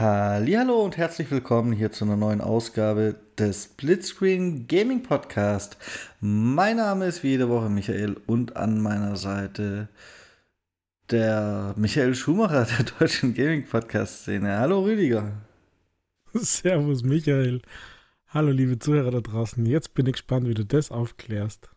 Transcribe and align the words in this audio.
Hallo 0.00 0.84
und 0.84 0.96
herzlich 0.96 1.28
willkommen 1.28 1.72
hier 1.72 1.90
zu 1.90 2.04
einer 2.04 2.14
neuen 2.14 2.40
Ausgabe 2.40 3.16
des 3.36 3.66
Blitzscreen 3.66 4.68
Gaming 4.68 5.02
Podcast. 5.02 5.76
Mein 6.20 6.76
Name 6.76 7.06
ist 7.06 7.24
wie 7.24 7.30
jede 7.30 7.48
Woche 7.48 7.68
Michael 7.68 8.16
und 8.28 8.54
an 8.54 8.80
meiner 8.80 9.16
Seite 9.16 9.88
der 11.10 11.74
Michael 11.76 12.14
Schumacher 12.14 12.64
der 12.64 12.86
deutschen 13.00 13.34
Gaming 13.34 13.66
Podcast 13.66 14.20
Szene. 14.20 14.60
Hallo 14.60 14.84
Rüdiger. 14.84 15.32
Servus 16.32 17.02
Michael. 17.02 17.60
Hallo 18.28 18.52
liebe 18.52 18.78
Zuhörer 18.78 19.10
da 19.10 19.20
draußen. 19.20 19.66
Jetzt 19.66 19.94
bin 19.94 20.06
ich 20.06 20.12
gespannt, 20.12 20.46
wie 20.46 20.54
du 20.54 20.64
das 20.64 20.92
aufklärst. 20.92 21.70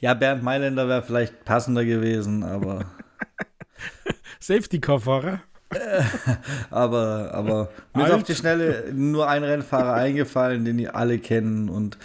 Ja, 0.00 0.14
Bernd 0.14 0.42
Mailänder 0.42 0.88
wäre 0.88 1.02
vielleicht 1.02 1.44
passender 1.44 1.84
gewesen, 1.84 2.42
aber. 2.42 2.86
Safety-Car-Fahrer? 4.40 5.42
aber, 6.70 7.30
aber 7.32 7.70
mir 7.94 8.06
ist 8.06 8.12
auf 8.12 8.22
die 8.24 8.34
Schnelle 8.34 8.92
nur 8.92 9.28
ein 9.28 9.44
Rennfahrer 9.44 9.94
eingefallen, 9.94 10.64
den 10.64 10.78
ihr 10.78 10.96
alle 10.96 11.18
kennen. 11.18 11.68
Und 11.68 11.98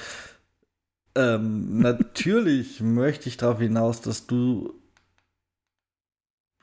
ähm, 1.16 1.80
natürlich 1.80 2.82
möchte 2.82 3.30
ich 3.30 3.38
darauf 3.38 3.60
hinaus, 3.60 4.02
dass 4.02 4.28
du 4.28 4.74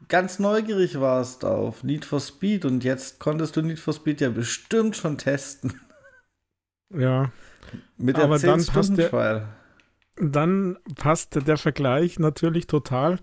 ganz 0.09 0.39
neugierig 0.39 1.01
warst 1.01 1.45
auf 1.45 1.83
Need 1.83 2.05
for 2.05 2.21
Speed 2.21 2.67
und 2.67 2.85
jetzt 2.85 3.19
konntest 3.19 3.57
du 3.57 3.63
Need 3.63 3.81
for 3.81 3.95
Speed 3.95 4.21
ja 4.21 4.29
bestimmt 4.29 4.95
schon 4.95 5.17
testen. 5.17 5.81
Ja. 6.91 7.33
Mit 7.97 8.19
der 8.19 8.25
aber 8.25 8.39
10 8.39 8.51
dann 8.51 8.67
passt 8.67 8.99
der. 8.99 9.49
Dann 10.17 10.79
passt 10.97 11.47
der 11.47 11.57
Vergleich 11.57 12.19
natürlich 12.19 12.67
total, 12.67 13.19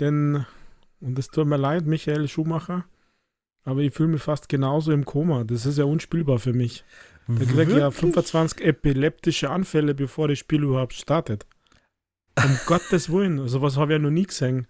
denn, 0.00 0.46
und 1.00 1.18
es 1.18 1.28
tut 1.28 1.46
mir 1.46 1.56
leid, 1.58 1.86
Michael 1.86 2.28
Schumacher, 2.28 2.84
aber 3.64 3.80
ich 3.80 3.92
fühle 3.92 4.08
mich 4.10 4.22
fast 4.22 4.48
genauso 4.48 4.92
im 4.92 5.04
Koma. 5.04 5.44
Das 5.44 5.66
ist 5.66 5.78
ja 5.78 5.84
unspielbar 5.84 6.38
für 6.38 6.52
mich. 6.52 6.84
Ich 7.40 7.48
kriege 7.50 7.78
ja 7.78 7.90
25 7.90 8.60
epileptische 8.64 9.50
Anfälle, 9.50 9.94
bevor 9.94 10.26
das 10.28 10.38
Spiel 10.38 10.64
überhaupt 10.64 10.94
startet. 10.94 11.46
Um 12.36 12.58
Gottes 12.66 13.12
Willen, 13.12 13.46
sowas 13.48 13.76
habe 13.76 13.92
ich 13.92 13.98
ja 13.98 14.02
noch 14.02 14.10
nie 14.10 14.24
gesehen. 14.26 14.66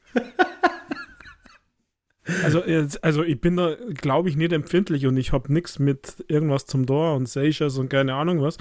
Also, 2.45 2.65
jetzt- 2.65 3.03
also 3.03 3.25
ich 3.25 3.41
bin 3.41 3.57
da, 3.57 3.75
glaube 3.95 4.29
ich, 4.29 4.37
nicht 4.37 4.53
empfindlich 4.53 5.07
und 5.07 5.17
ich 5.17 5.33
habe 5.33 5.53
nichts 5.53 5.79
mit 5.79 6.25
irgendwas 6.29 6.67
zum 6.67 6.87
Tor 6.87 7.17
und 7.17 7.29
Seychelles 7.29 7.79
und 7.79 7.89
keine 7.89 8.15
Ahnung 8.15 8.41
was. 8.43 8.59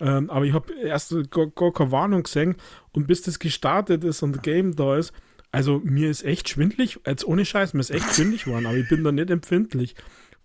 Ähm, 0.00 0.30
aber 0.30 0.44
ich 0.44 0.52
habe 0.52 0.72
erst 0.74 1.14
gar, 1.30 1.50
keine 1.50 1.92
Warnung 1.92 2.22
gesehen 2.22 2.56
und 2.92 3.06
bis 3.06 3.22
das 3.22 3.38
gestartet 3.38 4.02
ist 4.02 4.22
und 4.22 4.36
das 4.36 4.42
Game 4.42 4.74
da 4.74 4.96
ist, 4.96 5.12
also 5.52 5.80
mir 5.84 6.10
ist 6.10 6.24
echt 6.24 6.48
schwindlig, 6.48 7.00
jetzt 7.06 7.26
ohne 7.26 7.44
Scheiß, 7.44 7.74
mir 7.74 7.80
ist 7.80 7.90
echt 7.90 8.14
schwindlig 8.14 8.44
geworden, 8.44 8.66
aber 8.66 8.76
ich 8.76 8.88
bin 8.88 9.04
da 9.04 9.12
nicht 9.12 9.30
empfindlich. 9.30 9.94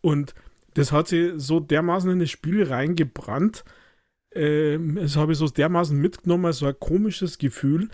Und 0.02 0.34
das 0.74 0.92
hat 0.92 1.08
sich 1.08 1.34
so 1.38 1.60
dermaßen 1.60 2.12
in 2.12 2.20
das 2.20 2.30
Spiel 2.30 2.64
reingebrannt, 2.64 3.64
ähm, 4.36 4.96
das 4.96 5.16
habe 5.16 5.32
ich 5.32 5.38
so 5.38 5.48
dermaßen 5.48 5.98
mitgenommen, 5.98 6.52
so 6.52 6.66
ein 6.66 6.80
komisches 6.80 7.38
Gefühl, 7.38 7.90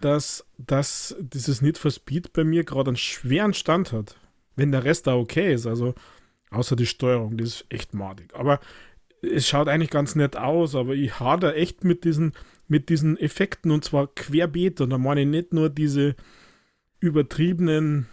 dass, 0.00 0.46
dass 0.58 1.16
dieses 1.18 1.62
Need 1.62 1.78
for 1.78 1.90
Speed 1.90 2.32
bei 2.34 2.44
mir 2.44 2.64
gerade 2.64 2.90
einen 2.90 2.96
schweren 2.96 3.54
Stand 3.54 3.92
hat. 3.92 4.16
Wenn 4.54 4.72
der 4.72 4.84
Rest 4.84 5.06
da 5.06 5.16
okay 5.16 5.54
ist, 5.54 5.66
also 5.66 5.94
außer 6.50 6.76
die 6.76 6.86
Steuerung, 6.86 7.36
die 7.36 7.44
ist 7.44 7.64
echt 7.70 7.94
madig. 7.94 8.34
Aber 8.34 8.60
es 9.26 9.48
schaut 9.48 9.68
eigentlich 9.68 9.90
ganz 9.90 10.14
nett 10.14 10.36
aus, 10.36 10.74
aber 10.74 10.94
ich 10.94 11.20
hader 11.20 11.56
echt 11.56 11.84
mit 11.84 12.04
diesen, 12.04 12.32
mit 12.68 12.88
diesen 12.88 13.16
Effekten 13.16 13.70
und 13.70 13.84
zwar 13.84 14.08
querbeet. 14.14 14.80
Und 14.80 14.90
da 14.90 14.98
meine 14.98 15.22
ich 15.22 15.26
nicht 15.26 15.52
nur 15.52 15.70
diese 15.70 16.16
übertriebenen 17.00 18.06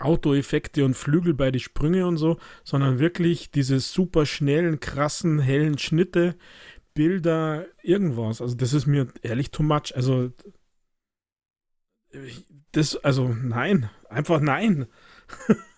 Autoeffekte 0.00 0.84
und 0.84 0.94
Flügel 0.94 1.34
bei 1.34 1.50
die 1.50 1.60
Sprünge 1.60 2.06
und 2.06 2.16
so, 2.16 2.38
sondern 2.64 2.98
wirklich 2.98 3.50
diese 3.50 3.80
super 3.80 4.24
schnellen, 4.24 4.80
krassen, 4.80 5.38
hellen 5.38 5.78
Schnitte, 5.78 6.36
Bilder, 6.94 7.66
irgendwas. 7.82 8.40
Also 8.40 8.56
das 8.56 8.72
ist 8.72 8.86
mir 8.86 9.08
ehrlich 9.22 9.50
too 9.50 9.62
much. 9.62 9.94
Also 9.94 10.32
das, 12.72 12.96
also 12.96 13.28
nein, 13.28 13.90
einfach 14.08 14.40
nein. 14.40 14.86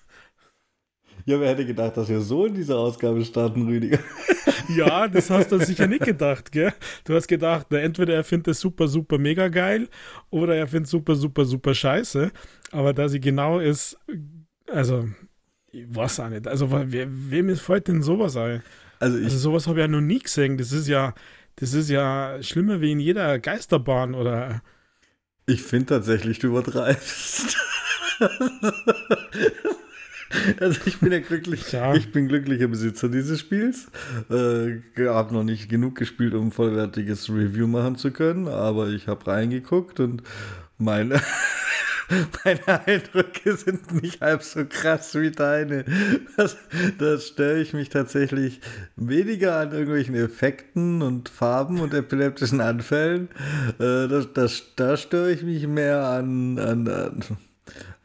Ja, 1.27 1.39
wer 1.41 1.49
hätte 1.51 1.67
gedacht, 1.67 1.97
dass 1.97 2.09
wir 2.09 2.21
so 2.21 2.47
in 2.47 2.55
dieser 2.55 2.79
Ausgabe 2.79 3.25
starten, 3.25 3.67
Rüdiger? 3.67 3.99
Ja, 4.69 5.09
das 5.09 5.31
hast 5.31 5.51
du 5.51 5.59
sicher 5.59 5.87
nicht 5.89 6.05
gedacht, 6.05 6.53
gell? 6.53 6.73
Du 7.05 7.15
hast 7.15 7.27
gedacht, 7.27 7.67
na, 7.71 7.79
entweder 7.79 8.15
er 8.15 8.23
findet 8.25 8.49
es 8.49 8.61
super, 8.61 8.87
super, 8.87 9.19
mega 9.19 9.49
geil 9.49 9.89
oder 10.31 10.55
er 10.55 10.67
findet 10.69 10.85
es 10.87 10.91
super, 10.93 11.17
super, 11.17 11.45
super 11.45 11.75
scheiße. 11.75 12.31
Aber 12.71 12.93
da 12.95 13.09
sie 13.09 13.19
genau 13.21 13.59
ist, 13.59 13.99
also, 14.69 15.09
ich 15.73 15.93
weiß 15.95 16.21
auch 16.21 16.29
nicht. 16.29 16.47
Also, 16.47 16.71
wer, 16.71 17.09
wem 17.11 17.49
ist 17.49 17.63
fällt 17.63 17.89
denn 17.89 18.03
sowas 18.03 18.37
ein? 18.37 18.63
Also 19.01 19.19
ich, 19.19 19.25
Also, 19.25 19.39
sowas 19.39 19.67
habe 19.67 19.81
ich 19.81 19.85
ja 19.85 19.89
noch 19.89 20.01
nie 20.01 20.21
gesehen. 20.21 20.57
Das 20.57 20.71
ist 20.73 20.87
ja, 20.89 21.15
das 21.57 21.75
ist 21.75 21.91
ja 21.91 22.39
schlimmer 22.43 22.81
wie 22.81 22.93
in 22.93 23.01
jeder 23.01 23.39
Geisterbahn 23.41 24.15
oder. 24.15 24.63
ich 25.47 25.63
finde 25.63 25.87
tatsächlich, 25.87 26.39
du 26.39 26.49
übertreibst. 26.49 27.57
Also 30.61 30.81
ich 30.87 30.99
bin 30.99 31.13
ja 31.13 31.21
glücklich, 31.21 31.73
Ja. 31.73 31.95
ich 31.95 32.13
bin 32.13 32.29
glücklicher 32.29 32.69
Besitzer 32.69 33.09
dieses 33.09 33.41
Spiels. 33.41 33.89
Äh, 34.31 34.81
habe 35.07 35.35
noch 35.35 35.45
nicht 35.45 35.69
genug 35.69 35.97
gespielt, 35.97 36.35
um 36.35 36.49
ein 36.49 36.53
vollwertiges 36.53 37.29
Review 37.31 37.67
machen 37.67 37.97
zu 37.97 38.11
können, 38.11 38.49
aber 38.49 38.89
ich 38.89 39.09
habe 39.09 39.27
reingeguckt 39.27 40.01
und 40.01 40.23
meine, 40.79 41.21
meine 42.45 42.87
Eindrücke 42.87 43.57
sind 43.57 44.03
nicht 44.03 44.21
halb 44.21 44.43
so 44.43 44.65
krass 44.65 45.15
wie 45.15 45.31
deine. 45.31 45.85
Das, 46.37 46.57
das 46.99 47.29
störe 47.29 47.61
ich 47.61 47.73
mich 47.73 47.89
tatsächlich 47.89 48.61
weniger 48.97 49.57
an 49.59 49.73
irgendwelchen 49.73 50.15
Effekten 50.15 51.03
und 51.03 51.29
Farben 51.29 51.81
und 51.81 51.93
epileptischen 51.93 52.61
Anfällen. 52.61 53.29
Äh, 53.79 54.09
das, 54.09 54.33
das, 54.33 54.63
da 54.77 54.97
störe 54.97 55.33
ich 55.33 55.43
mich 55.43 55.67
mehr 55.67 56.05
an, 56.07 56.59
an, 56.59 56.89
an, 56.89 57.23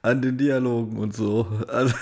an 0.05 0.21
den 0.21 0.37
Dialogen 0.37 0.97
und 0.97 1.15
so. 1.15 1.47
Also 1.67 1.95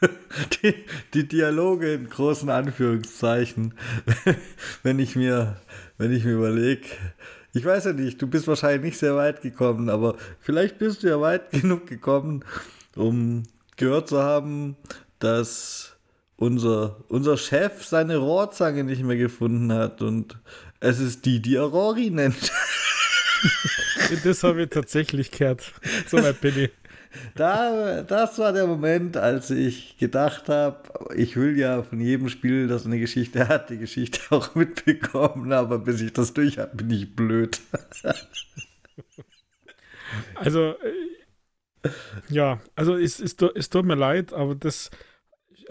die, 0.62 0.74
die 1.14 1.28
Dialoge 1.28 1.94
in 1.94 2.08
großen 2.08 2.50
Anführungszeichen. 2.50 3.74
Wenn 4.82 4.98
ich 4.98 5.14
mir, 5.16 5.56
wenn 5.96 6.12
ich 6.12 6.24
mir 6.24 6.34
überlege, 6.34 6.88
ich 7.54 7.64
weiß 7.64 7.86
ja 7.86 7.92
nicht, 7.92 8.20
du 8.20 8.26
bist 8.26 8.46
wahrscheinlich 8.48 8.82
nicht 8.82 8.98
sehr 8.98 9.16
weit 9.16 9.40
gekommen, 9.40 9.88
aber 9.88 10.16
vielleicht 10.40 10.78
bist 10.78 11.02
du 11.02 11.08
ja 11.08 11.20
weit 11.20 11.50
genug 11.52 11.86
gekommen, 11.86 12.44
um 12.96 13.44
gehört 13.76 14.08
zu 14.08 14.22
haben, 14.22 14.76
dass 15.20 15.96
unser, 16.36 16.96
unser 17.08 17.38
Chef 17.38 17.84
seine 17.84 18.18
Rohrzange 18.18 18.84
nicht 18.84 19.02
mehr 19.02 19.16
gefunden 19.16 19.72
hat 19.72 20.02
und 20.02 20.38
es 20.80 20.98
ist 20.98 21.24
die, 21.24 21.40
die 21.40 21.56
er 21.56 21.62
Rory 21.62 22.10
nennt. 22.10 22.52
Das 24.24 24.42
habe 24.42 24.64
ich 24.64 24.70
tatsächlich 24.70 25.30
gehört. 25.30 25.72
So 26.06 26.22
weit 26.22 26.40
bin 26.40 26.58
ich. 26.58 26.70
Da, 27.34 28.02
das 28.02 28.38
war 28.38 28.52
der 28.52 28.66
Moment, 28.66 29.16
als 29.16 29.50
ich 29.50 29.96
gedacht 29.98 30.48
habe, 30.48 31.14
ich 31.14 31.36
will 31.36 31.58
ja 31.58 31.82
von 31.82 32.00
jedem 32.00 32.28
Spiel, 32.28 32.66
das 32.68 32.86
eine 32.86 32.98
Geschichte 32.98 33.48
hat, 33.48 33.70
die 33.70 33.78
Geschichte 33.78 34.20
auch 34.30 34.54
mitbekommen, 34.54 35.52
aber 35.52 35.78
bis 35.78 36.00
ich 36.00 36.12
das 36.12 36.34
durch 36.34 36.58
habe, 36.58 36.76
bin 36.76 36.90
ich 36.90 37.14
blöd. 37.14 37.60
Also, 40.36 40.74
äh, 41.82 41.90
ja, 42.28 42.60
also 42.74 42.96
es, 42.96 43.20
es, 43.20 43.36
es 43.54 43.70
tut 43.70 43.84
mir 43.84 43.96
leid, 43.96 44.32
aber 44.32 44.54
das 44.54 44.90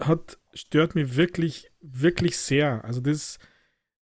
hat, 0.00 0.38
stört 0.54 0.94
mich 0.94 1.16
wirklich, 1.16 1.70
wirklich 1.80 2.38
sehr. 2.38 2.84
Also 2.84 3.00
das, 3.00 3.38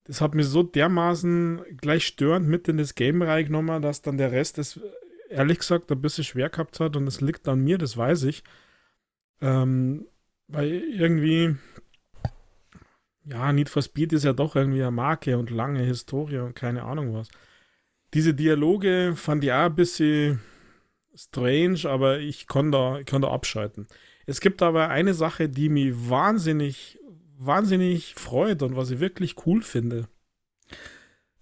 das 0.05 0.21
hat 0.21 0.35
mir 0.35 0.45
so 0.45 0.63
dermaßen 0.63 1.63
gleich 1.81 2.07
störend 2.07 2.49
mit 2.49 2.69
in 2.69 2.77
das 2.77 2.95
Game 2.95 3.23
reingenommen, 3.23 3.83
dass 3.83 4.03
dann 4.03 4.19
der 4.19 4.33
Rest 4.33 4.59
es 4.59 4.81
ehrlich 5.33 5.59
gesagt 5.59 5.91
ein 5.91 6.01
bisschen 6.01 6.25
schwer 6.25 6.51
gehabt 6.51 6.81
hat 6.81 6.97
und 6.97 7.07
es 7.07 7.21
liegt 7.21 7.49
an 7.49 7.61
mir, 7.61 7.79
das 7.79 7.97
weiß 7.97 8.25
ich. 8.25 8.45
Ähm, 9.41 10.07
weil 10.49 10.71
irgendwie, 10.71 11.57
ja, 13.25 13.53
Need 13.53 13.69
for 13.69 13.83
Speed 13.83 14.13
ist 14.13 14.25
ja 14.25 14.33
doch 14.33 14.57
irgendwie 14.57 14.83
eine 14.83 14.91
Marke 14.91 15.39
und 15.39 15.51
lange 15.51 15.81
Historie 15.81 16.39
und 16.39 16.55
keine 16.55 16.85
Ahnung 16.85 17.15
was. 17.15 17.29
Diese 18.15 18.35
Dialoge 18.35 19.15
fand 19.17 19.43
ich 19.45 19.53
auch 19.53 19.67
ein 19.67 19.75
bisschen 19.75 20.41
strange, 21.15 21.81
aber 21.87 22.19
ich 22.19 22.47
kann 22.47 22.71
da, 22.71 23.01
kann 23.05 23.23
da 23.23 23.31
abschalten. 23.31 23.87
Es 24.27 24.41
gibt 24.41 24.63
aber 24.63 24.89
eine 24.89 25.15
Sache, 25.15 25.49
die 25.49 25.69
mich 25.69 25.93
wahnsinnig, 26.09 26.99
wahnsinnig 27.39 28.15
freut 28.15 28.63
und 28.63 28.77
was 28.77 28.91
ich 28.91 29.01
wirklich 29.01 29.47
cool 29.47 29.63
finde. 29.63 30.09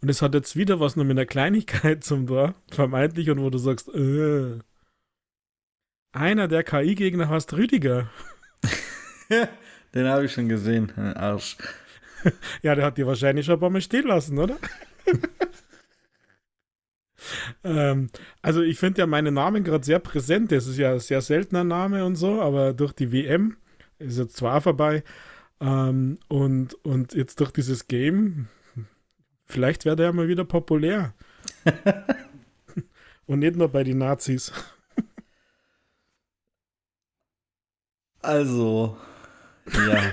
Und 0.02 0.08
es 0.08 0.22
hat 0.22 0.34
jetzt 0.34 0.56
wieder 0.56 0.80
was 0.80 0.96
nur 0.96 1.04
mit 1.04 1.18
einer 1.18 1.26
Kleinigkeit 1.26 2.04
zum 2.04 2.26
Tor, 2.26 2.54
vermeintlich, 2.70 3.30
und 3.30 3.40
wo 3.40 3.50
du 3.50 3.58
sagst, 3.58 3.88
äh, 3.88 4.58
einer 6.12 6.48
der 6.48 6.64
KI-Gegner 6.64 7.28
heißt 7.28 7.52
Rüdiger. 7.52 8.10
Den 9.94 10.06
habe 10.06 10.24
ich 10.24 10.32
schon 10.32 10.48
gesehen, 10.48 10.92
Arsch. 10.96 11.56
ja, 12.62 12.74
der 12.74 12.84
hat 12.84 12.98
die 12.98 13.06
wahrscheinlich 13.06 13.46
schon 13.46 13.54
ein 13.54 13.60
paar 13.60 13.70
Mal 13.70 13.80
stehen 13.80 14.06
lassen, 14.06 14.38
oder? 14.38 14.56
ähm, 17.64 18.10
also 18.42 18.62
ich 18.62 18.78
finde 18.78 19.00
ja 19.00 19.06
meinen 19.06 19.34
Namen 19.34 19.64
gerade 19.64 19.84
sehr 19.84 19.98
präsent. 19.98 20.52
Das 20.52 20.66
ist 20.66 20.78
ja 20.78 20.92
ein 20.92 21.00
sehr 21.00 21.20
seltener 21.22 21.64
Name 21.64 22.04
und 22.04 22.16
so, 22.16 22.40
aber 22.40 22.72
durch 22.72 22.92
die 22.92 23.12
WM 23.12 23.56
ist 23.98 24.18
jetzt 24.18 24.36
zwar 24.36 24.60
vorbei. 24.60 25.02
Ähm, 25.60 26.18
und, 26.28 26.74
und 26.84 27.14
jetzt 27.14 27.40
durch 27.40 27.50
dieses 27.50 27.88
Game, 27.88 28.48
vielleicht 29.50 29.84
wäre 29.84 29.96
der 29.96 30.06
ja 30.06 30.12
mal 30.12 30.28
wieder 30.28 30.44
populär. 30.44 31.14
und 33.26 33.40
nicht 33.40 33.56
nur 33.56 33.68
bei 33.68 33.84
den 33.84 33.98
Nazis. 33.98 34.52
also, 38.22 38.96
ja. 39.66 40.12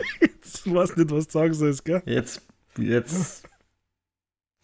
du 0.64 0.76
weißt 0.76 0.98
nicht, 0.98 1.12
was 1.12 1.28
du 1.28 1.32
sagen 1.32 1.54
sollst, 1.54 1.86
gell? 1.86 2.02
Jetzt, 2.06 2.42
jetzt. 2.78 3.48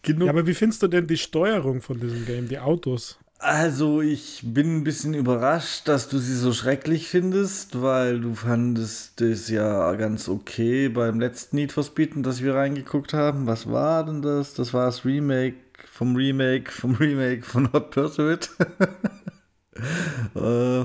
Genug. 0.02 0.26
Ja, 0.26 0.32
aber 0.32 0.46
wie 0.46 0.54
findest 0.54 0.82
du 0.82 0.88
denn 0.88 1.06
die 1.06 1.16
Steuerung 1.16 1.80
von 1.80 1.98
diesem 1.98 2.26
Game, 2.26 2.48
die 2.48 2.58
Autos? 2.58 3.18
Also, 3.38 4.00
ich 4.00 4.40
bin 4.42 4.78
ein 4.78 4.84
bisschen 4.84 5.12
überrascht, 5.12 5.86
dass 5.88 6.08
du 6.08 6.18
sie 6.18 6.34
so 6.34 6.52
schrecklich 6.52 7.08
findest, 7.08 7.82
weil 7.82 8.20
du 8.20 8.34
fandest 8.34 9.20
das 9.20 9.50
ja 9.50 9.92
ganz 9.96 10.28
okay 10.28 10.88
beim 10.88 11.20
letzten 11.20 11.56
Need 11.56 11.72
for 11.72 11.84
Speed, 11.84 12.12
das 12.24 12.42
wir 12.42 12.54
reingeguckt 12.54 13.12
haben. 13.12 13.46
Was 13.46 13.70
war 13.70 14.06
denn 14.06 14.22
das? 14.22 14.54
Das 14.54 14.72
war 14.72 14.86
das 14.86 15.04
Remake 15.04 15.56
vom 15.92 16.16
Remake 16.16 16.70
vom 16.72 16.94
Remake 16.94 17.42
von 17.42 17.72
Hot 17.72 17.90
Pursuit. 17.90 18.50
äh, 20.34 20.84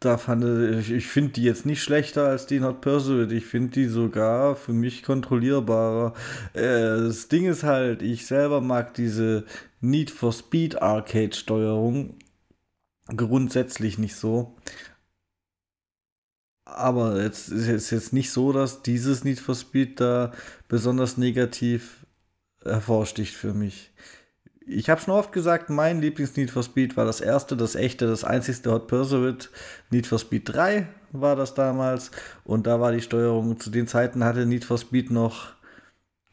da 0.00 0.18
fand 0.18 0.44
ich, 0.44 0.90
ich 0.90 1.06
finde 1.06 1.32
die 1.32 1.44
jetzt 1.44 1.64
nicht 1.64 1.82
schlechter 1.82 2.26
als 2.26 2.46
die 2.46 2.60
Not 2.60 2.80
Pursuit. 2.80 3.30
Ich 3.30 3.46
finde 3.46 3.70
die 3.70 3.86
sogar 3.86 4.56
für 4.56 4.72
mich 4.72 5.02
kontrollierbarer. 5.02 6.14
Äh, 6.54 6.62
das 6.62 7.28
Ding 7.28 7.46
ist 7.46 7.62
halt, 7.62 8.02
ich 8.02 8.26
selber 8.26 8.60
mag 8.60 8.94
diese 8.94 9.44
Need 9.82 10.10
for 10.10 10.32
Speed 10.32 10.80
Arcade 10.80 11.34
Steuerung 11.34 12.14
grundsätzlich 13.14 13.98
nicht 13.98 14.16
so. 14.16 14.56
Aber 16.64 17.22
jetzt 17.22 17.48
ist 17.50 17.68
es 17.68 17.90
jetzt 17.90 18.12
nicht 18.14 18.30
so, 18.30 18.52
dass 18.52 18.82
dieses 18.82 19.24
Need 19.24 19.40
for 19.40 19.54
Speed 19.54 20.00
da 20.00 20.32
besonders 20.68 21.18
negativ 21.18 22.06
hervorsticht 22.64 23.34
für 23.34 23.52
mich 23.52 23.92
ich 24.66 24.90
habe 24.90 25.00
schon 25.00 25.14
oft 25.14 25.32
gesagt, 25.32 25.70
mein 25.70 26.00
Lieblings-Need 26.00 26.50
for 26.50 26.62
Speed 26.62 26.96
war 26.96 27.04
das 27.04 27.20
erste, 27.20 27.56
das 27.56 27.74
echte, 27.74 28.06
das 28.06 28.24
einzigste 28.24 28.70
Hot 28.70 28.86
Pursuit. 28.86 29.50
Need 29.90 30.06
for 30.06 30.18
Speed 30.18 30.48
3 30.48 30.86
war 31.12 31.36
das 31.36 31.54
damals. 31.54 32.10
Und 32.44 32.66
da 32.66 32.80
war 32.80 32.92
die 32.92 33.00
Steuerung, 33.00 33.58
zu 33.58 33.70
den 33.70 33.86
Zeiten 33.86 34.24
hatte 34.24 34.46
Need 34.46 34.64
for 34.64 34.78
Speed 34.78 35.10
noch 35.10 35.52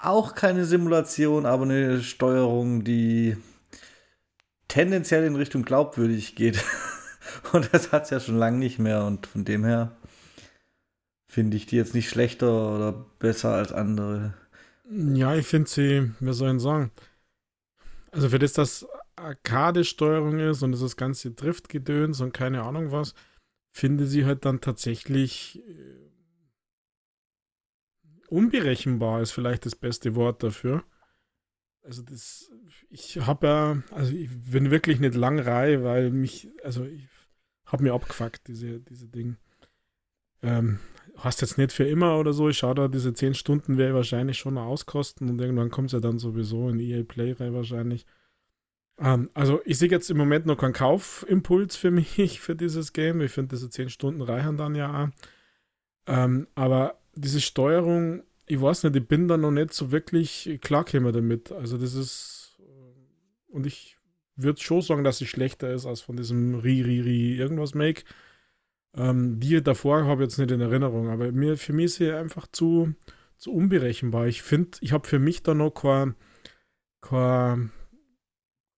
auch 0.01 0.35
keine 0.35 0.65
Simulation, 0.65 1.45
aber 1.45 1.63
eine 1.63 2.01
Steuerung, 2.01 2.83
die 2.83 3.37
tendenziell 4.67 5.25
in 5.25 5.35
Richtung 5.35 5.63
glaubwürdig 5.63 6.35
geht. 6.35 6.63
Und 7.53 7.73
das 7.73 7.91
hat 7.91 8.03
es 8.05 8.09
ja 8.09 8.19
schon 8.19 8.37
lange 8.37 8.57
nicht 8.57 8.79
mehr. 8.79 9.05
Und 9.05 9.27
von 9.27 9.45
dem 9.45 9.63
her 9.63 9.91
finde 11.27 11.57
ich 11.57 11.65
die 11.65 11.75
jetzt 11.75 11.93
nicht 11.93 12.09
schlechter 12.09 12.75
oder 12.75 13.05
besser 13.19 13.53
als 13.53 13.71
andere. 13.71 14.33
Ja, 14.89 15.35
ich 15.35 15.45
finde 15.45 15.69
sie, 15.69 16.11
wir 16.19 16.33
sollen 16.33 16.59
sagen, 16.59 16.91
also 18.11 18.29
für 18.29 18.39
das 18.39 18.53
das 18.53 18.87
Arcade-Steuerung 19.15 20.39
ist 20.39 20.63
und 20.63 20.71
das 20.71 20.95
ganze 20.95 21.31
Driftgedöns 21.31 22.21
und 22.21 22.33
keine 22.33 22.63
Ahnung 22.63 22.91
was, 22.91 23.13
finde 23.71 24.07
sie 24.07 24.25
halt 24.25 24.45
dann 24.45 24.61
tatsächlich 24.61 25.61
äh, 25.67 26.08
unberechenbar 28.31 29.21
ist 29.21 29.31
vielleicht 29.31 29.65
das 29.65 29.75
beste 29.75 30.15
Wort 30.15 30.43
dafür. 30.43 30.83
Also 31.83 32.01
das, 32.01 32.51
ich 32.89 33.19
habe 33.19 33.47
ja, 33.47 33.83
also 33.91 34.13
ich 34.13 34.29
bin 34.29 34.71
wirklich 34.71 34.99
nicht 34.99 35.15
lang 35.15 35.39
rei, 35.39 35.83
weil 35.83 36.11
mich, 36.11 36.49
also 36.63 36.85
ich 36.85 37.07
habe 37.65 37.83
mir 37.83 37.93
abgefuckt, 37.93 38.47
diese, 38.47 38.79
diese 38.79 39.07
Dinge. 39.07 39.37
Ähm, 40.41 40.79
hast 41.17 41.41
jetzt 41.41 41.57
nicht 41.57 41.71
für 41.71 41.83
immer 41.85 42.17
oder 42.17 42.33
so. 42.33 42.49
Ich 42.49 42.57
schaue 42.57 42.75
da, 42.75 42.87
diese 42.87 43.13
10 43.13 43.33
Stunden 43.33 43.77
werde 43.77 43.91
ich 43.91 43.95
wahrscheinlich 43.95 44.37
schon 44.37 44.57
auskosten 44.57 45.29
und 45.29 45.39
irgendwann 45.39 45.69
kommt 45.69 45.87
es 45.87 45.93
ja 45.93 45.99
dann 45.99 46.19
sowieso 46.19 46.69
in 46.69 46.79
EA 46.79 47.03
Play 47.03 47.33
rein 47.33 47.53
wahrscheinlich. 47.53 48.05
Ähm, 48.99 49.29
also 49.33 49.61
ich 49.65 49.77
sehe 49.77 49.89
jetzt 49.89 50.09
im 50.09 50.17
Moment 50.17 50.45
noch 50.45 50.57
keinen 50.57 50.73
Kaufimpuls 50.73 51.75
für 51.75 51.91
mich 51.91 52.39
für 52.39 52.55
dieses 52.55 52.93
Game. 52.93 53.21
Ich 53.21 53.31
finde, 53.31 53.55
diese 53.55 53.69
10 53.69 53.89
Stunden 53.89 54.21
reichen 54.21 54.57
dann 54.57 54.75
ja 54.75 55.05
auch. 55.05 55.09
Ähm, 56.07 56.47
aber 56.55 56.98
diese 57.19 57.41
Steuerung, 57.41 58.23
ich 58.45 58.59
weiß 58.61 58.83
nicht, 58.83 58.95
ich 58.95 59.07
bin 59.07 59.27
da 59.27 59.37
noch 59.37 59.51
nicht 59.51 59.73
so 59.73 59.91
wirklich 59.91 60.59
klargekommen 60.61 61.13
damit. 61.13 61.51
Also 61.51 61.77
das 61.77 61.93
ist, 61.93 62.57
äh, 62.59 63.53
und 63.53 63.65
ich 63.65 63.97
würde 64.35 64.61
schon 64.61 64.81
sagen, 64.81 65.03
dass 65.03 65.17
sie 65.17 65.27
schlechter 65.27 65.71
ist 65.71 65.85
als 65.85 66.01
von 66.01 66.15
diesem 66.17 66.55
Ri-Ri-Ri 66.55 67.35
irgendwas 67.35 67.75
Make. 67.75 68.03
Ähm, 68.95 69.39
die 69.39 69.61
davor 69.61 70.05
habe 70.05 70.23
ich 70.23 70.29
jetzt 70.29 70.39
nicht 70.39 70.51
in 70.51 70.61
Erinnerung, 70.61 71.09
aber 71.09 71.31
mir, 71.31 71.57
für 71.57 71.73
mich 71.73 71.85
ist 71.85 71.95
sie 71.95 72.11
einfach 72.11 72.47
zu, 72.47 72.93
zu 73.37 73.53
unberechenbar. 73.53 74.27
Ich 74.27 74.41
finde, 74.41 74.77
ich 74.81 74.93
habe 74.93 75.07
für 75.07 75.19
mich 75.19 75.43
da 75.43 75.53
noch 75.53 75.71
kein, 75.71 76.15
kein, 77.01 77.71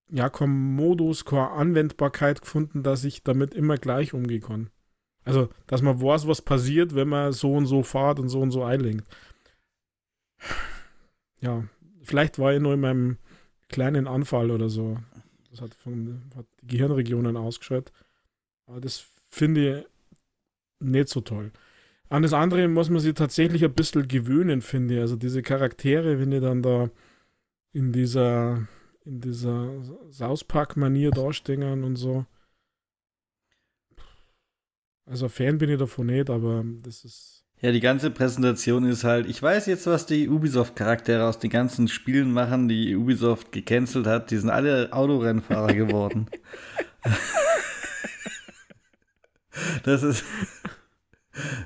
ja, 0.09 0.29
kein 0.29 0.49
Modus, 0.49 1.23
keine 1.25 1.51
Anwendbarkeit 1.51 2.41
gefunden, 2.41 2.83
dass 2.83 3.03
ich 3.05 3.23
damit 3.23 3.53
immer 3.53 3.77
gleich 3.77 4.13
umgehen 4.13 4.41
kann. 4.41 4.69
Also, 5.23 5.49
dass 5.67 5.81
man 5.81 6.01
weiß, 6.01 6.27
was 6.27 6.41
passiert, 6.41 6.95
wenn 6.95 7.09
man 7.09 7.31
so 7.31 7.53
und 7.53 7.67
so 7.67 7.83
fahrt 7.83 8.19
und 8.19 8.29
so 8.29 8.39
und 8.41 8.51
so 8.51 8.63
einlenkt. 8.63 9.05
Ja, 11.41 11.63
vielleicht 12.03 12.39
war 12.39 12.53
ich 12.53 12.59
nur 12.59 12.73
in 12.73 12.79
meinem 12.81 13.17
kleinen 13.69 14.07
Anfall 14.07 14.51
oder 14.51 14.69
so. 14.69 14.97
Das 15.49 15.61
hat, 15.61 15.73
von, 15.75 16.21
hat 16.35 16.45
die 16.61 16.67
Gehirnregionen 16.67 17.37
ausgeschaltet. 17.37 17.93
Aber 18.65 18.79
das 18.79 19.05
finde 19.29 19.79
ich 19.79 19.85
nicht 20.79 21.09
so 21.09 21.21
toll. 21.21 21.51
An 22.09 22.23
das 22.23 22.33
andere 22.33 22.67
muss 22.67 22.89
man 22.89 22.99
sich 22.99 23.13
tatsächlich 23.13 23.63
ein 23.63 23.73
bisschen 23.73 24.07
gewöhnen, 24.07 24.61
finde 24.61 24.95
ich. 24.95 24.99
Also 24.99 25.15
diese 25.15 25.41
Charaktere, 25.41 26.19
wenn 26.19 26.31
die 26.31 26.39
dann 26.39 26.61
da 26.61 26.89
in 27.73 27.91
dieser, 27.91 28.67
in 29.05 29.21
dieser 29.21 29.71
South 30.11 30.43
Park-Manier 30.43 31.11
dastehen 31.11 31.83
und 31.83 31.95
so. 31.95 32.25
Also 35.05 35.29
Fan 35.29 35.57
bin 35.57 35.69
ich 35.69 35.79
davon 35.79 36.07
nicht, 36.07 36.29
aber 36.29 36.63
das 36.83 37.03
ist. 37.03 37.45
Ja, 37.61 37.71
die 37.71 37.79
ganze 37.79 38.09
Präsentation 38.09 38.85
ist 38.85 39.03
halt, 39.03 39.27
ich 39.27 39.41
weiß 39.41 39.67
jetzt, 39.67 39.85
was 39.85 40.07
die 40.07 40.27
Ubisoft-Charaktere 40.27 41.27
aus 41.27 41.37
den 41.37 41.51
ganzen 41.51 41.87
Spielen 41.87 42.31
machen, 42.31 42.67
die 42.67 42.95
Ubisoft 42.95 43.51
gecancelt 43.51 44.07
hat. 44.07 44.31
Die 44.31 44.37
sind 44.37 44.49
alle 44.49 44.91
Autorennfahrer 44.91 45.73
geworden. 45.73 46.27
das 49.83 50.01
ist. 50.01 50.23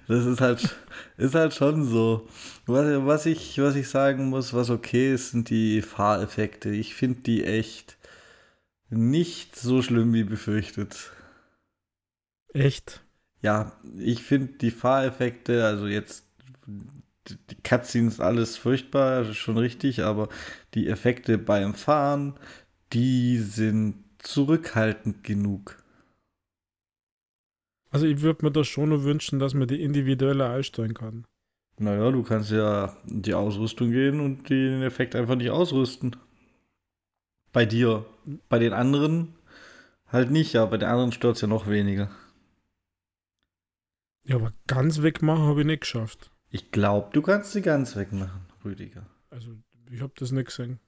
Das 0.07 0.25
ist 0.25 0.41
halt, 0.41 0.75
ist 1.17 1.35
halt 1.35 1.53
schon 1.53 1.85
so. 1.85 2.27
Was, 2.65 3.05
was, 3.05 3.25
ich, 3.25 3.57
was 3.59 3.75
ich 3.75 3.89
sagen 3.89 4.29
muss, 4.29 4.53
was 4.53 4.69
okay 4.69 5.13
ist, 5.13 5.31
sind 5.31 5.49
die 5.49 5.81
Fahreffekte. 5.81 6.69
Ich 6.69 6.93
finde 6.93 7.21
die 7.21 7.43
echt 7.43 7.97
nicht 8.89 9.55
so 9.55 9.81
schlimm 9.81 10.13
wie 10.13 10.23
befürchtet. 10.23 11.11
Echt? 12.53 13.03
Ja, 13.45 13.73
ich 13.99 14.23
finde 14.23 14.53
die 14.53 14.71
Fahreffekte, 14.71 15.65
also 15.65 15.85
jetzt 15.85 16.25
die 16.65 17.61
Cutscenes 17.63 18.19
alles 18.19 18.57
furchtbar, 18.57 19.23
schon 19.35 19.59
richtig, 19.59 20.01
aber 20.01 20.29
die 20.73 20.87
Effekte 20.87 21.37
beim 21.37 21.75
Fahren, 21.75 22.39
die 22.91 23.37
sind 23.37 24.03
zurückhaltend 24.17 25.23
genug. 25.23 25.77
Also 27.91 28.07
ich 28.07 28.21
würde 28.21 28.43
mir 28.43 28.51
das 28.51 28.67
schon 28.67 28.89
nur 28.89 29.03
wünschen, 29.03 29.37
dass 29.37 29.53
man 29.53 29.67
die 29.67 29.83
individuelle 29.83 30.49
einstellen 30.49 30.95
kann. 30.95 31.25
Naja, 31.77 32.09
du 32.09 32.23
kannst 32.23 32.49
ja 32.49 32.97
in 33.07 33.21
die 33.21 33.35
Ausrüstung 33.35 33.91
gehen 33.91 34.21
und 34.21 34.49
den 34.49 34.81
Effekt 34.81 35.15
einfach 35.15 35.35
nicht 35.35 35.51
ausrüsten. 35.51 36.15
Bei 37.53 37.67
dir. 37.67 38.07
Bei 38.49 38.57
den 38.57 38.73
anderen 38.73 39.35
halt 40.07 40.31
nicht, 40.31 40.53
ja. 40.53 40.65
Bei 40.65 40.77
den 40.77 40.89
anderen 40.89 41.11
stört 41.11 41.35
es 41.35 41.41
ja 41.41 41.47
noch 41.47 41.69
weniger. 41.69 42.09
Ja, 44.25 44.37
aber 44.37 44.53
ganz 44.67 45.01
wegmachen 45.01 45.43
habe 45.43 45.61
ich 45.61 45.67
nicht 45.67 45.81
geschafft. 45.81 46.31
Ich 46.49 46.71
glaube, 46.71 47.09
du 47.13 47.21
kannst 47.21 47.51
sie 47.51 47.61
ganz 47.61 47.95
wegmachen, 47.95 48.45
Rüdiger. 48.63 49.05
Also, 49.29 49.51
ich 49.89 50.01
habe 50.01 50.13
das 50.17 50.31
nicht 50.31 50.47
gesehen. 50.47 50.79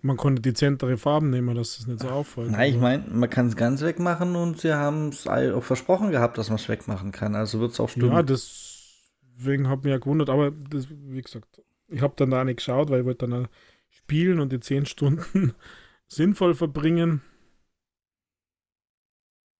Man 0.00 0.16
konnte 0.16 0.40
dezentere 0.40 0.96
Farben 0.96 1.30
nehmen, 1.30 1.56
dass 1.56 1.78
es 1.78 1.86
nicht 1.86 2.00
so 2.00 2.08
auffällt. 2.08 2.52
Nein, 2.52 2.74
ich 2.74 2.80
meine, 2.80 3.04
man 3.08 3.28
kann 3.28 3.48
es 3.48 3.56
ganz 3.56 3.82
wegmachen 3.82 4.36
und 4.36 4.60
sie 4.60 4.72
haben 4.72 5.08
es 5.08 5.26
auch 5.26 5.64
versprochen 5.64 6.10
gehabt, 6.12 6.38
dass 6.38 6.50
man 6.50 6.56
es 6.56 6.68
wegmachen 6.68 7.10
kann. 7.10 7.34
Also 7.34 7.58
wird 7.58 7.72
es 7.72 7.80
auch 7.80 7.88
stimmen. 7.88 8.12
Ja, 8.12 8.22
deswegen 8.22 9.68
hat 9.68 9.82
mich 9.82 9.90
ja 9.90 9.98
gewundert, 9.98 10.30
aber 10.30 10.52
das, 10.52 10.88
wie 10.88 11.20
gesagt, 11.20 11.62
ich 11.88 12.00
habe 12.00 12.14
dann 12.16 12.30
da 12.30 12.44
nicht 12.44 12.58
geschaut, 12.58 12.90
weil 12.90 13.00
ich 13.00 13.06
wollte 13.06 13.26
dann 13.26 13.48
spielen 13.90 14.38
und 14.38 14.52
die 14.52 14.60
10 14.60 14.86
Stunden 14.86 15.54
sinnvoll 16.06 16.54
verbringen. 16.54 17.22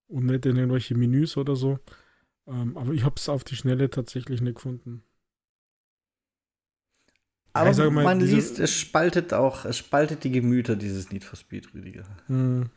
Und 0.09 0.25
nicht 0.25 0.45
in 0.45 0.57
irgendwelche 0.57 0.95
Menüs 0.95 1.37
oder 1.37 1.55
so. 1.55 1.79
Ähm, 2.47 2.75
aber 2.77 2.93
ich 2.93 3.03
habe 3.03 3.15
es 3.17 3.29
auf 3.29 3.43
die 3.43 3.55
Schnelle 3.55 3.89
tatsächlich 3.89 4.41
nicht 4.41 4.55
gefunden. 4.55 5.03
Aber 7.53 7.71
ja, 7.71 7.89
mal, 7.89 8.03
man 8.03 8.19
liest, 8.19 8.59
es 8.59 8.73
spaltet 8.73 9.33
auch, 9.33 9.65
es 9.65 9.77
spaltet 9.77 10.23
die 10.23 10.31
Gemüter, 10.31 10.75
dieses 10.75 11.11
Need 11.11 11.23
for 11.23 11.37
Speed, 11.37 11.73
Rüdiger. 11.73 12.03
Hm. 12.27 12.69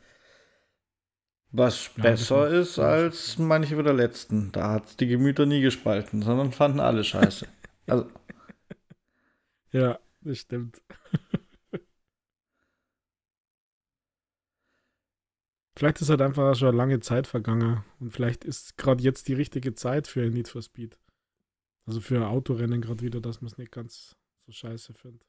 Was 1.51 1.91
ja, 1.97 2.03
besser 2.03 2.49
ist 2.49 2.79
als 2.79 3.39
manche 3.39 3.83
der 3.83 3.93
letzten. 3.93 4.53
Da 4.53 4.71
hat 4.73 4.87
es 4.87 4.97
die 4.97 5.07
Gemüter 5.07 5.45
nie 5.45 5.61
gespalten, 5.61 6.23
sondern 6.23 6.53
fanden 6.53 6.81
alle 6.81 7.05
scheiße. 7.05 7.47
also. 7.87 8.11
Ja, 9.71 9.99
das 10.23 10.39
stimmt. 10.39 10.81
Vielleicht 15.83 16.01
ist 16.01 16.11
halt 16.11 16.23
einfach 16.23 16.55
schon 16.55 16.69
eine 16.69 16.77
lange 16.77 17.01
Zeit 17.01 17.27
vergangen 17.27 17.83
und 17.99 18.13
vielleicht 18.13 18.45
ist 18.45 18.79
gerade 18.79 19.03
jetzt 19.03 19.27
die 19.27 19.35
richtige 19.35 19.75
Zeit 19.75 20.07
für 20.07 20.23
ein 20.23 20.33
Need 20.33 20.47
for 20.47 20.63
Speed. 20.63 20.97
Also 21.87 22.01
für 22.01 22.25
Autorennen 22.25 22.81
gerade 22.81 23.03
wieder, 23.03 23.21
dass 23.21 23.41
man 23.41 23.51
es 23.51 23.59
nicht 23.59 23.73
ganz 23.73 24.15
so 24.47 24.53
scheiße 24.53 24.95
findet. 24.95 25.27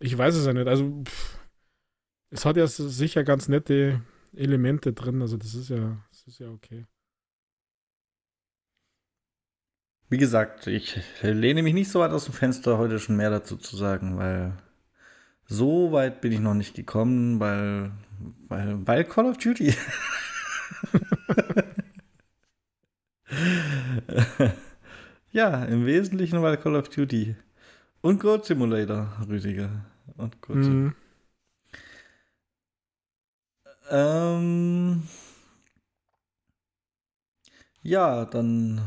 Ich 0.00 0.18
weiß 0.18 0.34
es 0.34 0.46
ja 0.46 0.52
nicht. 0.52 0.66
Also, 0.66 1.04
pff, 1.04 1.38
es 2.30 2.44
hat 2.44 2.56
ja 2.56 2.66
sicher 2.66 3.22
ganz 3.22 3.46
nette 3.46 4.02
Elemente 4.34 4.92
drin. 4.92 5.22
Also, 5.22 5.36
das 5.36 5.54
ist 5.54 5.68
ja, 5.68 5.96
das 6.10 6.26
ist 6.26 6.40
ja 6.40 6.50
okay. 6.50 6.84
Wie 10.08 10.18
gesagt, 10.18 10.66
ich 10.66 10.98
lehne 11.22 11.62
mich 11.62 11.74
nicht 11.74 11.92
so 11.92 12.00
weit 12.00 12.10
aus 12.10 12.24
dem 12.24 12.34
Fenster, 12.34 12.78
heute 12.78 12.98
schon 12.98 13.16
mehr 13.16 13.30
dazu 13.30 13.56
zu 13.56 13.76
sagen, 13.76 14.18
weil 14.18 14.60
so 15.46 15.92
weit 15.92 16.20
bin 16.20 16.32
ich 16.32 16.40
noch 16.40 16.54
nicht 16.54 16.74
gekommen, 16.74 17.38
weil, 17.38 17.92
weil, 18.48 18.86
weil 18.86 19.04
Call 19.04 19.26
of 19.26 19.38
Duty. 19.38 19.74
ja, 25.32 25.64
im 25.64 25.86
Wesentlichen 25.86 26.42
weil 26.42 26.56
Call 26.56 26.76
of 26.76 26.88
Duty. 26.88 27.36
Und 28.00 28.20
Code 28.20 28.44
Simulator, 28.44 29.08
Rüdiger. 29.28 29.84
Und 30.16 30.40
Code 30.40 30.58
mhm. 30.60 30.94
Ähm, 33.88 35.02
ja, 37.82 38.24
dann 38.24 38.80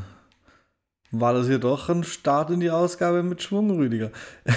war 1.12 1.34
das 1.34 1.48
hier 1.48 1.60
doch 1.60 1.90
ein 1.90 2.04
Start 2.04 2.50
in 2.50 2.60
die 2.60 2.70
Ausgabe 2.70 3.24
mit 3.24 3.42
Schwung, 3.42 3.72
Rüdiger. 3.72 4.12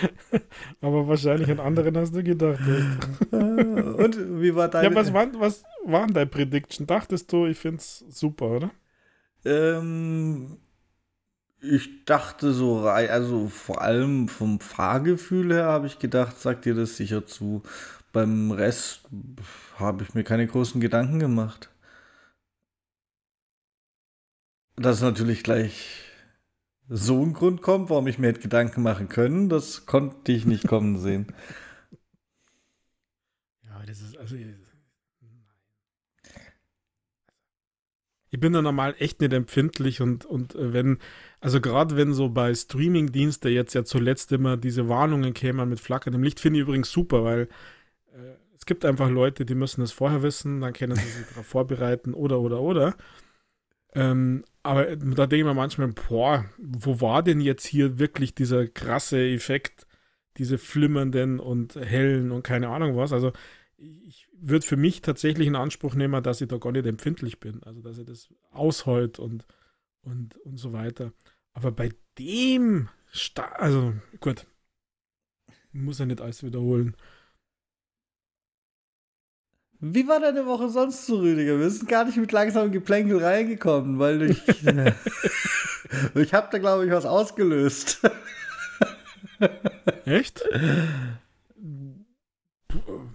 Aber 0.80 1.08
wahrscheinlich 1.08 1.50
an 1.50 1.60
anderen 1.60 1.96
hast 1.96 2.14
du 2.14 2.22
gedacht. 2.22 2.60
Und 3.30 4.40
wie 4.40 4.54
war 4.54 4.68
deine... 4.68 4.88
Ja, 4.88 4.94
was 4.94 5.12
waren, 5.12 5.38
was 5.38 5.64
waren 5.84 6.12
deine 6.12 6.26
Prediction? 6.26 6.86
Dachtest 6.86 7.32
du, 7.32 7.46
ich 7.46 7.58
finde 7.58 7.78
es 7.78 8.04
super, 8.08 8.46
oder? 8.46 8.70
Ähm, 9.44 10.58
ich 11.60 12.04
dachte 12.04 12.52
so, 12.52 12.80
also 12.80 13.48
vor 13.48 13.82
allem 13.82 14.28
vom 14.28 14.60
Fahrgefühl 14.60 15.52
her 15.52 15.64
habe 15.64 15.86
ich 15.86 15.98
gedacht, 15.98 16.38
sagt 16.38 16.64
dir 16.64 16.74
das 16.74 16.96
sicher 16.96 17.26
zu. 17.26 17.62
Beim 18.12 18.50
Rest 18.52 19.02
habe 19.78 20.02
ich 20.04 20.14
mir 20.14 20.24
keine 20.24 20.46
großen 20.46 20.80
Gedanken 20.80 21.18
gemacht. 21.18 21.70
Dass 24.76 25.02
natürlich 25.02 25.42
gleich 25.42 26.07
so 26.88 27.22
ein 27.22 27.34
Grund 27.34 27.62
kommt, 27.62 27.90
warum 27.90 28.06
ich 28.06 28.18
mir 28.18 28.28
hätte 28.28 28.40
Gedanken 28.40 28.82
machen 28.82 29.08
können, 29.08 29.48
das 29.48 29.86
konnte 29.86 30.32
ich 30.32 30.46
nicht 30.46 30.66
kommen 30.66 30.98
sehen. 31.00 31.34
Ja, 33.62 33.82
das 33.86 34.00
ist 34.00 34.16
also 34.16 34.36
ich 38.30 38.40
bin 38.40 38.52
da 38.52 38.62
normal 38.62 38.94
echt 38.98 39.20
nicht 39.20 39.32
empfindlich 39.32 40.00
und, 40.00 40.24
und 40.26 40.54
äh, 40.54 40.72
wenn, 40.72 40.98
also 41.40 41.60
gerade 41.60 41.96
wenn 41.96 42.12
so 42.12 42.28
bei 42.28 42.54
Streaming-Diensten 42.54 43.52
jetzt 43.52 43.74
ja 43.74 43.84
zuletzt 43.84 44.32
immer 44.32 44.56
diese 44.56 44.88
Warnungen 44.88 45.34
kämen 45.34 45.68
mit 45.68 45.80
flackerndem 45.80 46.22
Licht, 46.22 46.40
finde 46.40 46.58
ich 46.58 46.64
übrigens 46.64 46.90
super, 46.90 47.24
weil 47.24 47.48
äh, 48.12 48.36
es 48.56 48.66
gibt 48.66 48.84
einfach 48.84 49.08
Leute, 49.08 49.46
die 49.46 49.54
müssen 49.54 49.80
das 49.80 49.92
vorher 49.92 50.22
wissen, 50.22 50.60
dann 50.60 50.72
können 50.72 50.96
sie 50.96 51.08
sich 51.08 51.26
darauf 51.28 51.46
vorbereiten 51.46 52.12
oder, 52.12 52.40
oder, 52.40 52.60
oder. 52.60 52.96
Ähm, 53.94 54.44
aber 54.62 54.96
da 54.96 55.26
denke 55.26 55.36
ich 55.36 55.44
mir 55.44 55.54
manchmal, 55.54 55.88
boah, 55.88 56.44
wo 56.58 57.00
war 57.00 57.22
denn 57.22 57.40
jetzt 57.40 57.66
hier 57.66 57.98
wirklich 57.98 58.34
dieser 58.34 58.66
krasse 58.66 59.18
Effekt, 59.18 59.86
diese 60.36 60.58
flimmernden 60.58 61.40
und 61.40 61.74
hellen 61.76 62.30
und 62.30 62.42
keine 62.42 62.68
Ahnung 62.68 62.96
was. 62.96 63.12
Also 63.12 63.32
ich 63.78 64.28
würde 64.32 64.66
für 64.66 64.76
mich 64.76 65.02
tatsächlich 65.02 65.46
in 65.46 65.56
Anspruch 65.56 65.94
nehmen, 65.94 66.22
dass 66.22 66.40
ich 66.40 66.48
da 66.48 66.58
gar 66.58 66.72
nicht 66.72 66.86
empfindlich 66.86 67.40
bin. 67.40 67.62
Also 67.62 67.80
dass 67.80 67.98
ich 67.98 68.06
das 68.06 68.28
ausheut 68.50 69.18
und, 69.18 69.46
und, 70.02 70.36
und 70.38 70.58
so 70.58 70.72
weiter. 70.72 71.12
Aber 71.52 71.72
bei 71.72 71.90
dem, 72.18 72.88
Sta 73.10 73.44
also 73.52 73.94
gut, 74.20 74.46
muss 75.72 76.00
er 76.00 76.06
nicht 76.06 76.20
alles 76.20 76.42
wiederholen. 76.42 76.96
Wie 79.80 80.08
war 80.08 80.20
deine 80.20 80.46
Woche 80.46 80.68
sonst 80.68 81.06
so, 81.06 81.18
Rüdiger? 81.18 81.58
Wir 81.58 81.70
sind 81.70 81.88
gar 81.88 82.04
nicht 82.04 82.16
mit 82.16 82.32
langsamem 82.32 82.72
Geplänkel 82.72 83.22
reingekommen, 83.22 83.98
weil 83.98 84.22
ich. 84.30 84.42
ich 86.14 86.34
habe 86.34 86.48
da, 86.50 86.58
glaube 86.58 86.86
ich, 86.86 86.90
was 86.90 87.06
ausgelöst. 87.06 88.00
Echt? 90.04 90.44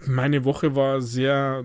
meine 0.06 0.44
Woche 0.44 0.74
war 0.74 1.00
sehr, 1.00 1.64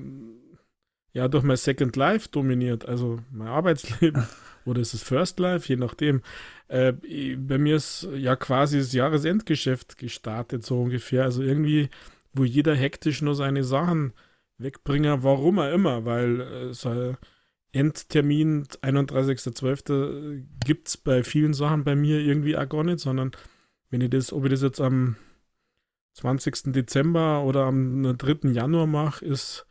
ja, 1.13 1.27
durch 1.27 1.43
mein 1.43 1.57
Second 1.57 1.95
Life 1.95 2.29
dominiert, 2.31 2.87
also 2.87 3.19
mein 3.31 3.47
Arbeitsleben 3.47 4.27
oder 4.65 4.81
ist 4.81 4.93
es 4.93 5.03
First 5.03 5.39
Life, 5.39 5.67
je 5.67 5.77
nachdem. 5.77 6.21
Äh, 6.67 6.93
bei 7.37 7.57
mir 7.57 7.75
ist 7.75 8.07
ja 8.15 8.35
quasi 8.35 8.77
das 8.77 8.93
Jahresendgeschäft 8.93 9.97
gestartet, 9.97 10.65
so 10.65 10.81
ungefähr. 10.81 11.23
Also 11.23 11.41
irgendwie, 11.41 11.89
wo 12.33 12.43
jeder 12.43 12.75
hektisch 12.75 13.21
nur 13.21 13.35
seine 13.35 13.63
Sachen 13.63 14.13
wegbringt, 14.59 15.23
warum 15.23 15.57
er 15.57 15.73
immer, 15.73 16.05
weil 16.05 16.41
äh, 16.41 16.73
so 16.73 17.15
Endtermin 17.71 18.65
31.12. 18.65 20.45
gibt 20.65 20.87
es 20.87 20.97
bei 20.97 21.23
vielen 21.23 21.53
Sachen 21.53 21.83
bei 21.83 21.95
mir 21.95 22.19
irgendwie 22.19 22.57
auch 22.57 22.67
gar 22.67 22.83
nicht, 22.83 22.99
sondern 22.99 23.31
wenn 23.89 24.01
ich 24.01 24.09
das, 24.09 24.33
ob 24.33 24.45
ich 24.45 24.51
das 24.51 24.61
jetzt 24.61 24.81
am 24.81 25.15
20. 26.13 26.73
Dezember 26.73 27.43
oder 27.43 27.65
am 27.65 28.17
3. 28.17 28.49
Januar 28.49 28.87
mache, 28.87 29.23
ist 29.23 29.67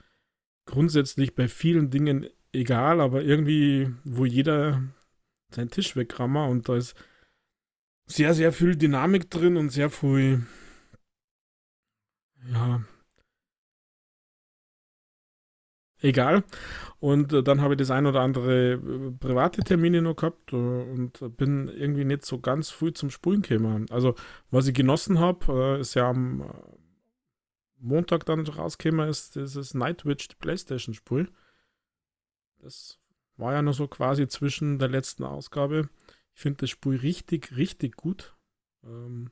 grundsätzlich 0.64 1.34
bei 1.34 1.48
vielen 1.48 1.90
Dingen 1.90 2.26
egal, 2.52 3.00
aber 3.00 3.22
irgendwie, 3.22 3.90
wo 4.04 4.24
jeder 4.24 4.82
seinen 5.50 5.70
Tisch 5.70 5.96
wegrammer 5.96 6.48
und 6.48 6.68
da 6.68 6.76
ist 6.76 6.94
sehr, 8.06 8.34
sehr 8.34 8.52
viel 8.52 8.76
Dynamik 8.76 9.30
drin 9.30 9.56
und 9.56 9.70
sehr 9.70 9.90
viel, 9.90 10.46
ja, 12.50 12.82
egal. 16.00 16.44
Und 17.00 17.32
äh, 17.32 17.42
dann 17.42 17.60
habe 17.60 17.74
ich 17.74 17.78
das 17.78 17.90
ein 17.90 18.06
oder 18.06 18.20
andere 18.20 18.72
äh, 18.72 19.10
private 19.18 19.62
Termine 19.62 20.02
noch 20.02 20.16
gehabt 20.16 20.52
äh, 20.52 20.56
und 20.56 21.36
bin 21.36 21.68
irgendwie 21.68 22.04
nicht 22.04 22.24
so 22.24 22.40
ganz 22.40 22.70
früh 22.70 22.92
zum 22.92 23.10
Spulen 23.10 23.42
gekommen. 23.42 23.86
Also, 23.90 24.14
was 24.50 24.66
ich 24.66 24.74
genossen 24.74 25.18
habe, 25.18 25.78
ist 25.80 25.94
ja 25.94 26.08
am 26.08 26.50
Montag 27.80 28.26
dann 28.26 28.46
rausgekommen, 28.46 29.08
ist 29.08 29.36
dieses 29.36 29.74
Nightwitch 29.74 30.28
Playstation-Spul. 30.40 31.28
Das 32.58 32.98
war 33.36 33.52
ja 33.52 33.62
noch 33.62 33.74
so 33.74 33.86
quasi 33.86 34.26
zwischen 34.26 34.78
der 34.78 34.88
letzten 34.88 35.24
Ausgabe. 35.24 35.88
Ich 36.34 36.40
finde 36.40 36.58
das 36.58 36.70
Spiel 36.70 36.96
richtig, 36.96 37.56
richtig 37.56 37.96
gut. 37.96 38.34
Ähm, 38.84 39.30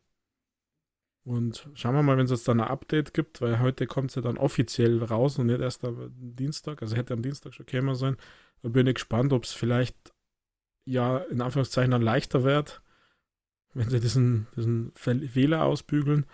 und 1.26 1.68
schauen 1.74 1.96
wir 1.96 2.04
mal, 2.04 2.16
wenn 2.16 2.26
es 2.26 2.30
jetzt 2.30 2.46
dann 2.46 2.60
ein 2.60 2.68
Update 2.68 3.12
gibt, 3.12 3.40
weil 3.40 3.58
heute 3.58 3.88
kommt 3.88 4.10
es 4.10 4.14
ja 4.14 4.22
dann 4.22 4.38
offiziell 4.38 5.02
raus 5.02 5.40
und 5.40 5.46
nicht 5.46 5.60
erst 5.60 5.84
am 5.84 6.12
Dienstag. 6.14 6.82
Also 6.82 6.94
hätte 6.94 7.14
am 7.14 7.22
Dienstag 7.22 7.52
schon 7.52 7.66
kämen 7.66 7.96
sein. 7.96 8.16
Da 8.62 8.68
bin 8.68 8.86
ich 8.86 8.94
gespannt, 8.94 9.32
ob 9.32 9.42
es 9.42 9.52
vielleicht 9.52 9.96
ja 10.84 11.18
in 11.18 11.42
Anführungszeichen 11.42 11.90
dann 11.90 12.00
leichter 12.00 12.44
wird, 12.44 12.80
wenn 13.74 13.90
sie 13.90 13.98
diesen, 13.98 14.46
diesen 14.56 14.92
Fehler 14.94 15.64
ausbügeln. 15.64 16.26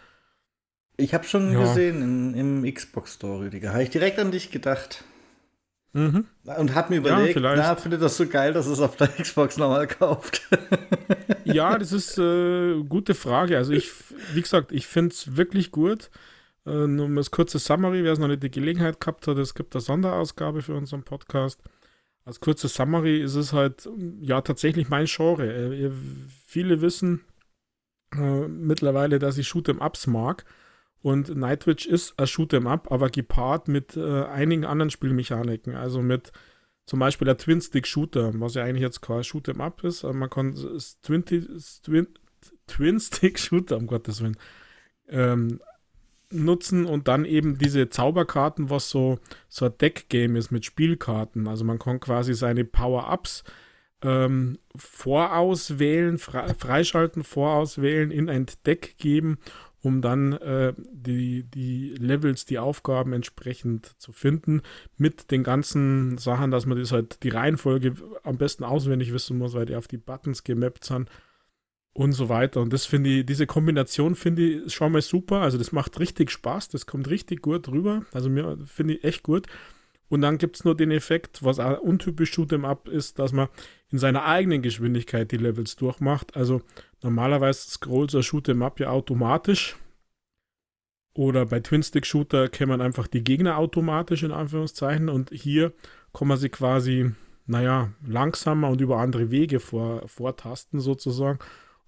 Ich 0.98 1.14
habe 1.14 1.24
schon 1.24 1.52
ja. 1.52 1.60
gesehen 1.60 2.34
im, 2.34 2.62
im 2.62 2.74
Xbox 2.74 3.14
Store, 3.14 3.46
Rüdiger. 3.46 3.72
Habe 3.72 3.84
ich 3.84 3.90
direkt 3.90 4.18
an 4.18 4.30
dich 4.30 4.50
gedacht. 4.50 5.04
Mhm. 5.94 6.26
Und 6.44 6.74
hab 6.74 6.90
mir 6.90 6.96
überlegt, 6.96 7.40
ja, 7.40 7.56
na, 7.56 7.76
findet 7.76 8.02
das 8.02 8.18
so 8.18 8.26
geil, 8.26 8.52
dass 8.52 8.66
es 8.66 8.78
auf 8.80 8.96
der 8.96 9.08
Xbox 9.22 9.56
nochmal 9.56 9.86
kauft. 9.86 10.42
Ja, 11.44 11.78
das 11.78 11.92
ist 11.92 12.18
eine 12.18 12.80
äh, 12.80 12.84
gute 12.84 13.14
Frage. 13.14 13.56
Also 13.56 13.72
ich, 13.72 13.90
wie 14.32 14.40
gesagt, 14.40 14.72
ich 14.72 14.86
finde 14.86 15.12
es 15.12 15.36
wirklich 15.36 15.70
gut. 15.70 16.10
Äh, 16.66 16.86
nur 16.86 17.08
das 17.14 17.30
kurze 17.30 17.58
Summary, 17.58 18.04
wer 18.04 18.12
es 18.12 18.18
noch 18.18 18.28
nicht 18.28 18.42
die 18.42 18.50
Gelegenheit 18.50 19.00
gehabt 19.00 19.26
hat, 19.26 19.38
es 19.38 19.54
gibt 19.54 19.74
eine 19.74 19.80
Sonderausgabe 19.80 20.62
für 20.62 20.74
unseren 20.74 21.02
Podcast. 21.02 21.60
Als 22.24 22.40
kurze 22.40 22.68
Summary 22.68 23.20
ist 23.20 23.34
es 23.34 23.52
halt, 23.52 23.88
ja, 24.20 24.40
tatsächlich 24.42 24.88
mein 24.88 25.06
Genre. 25.06 25.46
Äh, 25.46 25.90
viele 26.46 26.80
wissen 26.80 27.24
äh, 28.14 28.46
mittlerweile, 28.48 29.18
dass 29.18 29.38
ich 29.38 29.48
Shoot'em 29.48 29.84
Ups 29.84 30.06
mag. 30.06 30.44
Und 31.02 31.34
Nightwitch 31.34 31.86
ist 31.86 32.16
ein 32.18 32.26
Shoot'em 32.26 32.68
Up, 32.68 32.92
aber 32.92 33.10
gepaart 33.10 33.66
mit 33.66 33.96
äh, 33.96 34.24
einigen 34.24 34.64
anderen 34.64 34.90
Spielmechaniken. 34.90 35.74
Also 35.74 36.00
mit 36.00 36.30
zum 36.84 36.98
Beispiel 36.98 37.26
der 37.26 37.38
Twin-Stick-Shooter, 37.38 38.32
was 38.40 38.54
ja 38.54 38.64
eigentlich 38.64 38.82
jetzt 38.82 39.02
kein 39.02 39.22
Shoot'em 39.22 39.60
Up 39.60 39.84
ist. 39.84 40.04
Aber 40.04 40.14
man 40.14 40.30
kann 40.30 40.54
Twin, 41.02 41.24
Twin, 41.24 42.08
Twin-Stick-Shooter, 42.66 43.76
um 43.76 43.86
Gottes 43.86 44.20
Willen, 44.22 44.36
ähm, 45.08 45.60
nutzen 46.30 46.86
und 46.86 47.08
dann 47.08 47.24
eben 47.24 47.58
diese 47.58 47.88
Zauberkarten, 47.88 48.70
was 48.70 48.90
so, 48.90 49.18
so 49.48 49.66
ein 49.66 49.78
Deck-Game 49.78 50.36
ist 50.36 50.50
mit 50.50 50.64
Spielkarten. 50.64 51.46
Also 51.46 51.64
man 51.64 51.78
kann 51.78 52.00
quasi 52.00 52.34
seine 52.34 52.64
Power-Ups 52.64 53.44
ähm, 54.02 54.58
vorauswählen, 54.74 56.18
fre 56.18 56.54
freischalten, 56.58 57.22
vorauswählen, 57.22 58.10
in 58.10 58.28
ein 58.28 58.46
Deck 58.66 58.96
geben, 58.98 59.38
um 59.82 60.00
dann 60.00 60.32
äh, 60.32 60.74
die, 60.78 61.44
die 61.44 61.94
Levels, 61.98 62.44
die 62.44 62.58
Aufgaben 62.58 63.12
entsprechend 63.12 63.86
zu 64.00 64.12
finden, 64.12 64.62
mit 64.96 65.30
den 65.30 65.42
ganzen 65.42 66.18
Sachen, 66.18 66.50
dass 66.50 66.66
man 66.66 66.78
das 66.78 66.92
halt 66.92 67.22
die 67.22 67.30
Reihenfolge 67.30 67.94
am 68.22 68.38
besten 68.38 68.64
auswendig 68.64 69.12
wissen 69.12 69.38
muss, 69.38 69.54
weil 69.54 69.66
die 69.66 69.76
auf 69.76 69.88
die 69.88 69.98
Buttons 69.98 70.44
gemappt 70.44 70.84
sind 70.84 71.10
und 71.94 72.12
so 72.12 72.28
weiter. 72.28 72.60
Und 72.60 72.72
das 72.72 72.86
finde 72.86 73.10
ich, 73.10 73.26
diese 73.26 73.46
Kombination 73.46 74.14
finde 74.14 74.42
ich 74.42 74.72
schon 74.72 74.92
mal 74.92 75.02
super. 75.02 75.40
Also 75.40 75.58
das 75.58 75.72
macht 75.72 75.98
richtig 75.98 76.30
Spaß, 76.30 76.68
das 76.68 76.86
kommt 76.86 77.10
richtig 77.10 77.42
gut 77.42 77.68
rüber. 77.68 78.04
Also 78.12 78.30
mir 78.30 78.58
finde 78.66 78.94
ich 78.94 79.04
echt 79.04 79.22
gut. 79.22 79.46
Und 80.08 80.20
dann 80.20 80.36
gibt 80.36 80.56
es 80.56 80.64
nur 80.64 80.76
den 80.76 80.90
Effekt, 80.90 81.42
was 81.42 81.58
auch 81.58 81.80
untypisch 81.80 82.32
Shoot'em 82.32 82.66
Up 82.66 82.86
ist, 82.86 83.18
dass 83.18 83.32
man 83.32 83.48
in 83.90 83.98
seiner 83.98 84.26
eigenen 84.26 84.60
Geschwindigkeit 84.60 85.32
die 85.32 85.38
Levels 85.38 85.76
durchmacht. 85.76 86.36
Also 86.36 86.60
normalerweise 87.02 87.70
scrollt 87.70 88.10
so 88.10 88.18
ein 88.18 88.24
Shoot'em 88.24 88.64
Up 88.64 88.80
ja 88.80 88.90
automatisch. 88.90 89.76
Oder 91.14 91.44
bei 91.46 91.60
Twin-Stick-Shooter 91.60 92.48
kennt 92.48 92.70
man 92.70 92.80
einfach 92.80 93.06
die 93.06 93.22
Gegner 93.22 93.58
automatisch 93.58 94.22
in 94.22 94.32
Anführungszeichen. 94.32 95.08
Und 95.08 95.30
hier 95.30 95.72
kann 96.14 96.28
man 96.28 96.38
sie 96.38 96.48
quasi, 96.48 97.12
naja, 97.46 97.92
langsamer 98.06 98.70
und 98.70 98.80
über 98.80 98.98
andere 98.98 99.30
Wege 99.30 99.60
vor, 99.60 100.08
vortasten 100.08 100.80
sozusagen. 100.80 101.38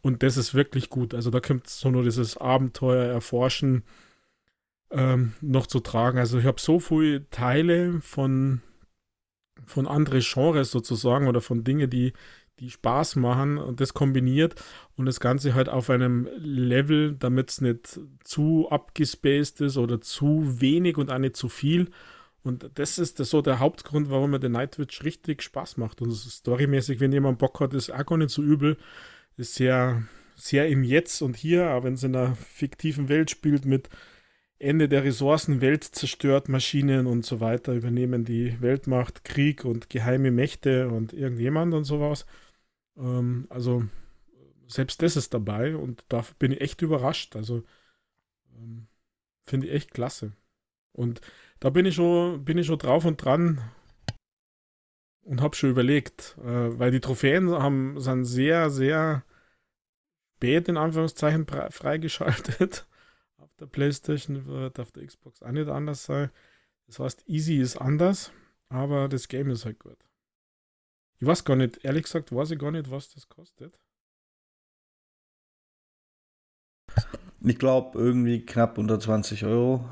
Und 0.02 0.22
das 0.22 0.36
ist 0.36 0.54
wirklich 0.54 0.90
gut. 0.90 1.14
Also 1.14 1.30
da 1.30 1.40
kommt 1.40 1.68
so 1.68 1.90
nur 1.90 2.02
dieses 2.02 2.36
Abenteuer 2.36 3.06
erforschen 3.06 3.84
ähm, 4.90 5.32
noch 5.40 5.66
zu 5.66 5.80
tragen. 5.80 6.18
Also 6.18 6.38
ich 6.38 6.44
habe 6.44 6.60
so 6.60 6.78
viele 6.78 7.28
Teile 7.30 8.00
von, 8.02 8.60
von 9.64 9.86
anderen 9.86 10.20
Genres 10.20 10.70
sozusagen 10.70 11.26
oder 11.26 11.40
von 11.40 11.64
Dingen, 11.64 11.88
die, 11.88 12.12
die 12.60 12.70
Spaß 12.70 13.16
machen 13.16 13.58
und 13.58 13.80
das 13.80 13.94
kombiniert 13.94 14.54
und 14.96 15.06
das 15.06 15.20
Ganze 15.20 15.54
halt 15.54 15.68
auf 15.68 15.90
einem 15.90 16.28
Level, 16.36 17.16
damit 17.18 17.50
es 17.50 17.60
nicht 17.60 18.00
zu 18.22 18.68
abgespaced 18.70 19.60
ist 19.60 19.76
oder 19.76 20.00
zu 20.00 20.60
wenig 20.60 20.96
und 20.96 21.10
auch 21.10 21.18
nicht 21.18 21.36
zu 21.36 21.48
viel. 21.48 21.90
Und 22.42 22.70
das 22.74 22.98
ist 22.98 23.20
das 23.20 23.30
so 23.30 23.40
der 23.40 23.58
Hauptgrund, 23.58 24.10
warum 24.10 24.32
mir 24.32 24.40
der 24.40 24.50
Nightwitch 24.50 25.02
richtig 25.02 25.42
Spaß 25.42 25.78
macht. 25.78 26.02
Und 26.02 26.12
storymäßig, 26.12 27.00
wenn 27.00 27.12
jemand 27.12 27.38
Bock 27.38 27.58
hat, 27.60 27.72
ist 27.72 27.90
auch 27.90 28.06
gar 28.06 28.18
nicht 28.18 28.30
so 28.30 28.42
übel. 28.42 28.76
Ist 29.36 29.54
sehr, 29.54 30.02
sehr 30.36 30.68
im 30.68 30.84
Jetzt 30.84 31.22
und 31.22 31.36
hier, 31.36 31.70
aber 31.70 31.86
wenn 31.86 31.94
es 31.94 32.02
in 32.02 32.14
einer 32.14 32.36
fiktiven 32.36 33.08
Welt 33.08 33.30
spielt 33.30 33.64
mit 33.64 33.88
Ende 34.58 34.88
der 34.88 35.04
Ressourcen, 35.04 35.60
Welt 35.60 35.84
zerstört, 35.84 36.48
Maschinen 36.48 37.06
und 37.06 37.24
so 37.24 37.40
weiter 37.40 37.72
übernehmen 37.72 38.24
die 38.24 38.60
Weltmacht, 38.60 39.24
Krieg 39.24 39.64
und 39.64 39.90
geheime 39.90 40.30
Mächte 40.30 40.88
und 40.88 41.12
irgendjemand 41.12 41.74
und 41.74 41.84
sowas. 41.84 42.26
Ähm, 42.96 43.46
also 43.50 43.84
selbst 44.66 45.02
das 45.02 45.16
ist 45.16 45.34
dabei 45.34 45.76
und 45.76 46.04
da 46.08 46.24
bin 46.38 46.52
ich 46.52 46.60
echt 46.60 46.82
überrascht. 46.82 47.36
Also 47.36 47.64
ähm, 48.56 48.86
finde 49.42 49.66
ich 49.66 49.72
echt 49.74 49.92
klasse. 49.92 50.32
Und 50.92 51.20
da 51.60 51.70
bin 51.70 51.86
ich 51.86 51.94
schon, 51.96 52.44
bin 52.44 52.58
ich 52.58 52.66
schon 52.66 52.78
drauf 52.78 53.04
und 53.04 53.16
dran 53.16 53.60
und 55.22 55.40
habe 55.40 55.56
schon 55.56 55.70
überlegt, 55.70 56.36
äh, 56.38 56.78
weil 56.78 56.90
die 56.90 57.00
Trophäen 57.00 57.50
haben, 57.50 58.00
sind 58.00 58.24
sehr, 58.24 58.70
sehr 58.70 59.24
spät 60.36 60.68
in 60.68 60.76
Anführungszeichen 60.76 61.46
freigeschaltet 61.46 62.86
der 63.60 63.66
PlayStation 63.66 64.46
wird 64.46 64.78
auf 64.80 64.92
der 64.92 65.06
Xbox 65.06 65.42
auch 65.42 65.50
nicht 65.50 65.68
anders 65.68 66.04
sein. 66.04 66.30
Das 66.86 66.98
heißt, 66.98 67.28
Easy 67.28 67.56
ist 67.56 67.76
anders, 67.76 68.32
aber 68.68 69.08
das 69.08 69.28
Game 69.28 69.50
ist 69.50 69.64
halt 69.64 69.78
gut. 69.78 69.98
Ich 71.20 71.26
weiß 71.26 71.44
gar 71.44 71.56
nicht, 71.56 71.84
ehrlich 71.84 72.04
gesagt, 72.04 72.34
weiß 72.34 72.50
ich 72.50 72.58
gar 72.58 72.70
nicht, 72.70 72.90
was 72.90 73.12
das 73.12 73.28
kostet. 73.28 73.78
Ich 77.40 77.58
glaube, 77.58 77.98
irgendwie 77.98 78.44
knapp 78.44 78.78
unter 78.78 78.98
20 78.98 79.44
Euro. 79.44 79.88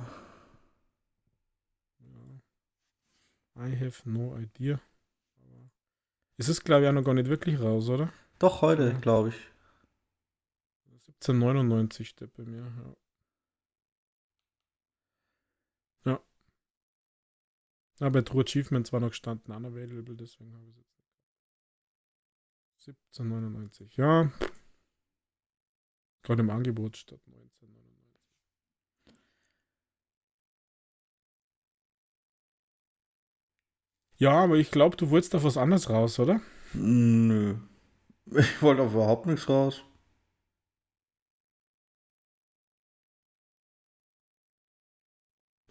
Ja. 2.01 3.67
I 3.67 3.77
have 3.77 4.09
no 4.09 4.37
idea. 4.39 4.81
Es 6.39 6.49
ist, 6.49 6.65
glaube 6.65 6.83
ich, 6.83 6.89
auch 6.89 6.95
noch 6.95 7.05
gar 7.05 7.15
nicht 7.15 7.29
wirklich 7.29 7.61
raus, 7.61 7.89
oder? 7.89 8.13
Doch, 8.39 8.63
heute, 8.63 8.95
glaube 9.01 9.29
ich. 9.29 9.37
1799 11.21 12.09
steht 12.09 12.33
bei 12.35 12.45
mir, 12.45 12.63
ja. 12.63 12.95
Ja, 18.01 18.09
bei 18.09 18.23
True 18.23 18.43
Achievements 18.43 18.93
war 18.93 18.99
noch 18.99 19.11
gestanden 19.11 19.55
unavailable, 19.55 20.17
deswegen 20.17 20.53
habe 20.55 20.65
ich 20.65 20.71
es 20.71 20.77
jetzt. 20.79 20.92
1799, 22.89 23.97
ja. 23.97 24.33
Gerade 26.23 26.43
im 26.43 26.51
Angebot 26.51 26.97
statt 26.97 27.21
1999. 27.27 27.83
Ja, 34.19 34.33
aber 34.45 34.57
ich 34.57 34.71
glaube, 34.71 34.97
du 34.97 35.11
wolltest 35.11 35.35
auf 35.35 35.45
was 35.45 35.57
anderes 35.57 35.91
raus, 35.91 36.19
oder? 36.19 36.41
Nö. 36.75 37.57
Ich 38.35 38.63
wollte 38.63 38.83
auf 38.83 38.93
überhaupt 38.95 39.27
nichts 39.27 39.49
raus. 39.49 39.85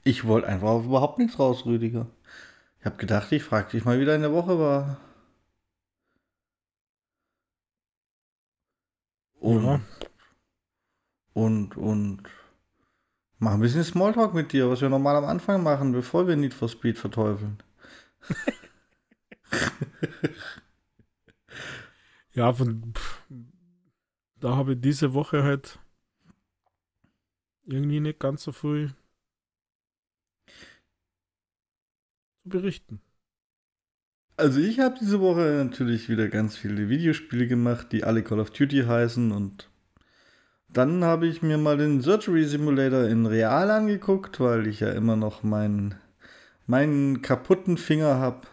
Ich 0.03 0.25
wollte 0.27 0.47
einfach 0.47 0.67
auf 0.67 0.85
überhaupt 0.85 1.17
nichts 1.17 1.39
raus, 1.39 1.65
Rüdiger. 1.65 2.07
Ich 2.79 2.85
habe 2.85 2.97
gedacht, 2.97 3.31
ich 3.31 3.43
frage 3.43 3.71
dich 3.71 3.85
mal 3.85 3.99
wieder 3.99 4.15
in 4.15 4.21
der 4.21 4.33
Woche 4.33 4.59
war. 4.59 4.99
Und, 9.41 9.65
ja. 9.65 9.81
und, 11.33 11.75
und 11.75 12.21
mach 13.39 13.53
ein 13.53 13.59
bisschen 13.59 13.83
Smalltalk 13.83 14.35
mit 14.35 14.53
dir, 14.53 14.69
was 14.69 14.81
wir 14.81 14.89
normal 14.89 15.15
am 15.15 15.25
Anfang 15.25 15.63
machen, 15.63 15.93
bevor 15.93 16.27
wir 16.27 16.35
Need 16.35 16.53
for 16.53 16.69
Speed 16.69 16.99
verteufeln. 16.99 17.57
ja, 22.33 22.53
von 22.53 22.93
da 24.35 24.55
habe 24.55 24.73
ich 24.73 24.81
diese 24.81 25.15
Woche 25.15 25.43
halt 25.43 25.79
irgendwie 27.63 27.99
nicht 27.99 28.19
ganz 28.19 28.43
so 28.43 28.51
früh 28.51 28.89
zu 32.43 32.49
berichten. 32.49 33.01
Also 34.41 34.59
ich 34.59 34.79
habe 34.79 34.95
diese 34.99 35.21
Woche 35.21 35.61
natürlich 35.63 36.09
wieder 36.09 36.27
ganz 36.27 36.57
viele 36.57 36.89
Videospiele 36.89 37.45
gemacht, 37.45 37.91
die 37.91 38.03
alle 38.03 38.23
Call 38.23 38.39
of 38.39 38.49
Duty 38.49 38.85
heißen 38.85 39.31
und 39.31 39.69
dann 40.67 41.03
habe 41.03 41.27
ich 41.27 41.43
mir 41.43 41.59
mal 41.59 41.77
den 41.77 42.01
Surgery 42.01 42.45
Simulator 42.45 43.03
in 43.03 43.27
Real 43.27 43.69
angeguckt, 43.69 44.39
weil 44.39 44.65
ich 44.65 44.79
ja 44.79 44.89
immer 44.93 45.15
noch 45.15 45.43
meinen, 45.43 45.93
meinen 46.65 47.21
kaputten 47.21 47.77
Finger 47.77 48.15
habe. 48.15 48.47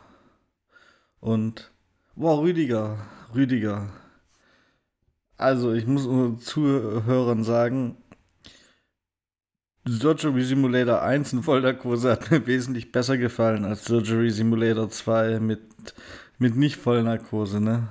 Und, 1.20 1.70
wow, 2.16 2.38
Rüdiger, 2.42 2.98
Rüdiger. 3.34 3.88
Also 5.38 5.72
ich 5.72 5.86
muss 5.86 6.04
unseren 6.04 6.38
Zuhörern 6.38 7.44
sagen, 7.44 7.96
Surgery 9.88 10.44
Simulator 10.44 11.02
1 11.02 11.32
in 11.32 11.42
Vollnarkose 11.42 12.12
hat 12.12 12.30
mir 12.30 12.46
wesentlich 12.46 12.92
besser 12.92 13.16
gefallen 13.16 13.64
als 13.64 13.84
Surgery 13.86 14.30
Simulator 14.30 14.90
2 14.90 15.40
mit, 15.40 15.60
mit 16.38 16.56
nicht 16.56 16.76
Vollnarkose, 16.76 17.60
ne? 17.60 17.88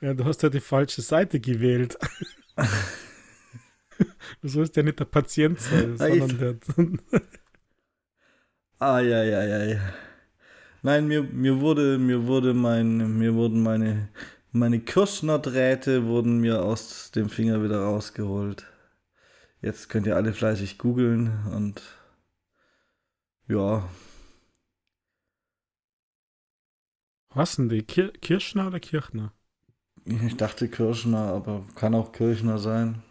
Ja, 0.00 0.14
du 0.14 0.24
hast 0.24 0.42
ja 0.42 0.48
die 0.48 0.60
falsche 0.60 1.00
Seite 1.02 1.38
gewählt. 1.38 1.96
du 4.42 4.48
sollst 4.48 4.76
ja 4.76 4.82
nicht 4.82 4.98
der 4.98 5.04
Patient 5.04 5.60
sein, 5.60 5.96
ah, 5.98 6.08
sondern 6.08 6.38
der. 6.38 7.20
ah, 8.78 9.00
ja, 9.00 9.22
ja, 9.22 9.44
ja, 9.44 9.64
ja. 9.64 9.80
Nein, 10.82 11.06
mir, 11.06 11.22
mir 11.22 11.60
wurde, 11.60 11.98
mir 11.98 12.26
wurde 12.26 12.52
mein, 12.52 13.18
mir 13.18 13.34
wurden 13.34 13.62
meine, 13.62 14.08
meine 14.50 14.80
Kirschner-Drähte 14.80 16.06
wurden 16.06 16.38
mir 16.38 16.64
aus 16.64 17.12
dem 17.12 17.28
Finger 17.28 17.62
wieder 17.62 17.82
rausgeholt. 17.82 18.66
Jetzt 19.60 19.88
könnt 19.88 20.08
ihr 20.08 20.16
alle 20.16 20.32
fleißig 20.32 20.78
googeln 20.78 21.46
und 21.54 21.80
ja. 23.46 23.88
Was 27.34 27.56
denn 27.56 27.68
die? 27.68 27.82
Kir 27.82 28.12
Kirschner 28.20 28.66
oder 28.66 28.80
Kirchner? 28.80 29.32
Ich 30.04 30.36
dachte 30.36 30.68
Kirschner, 30.68 31.18
aber 31.18 31.64
kann 31.74 31.94
auch 31.94 32.12
Kirchner 32.12 32.58
sein. 32.58 33.02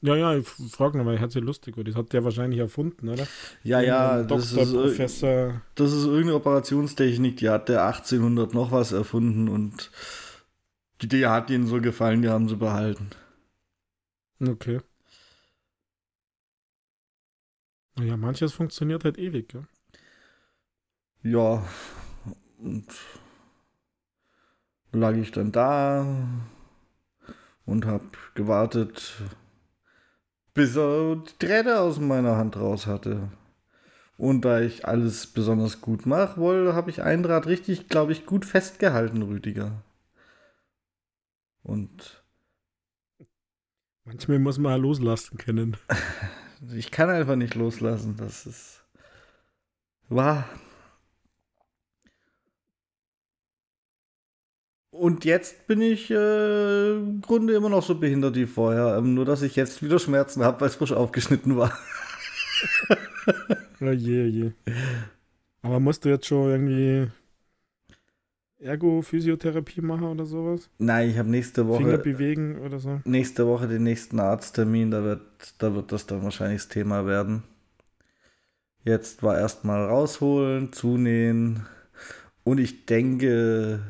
Ja, 0.00 0.16
ja, 0.16 0.36
ich 0.36 0.46
frage 0.46 1.04
weil 1.06 1.14
ich 1.14 1.20
hatte 1.22 1.40
lustig, 1.40 1.76
das 1.82 1.94
hat 1.94 2.12
der 2.12 2.24
wahrscheinlich 2.24 2.60
erfunden, 2.60 3.08
oder? 3.08 3.26
Ja, 3.62 3.80
ja, 3.80 4.22
das 4.22 4.52
ist, 4.52 4.72
Professor. 4.72 5.62
das 5.76 5.92
ist 5.92 6.04
irgendeine 6.04 6.34
Operationstechnik, 6.34 7.38
die 7.38 7.48
hat 7.48 7.70
der 7.70 7.86
1800 7.86 8.52
noch 8.52 8.70
was 8.70 8.92
erfunden 8.92 9.48
und 9.48 9.90
die 11.00 11.06
Idee 11.06 11.26
hat 11.28 11.48
ihnen 11.48 11.66
so 11.66 11.80
gefallen, 11.80 12.20
die 12.20 12.28
haben 12.28 12.50
sie 12.50 12.56
behalten. 12.56 13.08
Okay. 14.46 14.80
Naja, 17.96 18.18
manches 18.18 18.52
funktioniert 18.52 19.04
halt 19.04 19.16
ewig, 19.18 19.54
ja. 19.54 19.62
Ja, 21.22 21.66
und 22.58 22.86
lag 24.94 25.14
ich 25.14 25.32
dann 25.32 25.52
da 25.52 26.06
und 27.66 27.86
hab 27.86 28.34
gewartet, 28.34 29.14
bis 30.54 30.76
er 30.76 31.16
die 31.16 31.46
Träne 31.46 31.80
aus 31.80 31.98
meiner 31.98 32.36
Hand 32.36 32.56
raus 32.56 32.86
hatte. 32.86 33.28
Und 34.16 34.44
da 34.44 34.60
ich 34.60 34.86
alles 34.86 35.26
besonders 35.26 35.80
gut 35.80 36.06
mache, 36.06 36.40
wohl, 36.40 36.72
habe 36.72 36.90
ich 36.90 37.02
ein 37.02 37.22
Draht 37.22 37.46
richtig, 37.46 37.88
glaube 37.88 38.12
ich, 38.12 38.26
gut 38.26 38.44
festgehalten, 38.44 39.22
Rüdiger. 39.22 39.82
Und 41.64 42.22
manchmal 44.04 44.38
muss 44.38 44.58
man 44.58 44.80
loslassen 44.80 45.36
können. 45.38 45.76
ich 46.74 46.92
kann 46.92 47.10
einfach 47.10 47.36
nicht 47.36 47.56
loslassen. 47.56 48.16
Das 48.16 48.46
ist 48.46 48.84
wahr. 50.08 50.48
Und 54.94 55.24
jetzt 55.24 55.66
bin 55.66 55.80
ich 55.80 56.08
äh, 56.08 56.92
im 56.92 57.20
Grunde 57.20 57.54
immer 57.54 57.68
noch 57.68 57.82
so 57.82 57.96
behindert 57.96 58.36
wie 58.36 58.46
vorher. 58.46 58.96
Ähm, 58.96 59.14
nur, 59.14 59.24
dass 59.24 59.42
ich 59.42 59.56
jetzt 59.56 59.82
wieder 59.82 59.98
Schmerzen 59.98 60.44
habe, 60.44 60.60
weil 60.60 60.68
es 60.68 60.76
frisch 60.76 60.92
aufgeschnitten 60.92 61.56
war. 61.56 61.76
oh 63.80 63.90
je, 63.90 64.22
oh 64.22 64.26
je. 64.26 64.52
Aber 65.62 65.80
musst 65.80 66.04
du 66.04 66.10
jetzt 66.10 66.26
schon 66.26 66.48
irgendwie 66.48 67.10
Ergo-Physiotherapie 68.60 69.80
machen 69.80 70.04
oder 70.04 70.26
sowas? 70.26 70.70
Nein, 70.78 71.10
ich 71.10 71.18
habe 71.18 71.28
nächste 71.28 71.66
Woche. 71.66 71.82
Finger 71.82 71.98
bewegen 71.98 72.58
oder 72.58 72.78
so? 72.78 73.00
Nächste 73.04 73.48
Woche 73.48 73.66
den 73.66 73.82
nächsten 73.82 74.20
Arzttermin, 74.20 74.92
da 74.92 75.02
wird, 75.02 75.22
da 75.58 75.74
wird 75.74 75.90
das 75.90 76.06
dann 76.06 76.22
wahrscheinlich 76.22 76.62
das 76.62 76.68
Thema 76.68 77.04
werden. 77.04 77.42
Jetzt 78.84 79.24
war 79.24 79.36
erstmal 79.36 79.86
rausholen, 79.86 80.72
zunähen. 80.72 81.66
Und 82.44 82.60
ich 82.60 82.86
denke, 82.86 83.80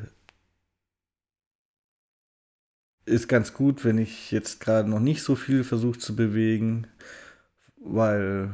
ist 3.05 3.27
ganz 3.27 3.53
gut, 3.53 3.85
wenn 3.85 3.97
ich 3.97 4.31
jetzt 4.31 4.59
gerade 4.59 4.89
noch 4.89 4.99
nicht 4.99 5.23
so 5.23 5.35
viel 5.35 5.63
versuche 5.63 5.99
zu 5.99 6.15
bewegen, 6.15 6.87
weil 7.77 8.51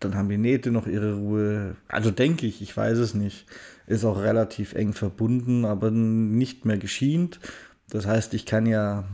dann 0.00 0.14
haben 0.14 0.28
die 0.28 0.38
Nähte 0.38 0.70
noch 0.70 0.86
ihre 0.86 1.14
Ruhe. 1.14 1.76
Also 1.88 2.10
denke 2.10 2.46
ich, 2.46 2.60
ich 2.60 2.76
weiß 2.76 2.98
es 2.98 3.14
nicht. 3.14 3.46
Ist 3.86 4.04
auch 4.04 4.20
relativ 4.20 4.74
eng 4.74 4.92
verbunden, 4.92 5.64
aber 5.64 5.90
nicht 5.90 6.64
mehr 6.64 6.78
geschient. 6.78 7.40
Das 7.88 8.06
heißt, 8.06 8.34
ich 8.34 8.46
kann 8.46 8.66
ja, 8.66 9.04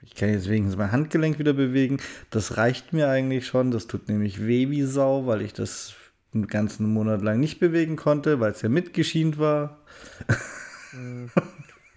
ich 0.00 0.14
kann 0.14 0.30
jetzt 0.30 0.48
wenigstens 0.48 0.76
mein 0.76 0.92
Handgelenk 0.92 1.38
wieder 1.38 1.52
bewegen. 1.52 1.98
Das 2.30 2.56
reicht 2.56 2.92
mir 2.92 3.08
eigentlich 3.08 3.46
schon. 3.46 3.70
Das 3.70 3.86
tut 3.86 4.08
nämlich 4.08 4.46
weh 4.46 4.70
wie 4.70 4.82
Sau, 4.82 5.26
weil 5.26 5.42
ich 5.42 5.52
das 5.52 5.94
einen 6.34 6.46
ganzen 6.46 6.86
Monat 6.92 7.20
lang 7.20 7.40
nicht 7.40 7.60
bewegen 7.60 7.96
konnte, 7.96 8.40
weil 8.40 8.52
es 8.52 8.62
ja 8.62 8.68
mitgeschient 8.68 9.38
war. 9.38 9.80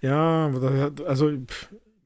Ja, 0.02 0.52
also 1.06 1.32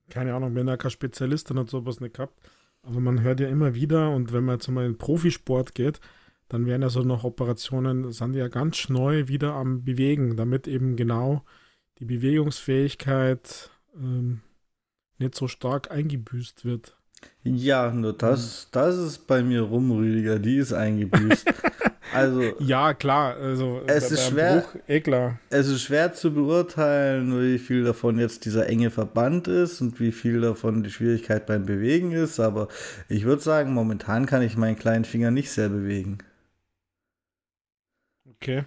keine 0.10 0.34
Ahnung, 0.34 0.56
wenn 0.56 0.68
er 0.68 0.78
kein 0.78 0.92
Spezialist 0.92 1.52
und 1.52 1.70
sowas 1.70 2.00
nicht 2.00 2.16
gehabt. 2.16 2.40
Aber 2.84 3.00
man 3.00 3.22
hört 3.22 3.40
ja 3.40 3.48
immer 3.48 3.76
wieder, 3.76 4.12
und 4.12 4.34
wenn 4.34 4.46
man 4.46 4.56
jetzt 4.56 4.68
mal 4.70 4.86
in 4.86 4.94
den 4.94 4.98
Profisport 4.98 5.76
geht, 5.76 6.00
dann 6.48 6.66
werden 6.66 6.82
ja 6.82 6.90
so 6.90 7.04
noch 7.04 7.24
Operationen, 7.24 8.12
sind 8.12 8.36
ja 8.36 8.48
ganz 8.48 8.90
neu 8.90 9.28
wieder 9.28 9.54
am 9.54 9.84
Bewegen, 9.84 10.36
damit 10.36 10.68
eben 10.68 10.96
genau 10.96 11.44
die 12.00 12.06
Bewegungsfähigkeit 12.06 13.70
ähm, 13.96 14.42
nicht 15.18 15.36
so 15.36 15.48
stark 15.48 15.92
eingebüßt 15.92 16.66
wird. 16.66 16.96
Ja, 17.44 17.92
nur 17.92 18.14
das, 18.14 18.70
das 18.72 18.98
ist 18.98 19.28
bei 19.28 19.44
mir 19.44 19.62
rum, 19.62 19.92
Rüdiger, 19.92 20.40
die 20.40 20.58
ist 20.58 20.74
eingebüßt. 20.74 21.48
Also 22.14 22.42
ja, 22.60 22.94
klar. 22.94 23.36
Also 23.38 23.82
es 23.86 24.12
ist 24.12 24.28
schwer. 24.28 24.62
Bruch, 24.62 24.76
eh 24.88 25.00
klar. 25.02 25.40
Es 25.50 25.68
ist 25.68 25.84
schwer 25.84 26.14
zu 26.14 26.34
beurteilen, 26.34 27.40
wie 27.42 27.60
viel 27.60 27.84
davon 27.84 28.20
jetzt 28.20 28.46
dieser 28.46 28.68
enge 28.68 28.90
Verband 28.90 29.48
ist 29.48 29.82
und 29.82 30.00
wie 30.00 30.12
viel 30.12 30.42
davon 30.42 30.84
die 30.84 30.92
Schwierigkeit 30.92 31.46
beim 31.46 31.66
Bewegen 31.66 32.12
ist. 32.12 32.40
Aber 32.40 32.68
ich 33.08 33.26
würde 33.26 33.42
sagen, 33.42 33.74
momentan 33.74 34.26
kann 34.26 34.42
ich 34.42 34.58
meinen 34.58 34.78
kleinen 34.78 35.06
Finger 35.06 35.32
nicht 35.32 35.52
sehr 35.52 35.70
bewegen. 35.70 36.18
Okay. 38.42 38.64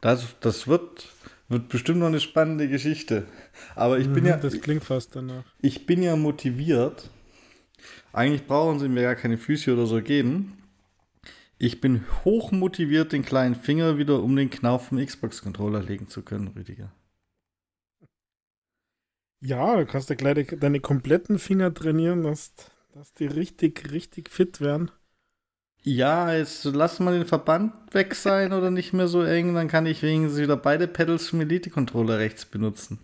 Das, 0.00 0.34
das 0.40 0.66
wird 0.66 1.06
wird 1.50 1.68
bestimmt 1.68 1.98
noch 1.98 2.06
eine 2.06 2.20
spannende 2.20 2.68
Geschichte. 2.68 3.26
Aber 3.74 3.98
ich 3.98 4.08
bin 4.08 4.22
mhm, 4.22 4.30
ja. 4.30 4.36
Das 4.38 4.60
klingt 4.60 4.84
fast 4.84 5.14
danach. 5.16 5.44
Ich 5.60 5.84
bin 5.84 6.02
ja 6.02 6.16
motiviert. 6.16 7.10
Eigentlich 8.12 8.46
brauchen 8.46 8.78
sie 8.78 8.88
mir 8.88 9.02
gar 9.02 9.16
keine 9.16 9.36
Füße 9.36 9.72
oder 9.72 9.86
so 9.86 10.00
geben. 10.00 10.56
Ich 11.58 11.80
bin 11.80 12.06
hoch 12.24 12.52
motiviert, 12.52 13.12
den 13.12 13.22
kleinen 13.22 13.54
Finger 13.54 13.98
wieder 13.98 14.22
um 14.22 14.34
den 14.34 14.48
Knauf 14.48 14.86
vom 14.86 15.04
Xbox-Controller 15.04 15.82
legen 15.82 16.08
zu 16.08 16.22
können, 16.22 16.48
Rüdiger. 16.48 16.92
Ja, 19.42 19.76
du 19.76 19.86
kannst 19.86 20.08
ja 20.08 20.16
gleich 20.16 20.54
deine 20.58 20.80
kompletten 20.80 21.38
Finger 21.38 21.74
trainieren, 21.74 22.22
dass, 22.22 22.54
dass 22.94 23.12
die 23.12 23.26
richtig, 23.26 23.90
richtig 23.90 24.30
fit 24.30 24.60
werden. 24.60 24.90
Ja, 25.82 26.32
jetzt 26.34 26.64
lass 26.64 27.00
mal 27.00 27.14
den 27.18 27.26
Verband 27.26 27.72
weg 27.94 28.14
sein 28.14 28.52
oder 28.52 28.70
nicht 28.70 28.92
mehr 28.92 29.08
so 29.08 29.22
eng, 29.22 29.54
dann 29.54 29.68
kann 29.68 29.86
ich 29.86 30.02
wenigstens 30.02 30.40
wieder 30.40 30.56
beide 30.56 30.86
Pedals 30.86 31.28
vom 31.28 31.40
Elite-Controller 31.40 32.18
rechts 32.18 32.44
benutzen. 32.44 32.98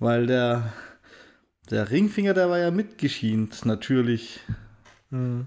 Weil 0.00 0.26
der, 0.26 0.72
der 1.70 1.90
Ringfinger, 1.90 2.34
der 2.34 2.50
war 2.50 2.58
ja 2.58 2.72
mitgeschient, 2.72 3.64
natürlich. 3.64 4.40
Mhm. 5.10 5.46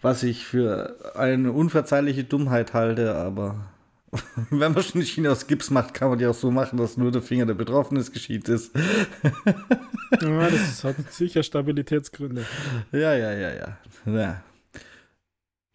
Was 0.00 0.22
ich 0.22 0.44
für 0.44 1.16
eine 1.16 1.50
unverzeihliche 1.50 2.22
Dummheit 2.22 2.74
halte, 2.74 3.16
aber 3.16 3.68
wenn 4.50 4.72
man 4.72 4.82
schon 4.82 5.00
eine 5.00 5.06
Schiene 5.06 5.30
aus 5.30 5.46
Gips 5.46 5.70
macht, 5.70 5.94
kann 5.94 6.08
man 6.08 6.18
die 6.18 6.26
auch 6.26 6.34
so 6.34 6.50
machen, 6.50 6.78
dass 6.78 6.96
nur 6.96 7.10
der 7.10 7.22
Finger 7.22 7.46
der 7.46 7.54
Betroffene 7.54 8.02
geschieht 8.02 8.48
ist. 8.48 8.74
ja, 10.20 10.50
das 10.50 10.84
hat 10.84 11.12
sicher 11.12 11.42
Stabilitätsgründe. 11.42 12.46
Ja, 12.92 13.14
ja, 13.14 13.32
ja, 13.32 13.54
ja. 13.54 13.78
ja. 14.06 14.44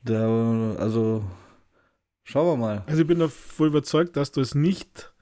Da, 0.03 0.73
also, 0.75 1.23
schauen 2.23 2.47
wir 2.47 2.57
mal. 2.57 2.83
Also 2.87 3.01
ich 3.01 3.07
bin 3.07 3.19
da 3.19 3.27
voll 3.27 3.67
überzeugt, 3.67 4.17
dass 4.17 4.31
du 4.31 4.41
es 4.41 4.55
nicht 4.55 5.13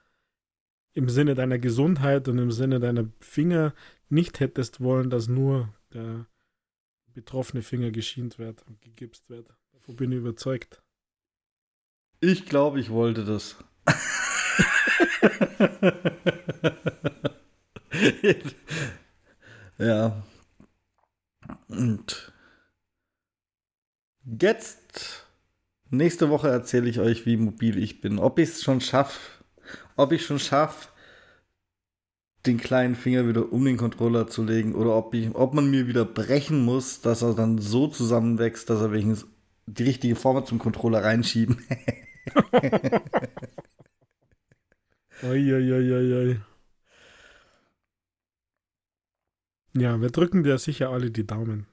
im 0.94 1.08
Sinne 1.08 1.34
deiner 1.34 1.58
Gesundheit 1.58 2.28
und 2.28 2.38
im 2.38 2.50
Sinne 2.50 2.80
deiner 2.80 3.08
Finger 3.20 3.74
nicht 4.08 4.40
hättest 4.40 4.80
wollen, 4.80 5.10
dass 5.10 5.28
nur 5.28 5.74
der 5.94 6.26
betroffene 7.14 7.62
Finger 7.62 7.90
geschient 7.90 8.38
wird 8.38 8.62
und 8.66 8.80
gegipst 8.80 9.28
wird. 9.28 9.54
Davon 9.72 9.96
bin 9.96 10.12
ich 10.12 10.18
überzeugt. 10.18 10.82
Ich 12.24 12.46
glaube, 12.46 12.78
ich 12.78 12.90
wollte 12.90 13.24
das. 13.24 13.56
ja. 19.78 20.22
Und 21.66 22.32
jetzt, 24.24 25.26
nächste 25.90 26.30
Woche 26.30 26.48
erzähle 26.48 26.88
ich 26.88 27.00
euch, 27.00 27.26
wie 27.26 27.36
mobil 27.36 27.76
ich 27.76 28.00
bin. 28.00 28.20
Ob 28.20 28.38
ich 28.38 28.50
es 28.50 28.62
schon 28.62 28.80
schaffe, 28.80 29.18
ob 29.96 30.12
ich 30.12 30.24
schon 30.24 30.38
schaffe, 30.38 30.90
den 32.46 32.58
kleinen 32.58 32.94
Finger 32.94 33.26
wieder 33.26 33.52
um 33.52 33.64
den 33.64 33.76
Controller 33.76 34.28
zu 34.28 34.44
legen 34.44 34.76
oder 34.76 34.96
ob, 34.96 35.12
ich, 35.14 35.34
ob 35.34 35.54
man 35.54 35.72
mir 35.72 35.88
wieder 35.88 36.04
brechen 36.04 36.64
muss, 36.64 37.00
dass 37.00 37.22
er 37.22 37.34
dann 37.34 37.58
so 37.58 37.88
zusammenwächst, 37.88 38.70
dass 38.70 38.80
er 38.80 38.92
wenigstens 38.92 39.28
die 39.66 39.82
richtige 39.82 40.14
Form 40.14 40.46
zum 40.46 40.60
Controller 40.60 41.02
reinschieben. 41.02 41.58
Uiuiuiui. 45.22 46.40
Ja, 49.74 50.00
wir 50.00 50.10
drücken 50.10 50.42
dir 50.42 50.58
sicher 50.58 50.90
alle 50.90 51.10
die 51.10 51.26
Daumen. 51.26 51.66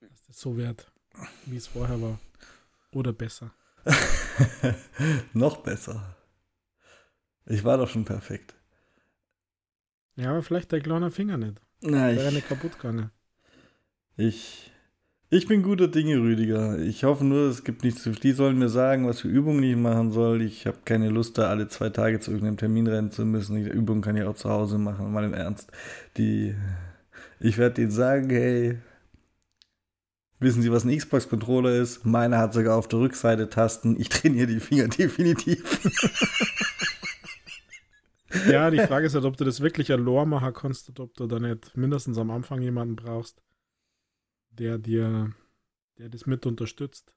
Dass 0.00 0.26
das 0.26 0.40
so 0.40 0.56
wird, 0.56 0.90
wie 1.46 1.56
es 1.56 1.66
vorher 1.66 2.00
war. 2.00 2.18
Oder 2.92 3.12
besser. 3.12 3.52
Noch 5.32 5.58
besser. 5.58 6.16
Ich 7.46 7.64
war 7.64 7.76
doch 7.76 7.88
schon 7.88 8.04
perfekt. 8.04 8.54
Ja, 10.16 10.30
aber 10.30 10.42
vielleicht 10.42 10.72
der 10.72 10.80
kleine 10.80 11.10
Finger 11.10 11.36
nicht. 11.36 11.60
Nein. 11.80 12.16
Wäre 12.16 12.32
nicht 12.32 12.48
kaputt 12.48 12.78
gegangen. 12.78 13.10
Ich 14.16 14.70
ich 15.36 15.48
bin 15.48 15.62
guter 15.62 15.88
Dinge, 15.88 16.16
Rüdiger. 16.18 16.78
Ich 16.78 17.02
hoffe 17.02 17.24
nur, 17.24 17.48
es 17.48 17.64
gibt 17.64 17.82
nicht 17.82 17.98
zu. 17.98 18.12
Die 18.12 18.32
sollen 18.32 18.58
mir 18.58 18.68
sagen, 18.68 19.06
was 19.06 19.20
für 19.20 19.28
Übungen 19.28 19.64
ich 19.64 19.76
machen 19.76 20.12
soll. 20.12 20.42
Ich 20.42 20.66
habe 20.66 20.78
keine 20.84 21.08
Lust, 21.08 21.38
da 21.38 21.48
alle 21.48 21.66
zwei 21.68 21.90
Tage 21.90 22.20
zu 22.20 22.30
irgendeinem 22.30 22.56
Termin 22.56 22.86
rennen 22.86 23.10
zu 23.10 23.24
müssen. 23.24 23.56
Die 23.56 23.68
Übungen 23.68 24.00
kann 24.00 24.16
ich 24.16 24.22
auch 24.22 24.36
zu 24.36 24.48
Hause 24.48 24.78
machen, 24.78 25.12
mal 25.12 25.24
im 25.24 25.34
Ernst. 25.34 25.72
Die, 26.16 26.54
ich 27.40 27.58
werde 27.58 27.74
denen 27.74 27.90
sagen, 27.90 28.30
hey, 28.30 28.78
Wissen 30.40 30.62
Sie, 30.62 30.70
was 30.70 30.84
ein 30.84 30.94
Xbox-Controller 30.94 31.74
ist? 31.74 32.04
Meiner 32.04 32.36
hat 32.38 32.52
sogar 32.52 32.76
auf 32.76 32.86
der 32.86 32.98
Rückseite 32.98 33.48
Tasten. 33.48 33.98
Ich 33.98 34.08
trainiere 34.10 34.46
die 34.46 34.60
Finger 34.60 34.88
definitiv. 34.88 35.80
ja, 38.50 38.70
die 38.70 38.80
Frage 38.80 39.06
ist 39.06 39.14
halt, 39.14 39.24
ob 39.24 39.38
du 39.38 39.44
das 39.44 39.60
wirklich 39.60 39.90
ein 39.90 40.00
Lore 40.00 40.26
machen 40.26 40.52
kannst 40.52 40.90
oder 40.90 41.04
ob 41.04 41.14
du 41.14 41.26
da 41.26 41.38
nicht 41.38 41.76
mindestens 41.76 42.18
am 42.18 42.30
Anfang 42.30 42.60
jemanden 42.60 42.94
brauchst, 42.96 43.40
der 44.58 44.78
dir, 44.78 45.32
der 45.98 46.08
das 46.08 46.26
mit 46.26 46.46
unterstützt. 46.46 47.12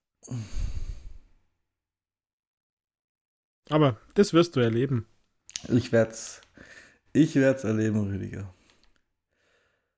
Aber 3.69 3.99
das 4.13 4.33
wirst 4.33 4.55
du 4.55 4.59
erleben. 4.59 5.05
Ich 5.69 5.91
werde 5.91 6.11
es 6.11 6.41
ich 7.13 7.35
werd's 7.35 7.63
erleben, 7.63 8.01
Rüdiger. 8.01 8.53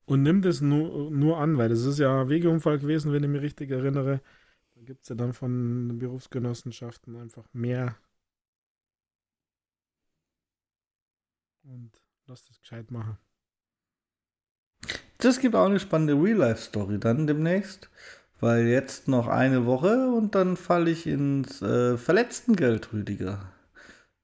Und 0.05 0.23
nimm 0.23 0.41
das 0.41 0.61
nur, 0.61 1.11
nur 1.11 1.37
an, 1.37 1.57
weil 1.57 1.67
das 1.67 1.83
ist 1.83 1.99
ja 1.99 2.21
ein 2.21 2.29
Wegeunfall 2.29 2.79
gewesen, 2.79 3.11
wenn 3.11 3.23
ich 3.23 3.29
mich 3.29 3.41
richtig 3.41 3.71
erinnere. 3.71 4.21
Da 4.75 4.81
gibt 4.83 5.03
es 5.03 5.09
ja 5.09 5.15
dann 5.15 5.33
von 5.33 5.99
Berufsgenossenschaften 5.99 7.17
einfach 7.17 7.45
mehr. 7.53 7.97
Und 11.63 11.91
lass 12.25 12.45
das 12.45 12.61
gescheit 12.61 12.89
machen. 12.89 13.17
Das 15.19 15.39
gibt 15.39 15.53
auch 15.53 15.65
eine 15.65 15.81
spannende 15.81 16.13
Real-Life-Story 16.13 16.97
dann 16.97 17.27
demnächst. 17.27 17.89
Weil 18.39 18.67
jetzt 18.67 19.09
noch 19.09 19.27
eine 19.27 19.65
Woche 19.65 20.07
und 20.07 20.33
dann 20.33 20.55
falle 20.55 20.89
ich 20.89 21.05
ins 21.05 21.61
äh, 21.61 21.97
Verletztengeld, 21.97 22.93
Rüdiger. 22.93 23.39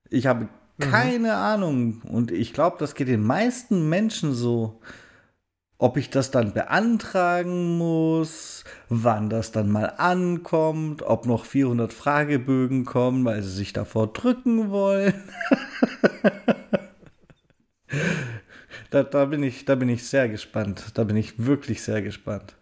Ich 0.09 0.25
habe 0.25 0.45
mhm. 0.45 0.49
keine 0.79 1.27
mhm. 1.27 1.33
Ahnung 1.33 2.01
und 2.09 2.31
ich 2.31 2.53
glaube, 2.53 2.77
das 2.79 2.95
geht 2.95 3.09
den 3.09 3.23
meisten 3.23 3.89
Menschen 3.89 4.33
so. 4.33 4.79
Ob 5.77 5.97
ich 5.97 6.09
das 6.09 6.31
dann 6.31 6.53
beantragen 6.53 7.77
muss, 7.77 8.63
wann 8.87 9.29
das 9.29 9.51
dann 9.51 9.69
mal 9.69 9.87
ankommt, 9.97 11.03
ob 11.03 11.25
noch 11.25 11.43
400 11.43 11.91
Fragebögen 11.91 12.85
kommen, 12.85 13.25
weil 13.25 13.43
sie 13.43 13.51
sich 13.51 13.73
davor 13.73 14.13
drücken 14.13 14.69
wollen. 14.71 15.13
da, 18.95 19.03
da, 19.03 19.25
bin 19.25 19.43
ich, 19.43 19.65
da 19.65 19.75
bin 19.75 19.89
ich 19.89 20.07
sehr 20.07 20.29
gespannt. 20.29 20.97
Da 20.97 21.03
bin 21.03 21.17
ich 21.17 21.45
wirklich 21.45 21.81
sehr 21.83 22.01
gespannt. 22.01 22.55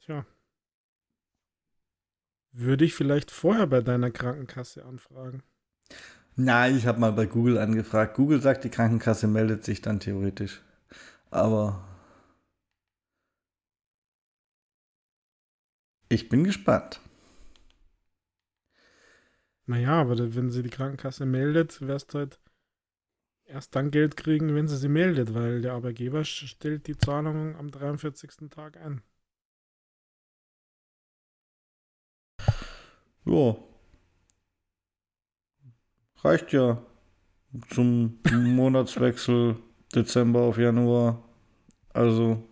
Tja. 0.00 0.24
Würde 2.52 2.84
ich 2.86 2.94
vielleicht 2.94 3.30
vorher 3.30 3.66
bei 3.66 3.82
deiner 3.82 4.10
Krankenkasse 4.10 4.84
anfragen? 4.84 5.42
Nein, 6.36 6.76
ich 6.78 6.86
habe 6.86 7.00
mal 7.00 7.12
bei 7.12 7.26
Google 7.26 7.58
angefragt. 7.58 8.14
Google 8.16 8.40
sagt, 8.40 8.64
die 8.64 8.70
Krankenkasse 8.70 9.26
meldet 9.26 9.64
sich 9.64 9.82
dann 9.82 10.00
theoretisch. 10.00 10.62
Aber 11.30 11.84
ich 16.08 16.30
bin 16.30 16.44
gespannt. 16.44 17.00
Naja, 19.66 20.00
aber 20.00 20.34
wenn 20.34 20.50
sie 20.50 20.62
die 20.62 20.70
Krankenkasse 20.70 21.24
meldet, 21.24 21.80
wirst 21.82 22.14
du 22.14 22.18
halt 22.18 22.40
erst 23.44 23.76
dann 23.76 23.90
Geld 23.90 24.16
kriegen, 24.16 24.54
wenn 24.54 24.66
sie 24.68 24.76
sie 24.76 24.88
meldet, 24.88 25.34
weil 25.34 25.60
der 25.62 25.74
Arbeitgeber 25.74 26.24
stellt 26.24 26.86
die 26.86 26.96
Zahlung 26.96 27.56
am 27.56 27.70
43. 27.70 28.50
Tag 28.50 28.76
ein. 28.78 29.02
Ja. 33.24 33.56
Reicht 36.24 36.52
ja 36.52 36.82
zum 37.70 38.20
Monatswechsel 38.32 39.56
Dezember 39.94 40.40
auf 40.40 40.58
Januar. 40.58 41.22
Also, 41.92 42.42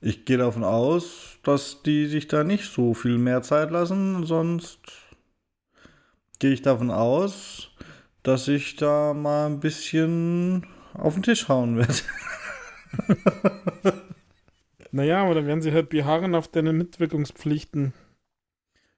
ich 0.00 0.24
gehe 0.24 0.38
davon 0.38 0.64
aus, 0.64 1.38
dass 1.42 1.82
die 1.82 2.06
sich 2.06 2.28
da 2.28 2.44
nicht 2.44 2.70
so 2.70 2.94
viel 2.94 3.18
mehr 3.18 3.42
Zeit 3.42 3.70
lassen. 3.70 4.24
Sonst 4.26 5.07
gehe 6.38 6.52
ich 6.52 6.62
davon 6.62 6.90
aus, 6.90 7.70
dass 8.22 8.48
ich 8.48 8.76
da 8.76 9.14
mal 9.14 9.46
ein 9.46 9.60
bisschen 9.60 10.66
auf 10.94 11.14
den 11.14 11.22
Tisch 11.22 11.48
hauen 11.48 11.76
werde. 11.76 11.94
naja, 14.92 15.22
aber 15.24 15.34
dann 15.34 15.46
werden 15.46 15.62
sie 15.62 15.72
halt 15.72 15.88
beharren 15.88 16.34
auf 16.34 16.48
deine 16.48 16.72
Mitwirkungspflichten. 16.72 17.92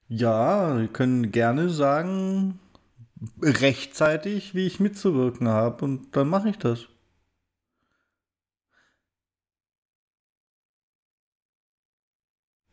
Ja, 0.08 0.78
wir 0.78 0.88
können 0.88 1.30
gerne 1.30 1.70
sagen, 1.70 2.58
rechtzeitig, 3.40 4.54
wie 4.54 4.66
ich 4.66 4.80
mitzuwirken 4.80 5.48
habe 5.48 5.84
und 5.84 6.16
dann 6.16 6.28
mache 6.28 6.48
ich 6.48 6.58
das. 6.58 6.88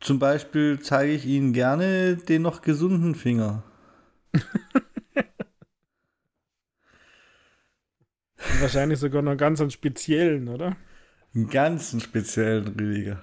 Zum 0.00 0.18
Beispiel 0.18 0.80
zeige 0.80 1.12
ich 1.12 1.26
Ihnen 1.26 1.52
gerne 1.52 2.16
den 2.16 2.42
noch 2.42 2.62
gesunden 2.62 3.14
Finger. 3.14 3.62
Wahrscheinlich 8.60 8.98
sogar 8.98 9.22
noch 9.22 9.36
ganz 9.36 9.60
einen 9.60 9.70
speziellen, 9.70 10.48
oder? 10.48 10.76
Einen 11.34 11.48
ganzen 11.48 12.00
speziellen 12.00 12.68
Rüdiger. 12.68 13.22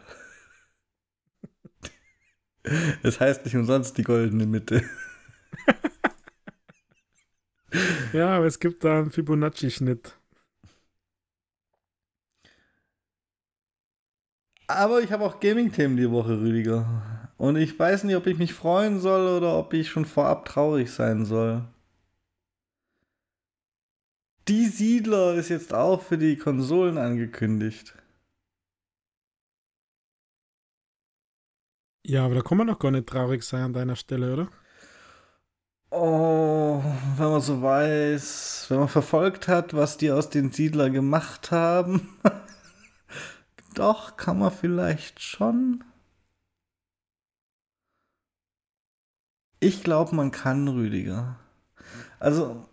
Es 3.03 3.19
heißt 3.19 3.45
nicht 3.45 3.55
umsonst 3.55 3.97
die 3.97 4.03
goldene 4.03 4.45
Mitte. 4.45 4.83
ja, 8.13 8.37
aber 8.37 8.45
es 8.45 8.59
gibt 8.59 8.83
da 8.83 8.99
einen 8.99 9.11
Fibonacci-Schnitt. 9.11 10.17
Aber 14.67 15.01
ich 15.01 15.11
habe 15.11 15.23
auch 15.23 15.39
Gaming-Themen 15.39 15.95
die 15.95 16.09
Woche, 16.09 16.39
Rüdiger. 16.39 17.14
Und 17.37 17.57
ich 17.57 17.77
weiß 17.77 18.05
nicht, 18.05 18.15
ob 18.15 18.27
ich 18.27 18.37
mich 18.37 18.53
freuen 18.53 18.99
soll 18.99 19.37
oder 19.37 19.57
ob 19.57 19.73
ich 19.73 19.89
schon 19.89 20.05
vorab 20.05 20.45
traurig 20.45 20.91
sein 20.91 21.25
soll. 21.25 21.65
Die 24.47 24.67
Siedler 24.67 25.33
ist 25.33 25.49
jetzt 25.49 25.73
auch 25.73 26.01
für 26.01 26.17
die 26.17 26.37
Konsolen 26.37 26.97
angekündigt. 26.97 27.95
Ja, 32.05 32.25
aber 32.25 32.35
da 32.35 32.41
kann 32.41 32.59
man 32.59 32.67
doch 32.67 32.77
gar 32.77 32.91
nicht 32.91 33.07
traurig 33.07 33.43
sein 33.43 33.63
an 33.63 33.73
deiner 33.73 33.95
Stelle, 33.95 34.33
oder? 34.33 34.47
Oh, 35.89 36.83
wenn 37.17 37.29
man 37.29 37.41
so 37.41 37.61
weiß, 37.61 38.67
wenn 38.69 38.79
man 38.79 38.89
verfolgt 38.89 39.47
hat, 39.47 39.73
was 39.73 39.97
die 39.97 40.11
aus 40.11 40.29
den 40.29 40.51
Siedler 40.51 40.91
gemacht 40.91 41.49
haben. 41.49 42.15
doch, 43.73 44.15
kann 44.15 44.37
man 44.37 44.51
vielleicht 44.51 45.21
schon. 45.21 45.83
Ich 49.59 49.83
glaube, 49.83 50.15
man 50.15 50.31
kann, 50.31 50.67
Rüdiger. 50.67 51.37
Also, 52.19 52.67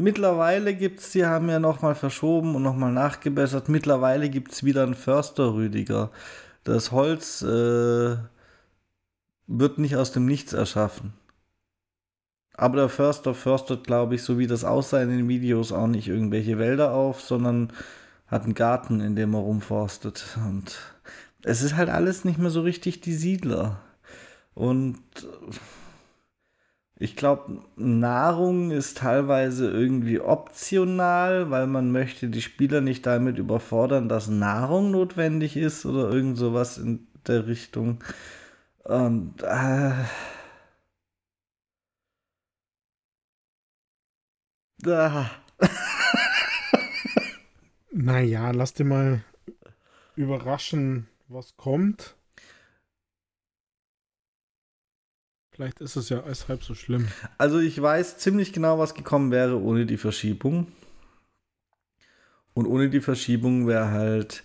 Mittlerweile 0.00 0.76
gibt 0.76 1.00
es, 1.00 1.10
sie 1.10 1.26
haben 1.26 1.50
ja 1.50 1.58
nochmal 1.58 1.96
verschoben 1.96 2.54
und 2.54 2.62
nochmal 2.62 2.92
nachgebessert, 2.92 3.68
mittlerweile 3.68 4.30
gibt 4.30 4.52
es 4.52 4.62
wieder 4.62 4.84
einen 4.84 4.94
Förster-Rüdiger. 4.94 6.12
Das 6.62 6.92
Holz 6.92 7.42
äh, 7.42 8.16
wird 9.48 9.78
nicht 9.78 9.96
aus 9.96 10.12
dem 10.12 10.26
Nichts 10.26 10.52
erschaffen. 10.52 11.14
Aber 12.54 12.76
der 12.76 12.88
Förster 12.88 13.34
förstet, 13.34 13.84
glaube 13.84 14.14
ich, 14.14 14.22
so 14.22 14.38
wie 14.38 14.46
das 14.46 14.62
aussah 14.62 15.02
in 15.02 15.08
den 15.08 15.28
Videos, 15.28 15.72
auch 15.72 15.88
nicht 15.88 16.06
irgendwelche 16.06 16.60
Wälder 16.60 16.92
auf, 16.94 17.20
sondern 17.20 17.72
hat 18.28 18.44
einen 18.44 18.54
Garten, 18.54 19.00
in 19.00 19.16
dem 19.16 19.34
er 19.34 19.40
rumforstet. 19.40 20.38
Und 20.46 20.78
es 21.42 21.62
ist 21.62 21.76
halt 21.76 21.88
alles 21.88 22.24
nicht 22.24 22.38
mehr 22.38 22.50
so 22.50 22.62
richtig 22.62 23.00
die 23.00 23.14
Siedler. 23.14 23.80
Und 24.54 24.98
ich 27.00 27.14
glaube, 27.14 27.62
Nahrung 27.76 28.72
ist 28.72 28.98
teilweise 28.98 29.70
irgendwie 29.70 30.20
optional, 30.20 31.48
weil 31.50 31.68
man 31.68 31.92
möchte 31.92 32.28
die 32.28 32.42
Spieler 32.42 32.80
nicht 32.80 33.06
damit 33.06 33.38
überfordern, 33.38 34.08
dass 34.08 34.26
Nahrung 34.26 34.90
notwendig 34.90 35.56
ist 35.56 35.86
oder 35.86 36.10
irgend 36.10 36.36
sowas 36.36 36.76
in 36.76 37.06
der 37.26 37.46
Richtung. 37.46 38.02
Und 38.82 39.42
äh, 39.42 39.92
da. 44.78 45.30
naja, 47.92 48.50
lass 48.50 48.74
dir 48.74 48.84
mal 48.84 49.22
überraschen, 50.16 51.06
was 51.28 51.56
kommt. 51.56 52.16
Vielleicht 55.50 55.80
ist 55.80 55.96
es 55.96 56.08
ja 56.08 56.20
alles 56.22 56.48
halb 56.48 56.62
so 56.62 56.74
schlimm. 56.74 57.08
Also 57.36 57.58
ich 57.58 57.80
weiß 57.80 58.18
ziemlich 58.18 58.52
genau, 58.52 58.78
was 58.78 58.94
gekommen 58.94 59.30
wäre 59.30 59.60
ohne 59.60 59.86
die 59.86 59.96
Verschiebung. 59.96 60.68
Und 62.54 62.66
ohne 62.66 62.90
die 62.90 63.00
Verschiebung 63.00 63.66
wäre 63.66 63.90
halt 63.90 64.42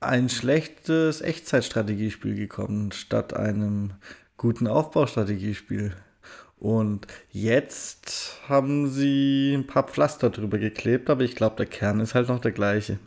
ein 0.00 0.28
schlechtes 0.28 1.20
Echtzeitstrategiespiel 1.20 2.34
gekommen, 2.34 2.90
statt 2.92 3.34
einem 3.34 3.92
guten 4.36 4.66
Aufbaustrategiespiel. 4.66 5.94
Und 6.56 7.06
jetzt 7.30 8.38
haben 8.48 8.88
sie 8.88 9.54
ein 9.54 9.66
paar 9.66 9.88
Pflaster 9.88 10.30
drüber 10.30 10.58
geklebt, 10.58 11.10
aber 11.10 11.22
ich 11.22 11.34
glaube, 11.34 11.56
der 11.56 11.66
Kern 11.66 12.00
ist 12.00 12.14
halt 12.14 12.28
noch 12.28 12.40
der 12.40 12.52
gleiche. 12.52 12.98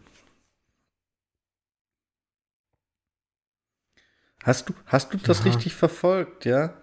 Hast 4.44 4.70
du, 4.70 4.74
hast 4.86 5.14
du 5.14 5.18
das 5.18 5.40
ja. 5.40 5.46
richtig 5.52 5.74
verfolgt, 5.74 6.46
ja? 6.46 6.78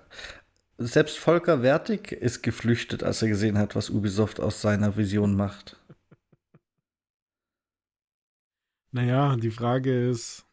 Selbst 0.78 1.18
Volker 1.18 1.62
Wertig 1.62 2.12
ist 2.12 2.42
geflüchtet, 2.42 3.02
als 3.02 3.22
er 3.22 3.28
gesehen 3.28 3.58
hat, 3.58 3.76
was 3.76 3.90
Ubisoft 3.90 4.40
aus 4.40 4.60
seiner 4.60 4.96
Vision 4.96 5.36
macht. 5.36 5.76
Naja, 8.92 9.36
die 9.36 9.50
Frage 9.50 10.08
ist, 10.08 10.46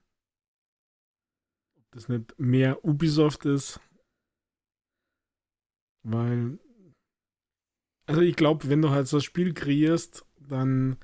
ob 1.77 1.91
das 1.91 2.09
nicht 2.09 2.37
mehr 2.37 2.85
Ubisoft 2.85 3.45
ist 3.45 3.79
weil, 6.09 6.57
also 8.05 8.21
ich 8.21 8.35
glaube, 8.35 8.69
wenn 8.69 8.81
du 8.81 8.91
halt 8.91 9.07
so 9.07 9.17
ein 9.17 9.21
Spiel 9.21 9.53
kreierst, 9.53 10.25
dann 10.39 10.97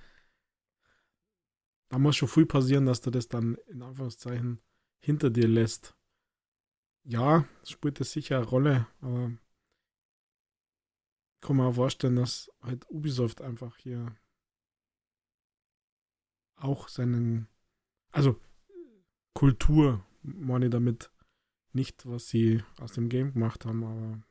da 1.89 1.99
muss 1.99 2.15
schon 2.15 2.29
viel 2.29 2.45
passieren, 2.45 2.85
dass 2.85 3.01
du 3.01 3.11
das 3.11 3.27
dann 3.27 3.55
in 3.67 3.83
Anführungszeichen 3.83 4.61
hinter 5.03 5.29
dir 5.29 5.47
lässt. 5.47 5.95
Ja, 7.03 7.45
spielt 7.65 7.99
das 7.99 8.13
sicher 8.13 8.37
eine 8.37 8.45
Rolle, 8.45 8.87
aber 9.01 9.31
ich 11.35 11.41
kann 11.41 11.57
mir 11.57 11.65
auch 11.65 11.75
vorstellen, 11.75 12.15
dass 12.15 12.49
halt 12.61 12.89
Ubisoft 12.89 13.41
einfach 13.41 13.75
hier 13.77 14.15
auch 16.55 16.87
seinen, 16.87 17.49
also 18.11 18.39
Kultur, 19.33 20.05
meine 20.21 20.65
ich 20.65 20.71
damit, 20.71 21.11
nicht, 21.73 22.05
was 22.05 22.29
sie 22.29 22.63
aus 22.79 22.93
dem 22.93 23.09
Game 23.09 23.33
gemacht 23.33 23.65
haben, 23.65 23.83
aber 23.83 24.23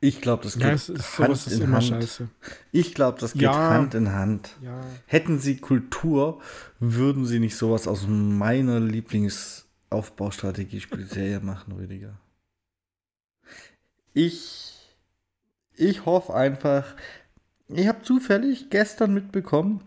ich 0.00 0.20
glaube, 0.20 0.42
das 0.42 0.54
geht 0.54 0.64
ja, 0.64 0.72
es 0.72 0.90
ist, 0.90 1.18
Hand 1.18 1.46
in 1.46 1.72
Hand. 1.72 1.84
Scheiße. 1.84 2.28
Ich 2.70 2.94
glaube, 2.94 3.18
das 3.18 3.32
geht 3.32 3.40
ja. 3.42 3.70
Hand 3.70 3.94
in 3.94 4.12
Hand. 4.12 4.50
Ja. 4.62 4.78
Hätten 5.06 5.38
sie 5.38 5.56
Kultur, 5.56 6.42
würden 6.78 7.24
sie 7.24 7.40
nicht 7.40 7.56
sowas 7.56 7.88
aus 7.88 8.06
meiner 8.06 8.78
Lieblingsaufbaustrategiespielserie 8.78 11.40
machen, 11.40 11.72
Rüdiger. 11.72 12.18
Ich, 14.12 14.74
ich 15.74 16.04
hoffe 16.04 16.34
einfach, 16.34 16.84
ich 17.68 17.88
habe 17.88 18.02
zufällig 18.02 18.68
gestern 18.70 19.14
mitbekommen, 19.14 19.80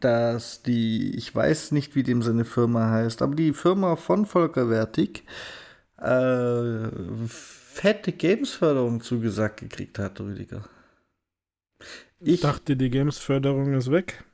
dass 0.00 0.62
die, 0.62 1.16
ich 1.16 1.34
weiß 1.34 1.72
nicht, 1.72 1.94
wie 1.94 2.02
dem 2.02 2.22
seine 2.22 2.44
Firma 2.44 2.90
heißt, 2.90 3.22
aber 3.22 3.34
die 3.34 3.52
Firma 3.52 3.96
von 3.96 4.26
Volker 4.26 4.70
Wertig 4.70 5.24
äh, 5.98 6.88
fette 7.72 8.12
Games-Förderung 8.12 9.00
zugesagt 9.00 9.60
gekriegt 9.60 9.98
hat, 9.98 10.20
Rüdiger. 10.20 10.64
Ich 12.18 12.40
dachte, 12.40 12.76
die 12.76 12.90
Games-Förderung 12.90 13.72
ist 13.74 13.90
weg. 13.90 14.24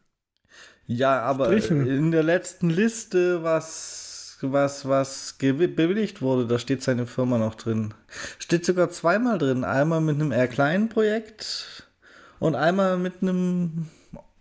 Ja, 0.86 1.20
aber 1.20 1.46
Strichen. 1.46 1.86
in 1.86 2.10
der 2.10 2.22
letzten 2.22 2.70
Liste, 2.70 3.42
was, 3.42 4.38
was, 4.40 4.88
was 4.88 5.36
bewilligt 5.38 6.22
wurde, 6.22 6.46
da 6.46 6.58
steht 6.58 6.82
seine 6.82 7.06
Firma 7.06 7.38
noch 7.38 7.54
drin. 7.54 7.94
Steht 8.38 8.64
sogar 8.64 8.90
zweimal 8.90 9.38
drin. 9.38 9.64
Einmal 9.64 10.00
mit 10.00 10.16
einem 10.16 10.32
eher 10.32 10.48
kleinen 10.48 10.88
Projekt 10.88 11.90
und 12.38 12.54
einmal 12.54 12.96
mit 12.96 13.22
einem, 13.22 13.88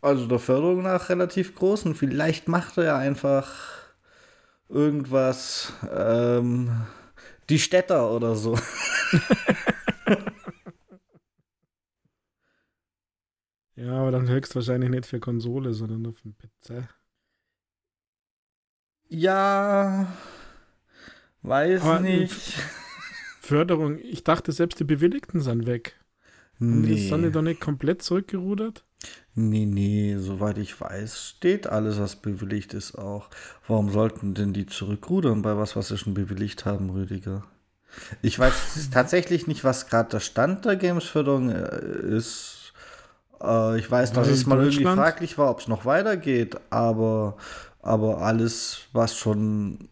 also 0.01 0.25
der 0.25 0.39
Förderung 0.39 0.83
nach 0.83 1.09
relativ 1.09 1.53
großen. 1.53 1.95
Vielleicht 1.95 2.47
macht 2.47 2.77
er 2.77 2.85
ja 2.85 2.97
einfach 2.97 3.51
irgendwas. 4.69 5.73
Ähm, 5.95 6.71
die 7.49 7.59
Städter 7.59 8.11
oder 8.11 8.35
so. 8.35 8.55
ja, 13.75 13.93
aber 13.93 14.11
dann 14.11 14.27
höchstwahrscheinlich 14.29 14.89
nicht 14.89 15.05
für 15.05 15.19
Konsole, 15.19 15.73
sondern 15.73 16.01
nur 16.01 16.13
für 16.13 16.29
PC. 16.29 16.87
Ja, 19.07 20.13
weiß 21.41 21.81
aber 21.81 21.99
nicht. 21.99 22.53
Förderung, 23.39 23.99
ich 23.99 24.23
dachte, 24.23 24.51
selbst 24.51 24.79
die 24.79 24.85
Bewilligten 24.85 25.39
sind 25.39 25.67
weg. 25.67 25.99
Nee. 26.59 27.09
Die 27.09 27.31
doch 27.31 27.41
nicht 27.41 27.59
komplett 27.59 28.01
zurückgerudert? 28.01 28.83
Nee, 29.35 29.65
nee, 29.65 30.15
soweit 30.17 30.57
ich 30.57 30.79
weiß, 30.79 31.35
steht 31.35 31.67
alles, 31.67 31.99
was 31.99 32.15
bewilligt 32.15 32.73
ist, 32.73 32.95
auch. 32.95 33.29
Warum 33.67 33.91
sollten 33.91 34.33
denn 34.33 34.53
die 34.53 34.65
zurückrudern 34.65 35.41
bei 35.41 35.57
was, 35.57 35.75
was 35.75 35.89
sie 35.89 35.97
schon 35.97 36.13
bewilligt 36.13 36.65
haben, 36.65 36.89
Rüdiger? 36.89 37.43
Ich 38.21 38.39
weiß 38.39 38.89
tatsächlich 38.93 39.47
nicht, 39.47 39.63
was 39.63 39.87
gerade 39.87 40.09
der 40.09 40.19
Stand 40.21 40.65
der 40.65 40.77
Gamesförderung 40.77 41.49
äh, 41.49 42.15
ist. 42.15 42.73
Äh, 43.41 43.77
ich 43.77 43.91
weiß, 43.91 44.13
dass 44.13 44.29
es 44.29 44.45
mal 44.45 44.59
irgendwie 44.59 44.85
fraglich 44.85 45.37
war, 45.37 45.51
ob 45.51 45.59
es 45.59 45.67
noch 45.67 45.85
weitergeht, 45.85 46.55
aber, 46.69 47.35
aber 47.81 48.19
alles, 48.19 48.83
was 48.93 49.17
schon 49.17 49.89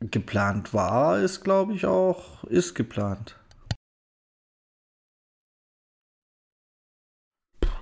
geplant 0.00 0.74
war, 0.74 1.18
ist, 1.18 1.42
glaube 1.42 1.72
ich, 1.72 1.86
auch, 1.86 2.44
ist 2.44 2.74
geplant. 2.74 3.37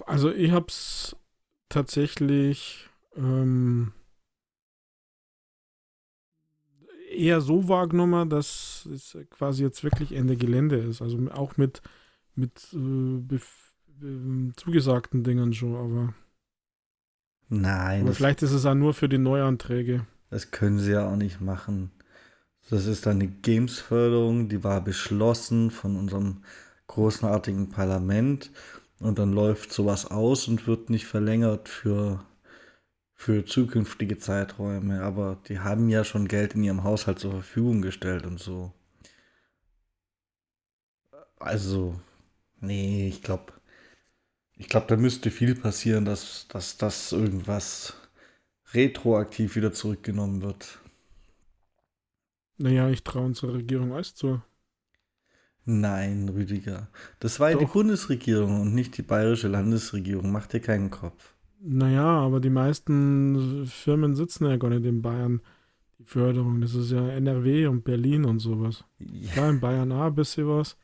Also 0.06 0.32
ich 0.32 0.52
habe 0.52 0.66
es 0.68 1.16
tatsächlich 1.68 2.88
ähm, 3.16 3.92
eher 7.10 7.40
so 7.40 7.68
wahrgenommen, 7.68 8.30
dass 8.30 8.88
es 8.92 9.18
quasi 9.30 9.64
jetzt 9.64 9.82
wirklich 9.82 10.12
Ende 10.12 10.36
Gelände 10.36 10.76
ist. 10.76 11.02
Also 11.02 11.18
auch 11.32 11.56
mit, 11.56 11.82
mit 12.36 12.68
äh, 12.72 13.34
äh, 13.36 14.52
zugesagten 14.56 15.24
Dingen 15.24 15.52
schon, 15.52 15.74
aber. 15.74 16.14
Nein. 17.48 18.02
Aber 18.02 18.12
vielleicht 18.12 18.42
ist 18.42 18.52
es 18.52 18.64
auch 18.64 18.74
nur 18.74 18.94
für 18.94 19.08
die 19.08 19.18
Neuanträge. 19.18 20.06
Das 20.30 20.50
können 20.50 20.78
sie 20.78 20.92
ja 20.92 21.10
auch 21.10 21.16
nicht 21.16 21.40
machen. 21.40 21.90
Das 22.68 22.86
ist 22.86 23.06
eine 23.06 23.28
Games-Förderung, 23.28 24.48
die 24.48 24.64
war 24.64 24.80
beschlossen 24.80 25.70
von 25.70 25.96
unserem 25.96 26.42
großartigen 26.88 27.68
Parlament 27.70 28.50
und 29.00 29.18
dann 29.18 29.32
läuft 29.32 29.72
sowas 29.72 30.06
aus 30.10 30.48
und 30.48 30.66
wird 30.66 30.90
nicht 30.90 31.06
verlängert 31.06 31.68
für 31.68 32.24
für 33.16 33.44
zukünftige 33.46 34.18
Zeiträume, 34.18 35.02
aber 35.02 35.38
die 35.48 35.58
haben 35.58 35.88
ja 35.88 36.04
schon 36.04 36.28
Geld 36.28 36.54
in 36.54 36.62
ihrem 36.62 36.84
Haushalt 36.84 37.18
zur 37.18 37.32
Verfügung 37.32 37.80
gestellt 37.82 38.26
und 38.26 38.38
so. 38.38 38.72
Also, 41.38 41.98
nee, 42.60 43.08
ich 43.08 43.22
glaube, 43.22 43.54
ich 44.56 44.68
glaube, 44.68 44.86
da 44.88 44.96
müsste 44.96 45.30
viel 45.30 45.54
passieren, 45.54 46.04
dass, 46.04 46.46
dass 46.48 46.76
das 46.76 47.12
irgendwas 47.12 47.94
retroaktiv 48.74 49.56
wieder 49.56 49.72
zurückgenommen 49.72 50.42
wird. 50.42 50.78
Naja, 52.58 52.88
ich 52.90 53.02
traue 53.02 53.26
unserer 53.26 53.54
Regierung 53.54 53.92
alles 53.92 54.14
zu. 54.14 54.42
Nein, 55.68 56.28
Rüdiger. 56.28 56.88
Das 57.18 57.40
war 57.40 57.50
ja 57.50 57.58
die 57.58 57.66
Bundesregierung 57.66 58.60
und 58.60 58.74
nicht 58.74 58.96
die 58.96 59.02
bayerische 59.02 59.48
Landesregierung. 59.48 60.30
Mach 60.30 60.46
dir 60.46 60.60
keinen 60.60 60.90
Kopf. 60.90 61.34
Naja, 61.60 62.04
aber 62.04 62.38
die 62.38 62.50
meisten 62.50 63.66
Firmen 63.66 64.14
sitzen 64.14 64.46
ja 64.46 64.56
gar 64.58 64.70
nicht 64.70 64.84
in 64.84 65.02
Bayern. 65.02 65.40
Die 65.98 66.04
Förderung, 66.04 66.60
das 66.60 66.74
ist 66.74 66.92
ja 66.92 67.08
NRW 67.08 67.66
und 67.66 67.82
Berlin 67.82 68.24
und 68.24 68.38
sowas. 68.38 68.84
Ja, 68.98 69.34
ja 69.34 69.50
in 69.50 69.58
Bayern 69.58 69.90
auch 69.90 70.06
ein 70.06 70.14
bisschen 70.14 70.46
was. 70.46 70.76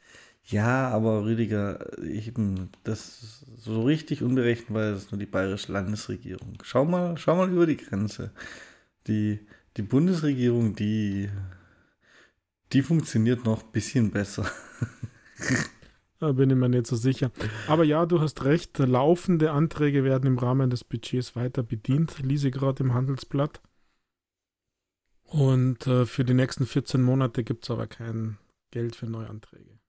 Ja, 0.47 0.89
aber 0.89 1.25
Rüdiger, 1.25 1.97
eben, 2.03 2.71
das 2.83 3.45
so 3.57 3.85
richtig 3.85 4.25
unberechenbar 4.25 4.95
ist 4.95 5.13
nur 5.13 5.19
die 5.21 5.27
bayerische 5.27 5.71
Landesregierung. 5.71 6.59
Schau 6.65 6.85
mal, 6.85 7.17
schau 7.19 7.37
mal 7.37 7.51
über 7.51 7.67
die 7.67 7.77
Grenze. 7.77 8.33
Die, 9.07 9.39
die 9.77 9.83
Bundesregierung, 9.83 10.75
die, 10.75 11.29
die 12.73 12.83
funktioniert 12.83 13.45
noch 13.45 13.63
ein 13.63 13.73
bisschen 13.73 14.11
besser. 14.11 14.51
Da 16.19 16.31
bin 16.31 16.51
ich 16.51 16.57
mir 16.57 16.69
nicht 16.69 16.87
so 16.87 16.95
sicher. 16.95 17.33
Aber 17.67 17.83
ja, 17.83 18.07
du 18.07 18.21
hast 18.21 18.45
recht. 18.45 18.79
Laufende 18.79 19.51
Anträge 19.51 20.05
werden 20.05 20.29
im 20.29 20.39
Rahmen 20.39 20.71
des 20.71 20.85
Budgets 20.85 21.35
weiter 21.35 21.65
bedient. 21.65 22.21
Lese 22.21 22.53
gerade 22.53 22.85
im 22.85 22.95
Handelsblatt. 22.95 23.61
Und 25.25 25.85
äh, 25.89 26.07
für 26.07 26.25
die 26.25 26.35
nächsten 26.35 26.65
14 26.65 27.03
Monate 27.03 27.43
gibt 27.43 27.65
es 27.65 27.73
aber 27.73 27.89
kein 27.89 28.39
Geld 28.71 28.95
für 28.95 29.07
Neuanträge. 29.07 29.81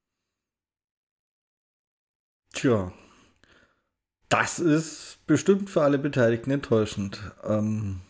Tja, 2.53 2.91
das 4.27 4.57
ist 4.57 5.19
bestimmt 5.27 5.69
für 5.69 5.83
alle 5.83 5.99
Beteiligten 5.99 6.49
enttäuschend. 6.49 7.21
Ähm 7.43 8.01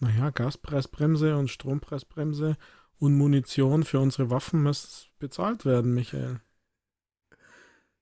naja, 0.00 0.30
Gaspreisbremse 0.30 1.36
und 1.36 1.50
Strompreisbremse 1.50 2.56
und 2.98 3.16
Munition 3.16 3.84
für 3.84 4.00
unsere 4.00 4.30
Waffen 4.30 4.62
muss 4.62 5.08
bezahlt 5.18 5.64
werden, 5.64 5.94
Michael. 5.94 6.40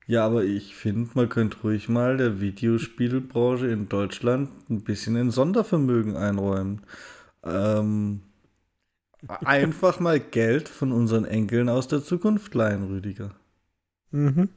Ja, 0.07 0.25
aber 0.25 0.45
ich 0.45 0.75
finde, 0.75 1.11
man 1.15 1.29
könnte 1.29 1.59
ruhig 1.63 1.89
mal 1.89 2.17
der 2.17 2.41
Videospielbranche 2.41 3.67
in 3.67 3.91
Deutschland 3.91 4.49
ein 4.71 4.83
bisschen 4.83 5.17
ein 5.17 5.31
Sondervermögen 5.31 6.17
einräumen. 6.17 6.81
Ähm, 7.45 8.23
einfach 9.27 10.01
mal 10.01 10.19
Geld 10.19 10.69
von 10.69 10.93
unseren 10.93 11.27
Enkeln 11.27 11.69
aus 11.69 11.89
der 11.89 12.03
Zukunft 12.03 12.55
leihen, 12.55 12.85
Rüdiger. 12.85 13.35
Mhm. 14.11 14.49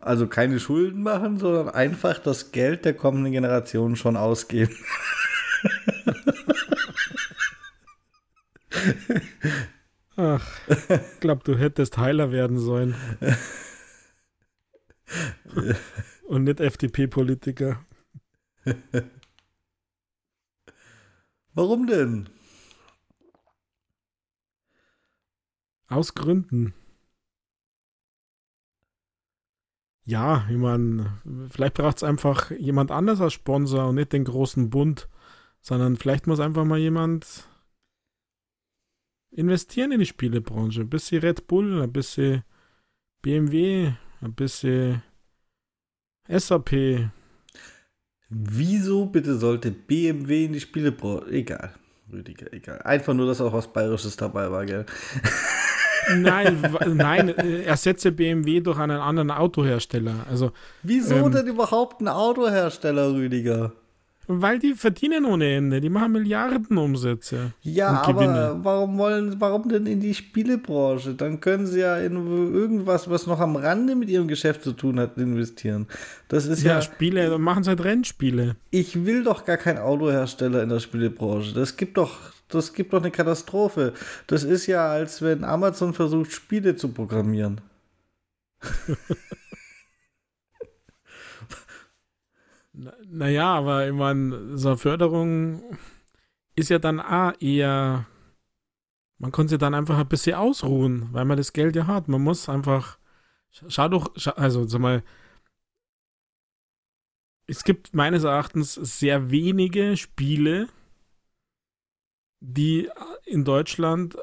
Also 0.00 0.26
keine 0.26 0.60
Schulden 0.60 1.02
machen, 1.02 1.38
sondern 1.38 1.70
einfach 1.70 2.18
das 2.18 2.52
Geld 2.52 2.84
der 2.84 2.94
kommenden 2.94 3.32
Generation 3.32 3.96
schon 3.96 4.16
ausgeben. 4.16 4.76
Ach, 10.16 10.46
ich 10.68 11.20
glaube, 11.20 11.42
du 11.44 11.56
hättest 11.56 11.96
Heiler 11.98 12.32
werden 12.32 12.58
sollen. 12.58 12.94
Und 16.26 16.44
nicht 16.44 16.60
FDP-Politiker. 16.60 17.84
Warum 21.54 21.86
denn? 21.86 22.28
Aus 25.88 26.14
Gründen. 26.14 26.74
Ja, 30.04 30.46
ich 30.50 30.56
meine, 30.56 31.20
vielleicht 31.50 31.74
braucht 31.74 31.98
es 31.98 32.02
einfach 32.02 32.50
jemand 32.50 32.90
anders 32.90 33.20
als 33.20 33.34
Sponsor 33.34 33.88
und 33.88 33.96
nicht 33.96 34.12
den 34.12 34.24
großen 34.24 34.70
Bund, 34.70 35.08
sondern 35.60 35.96
vielleicht 35.96 36.26
muss 36.26 36.40
einfach 36.40 36.64
mal 36.64 36.78
jemand 36.78 37.48
investieren 39.30 39.92
in 39.92 40.00
die 40.00 40.06
Spielebranche. 40.06 40.82
Ein 40.82 40.90
bisschen 40.90 41.20
Red 41.20 41.46
Bull, 41.46 41.82
ein 41.82 41.92
bisschen 41.92 42.42
BMW, 43.22 43.92
ein 44.20 44.34
bisschen 44.34 45.02
SAP. 46.28 47.10
Wieso 48.30 49.06
bitte 49.06 49.38
sollte 49.38 49.70
BMW 49.70 50.44
in 50.44 50.52
die 50.52 50.60
Spielebranche? 50.60 51.30
Egal, 51.30 51.74
Rüdiger, 52.12 52.52
egal. 52.52 52.82
Einfach 52.82 53.14
nur, 53.14 53.26
dass 53.26 53.40
auch 53.40 53.52
was 53.52 53.72
Bayerisches 53.72 54.16
dabei 54.16 54.50
war, 54.50 54.66
gell? 54.66 54.86
Nein, 56.16 56.62
nein, 56.94 57.28
äh, 57.36 57.64
ersetze 57.64 58.12
BMW 58.12 58.60
durch 58.60 58.78
einen 58.78 58.98
anderen 58.98 59.30
Autohersteller. 59.30 60.26
Also, 60.30 60.52
Wieso 60.82 61.16
Ähm, 61.16 61.32
denn 61.32 61.46
überhaupt 61.46 62.00
ein 62.00 62.08
Autohersteller, 62.08 63.12
Rüdiger? 63.12 63.72
Weil 64.30 64.58
die 64.58 64.74
verdienen 64.74 65.24
ohne 65.24 65.52
Ende, 65.56 65.80
die 65.80 65.88
machen 65.88 66.12
Milliarden 66.12 66.76
Umsätze. 66.78 67.52
Ja, 67.62 68.02
Gewinne. 68.06 68.50
aber 68.50 68.64
warum 68.64 68.98
wollen, 68.98 69.40
warum 69.40 69.68
denn 69.68 69.86
in 69.86 70.00
die 70.00 70.14
Spielebranche? 70.14 71.14
Dann 71.14 71.40
können 71.40 71.66
sie 71.66 71.80
ja 71.80 71.96
in 71.98 72.14
irgendwas, 72.54 73.08
was 73.08 73.26
noch 73.26 73.40
am 73.40 73.56
Rande 73.56 73.96
mit 73.96 74.08
ihrem 74.10 74.28
Geschäft 74.28 74.62
zu 74.62 74.72
tun 74.72 75.00
hat, 75.00 75.16
investieren. 75.16 75.86
Das 76.28 76.46
ist 76.46 76.62
Ja, 76.62 76.74
ja, 76.74 76.82
Spiele, 76.82 77.30
dann 77.30 77.40
machen 77.40 77.64
sie 77.64 77.70
halt 77.70 77.82
Rennspiele. 77.82 78.56
ich 78.70 79.04
will 79.06 79.24
doch 79.24 79.44
gar 79.44 79.56
keinen 79.56 79.78
Autohersteller 79.78 80.62
in 80.62 80.68
der 80.68 80.80
Spielebranche. 80.80 81.54
Das 81.54 81.76
gibt 81.76 81.96
doch, 81.96 82.18
das 82.48 82.72
gibt 82.74 82.92
doch 82.92 83.00
eine 83.00 83.10
Katastrophe. 83.10 83.94
Das 84.26 84.44
ist 84.44 84.66
ja, 84.66 84.88
als 84.88 85.22
wenn 85.22 85.42
Amazon 85.42 85.94
versucht, 85.94 86.32
Spiele 86.32 86.76
zu 86.76 86.88
programmieren. 86.88 87.60
Naja, 93.10 93.54
aber 93.54 93.86
ich 93.88 93.94
meine, 93.94 94.58
so 94.58 94.68
eine 94.68 94.76
Förderung 94.76 95.62
ist 96.56 96.68
ja 96.68 96.78
dann 96.78 97.00
auch 97.00 97.32
eher, 97.40 98.06
man 99.18 99.32
kann 99.32 99.48
sich 99.48 99.58
dann 99.58 99.74
einfach 99.74 99.98
ein 99.98 100.08
bisschen 100.08 100.36
ausruhen, 100.36 101.08
weil 101.12 101.24
man 101.24 101.38
das 101.38 101.52
Geld 101.54 101.74
ja 101.74 101.86
hat. 101.86 102.08
Man 102.08 102.22
muss 102.22 102.48
einfach, 102.50 102.98
sch- 103.52 103.64
schau 103.70 103.88
doch, 103.88 104.12
schau, 104.16 104.32
also 104.32 104.66
sag 104.68 104.80
mal, 104.80 105.02
es 107.46 107.64
gibt 107.64 107.94
meines 107.94 108.24
Erachtens 108.24 108.74
sehr 108.74 109.30
wenige 109.30 109.96
Spiele, 109.96 110.68
die 112.40 112.90
in 113.24 113.44
Deutschland 113.44 114.18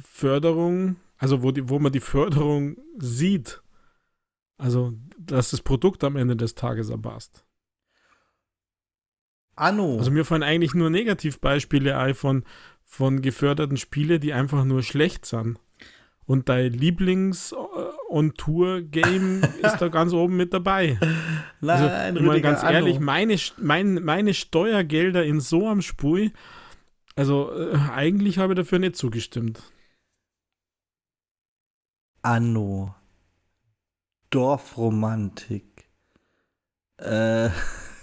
Förderung, 0.00 0.96
also 1.16 1.42
wo, 1.42 1.50
die, 1.50 1.70
wo 1.70 1.78
man 1.78 1.92
die 1.92 2.00
Förderung 2.00 2.76
sieht. 2.98 3.62
Also, 4.58 4.92
dass 5.18 5.50
das 5.50 5.62
Produkt 5.62 6.04
am 6.04 6.16
Ende 6.16 6.36
des 6.36 6.54
Tages 6.54 6.92
passt. 7.00 7.45
Anno. 9.56 9.98
Also 9.98 10.10
mir 10.10 10.24
fallen 10.24 10.42
eigentlich 10.42 10.74
nur 10.74 10.88
Negativbeispiele 10.90 11.96
ein 11.98 12.14
von, 12.14 12.44
von 12.84 13.20
geförderten 13.22 13.76
Spielen, 13.76 14.20
die 14.20 14.32
einfach 14.32 14.64
nur 14.64 14.82
schlecht 14.82 15.26
sind. 15.26 15.58
Und 16.26 16.48
dein 16.48 16.72
Lieblings-On-Tour-Game 16.72 19.42
ist 19.62 19.78
da 19.78 19.86
ganz 19.88 20.12
oben 20.12 20.36
mit 20.36 20.52
dabei. 20.52 20.98
Also, 21.62 21.84
Nein, 21.86 22.16
ich 22.16 22.22
meine 22.22 22.40
ganz 22.40 22.62
ehrlich, 22.64 22.96
Anno. 22.96 23.04
meine, 23.04 23.34
St- 23.34 23.54
mein, 23.58 23.94
meine 24.04 24.34
Steuergelder 24.34 25.24
in 25.24 25.38
so 25.40 25.68
am 25.68 25.82
Spui, 25.82 26.32
also 27.14 27.52
äh, 27.56 27.78
eigentlich 27.94 28.38
habe 28.38 28.54
ich 28.54 28.56
dafür 28.58 28.80
nicht 28.80 28.96
zugestimmt. 28.96 29.62
Anno. 32.22 32.92
Dorfromantik. 34.30 35.88
Äh, 36.98 37.50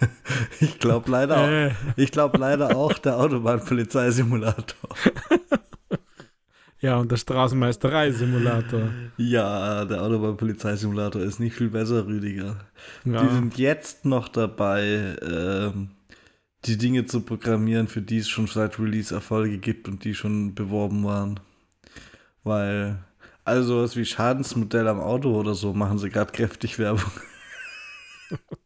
ich 0.59 0.79
glaube 0.79 1.09
leider, 1.11 1.37
auch- 1.37 1.47
Äh, 1.47 1.71
ich 1.95 2.11
glaube 2.11 2.37
leider 2.37 2.75
auch 2.75 2.93
der 2.93 3.17
Autobahnpolizeisimulator. 3.19 4.89
ja, 6.79 6.97
und 6.97 7.11
der 7.11 7.17
Straßenmeisterei-Simulator. 7.17 8.89
Ja, 9.17 9.85
der 9.85 10.01
Autobahnpolizeisimulator 10.01 11.21
ist 11.21 11.39
nicht 11.39 11.55
viel 11.55 11.69
besser, 11.69 12.05
Rüdiger. 12.05 12.57
Die 13.05 13.11
Ja. 13.11 13.29
sind 13.29 13.57
jetzt 13.57 14.05
noch 14.05 14.27
dabei, 14.27 15.15
ähm, 15.21 15.89
die 16.65 16.77
Dinge 16.77 17.05
zu 17.05 17.21
programmieren, 17.21 17.87
für 17.87 18.01
die 18.01 18.19
es 18.19 18.29
schon 18.29 18.47
seit 18.47 18.79
Release 18.79 19.13
Erfolge 19.13 19.57
gibt 19.57 19.87
und 19.87 20.03
die 20.05 20.15
schon 20.15 20.55
beworben 20.55 21.03
waren. 21.03 21.39
Weil, 22.45 22.99
also 23.45 23.81
was 23.83 23.95
wie 23.95 24.05
Schadensmodell 24.05 24.87
am 24.87 24.99
Auto 24.99 25.33
oder 25.37 25.53
so, 25.55 25.73
machen 25.73 25.97
sie 25.97 26.09
gerade 26.09 26.31
kräftig 26.31 26.79
Werbung. 26.79 27.11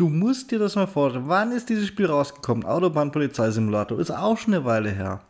Du 0.00 0.08
musst 0.08 0.50
dir 0.50 0.58
das 0.58 0.76
mal 0.76 0.86
vorstellen. 0.86 1.28
Wann 1.28 1.52
ist 1.52 1.68
dieses 1.68 1.86
Spiel 1.86 2.06
rausgekommen? 2.06 2.64
Autobahnpolizeisimulator 2.64 4.00
ist 4.00 4.10
auch 4.10 4.38
schon 4.38 4.54
eine 4.54 4.64
Weile 4.64 4.88
her. 4.88 5.20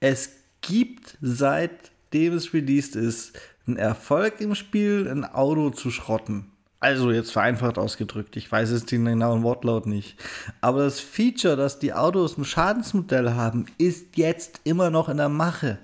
Es 0.00 0.30
gibt 0.62 1.18
seitdem 1.20 2.32
es 2.32 2.54
released 2.54 2.96
ist 2.96 3.38
einen 3.66 3.76
Erfolg 3.76 4.40
im 4.40 4.54
Spiel, 4.54 5.06
ein 5.10 5.26
Auto 5.26 5.68
zu 5.68 5.90
schrotten. 5.90 6.46
Also 6.80 7.10
jetzt 7.10 7.32
vereinfacht 7.32 7.76
ausgedrückt, 7.76 8.34
ich 8.36 8.50
weiß 8.50 8.70
jetzt 8.70 8.90
den 8.90 9.04
genauen 9.04 9.42
Wortlaut 9.42 9.84
nicht. 9.84 10.16
Aber 10.62 10.84
das 10.84 11.00
Feature, 11.00 11.56
dass 11.56 11.78
die 11.78 11.92
Autos 11.92 12.38
ein 12.38 12.46
Schadensmodell 12.46 13.32
haben, 13.32 13.66
ist 13.76 14.16
jetzt 14.16 14.62
immer 14.64 14.88
noch 14.88 15.10
in 15.10 15.18
der 15.18 15.28
Mache. 15.28 15.76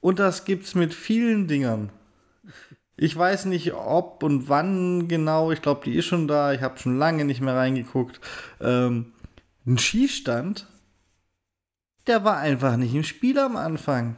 Und 0.00 0.18
das 0.18 0.44
gibt's 0.44 0.74
mit 0.74 0.92
vielen 0.92 1.46
Dingern. 1.46 1.90
Ich 2.96 3.14
weiß 3.16 3.44
nicht, 3.46 3.74
ob 3.74 4.22
und 4.22 4.48
wann 4.48 5.06
genau. 5.08 5.52
Ich 5.52 5.60
glaube, 5.60 5.82
die 5.84 5.96
ist 5.96 6.06
schon 6.06 6.26
da. 6.28 6.52
Ich 6.52 6.62
habe 6.62 6.78
schon 6.78 6.98
lange 6.98 7.24
nicht 7.24 7.42
mehr 7.42 7.54
reingeguckt. 7.54 8.20
Ähm, 8.60 9.12
ein 9.66 9.78
Schießstand, 9.78 10.66
der 12.06 12.24
war 12.24 12.38
einfach 12.38 12.76
nicht 12.76 12.94
im 12.94 13.04
Spiel 13.04 13.38
am 13.38 13.56
Anfang. 13.56 14.16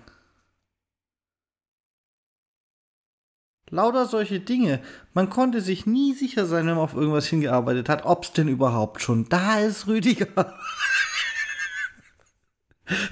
Lauter 3.70 4.06
solche 4.06 4.40
Dinge. 4.40 4.80
Man 5.12 5.28
konnte 5.28 5.60
sich 5.60 5.84
nie 5.84 6.14
sicher 6.14 6.46
sein, 6.46 6.66
wenn 6.66 6.74
man 6.74 6.84
auf 6.84 6.94
irgendwas 6.94 7.26
hingearbeitet 7.26 7.88
hat, 7.88 8.04
ob 8.04 8.24
es 8.24 8.32
denn 8.32 8.48
überhaupt 8.48 9.02
schon 9.02 9.28
da 9.28 9.58
ist, 9.58 9.86
Rüdiger. 9.86 10.28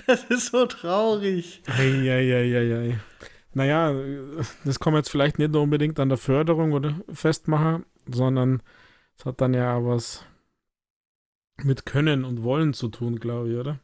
Das 0.07 0.25
ist 0.25 0.53
so 0.53 0.65
traurig. 0.65 1.63
Eieieiei. 1.67 2.99
Naja, 3.57 3.91
das 4.67 4.79
man 4.93 5.01
jetzt 5.01 5.09
vielleicht 5.09 5.39
nicht 5.39 5.51
nur 5.53 5.63
unbedingt 5.63 5.99
an 5.99 6.11
der 6.11 6.19
Förderung 6.19 6.73
oder 6.73 7.01
festmachen, 7.11 7.87
sondern 8.07 8.63
es 9.17 9.25
hat 9.25 9.41
dann 9.41 9.55
ja 9.55 9.83
was 9.83 10.27
mit 11.63 11.87
Können 11.87 12.27
und 12.27 12.43
Wollen 12.43 12.75
zu 12.75 12.89
tun, 12.89 13.19
glaube 13.19 13.49
ich, 13.51 13.57
oder? 13.57 13.81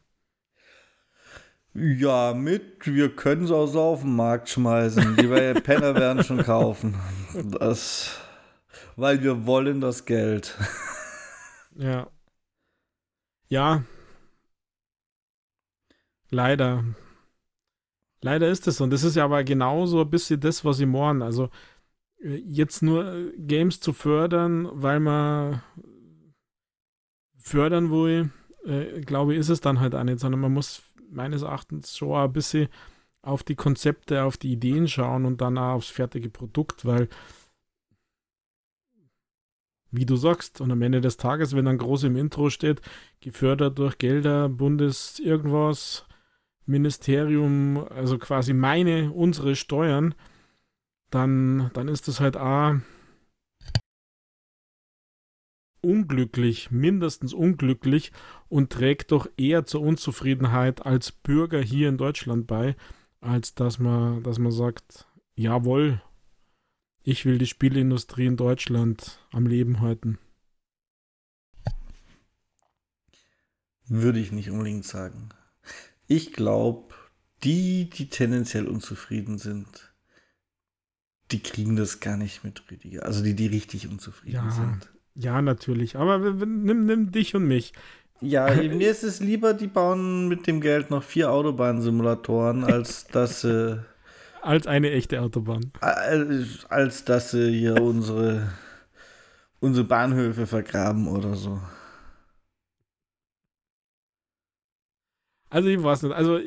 Ja, 1.73 2.35
mit, 2.35 2.85
wir 2.85 3.15
können 3.15 3.45
es 3.45 3.51
auch 3.51 3.65
so 3.65 3.81
auf 3.81 4.01
den 4.01 4.15
Markt 4.15 4.47
schmeißen. 4.49 5.15
Die 5.15 5.27
Penner 5.63 5.95
werden 5.95 6.23
schon 6.23 6.43
kaufen. 6.43 6.93
Das, 7.33 8.15
weil 8.95 9.23
wir 9.23 9.47
wollen 9.47 9.81
das 9.81 10.05
Geld. 10.05 10.55
Ja. 11.75 12.11
Ja. 13.47 13.83
Leider. 16.29 16.83
Leider 18.23 18.49
ist 18.49 18.67
es 18.67 18.77
so. 18.77 18.85
Und 18.85 18.91
das 18.91 19.03
ist 19.03 19.15
ja 19.15 19.25
aber 19.25 19.43
genauso 19.43 20.01
ein 20.01 20.09
bisschen 20.09 20.39
das, 20.39 20.63
was 20.63 20.79
ich 20.79 20.87
morgen. 20.87 21.21
Also 21.21 21.49
äh, 22.21 22.35
jetzt 22.37 22.81
nur 22.81 23.05
äh, 23.05 23.31
Games 23.37 23.81
zu 23.81 23.91
fördern, 23.91 24.69
weil 24.71 24.99
man 25.01 25.61
fördern 27.37 27.91
will, 27.91 28.31
äh, 28.65 29.01
glaube 29.01 29.33
ich, 29.33 29.39
ist 29.39 29.49
es 29.49 29.59
dann 29.59 29.81
halt 29.81 29.93
auch 29.93 30.03
nicht, 30.05 30.19
sondern 30.19 30.39
man 30.39 30.53
muss 30.53 30.83
meines 31.11 31.41
Erachtens 31.41 31.97
schon 31.97 32.15
ein 32.15 32.31
bisschen 32.31 32.69
auf 33.21 33.43
die 33.43 33.55
Konzepte, 33.55 34.23
auf 34.23 34.37
die 34.37 34.53
Ideen 34.53 34.87
schauen 34.87 35.25
und 35.25 35.41
dann 35.41 35.57
auch 35.57 35.73
aufs 35.73 35.89
fertige 35.89 36.29
Produkt, 36.29 36.85
weil 36.85 37.09
wie 39.91 40.05
du 40.05 40.15
sagst. 40.15 40.61
Und 40.61 40.71
am 40.71 40.81
Ende 40.81 41.01
des 41.01 41.17
Tages, 41.17 41.55
wenn 41.55 41.65
dann 41.65 41.77
groß 41.77 42.03
im 42.05 42.15
Intro 42.15 42.49
steht, 42.49 42.81
gefördert 43.19 43.77
durch 43.77 43.97
Gelder, 43.97 44.49
Bundes 44.49 45.19
irgendwas, 45.19 46.05
Ministerium, 46.65 47.85
also 47.89 48.17
quasi 48.17 48.53
meine, 48.53 49.11
unsere 49.11 49.55
Steuern, 49.55 50.15
dann, 51.09 51.69
dann 51.73 51.87
ist 51.87 52.07
das 52.07 52.19
halt 52.19 52.37
A 52.37 52.81
unglücklich, 55.83 56.71
mindestens 56.71 57.33
unglücklich 57.33 58.11
und 58.47 58.71
trägt 58.71 59.11
doch 59.11 59.27
eher 59.37 59.65
zur 59.65 59.81
Unzufriedenheit 59.81 60.85
als 60.85 61.11
Bürger 61.11 61.61
hier 61.61 61.89
in 61.89 61.97
Deutschland 61.97 62.47
bei, 62.47 62.75
als 63.19 63.53
dass 63.53 63.79
man, 63.79 64.23
dass 64.23 64.39
man 64.39 64.51
sagt, 64.51 65.07
jawohl, 65.35 66.01
ich 67.03 67.25
will 67.25 67.37
die 67.37 67.47
Spielindustrie 67.47 68.25
in 68.25 68.37
Deutschland 68.37 69.19
am 69.31 69.45
Leben 69.45 69.81
halten. 69.81 70.17
Würde 73.85 74.19
ich 74.19 74.31
nicht 74.31 74.49
unbedingt 74.49 74.85
sagen. 74.85 75.29
Ich 76.15 76.31
glaube, 76.31 76.93
die, 77.43 77.89
die 77.89 78.07
tendenziell 78.07 78.67
unzufrieden 78.67 79.39
sind, 79.39 79.93
die 81.31 81.41
kriegen 81.41 81.75
das 81.75 81.99
gar 81.99 82.17
nicht 82.17 82.43
mit, 82.43 82.61
Rüdiger. 82.69 83.03
Also 83.03 83.23
die, 83.23 83.35
die 83.35 83.47
richtig 83.47 83.89
unzufrieden 83.89 84.45
ja, 84.45 84.51
sind. 84.51 84.91
Ja, 85.15 85.41
natürlich. 85.41 85.95
Aber 85.95 86.19
nimm, 86.19 86.85
nimm 86.85 87.11
dich 87.11 87.33
und 87.33 87.47
mich. 87.47 87.73
Ja, 88.21 88.53
mir 88.55 88.91
ist 88.91 89.03
es 89.03 89.21
lieber, 89.21 89.55
die 89.55 89.65
bauen 89.65 90.27
mit 90.27 90.45
dem 90.45 90.61
Geld 90.61 90.91
noch 90.91 91.01
vier 91.01 91.31
Autobahnsimulatoren, 91.31 92.63
als 92.63 93.07
dass 93.07 93.41
sie. 93.41 93.83
als 94.43 94.67
eine 94.67 94.91
echte 94.91 95.19
Autobahn. 95.19 95.71
Als, 95.79 96.65
als 96.69 97.05
dass 97.05 97.31
sie 97.31 97.57
hier 97.57 97.81
unsere, 97.81 98.51
unsere 99.59 99.87
Bahnhöfe 99.87 100.45
vergraben 100.45 101.07
oder 101.07 101.33
so. 101.33 101.59
Also 105.53 105.69
ich 105.69 105.83
weiß 105.83 106.01
nicht, 106.01 106.15
also 106.15 106.39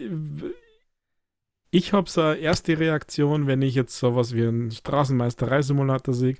ich 1.70 1.92
habe 1.92 2.10
so 2.10 2.22
erste 2.32 2.76
Reaktion, 2.76 3.46
wenn 3.46 3.62
ich 3.62 3.76
jetzt 3.76 3.96
sowas 3.96 4.34
wie 4.34 4.44
einen 4.44 4.72
Straßenmeisterei-Simulator 4.72 6.12
sehe 6.12 6.34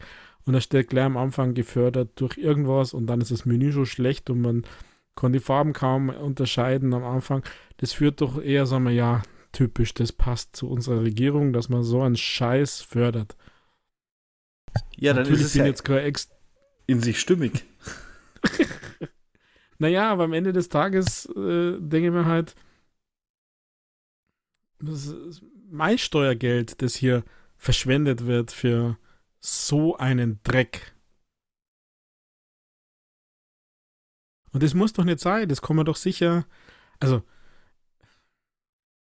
und 0.47 0.53
da 0.53 0.61
steht 0.61 0.89
gleich 0.89 1.05
am 1.05 1.17
Anfang 1.17 1.55
gefördert 1.55 2.11
durch 2.17 2.39
irgendwas 2.39 2.93
und 2.93 3.07
dann 3.07 3.21
ist 3.21 3.31
das 3.31 3.45
Menü 3.45 3.71
so 3.71 3.85
schlecht 3.85 4.31
und 4.31 4.41
man 4.41 4.65
kann 5.15 5.33
die 5.33 5.39
Farben 5.39 5.75
kaum 5.75 6.09
unterscheiden 6.09 6.93
am 6.93 7.05
Anfang. 7.05 7.45
Das 7.77 7.93
führt 7.93 8.21
doch 8.21 8.43
eher, 8.43 8.67
sagen 8.67 8.83
wir, 8.83 8.91
ja, 8.91 9.23
typisch, 9.53 9.95
das 9.95 10.11
passt 10.11 10.57
zu 10.57 10.69
unserer 10.69 11.03
Regierung, 11.03 11.53
dass 11.53 11.69
man 11.69 11.85
so 11.85 12.03
einen 12.03 12.17
Scheiß 12.17 12.81
fördert. 12.81 13.37
Ja, 14.97 15.13
dann 15.13 15.23
Natürlich 15.23 15.43
ist 15.43 15.47
es 15.51 15.55
ja 15.55 15.67
jetzt 15.67 15.89
ex 15.89 16.31
in 16.89 17.01
sich 17.01 17.21
stimmig. 17.21 17.65
Naja, 19.79 20.11
aber 20.11 20.25
am 20.25 20.33
Ende 20.33 20.53
des 20.53 20.69
Tages 20.69 21.27
äh, 21.27 21.79
denke 21.79 22.07
ich 22.07 22.13
mir 22.13 22.25
halt, 22.27 22.55
das 24.79 25.07
ist 25.07 25.43
mein 25.69 25.99
Steuergeld, 25.99 26.81
das 26.83 26.95
hier 26.95 27.25
verschwendet 27.57 28.27
wird 28.27 28.53
für 28.53 28.99
so 29.41 29.97
einen 29.97 30.41
Dreck. 30.43 30.95
Und 34.53 34.63
das 34.63 34.75
muss 34.75 34.93
doch 34.93 35.05
nicht 35.05 35.21
sein, 35.21 35.49
das 35.49 35.61
kann 35.61 35.77
man 35.77 35.87
doch 35.87 35.97
sicher, 35.97 36.47
also 37.01 37.23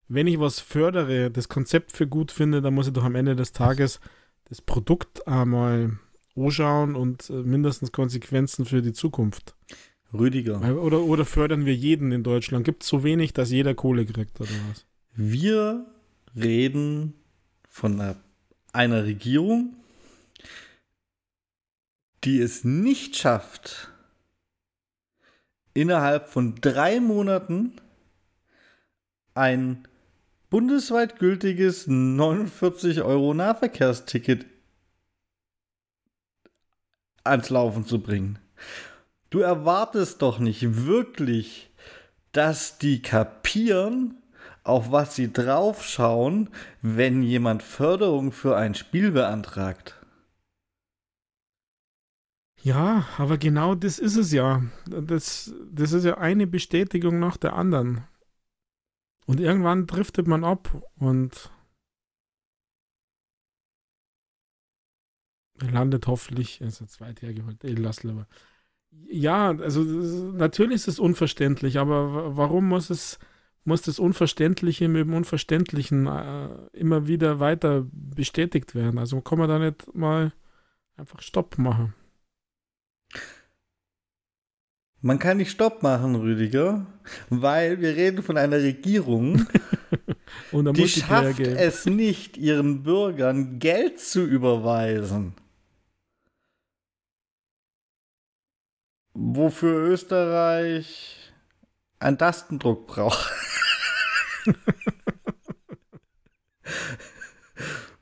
wenn 0.08 0.26
ich 0.26 0.38
was 0.38 0.60
fördere, 0.60 1.30
das 1.30 1.48
Konzept 1.48 1.92
für 1.92 2.06
gut 2.06 2.30
finde, 2.30 2.62
dann 2.62 2.74
muss 2.74 2.86
ich 2.86 2.92
doch 2.92 3.04
am 3.04 3.14
Ende 3.14 3.36
des 3.36 3.52
Tages 3.52 4.00
das 4.44 4.60
Produkt 4.60 5.26
einmal 5.26 5.98
anschauen 6.36 6.94
und 6.94 7.30
äh, 7.30 7.42
mindestens 7.42 7.92
Konsequenzen 7.92 8.64
für 8.64 8.82
die 8.82 8.92
Zukunft. 8.92 9.54
Rüdiger. 10.14 10.60
Oder, 10.80 11.00
oder 11.00 11.24
fördern 11.24 11.66
wir 11.66 11.74
jeden 11.74 12.12
in 12.12 12.22
Deutschland? 12.22 12.64
Gibt 12.64 12.82
es 12.82 12.88
so 12.88 13.04
wenig, 13.04 13.32
dass 13.32 13.50
jeder 13.50 13.74
Kohle 13.74 14.06
kriegt 14.06 14.40
oder 14.40 14.50
was? 14.70 14.86
Wir 15.14 15.86
reden 16.36 17.14
von 17.68 18.00
einer, 18.00 18.16
einer 18.72 19.04
Regierung, 19.04 19.76
die 22.24 22.40
es 22.40 22.64
nicht 22.64 23.16
schafft, 23.16 23.90
innerhalb 25.74 26.28
von 26.28 26.54
drei 26.60 27.00
Monaten 27.00 27.72
ein 29.34 29.86
bundesweit 30.50 31.18
gültiges 31.18 31.86
49 31.88 33.02
Euro 33.02 33.34
Nahverkehrsticket 33.34 34.46
ans 37.24 37.50
Laufen 37.50 37.86
zu 37.86 38.00
bringen. 38.00 38.38
Du 39.30 39.40
erwartest 39.40 40.22
doch 40.22 40.38
nicht 40.38 40.86
wirklich, 40.86 41.70
dass 42.32 42.78
die 42.78 43.02
kapieren, 43.02 44.22
auf 44.62 44.90
was 44.90 45.14
sie 45.14 45.32
draufschauen, 45.32 46.50
wenn 46.80 47.22
jemand 47.22 47.62
Förderung 47.62 48.32
für 48.32 48.56
ein 48.56 48.74
Spiel 48.74 49.12
beantragt. 49.12 50.00
Ja, 52.62 53.06
aber 53.18 53.36
genau 53.36 53.74
das 53.74 53.98
ist 53.98 54.16
es 54.16 54.32
ja. 54.32 54.62
Das, 54.86 55.52
das 55.70 55.92
ist 55.92 56.04
ja 56.04 56.16
eine 56.16 56.46
Bestätigung 56.46 57.20
nach 57.20 57.36
der 57.36 57.52
anderen. 57.52 58.04
Und 59.26 59.38
irgendwann 59.38 59.86
driftet 59.86 60.26
man 60.26 60.44
ab 60.44 60.82
und 60.96 61.50
landet 65.60 66.06
hoffentlich, 66.06 66.60
ist 66.60 66.80
jetzt 66.80 67.00
weit 67.00 67.20
hergeholt, 67.22 67.62
ich 67.64 67.78
lass 67.78 68.02
lieber. 68.02 68.26
Ja, 69.08 69.50
also 69.50 69.82
natürlich 69.82 70.76
ist 70.76 70.88
es 70.88 70.98
unverständlich, 70.98 71.78
aber 71.78 72.36
warum 72.36 72.68
muss 72.68 72.90
es 72.90 73.18
muss 73.64 73.82
das 73.82 73.98
Unverständliche 73.98 74.88
mit 74.88 75.06
dem 75.06 75.14
Unverständlichen 75.14 76.06
äh, 76.06 76.48
immer 76.72 77.06
wieder 77.06 77.40
weiter 77.40 77.86
bestätigt 77.92 78.74
werden? 78.74 78.98
Also 78.98 79.20
kann 79.20 79.38
man 79.38 79.48
da 79.48 79.58
nicht 79.58 79.94
mal 79.94 80.32
einfach 80.96 81.22
Stopp 81.22 81.58
machen? 81.58 81.94
Man 85.00 85.18
kann 85.18 85.36
nicht 85.36 85.50
Stopp 85.50 85.82
machen, 85.82 86.14
Rüdiger, 86.14 86.86
weil 87.28 87.80
wir 87.80 87.94
reden 87.94 88.22
von 88.22 88.38
einer 88.38 88.56
Regierung, 88.56 89.46
die 90.52 90.88
schafft 90.88 91.40
es 91.40 91.84
nicht, 91.84 92.38
ihren 92.38 92.82
Bürgern 92.82 93.58
Geld 93.58 94.00
zu 94.00 94.24
überweisen. 94.24 95.34
Wofür 99.14 99.88
Österreich 99.88 101.32
einen 101.98 102.18
Tastendruck 102.18 102.86
braucht. 102.86 103.32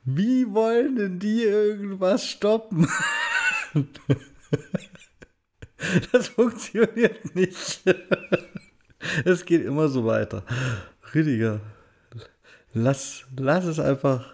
Wie 0.05 0.53
wollen 0.53 0.97
denn 0.97 1.21
die 1.21 1.45
irgendwas 1.45 2.27
stoppen? 2.27 2.89
Das 6.13 6.29
funktioniert 6.29 7.35
nicht. 7.35 7.83
Es 9.25 9.45
geht 9.45 9.65
immer 9.65 9.89
so 9.89 10.07
weiter. 10.07 10.45
Rüdiger, 11.13 11.61
lass, 12.73 13.25
lass 13.37 13.65
es 13.65 13.81
einfach. 13.81 14.33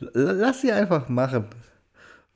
Lass 0.00 0.62
sie 0.62 0.72
einfach 0.72 1.08
machen. 1.08 1.46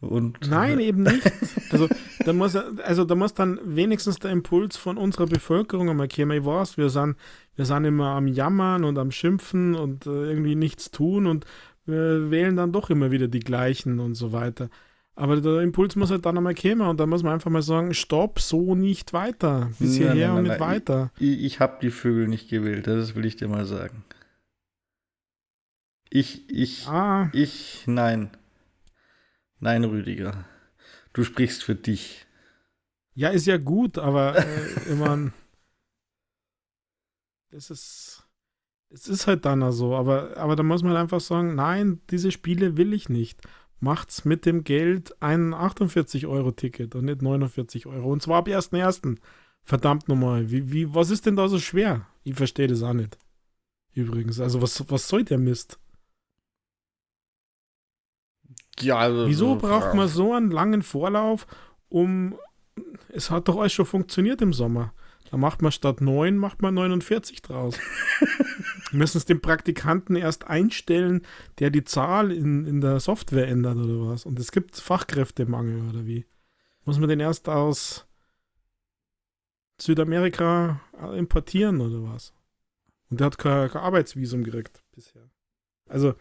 Und 0.01 0.49
Nein, 0.49 0.79
eben 0.81 1.03
nicht. 1.03 1.33
Also 1.71 1.89
da, 2.25 2.33
muss, 2.33 2.55
also 2.55 3.05
da 3.05 3.15
muss 3.15 3.35
dann 3.35 3.59
wenigstens 3.65 4.19
der 4.19 4.31
Impuls 4.31 4.77
von 4.77 4.99
unserer 4.99 5.27
Bevölkerung 5.27 5.89
einmal 5.89 6.09
kommen. 6.09 6.39
Ich 6.39 6.45
weiß, 6.45 6.77
wir 6.77 6.91
sind, 6.91 7.17
wir 7.55 7.65
sind 7.65 7.85
immer 7.85 8.11
am 8.11 8.27
Jammern 8.29 8.85
und 8.85 8.99
am 8.99 9.11
Schimpfen 9.11 9.75
und 9.75 10.07
äh, 10.07 10.31
irgendwie 10.31 10.55
nichts 10.55 10.91
tun 10.91 11.27
und 11.27 11.47
wir 11.87 12.31
wählen 12.31 12.57
dann 12.57 12.73
doch 12.73 12.91
immer 12.91 13.11
wieder 13.11 13.29
die 13.29 13.41
gleichen 13.41 14.01
und 14.01 14.15
so 14.15 14.33
weiter. 14.33 14.69
Aber 15.15 15.41
der 15.41 15.61
Impuls 15.61 15.97
muss 15.97 16.11
halt 16.11 16.27
dann 16.27 16.37
einmal 16.37 16.55
kommen 16.55 16.83
und 16.83 17.01
dann 17.01 17.09
muss 17.09 17.23
man 17.23 17.33
einfach 17.33 17.51
mal 17.51 17.63
sagen, 17.63 17.95
stopp, 17.95 18.39
so 18.39 18.75
nicht 18.75 19.15
weiter. 19.15 19.71
Bis 19.79 19.97
hierher 19.97 20.15
nein, 20.15 20.19
nein, 20.19 20.29
nein, 20.29 20.39
und 20.39 20.49
nicht 20.51 20.61
weiter. 20.61 21.11
Ich, 21.19 21.45
ich 21.45 21.61
habe 21.61 21.79
die 21.81 21.91
Vögel 21.91 22.29
nicht 22.29 22.51
gewählt, 22.51 22.87
das 22.87 23.15
will 23.15 23.25
ich 23.25 23.37
dir 23.37 23.49
mal 23.49 23.65
sagen. 23.65 24.05
Ich, 26.11 26.51
ich, 26.51 26.87
ah. 26.87 27.31
ich, 27.33 27.85
nein. 27.87 28.31
Nein, 29.61 29.85
Rüdiger. 29.85 30.45
Du 31.13 31.25
sprichst 31.25 31.65
für 31.65 31.75
dich. 31.75 32.27
Ja, 33.15 33.31
ist 33.31 33.47
ja 33.47 33.57
gut, 33.57 33.99
aber 33.99 34.37
äh, 34.37 34.83
immer. 34.91 35.33
Das 37.51 37.71
ist. 37.71 38.23
Es 38.89 39.09
ist 39.09 39.27
halt 39.27 39.45
dann 39.45 39.73
so, 39.73 39.97
aber, 39.97 40.37
aber 40.37 40.55
da 40.55 40.63
muss 40.63 40.85
man 40.85 40.97
einfach 40.97 41.21
sagen, 41.21 41.57
nein, 41.57 42.01
diese 42.11 42.31
Spiele 42.31 42.77
will 42.77 42.93
ich 42.93 43.09
nicht. 43.09 43.41
Macht's 43.81 44.25
mit 44.25 44.47
dem 44.47 44.63
Geld 44.63 45.21
ein 45.21 45.55
48-Euro-Ticket 45.55 46.95
und 46.95 47.07
nicht 47.07 47.21
49 47.21 47.87
Euro. 47.87 48.13
Und 48.13 48.23
zwar 48.23 48.39
ab 48.39 48.49
1.1. 48.49 49.19
Verdammt 49.63 50.07
nochmal. 50.07 50.51
Wie, 50.53 50.73
wie, 50.73 50.95
was 50.95 51.11
ist 51.11 51.27
denn 51.27 51.35
da 51.35 51.49
so 51.49 51.59
schwer? 51.59 52.07
Ich 52.23 52.37
verstehe 52.37 52.69
das 52.69 52.83
auch 52.83 52.93
nicht. 52.93 53.19
Übrigens. 53.93 54.39
Also, 54.39 54.63
was, 54.63 54.89
was 54.89 55.09
soll 55.09 55.25
der 55.25 55.39
Mist? 55.39 55.79
Ja, 58.81 58.99
also, 58.99 59.27
Wieso 59.27 59.57
braucht 59.57 59.95
man 59.95 60.09
so 60.09 60.33
einen 60.33 60.51
langen 60.51 60.83
Vorlauf, 60.83 61.47
um. 61.89 62.37
Es 63.09 63.31
hat 63.31 63.49
doch 63.49 63.57
alles 63.57 63.73
schon 63.73 63.87
funktioniert 63.87 64.43
im 64.43 64.53
Sommer. 64.53 64.93
Da 65.31 65.39
macht 65.39 65.63
man 65.63 65.73
statt 65.73 66.03
9, 66.03 66.37
macht 66.37 66.61
man 66.61 66.75
49 66.75 67.41
draus. 67.41 67.79
müssen 68.93 69.19
es 69.19 69.25
dem 69.25 69.41
Praktikanten 69.41 70.17
erst 70.17 70.47
einstellen, 70.47 71.23
der 71.59 71.71
die 71.71 71.85
Zahl 71.85 72.33
in, 72.33 72.65
in 72.67 72.81
der 72.81 73.01
Software 73.01 73.49
ändert 73.49 73.77
oder 73.77 74.11
was. 74.11 74.27
Und 74.27 74.39
es 74.39 74.53
gibt 74.53 74.77
Fachkräftemangel 74.77 75.89
oder 75.89 76.07
wie? 76.07 76.27
Muss 76.85 76.99
man 76.99 77.09
den 77.09 77.21
erst 77.21 77.49
aus 77.49 78.07
Südamerika 79.81 80.81
importieren 81.17 81.81
oder 81.81 82.03
was? 82.13 82.33
Und 83.11 83.21
der 83.21 83.27
hat 83.27 83.39
kein, 83.39 83.69
kein 83.71 83.83
Arbeitsvisum 83.83 84.45
gekriegt 84.45 84.83
bisher. 84.93 85.31
Also. 85.89 86.15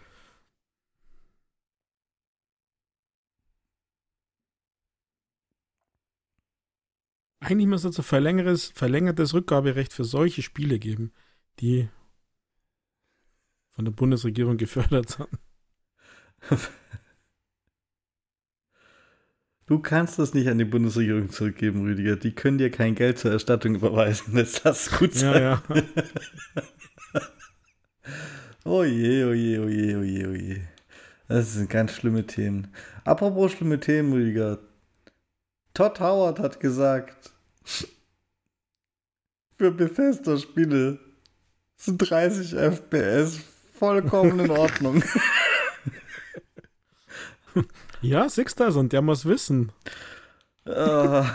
Eigentlich 7.45 7.67
müsste 7.67 7.89
es 7.89 7.99
ein 7.99 8.03
verlängertes, 8.03 8.71
verlängertes 8.73 9.35
Rückgaberecht 9.35 9.93
für 9.93 10.03
solche 10.03 10.41
Spiele 10.41 10.79
geben, 10.79 11.13
die 11.59 11.87
von 13.69 13.85
der 13.85 13.91
Bundesregierung 13.91 14.57
gefördert 14.57 15.09
sind. 15.09 15.29
Du 19.67 19.79
kannst 19.79 20.19
das 20.19 20.35
nicht 20.35 20.47
an 20.47 20.59
die 20.59 20.65
Bundesregierung 20.65 21.31
zurückgeben, 21.31 21.81
Rüdiger. 21.81 22.17
Die 22.17 22.35
können 22.35 22.59
dir 22.59 22.69
kein 22.69 22.93
Geld 22.93 23.17
zur 23.17 23.31
Erstattung 23.31 23.73
überweisen. 23.73 24.35
Das 24.35 24.63
lass 24.63 24.91
gut 24.91 25.15
sein. 25.15 25.33
Ja, 25.33 25.39
ja. 25.39 25.63
oh 28.63 28.83
je, 28.83 29.25
oh 29.25 29.33
je, 29.33 29.57
oh 29.57 29.67
je, 29.67 29.95
oh 29.95 30.03
je, 30.03 30.27
oh 30.27 30.33
je. 30.33 30.61
Das 31.27 31.55
sind 31.55 31.71
ganz 31.71 31.93
schlimme 31.93 32.27
Themen. 32.27 32.67
Apropos 33.05 33.53
schlimme 33.53 33.79
Themen, 33.79 34.13
Rüdiger. 34.13 34.59
Todd 35.73 35.99
Howard 35.99 36.37
hat 36.37 36.59
gesagt, 36.59 37.34
für 39.57 39.71
Bethesda-Spiele 39.71 40.99
sind 41.75 41.97
30 41.97 42.53
FPS 42.53 43.39
vollkommen 43.73 44.39
in 44.39 44.51
Ordnung. 44.51 45.03
Ja, 48.01 48.29
Sixter 48.29 48.75
und 48.75 48.93
der 48.93 49.01
muss 49.01 49.25
wissen. 49.25 49.71
Uh. 50.67 51.23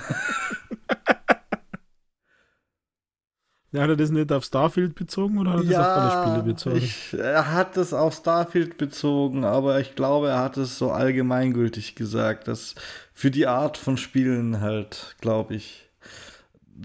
Ja, 3.73 3.83
hat 3.83 3.91
er 3.91 3.97
das 3.97 4.11
nicht 4.11 4.33
auf 4.33 4.45
Starfield 4.45 4.97
bezogen 4.97 5.39
oder 5.39 5.53
hat 5.53 5.61
er 5.61 5.71
ja, 5.71 5.79
das 5.79 5.87
auf 5.87 5.97
alle 5.97 6.23
Spiele 6.25 6.43
bezogen? 6.43 6.77
Ich, 6.77 7.15
er 7.15 7.53
hat 7.53 7.77
es 7.77 7.93
auf 7.93 8.15
Starfield 8.15 8.79
bezogen, 8.79 9.45
aber 9.45 9.79
ich 9.79 9.95
glaube, 9.95 10.31
er 10.31 10.41
hat 10.41 10.57
es 10.57 10.77
so 10.77 10.91
allgemeingültig 10.91 11.95
gesagt, 11.95 12.49
dass 12.49 12.75
für 13.15 13.31
die 13.31 13.47
Art 13.47 13.77
von 13.77 13.97
Spielen 13.97 14.61
halt, 14.61 15.15
glaube 15.21 15.55
ich, 15.55 15.89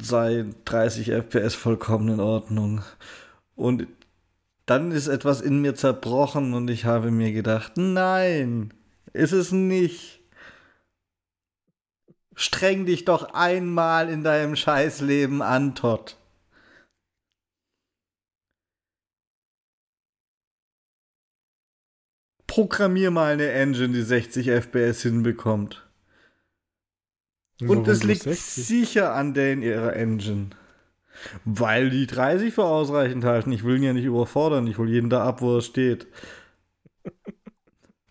sei 0.02 0.46
30 0.66 1.12
FPS 1.12 1.56
vollkommen 1.56 2.10
in 2.10 2.20
Ordnung. 2.20 2.82
Und 3.56 3.88
dann 4.66 4.92
ist 4.92 5.08
etwas 5.08 5.42
in 5.42 5.62
mir 5.62 5.76
zerbrochen 5.76 6.54
und 6.54 6.70
ich 6.70 6.86
habe 6.86 7.12
mir 7.12 7.32
gedacht, 7.32 7.74
nein, 7.78 8.74
ist 9.14 9.32
es 9.32 9.52
nicht. 9.52 10.22
Streng 12.36 12.86
dich 12.86 13.06
doch 13.06 13.34
einmal 13.34 14.10
in 14.10 14.24
deinem 14.24 14.56
Scheißleben 14.56 15.42
an, 15.42 15.76
Todd. 15.76 16.18
Programmier 22.48 23.12
mal 23.12 23.34
eine 23.34 23.52
Engine, 23.52 23.94
die 23.94 24.02
60 24.02 24.48
FPS 24.50 25.02
hinbekommt. 25.02 25.85
Und 27.62 27.88
es 27.88 28.04
liegt 28.04 28.24
60? 28.24 28.66
sicher 28.66 29.14
an 29.14 29.34
der 29.34 29.54
in 29.54 29.62
ihrer 29.62 29.96
Engine. 29.96 30.50
Weil 31.46 31.90
die 31.90 32.08
30 32.08 32.54
für 32.54 32.66
ausreichend 32.66 33.24
halten. 33.24 33.52
Ich 33.52 33.64
will 33.64 33.78
ihn 33.78 33.84
ja 33.84 33.94
nicht 33.94 34.06
überfordern. 34.06 34.68
Ich 34.68 34.78
hole 34.78 34.92
jeden 34.92 35.10
da 35.10 35.26
ab, 35.26 35.42
wo 35.42 35.56
er 35.56 35.62
steht. 35.62 36.08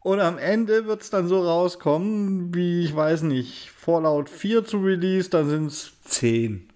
Und 0.01 0.21
am 0.21 0.39
Ende 0.39 0.87
wird 0.87 1.03
es 1.03 1.11
dann 1.11 1.29
so 1.29 1.43
rauskommen, 1.43 2.55
wie 2.55 2.85
ich 2.85 2.95
weiß 2.95 3.23
nicht, 3.23 3.71
Fallout 3.71 4.29
4 4.29 4.65
zu 4.65 4.79
Release, 4.79 5.31
dann 5.31 5.49
sind 5.49 5.67
es 5.69 5.99
10. 6.05 6.71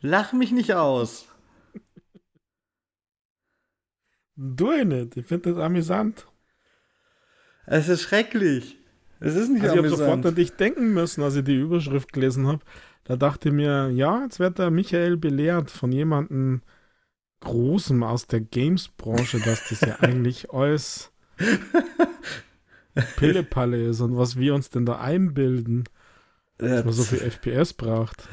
Lach 0.00 0.32
mich 0.32 0.50
nicht 0.50 0.74
aus. 0.74 1.28
Du 4.34 4.72
nicht. 4.84 5.16
Ich 5.16 5.26
finde 5.26 5.52
das 5.54 5.62
amüsant. 5.62 6.26
Es 7.72 7.88
ist 7.88 8.02
schrecklich. 8.02 8.76
Es 9.18 9.34
ist 9.34 9.48
nicht 9.48 9.62
also 9.62 9.78
amüsant. 9.78 9.94
Ich 9.94 10.00
habe 10.00 10.10
sofort 10.10 10.26
an 10.26 10.34
dich 10.34 10.52
denken 10.52 10.92
müssen, 10.92 11.22
als 11.22 11.36
ich 11.36 11.44
die 11.44 11.56
Überschrift 11.56 12.12
gelesen 12.12 12.46
habe. 12.46 12.60
Da 13.04 13.16
dachte 13.16 13.48
ich 13.48 13.54
mir, 13.54 13.88
ja, 13.88 14.24
jetzt 14.24 14.38
wird 14.40 14.58
der 14.58 14.70
Michael 14.70 15.16
belehrt 15.16 15.70
von 15.70 15.90
jemandem, 15.90 16.60
Großem 17.40 18.02
aus 18.02 18.26
der 18.26 18.40
Games-Branche, 18.40 19.40
dass 19.40 19.70
das 19.70 19.80
ja 19.80 19.96
eigentlich 20.00 20.52
alles 20.52 21.12
Pillepalle 23.16 23.88
ist 23.88 24.00
und 24.02 24.18
was 24.18 24.36
wir 24.36 24.54
uns 24.54 24.68
denn 24.68 24.84
da 24.84 25.00
einbilden, 25.00 25.84
dass 26.58 26.84
man 26.84 26.92
so 26.92 27.04
viel 27.04 27.18
FPS 27.20 27.72
braucht. 27.72 28.28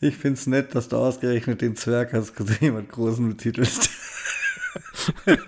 Ich 0.00 0.16
finde 0.16 0.38
es 0.38 0.46
nett, 0.46 0.74
dass 0.74 0.88
du 0.88 0.96
ausgerechnet 0.96 1.62
den 1.62 1.76
Zwerg 1.76 2.12
hast, 2.12 2.34
jemand 2.60 2.90
Großen 2.90 3.26
betitelst. 3.26 3.88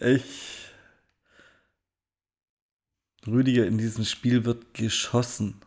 ich. 0.00 0.61
Rüdiger, 3.26 3.66
in 3.66 3.78
diesem 3.78 4.04
Spiel 4.04 4.44
wird 4.44 4.74
geschossen. 4.74 5.60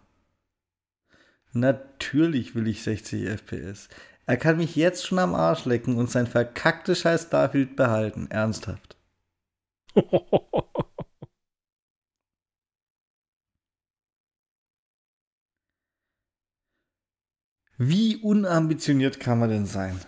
Natürlich 1.54 2.54
will 2.54 2.68
ich 2.68 2.84
60 2.84 3.28
FPS. 3.30 3.88
Er 4.26 4.38
kann 4.38 4.58
mich 4.58 4.76
jetzt 4.76 5.06
schon 5.06 5.20
am 5.20 5.34
Arsch 5.36 5.66
lecken 5.66 5.96
und 5.98 6.12
sein 6.12 6.28
verkacktes 6.28 7.00
Scheiß 7.00 7.24
Starfield 7.24 7.76
behalten. 7.76 8.28
Ernsthaft. 8.30 8.98
Wie 17.78 18.18
unambitioniert 18.18 19.20
kann 19.20 19.40
man 19.40 19.50
denn 19.50 19.66
sein? 19.66 20.00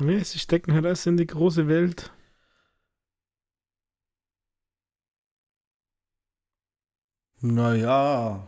Ja, 0.00 0.22
sie 0.24 0.38
stecken 0.38 0.72
halt 0.74 0.84
alles 0.84 1.06
in 1.06 1.16
die 1.16 1.26
große 1.26 1.68
Welt. 1.68 2.12
Naja, 7.44 8.40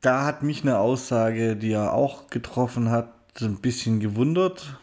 da 0.00 0.24
hat 0.24 0.42
mich 0.42 0.62
eine 0.62 0.78
Aussage, 0.78 1.56
die 1.56 1.72
er 1.72 1.92
auch 1.92 2.28
getroffen 2.28 2.90
hat, 2.90 3.12
ein 3.40 3.60
bisschen 3.60 4.00
gewundert. 4.00 4.80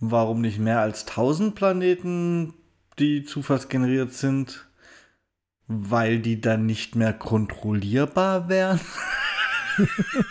Warum 0.00 0.40
nicht 0.40 0.58
mehr 0.58 0.80
als 0.80 1.06
1000 1.06 1.54
Planeten, 1.54 2.54
die 2.98 3.24
zufallsgeneriert 3.24 4.12
sind? 4.12 4.68
Weil 5.68 6.20
die 6.20 6.40
dann 6.40 6.66
nicht 6.66 6.96
mehr 6.96 7.12
kontrollierbar 7.12 8.48
wären? 8.48 8.80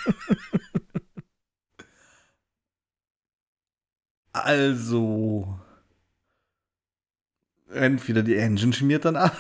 also. 4.34 5.60
Entweder 7.74 8.24
die 8.24 8.36
Engine 8.36 8.74
schmiert 8.74 9.06
dann 9.06 9.16
ab. 9.16 9.36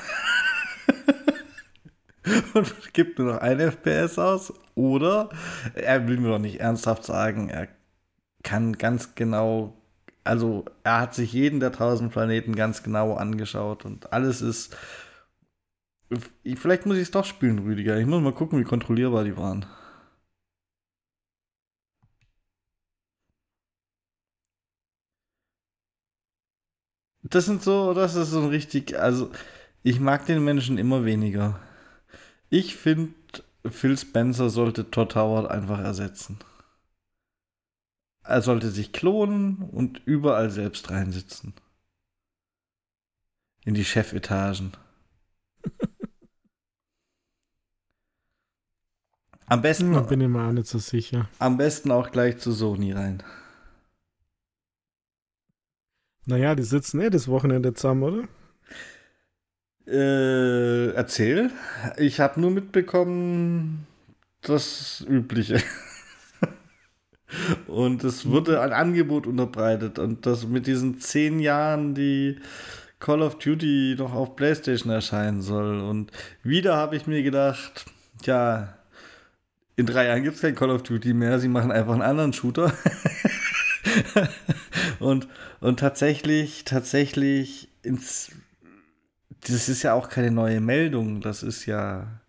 und 2.53 2.93
gibt 2.93 3.19
nur 3.19 3.33
noch 3.33 3.41
ein 3.41 3.59
FPS 3.59 4.19
aus. 4.19 4.53
Oder 4.75 5.29
er 5.73 6.07
will 6.07 6.17
mir 6.17 6.29
doch 6.29 6.39
nicht 6.39 6.59
ernsthaft 6.59 7.03
sagen, 7.03 7.49
er 7.49 7.67
kann 8.43 8.77
ganz 8.77 9.15
genau, 9.15 9.75
also 10.23 10.65
er 10.83 11.01
hat 11.01 11.15
sich 11.15 11.33
jeden 11.33 11.59
der 11.59 11.71
tausend 11.71 12.11
Planeten 12.11 12.55
ganz 12.55 12.83
genau 12.83 13.15
angeschaut 13.15 13.85
und 13.85 14.13
alles 14.13 14.41
ist. 14.41 14.75
Vielleicht 16.55 16.85
muss 16.85 16.97
ich 16.97 17.03
es 17.03 17.11
doch 17.11 17.25
spielen, 17.25 17.59
Rüdiger. 17.59 17.97
Ich 17.97 18.05
muss 18.05 18.21
mal 18.21 18.33
gucken, 18.33 18.59
wie 18.59 18.63
kontrollierbar 18.63 19.23
die 19.23 19.35
waren. 19.35 19.65
Das 27.29 27.45
sind 27.45 27.61
so, 27.63 27.93
das 27.93 28.15
ist 28.15 28.31
so 28.31 28.41
ein 28.41 28.47
richtig, 28.47 28.97
also 28.97 29.31
ich 29.83 29.99
mag 29.99 30.25
den 30.25 30.43
Menschen 30.43 30.77
immer 30.77 31.05
weniger. 31.05 31.59
Ich 32.49 32.75
finde, 32.75 33.13
Phil 33.65 33.97
Spencer 33.97 34.49
sollte 34.49 34.89
Todd 34.89 35.15
Howard 35.15 35.51
einfach 35.51 35.79
ersetzen. 35.79 36.39
Er 38.23 38.41
sollte 38.41 38.69
sich 38.69 38.91
klonen 38.91 39.69
und 39.71 40.01
überall 40.05 40.49
selbst 40.51 40.89
reinsitzen. 40.89 41.53
In 43.63 43.73
die 43.73 43.85
Chefetagen. 43.85 44.73
Am 49.45 49.61
besten. 49.61 49.93
Da 49.93 50.01
bin 50.01 50.19
ich 50.19 50.27
mir 50.27 50.45
auch 50.45 50.51
nicht 50.51 50.67
so 50.67 50.77
sicher. 50.77 51.29
Am 51.39 51.55
besten 51.55 51.91
auch 51.91 52.11
gleich 52.11 52.37
zu 52.37 52.51
Sony 52.51 52.91
rein. 52.91 53.23
Naja, 56.27 56.55
die 56.55 56.63
sitzen 56.63 56.99
eh 56.99 57.09
das 57.09 57.29
Wochenende 57.29 57.73
zusammen, 57.73 58.03
oder? 58.03 58.27
Äh, 59.87 60.91
erzähl. 60.93 61.51
Ich 61.95 62.19
habe 62.19 62.41
nur 62.41 62.51
mitbekommen, 62.51 63.87
das 64.41 65.05
Übliche. 65.07 65.61
und 67.67 68.03
es 68.03 68.25
wurde 68.25 68.59
ein 68.59 68.73
Angebot 68.73 69.25
unterbreitet. 69.25 69.99
Und 69.99 70.25
das 70.25 70.45
mit 70.45 70.67
diesen 70.67 70.99
zehn 70.99 71.39
Jahren, 71.39 71.95
die 71.95 72.39
Call 72.99 73.21
of 73.21 73.37
Duty 73.37 73.95
noch 73.97 74.13
auf 74.13 74.35
PlayStation 74.35 74.91
erscheinen 74.91 75.41
soll. 75.41 75.79
Und 75.79 76.11
wieder 76.43 76.75
habe 76.75 76.97
ich 76.97 77.07
mir 77.07 77.23
gedacht, 77.23 77.85
ja, 78.23 78.77
in 79.77 79.85
drei 79.85 80.07
Jahren 80.07 80.23
gibt 80.23 80.35
es 80.35 80.41
kein 80.41 80.55
Call 80.55 80.71
of 80.71 80.83
Duty 80.83 81.13
mehr. 81.13 81.39
Sie 81.39 81.47
machen 81.47 81.71
einfach 81.71 81.93
einen 81.93 82.01
anderen 82.01 82.33
Shooter. 82.33 82.73
und, 84.99 85.27
und 85.59 85.79
tatsächlich, 85.79 86.65
tatsächlich 86.65 87.69
ins 87.83 88.31
das 89.41 89.69
ist 89.69 89.83
ja 89.83 89.93
auch 89.93 90.09
keine 90.09 90.31
neue 90.31 90.61
Meldung. 90.61 91.21
Das 91.21 91.43
ist 91.43 91.65
ja. 91.65 92.21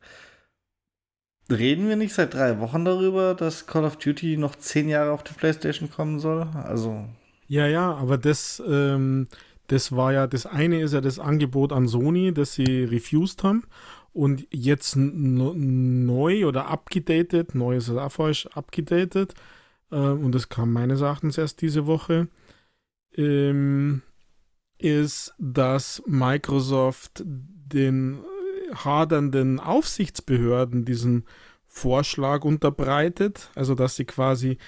Reden 1.51 1.89
wir 1.89 1.97
nicht 1.97 2.13
seit 2.13 2.35
drei 2.35 2.61
Wochen 2.61 2.85
darüber, 2.85 3.35
dass 3.35 3.67
Call 3.67 3.85
of 3.85 3.97
Duty 3.97 4.37
noch 4.37 4.57
zehn 4.57 4.89
Jahre 4.89 5.13
auf 5.13 5.25
die 5.25 5.33
PlayStation 5.33 5.91
kommen 5.91 6.21
soll? 6.21 6.47
Also. 6.55 7.07
Ja, 7.47 7.67
ja, 7.67 7.95
aber 7.95 8.19
das, 8.19 8.63
ähm, 8.69 9.29
das 9.69 9.93
war 9.93 10.13
ja, 10.13 10.27
das 10.27 10.45
eine 10.45 10.83
ist 10.83 10.93
ja 10.93 11.01
das 11.01 11.19
Angebot 11.19 11.73
an 11.73 11.89
Sony, 11.89 12.35
das 12.35 12.53
sie 12.53 12.85
refused 12.85 13.43
haben. 13.43 13.65
Und 14.13 14.47
jetzt 14.51 14.97
neu 14.97 16.47
oder 16.47 16.67
abgedatet, 16.67 17.55
neu 17.55 17.77
ist 17.77 17.89
es 17.89 17.97
auch 17.97 18.13
falsch, 18.13 18.47
abgedatet. 18.53 19.35
Äh, 19.91 19.97
und 19.97 20.35
das 20.35 20.49
kam 20.49 20.73
meines 20.73 21.01
Erachtens 21.01 21.39
erst 21.39 21.61
diese 21.63 21.87
Woche. 21.87 22.29
Ähm, 23.15 24.03
ist, 24.79 25.35
dass 25.39 26.03
Microsoft 26.07 27.23
den 27.25 28.21
hadernden 28.75 29.61
Aufsichtsbehörden 29.61 30.85
diesen 30.85 31.25
Vorschlag 31.67 32.45
unterbreitet, 32.45 33.51
also 33.55 33.75
dass 33.75 33.97
sie 33.97 34.05
quasi 34.05 34.59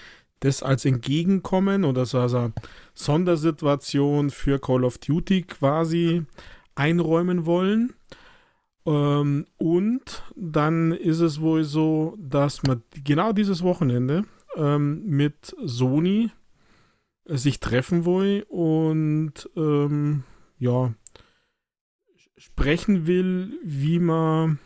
das 0.41 0.62
als 0.62 0.85
Entgegenkommen 0.85 1.85
oder 1.85 2.07
so 2.07 2.18
als 2.18 2.35
eine 2.35 2.53
Sondersituation 2.95 4.31
für 4.31 4.59
Call 4.59 4.85
of 4.85 4.99
Duty 4.99 5.43
quasi 5.43 6.25
einräumen 6.75 7.47
wollen. 7.47 7.95
Ähm, 8.87 9.47
und 9.59 10.23
dann 10.35 10.93
ist 10.93 11.21
es 11.21 11.41
wohl 11.41 11.64
so, 11.64 12.16
dass 12.18 12.62
man 12.62 12.83
genau 13.05 13.33
dieses 13.33 13.62
Wochenende 13.62 14.25
ähm, 14.57 15.05
mit 15.07 15.55
Sony 15.64 16.30
sich 17.24 17.61
treffen 17.61 18.05
will 18.05 18.44
und 18.48 19.48
ähm, 19.57 20.24
ja, 20.59 20.94
sprechen 22.36 23.07
will, 23.07 23.59
wie 23.62 23.98
man, 23.98 24.59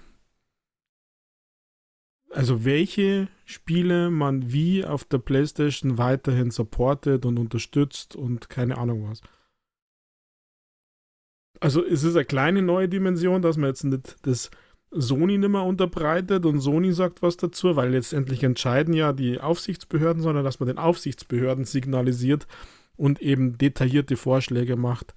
also 2.31 2.65
welche 2.65 3.29
Spiele 3.45 4.11
man 4.11 4.53
wie 4.53 4.85
auf 4.85 5.05
der 5.05 5.19
PlayStation 5.19 5.99
weiterhin 5.99 6.51
supportet 6.51 7.27
und 7.27 7.39
unterstützt 7.39 8.17
und 8.17 8.49
keine 8.49 8.79
Ahnung 8.79 9.09
was. 9.11 9.21
Also 11.61 11.85
es 11.85 12.03
ist 12.03 12.17
eine 12.17 12.25
kleine 12.25 12.63
neue 12.63 12.89
Dimension, 12.89 13.43
dass 13.43 13.57
man 13.57 13.71
jetzt 13.71 13.85
nicht 13.85 14.17
das 14.27 14.51
Sony 14.95 15.39
nicht 15.39 15.51
mehr 15.51 15.65
unterbreitet 15.65 16.47
und 16.47 16.61
Sony 16.61 16.93
sagt 16.93 17.23
was 17.23 17.37
dazu, 17.37 17.77
weil 17.77 17.91
letztendlich 17.91 18.43
entscheiden 18.43 18.95
ja 18.95 19.13
die 19.13 19.41
Aufsichtsbehörden, 19.41 20.23
sondern 20.23 20.45
dass 20.45 20.61
man 20.61 20.69
den 20.69 20.79
Aufsichtsbehörden 20.79 21.65
signalisiert 21.65 22.47
und 22.97 23.21
eben 23.21 23.59
detaillierte 23.59 24.17
Vorschläge 24.17 24.77
macht, 24.77 25.15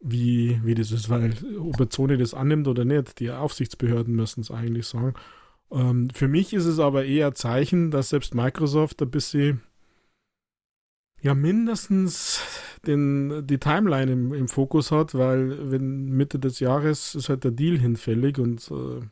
wie, 0.00 0.60
wie 0.64 0.74
das 0.74 0.90
ist, 0.90 1.08
weil 1.08 1.34
ob 1.58 1.92
Sony 1.92 2.16
das 2.18 2.34
annimmt 2.34 2.66
oder 2.66 2.84
nicht, 2.84 3.20
die 3.20 3.30
Aufsichtsbehörden 3.30 4.14
müssen 4.14 4.40
es 4.40 4.50
eigentlich 4.50 4.86
sagen. 4.86 5.14
Ähm, 5.70 6.08
für 6.12 6.28
mich 6.28 6.52
ist 6.52 6.66
es 6.66 6.78
aber 6.78 7.04
eher 7.04 7.34
Zeichen, 7.34 7.90
dass 7.90 8.10
selbst 8.10 8.34
Microsoft 8.34 9.00
ein 9.02 9.10
bisschen 9.10 9.62
ja 11.22 11.34
mindestens 11.34 12.40
den, 12.86 13.46
die 13.46 13.58
Timeline 13.58 14.12
im, 14.12 14.34
im 14.34 14.48
Fokus 14.48 14.90
hat, 14.90 15.14
weil 15.14 15.70
wenn 15.70 16.10
Mitte 16.10 16.38
des 16.38 16.60
Jahres 16.60 17.14
ist 17.14 17.28
halt 17.28 17.44
der 17.44 17.52
Deal 17.52 17.78
hinfällig 17.78 18.38
und 18.38 18.68
äh, 18.70 19.06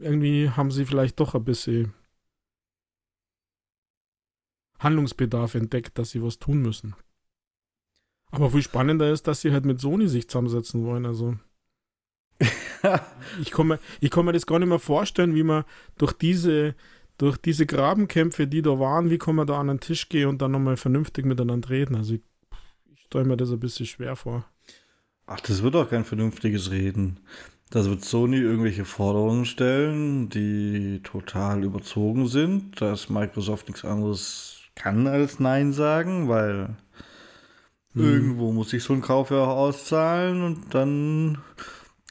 irgendwie 0.00 0.50
haben 0.50 0.70
sie 0.70 0.84
vielleicht 0.84 1.18
doch 1.18 1.34
ein 1.34 1.44
bisschen 1.44 1.94
Handlungsbedarf 4.78 5.54
entdeckt, 5.54 5.98
dass 5.98 6.10
sie 6.10 6.22
was 6.22 6.38
tun 6.38 6.60
müssen. 6.60 6.94
Aber 8.30 8.50
viel 8.50 8.62
spannender 8.62 9.10
ist, 9.10 9.26
dass 9.26 9.40
sie 9.40 9.52
halt 9.52 9.64
mit 9.64 9.80
Sony 9.80 10.08
sich 10.08 10.28
zusammensetzen 10.28 10.84
wollen. 10.84 11.06
Also 11.06 11.36
ich 13.40 13.50
kann, 13.50 13.68
mir, 13.68 13.78
ich 14.00 14.10
kann 14.10 14.24
mir 14.24 14.32
das 14.32 14.46
gar 14.46 14.58
nicht 14.58 14.68
mehr 14.68 14.78
vorstellen, 14.78 15.34
wie 15.34 15.42
man 15.42 15.64
durch 15.96 16.12
diese 16.12 16.74
durch 17.22 17.36
diese 17.36 17.66
Grabenkämpfe, 17.66 18.48
die 18.48 18.62
da 18.62 18.80
waren, 18.80 19.08
wie 19.08 19.16
kann 19.16 19.36
man 19.36 19.46
da 19.46 19.60
an 19.60 19.68
den 19.68 19.78
Tisch 19.78 20.08
gehen 20.08 20.28
und 20.28 20.42
dann 20.42 20.50
nochmal 20.50 20.76
vernünftig 20.76 21.24
miteinander 21.24 21.70
reden? 21.70 21.94
Also 21.94 22.14
ich, 22.14 22.22
ich 22.92 23.02
stelle 23.02 23.26
mir 23.26 23.36
das 23.36 23.52
ein 23.52 23.60
bisschen 23.60 23.86
schwer 23.86 24.16
vor. 24.16 24.44
Ach, 25.26 25.38
das 25.38 25.62
wird 25.62 25.76
auch 25.76 25.88
kein 25.88 26.04
vernünftiges 26.04 26.72
Reden. 26.72 27.20
Das 27.70 27.88
wird 27.88 28.04
Sony 28.04 28.38
irgendwelche 28.38 28.84
Forderungen 28.84 29.44
stellen, 29.44 30.30
die 30.30 31.00
total 31.04 31.62
überzogen 31.62 32.26
sind, 32.26 32.80
dass 32.80 33.08
Microsoft 33.08 33.68
nichts 33.68 33.84
anderes 33.84 34.58
kann 34.74 35.06
als 35.06 35.38
Nein 35.38 35.72
sagen, 35.72 36.28
weil 36.28 36.70
hm. 37.92 38.04
irgendwo 38.04 38.50
muss 38.50 38.70
sich 38.70 38.82
so 38.82 38.94
ein 38.94 39.00
Kauf 39.00 39.30
ja 39.30 39.44
auch 39.44 39.58
auszahlen 39.58 40.42
und 40.42 40.74
dann 40.74 41.38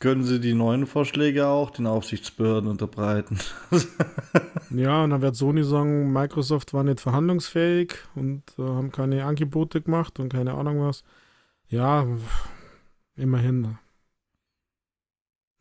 können 0.01 0.23
sie 0.23 0.41
die 0.41 0.53
neuen 0.53 0.87
Vorschläge 0.87 1.47
auch 1.47 1.69
den 1.69 1.87
Aufsichtsbehörden 1.87 2.69
unterbreiten. 2.69 3.39
ja, 4.71 5.03
und 5.03 5.11
dann 5.11 5.21
wird 5.21 5.35
Sony 5.35 5.63
sagen, 5.63 6.11
Microsoft 6.11 6.73
war 6.73 6.83
nicht 6.83 6.99
verhandlungsfähig 6.99 7.93
und 8.15 8.43
äh, 8.57 8.63
haben 8.63 8.91
keine 8.91 9.23
Angebote 9.23 9.79
gemacht 9.79 10.19
und 10.19 10.29
keine 10.29 10.55
Ahnung 10.55 10.81
was. 10.81 11.03
Ja, 11.69 12.05
immerhin. 13.15 13.77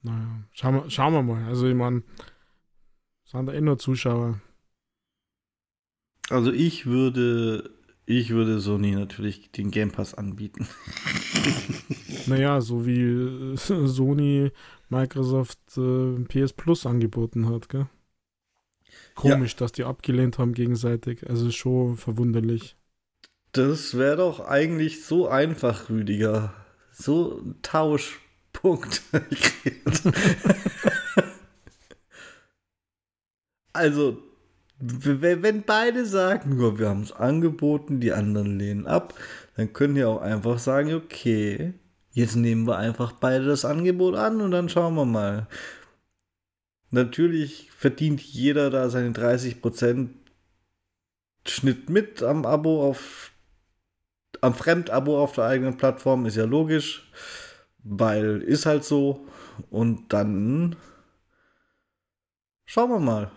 Naja, 0.02 0.42
schauen 0.52 0.74
wir, 0.74 0.90
schauen 0.90 1.12
wir 1.12 1.22
mal. 1.22 1.44
Also 1.44 1.68
ich 1.68 1.74
meine, 1.74 2.02
sind 3.24 3.46
da 3.46 3.52
eh 3.52 3.60
nur 3.60 3.78
Zuschauer. 3.78 4.40
Also 6.30 6.50
ich 6.50 6.86
würde, 6.86 7.70
ich 8.10 8.30
würde 8.30 8.58
Sony 8.60 8.90
natürlich 8.92 9.52
den 9.52 9.70
Game 9.70 9.92
Pass 9.92 10.14
anbieten. 10.14 10.66
Naja, 12.26 12.60
so 12.60 12.84
wie 12.84 13.00
äh, 13.00 13.56
Sony 13.56 14.52
Microsoft 14.90 15.58
äh, 15.78 16.22
PS 16.24 16.52
Plus 16.52 16.84
angeboten 16.84 17.48
hat, 17.48 17.70
gell? 17.70 17.86
Komisch, 19.14 19.52
ja. 19.52 19.58
dass 19.58 19.72
die 19.72 19.84
abgelehnt 19.84 20.38
haben 20.38 20.52
gegenseitig. 20.52 21.28
Also 21.28 21.50
schon 21.50 21.96
verwunderlich. 21.96 22.76
Das 23.52 23.96
wäre 23.96 24.18
doch 24.18 24.40
eigentlich 24.40 25.02
so 25.04 25.28
einfach, 25.28 25.88
Rüdiger. 25.88 26.52
So 26.92 27.40
ein 27.40 27.56
Tauschpunkt. 27.62 29.02
also, 33.72 34.29
wenn 34.80 35.62
beide 35.62 36.06
sagen, 36.06 36.58
wir 36.78 36.88
haben 36.88 37.02
es 37.02 37.12
angeboten, 37.12 38.00
die 38.00 38.12
anderen 38.12 38.58
lehnen 38.58 38.86
ab, 38.86 39.14
dann 39.56 39.72
können 39.72 39.94
die 39.94 40.04
auch 40.04 40.20
einfach 40.20 40.58
sagen, 40.58 40.94
okay, 40.94 41.74
Jetzt 42.12 42.34
nehmen 42.36 42.66
wir 42.66 42.76
einfach 42.76 43.12
beide 43.12 43.46
das 43.46 43.64
Angebot 43.64 44.16
an 44.16 44.40
und 44.40 44.50
dann 44.50 44.68
schauen 44.68 44.94
wir 44.94 45.04
mal. 45.04 45.46
Natürlich 46.90 47.70
verdient 47.70 48.20
jeder 48.20 48.68
da 48.70 48.90
seine 48.90 49.12
30% 49.12 50.08
Schnitt 51.46 51.88
mit 51.88 52.22
am 52.22 52.44
Abo 52.44 52.84
auf 52.84 53.32
am 54.40 54.54
Fremdabo 54.54 55.22
auf 55.22 55.32
der 55.32 55.44
eigenen 55.44 55.76
Plattform, 55.76 56.24
ist 56.24 56.36
ja 56.36 56.44
logisch, 56.44 57.10
weil 57.82 58.40
ist 58.42 58.66
halt 58.66 58.84
so. 58.84 59.26
Und 59.68 60.12
dann 60.12 60.76
schauen 62.64 62.90
wir 62.90 62.98
mal. 62.98 63.30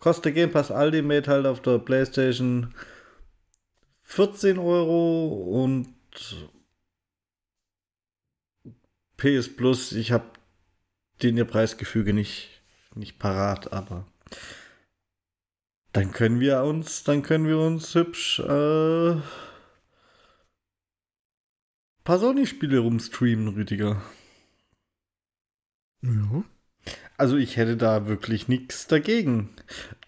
Kostet 0.00 0.34
Game 0.34 0.50
Pass 0.50 0.70
Ultimate 0.70 1.30
halt 1.30 1.46
auf 1.46 1.60
der 1.62 1.78
PlayStation 1.78 2.74
14 4.02 4.58
Euro 4.58 5.28
und 5.62 5.94
PS 9.16 9.54
Plus, 9.54 9.92
ich 9.92 10.10
habe 10.10 10.24
den 11.22 11.36
ihr 11.36 11.44
Preisgefüge 11.44 12.14
nicht, 12.14 12.62
nicht 12.94 13.18
parat, 13.18 13.72
aber 13.72 14.06
dann 15.92 16.12
können 16.12 16.40
wir 16.40 16.62
uns, 16.62 17.04
dann 17.04 17.22
können 17.22 17.46
wir 17.46 17.58
uns 17.58 17.94
hübsch 17.94 18.40
äh, 18.40 19.20
paar 22.04 22.18
Sony-Spiele 22.18 22.78
rumstreamen, 22.78 23.48
Rüdiger. 23.48 24.02
Ja. 26.02 26.44
Also 27.20 27.36
ich 27.36 27.58
hätte 27.58 27.76
da 27.76 28.06
wirklich 28.06 28.48
nichts 28.48 28.86
dagegen. 28.86 29.50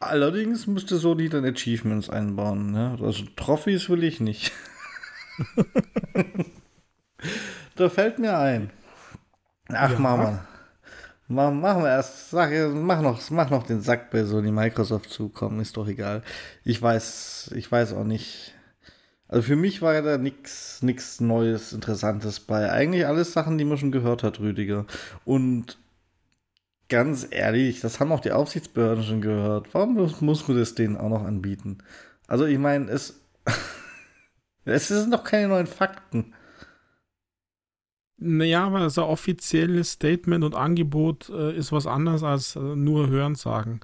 Allerdings 0.00 0.66
müsste 0.66 0.96
Sony 0.96 1.28
dann 1.28 1.44
Achievements 1.44 2.08
einbauen. 2.08 2.70
Ne? 2.70 2.96
Also 3.02 3.24
Trophys 3.36 3.90
will 3.90 4.02
ich 4.02 4.18
nicht. 4.18 4.50
da 7.76 7.90
fällt 7.90 8.18
mir 8.18 8.38
ein. 8.38 8.70
Ach, 9.68 9.92
ja. 9.92 9.98
Mama. 9.98 10.46
Machen 11.28 11.82
wir 11.82 11.90
erst, 11.90 12.30
sag, 12.30 12.50
mach, 12.72 13.02
noch, 13.02 13.30
mach 13.30 13.50
noch 13.50 13.64
den 13.64 13.82
Sack 13.82 14.10
bei 14.10 14.24
Sony 14.24 14.50
Microsoft 14.50 15.10
zukommen, 15.10 15.60
ist 15.60 15.76
doch 15.76 15.88
egal. 15.88 16.22
Ich 16.64 16.80
weiß, 16.80 17.52
ich 17.54 17.70
weiß 17.70 17.92
auch 17.92 18.04
nicht. 18.04 18.54
Also 19.28 19.42
für 19.42 19.56
mich 19.56 19.82
war 19.82 19.92
ja 19.92 20.00
da 20.00 20.16
nichts 20.16 20.80
Neues, 21.20 21.74
Interessantes 21.74 22.40
bei. 22.40 22.72
Eigentlich 22.72 23.06
alles 23.06 23.34
Sachen, 23.34 23.58
die 23.58 23.66
man 23.66 23.76
schon 23.76 23.92
gehört 23.92 24.22
hat, 24.22 24.40
Rüdiger. 24.40 24.86
Und 25.26 25.76
ganz 26.92 27.26
ehrlich, 27.30 27.80
das 27.80 28.00
haben 28.00 28.12
auch 28.12 28.20
die 28.20 28.32
Aufsichtsbehörden 28.32 29.02
schon 29.02 29.22
gehört. 29.22 29.72
Warum 29.72 29.94
muss 29.94 30.46
man 30.46 30.58
das 30.58 30.74
denen 30.74 30.98
auch 30.98 31.08
noch 31.08 31.22
anbieten? 31.22 31.78
Also 32.26 32.44
ich 32.44 32.58
meine, 32.58 32.90
es, 32.90 33.18
es 34.66 34.88
sind 34.88 35.08
noch 35.08 35.24
keine 35.24 35.48
neuen 35.48 35.66
Fakten. 35.66 36.34
Naja, 38.18 38.66
aber 38.66 38.90
so 38.90 39.06
offizielles 39.06 39.92
Statement 39.92 40.44
und 40.44 40.54
Angebot 40.54 41.30
äh, 41.30 41.56
ist 41.56 41.72
was 41.72 41.86
anderes 41.86 42.22
als 42.22 42.56
äh, 42.56 42.60
nur 42.60 43.08
Hörensagen. 43.08 43.80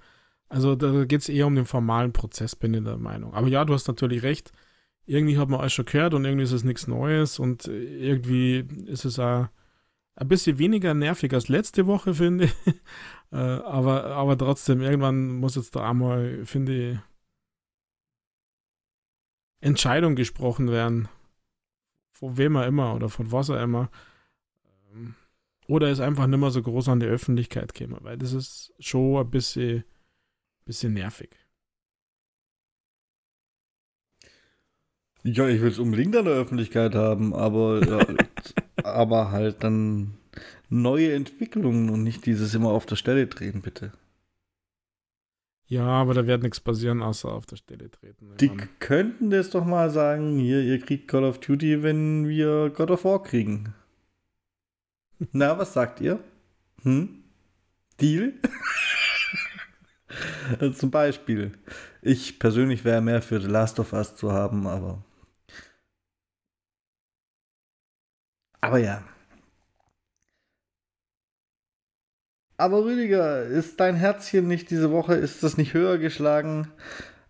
Also 0.50 0.76
da 0.76 1.06
geht 1.06 1.22
es 1.22 1.30
eher 1.30 1.46
um 1.46 1.56
den 1.56 1.64
formalen 1.64 2.12
Prozess, 2.12 2.54
bin 2.56 2.74
ich 2.74 2.84
der 2.84 2.98
Meinung. 2.98 3.32
Aber 3.32 3.48
ja, 3.48 3.64
du 3.64 3.72
hast 3.72 3.88
natürlich 3.88 4.22
recht. 4.22 4.52
Irgendwie 5.06 5.38
hat 5.38 5.48
man 5.48 5.60
alles 5.60 5.72
schon 5.72 5.86
gehört 5.86 6.12
und 6.12 6.26
irgendwie 6.26 6.44
ist 6.44 6.52
es 6.52 6.62
nichts 6.62 6.86
Neues 6.86 7.38
und 7.38 7.68
äh, 7.68 8.10
irgendwie 8.10 8.66
ist 8.86 9.06
es 9.06 9.18
auch 9.18 9.48
ein 10.18 10.28
bisschen 10.28 10.58
weniger 10.58 10.94
nervig 10.94 11.32
als 11.32 11.48
letzte 11.48 11.86
Woche, 11.86 12.14
finde 12.14 12.46
ich. 12.46 12.54
äh, 13.32 13.36
aber, 13.36 14.06
aber 14.06 14.36
trotzdem, 14.36 14.82
irgendwann 14.82 15.36
muss 15.36 15.54
jetzt 15.54 15.76
da 15.76 15.88
einmal, 15.88 16.44
finde 16.44 16.92
ich, 16.92 16.98
Entscheidung 19.60 20.16
gesprochen 20.16 20.70
werden. 20.70 21.08
Von 22.12 22.36
wem 22.36 22.56
er 22.56 22.66
immer 22.66 22.94
oder 22.94 23.08
von 23.08 23.30
was 23.30 23.48
er 23.48 23.62
immer. 23.62 23.90
Ähm, 24.92 25.14
oder 25.68 25.90
ist 25.90 26.00
einfach 26.00 26.26
nicht 26.26 26.40
mehr 26.40 26.50
so 26.50 26.62
groß 26.62 26.88
an 26.88 27.00
die 27.00 27.06
Öffentlichkeit 27.06 27.74
käme, 27.74 27.98
weil 28.00 28.18
das 28.18 28.32
ist 28.32 28.72
schon 28.80 29.18
ein 29.18 29.30
bisschen, 29.30 29.84
bisschen 30.64 30.94
nervig. 30.94 31.30
Ja, 35.22 35.46
ich 35.48 35.60
will 35.60 35.70
es 35.70 35.78
unbedingt 35.78 36.16
an 36.16 36.24
der 36.24 36.34
Öffentlichkeit 36.34 36.94
haben, 36.94 37.34
aber, 37.34 37.84
ja, 37.86 38.06
aber 38.84 39.30
halt 39.30 39.62
dann 39.64 40.14
neue 40.68 41.12
Entwicklungen 41.14 41.90
und 41.90 42.02
nicht 42.02 42.26
dieses 42.26 42.54
immer 42.54 42.70
auf 42.70 42.86
der 42.86 42.96
Stelle 42.96 43.26
drehen, 43.26 43.62
bitte. 43.62 43.92
Ja, 45.66 45.84
aber 45.84 46.14
da 46.14 46.26
wird 46.26 46.42
nichts 46.42 46.60
passieren, 46.60 47.02
außer 47.02 47.30
auf 47.30 47.44
der 47.44 47.56
Stelle 47.56 47.90
treten. 47.90 48.34
Die 48.40 48.48
meine. 48.48 48.68
könnten 48.78 49.28
das 49.28 49.50
doch 49.50 49.66
mal 49.66 49.90
sagen, 49.90 50.38
hier, 50.38 50.62
ihr 50.62 50.80
kriegt 50.80 51.08
Call 51.08 51.24
of 51.24 51.40
Duty, 51.40 51.82
wenn 51.82 52.26
wir 52.26 52.70
God 52.70 52.90
of 52.90 53.04
War 53.04 53.22
kriegen. 53.22 53.74
Na, 55.32 55.58
was 55.58 55.74
sagt 55.74 56.00
ihr? 56.00 56.20
Hm? 56.82 57.22
Deal? 58.00 58.32
Zum 60.74 60.90
Beispiel. 60.90 61.52
Ich 62.00 62.38
persönlich 62.38 62.84
wäre 62.84 63.02
mehr 63.02 63.20
für 63.20 63.38
The 63.38 63.48
Last 63.48 63.78
of 63.78 63.92
Us 63.92 64.16
zu 64.16 64.32
haben, 64.32 64.66
aber 64.66 65.04
Aber 68.60 68.78
ja. 68.78 69.02
Aber 72.56 72.84
Rüdiger, 72.84 73.44
ist 73.44 73.78
dein 73.78 73.94
Herzchen 73.94 74.48
nicht 74.48 74.70
diese 74.70 74.90
Woche, 74.90 75.14
ist 75.14 75.42
das 75.44 75.56
nicht 75.56 75.74
höher 75.74 75.96
geschlagen, 75.98 76.72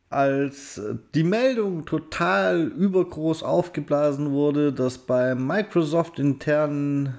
als 0.09 0.81
die 1.15 1.25
Meldung 1.25 1.85
total 1.85 2.63
übergroß 2.69 3.43
aufgeblasen 3.43 4.31
wurde, 4.31 4.73
dass 4.73 4.99
beim 4.99 5.47
Microsoft 5.47 6.19
internen 6.19 7.15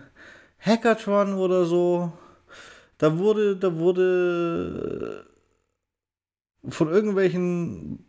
Hackathon 0.60 1.36
oder 1.36 1.66
so, 1.66 2.12
da 2.98 3.20
wurde, 3.20 3.58
da 3.58 3.76
wurde 3.78 5.26
von 6.68 6.90
irgendwelchen 6.90 8.06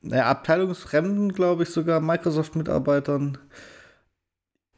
naja, 0.00 0.26
Abteilungsfremden, 0.26 1.32
glaube 1.32 1.64
ich, 1.64 1.70
sogar 1.70 2.00
Microsoft-Mitarbeitern 2.00 3.38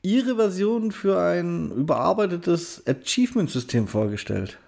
ihre 0.03 0.37
Version 0.37 0.93
für 0.93 1.21
ein 1.21 1.71
überarbeitetes 1.71 2.87
Achievement-System 2.87 3.87
vorgestellt. 3.89 4.59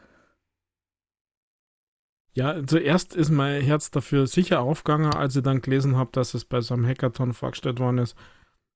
Ja, 2.33 2.65
zuerst 2.67 3.15
ist 3.15 3.31
mein 3.31 3.63
Herz 3.63 3.91
dafür 3.91 4.27
sicher 4.27 4.61
aufgegangen, 4.61 5.15
als 5.15 5.37
ich 5.37 5.43
dann 5.43 5.61
gelesen 5.61 5.97
habe, 5.97 6.11
dass 6.13 6.35
es 6.35 6.45
bei 6.45 6.61
so 6.61 6.75
einem 6.75 6.87
Hackathon 6.87 7.33
vorgestellt 7.33 7.79
worden 7.79 7.99
ist. 7.99 8.17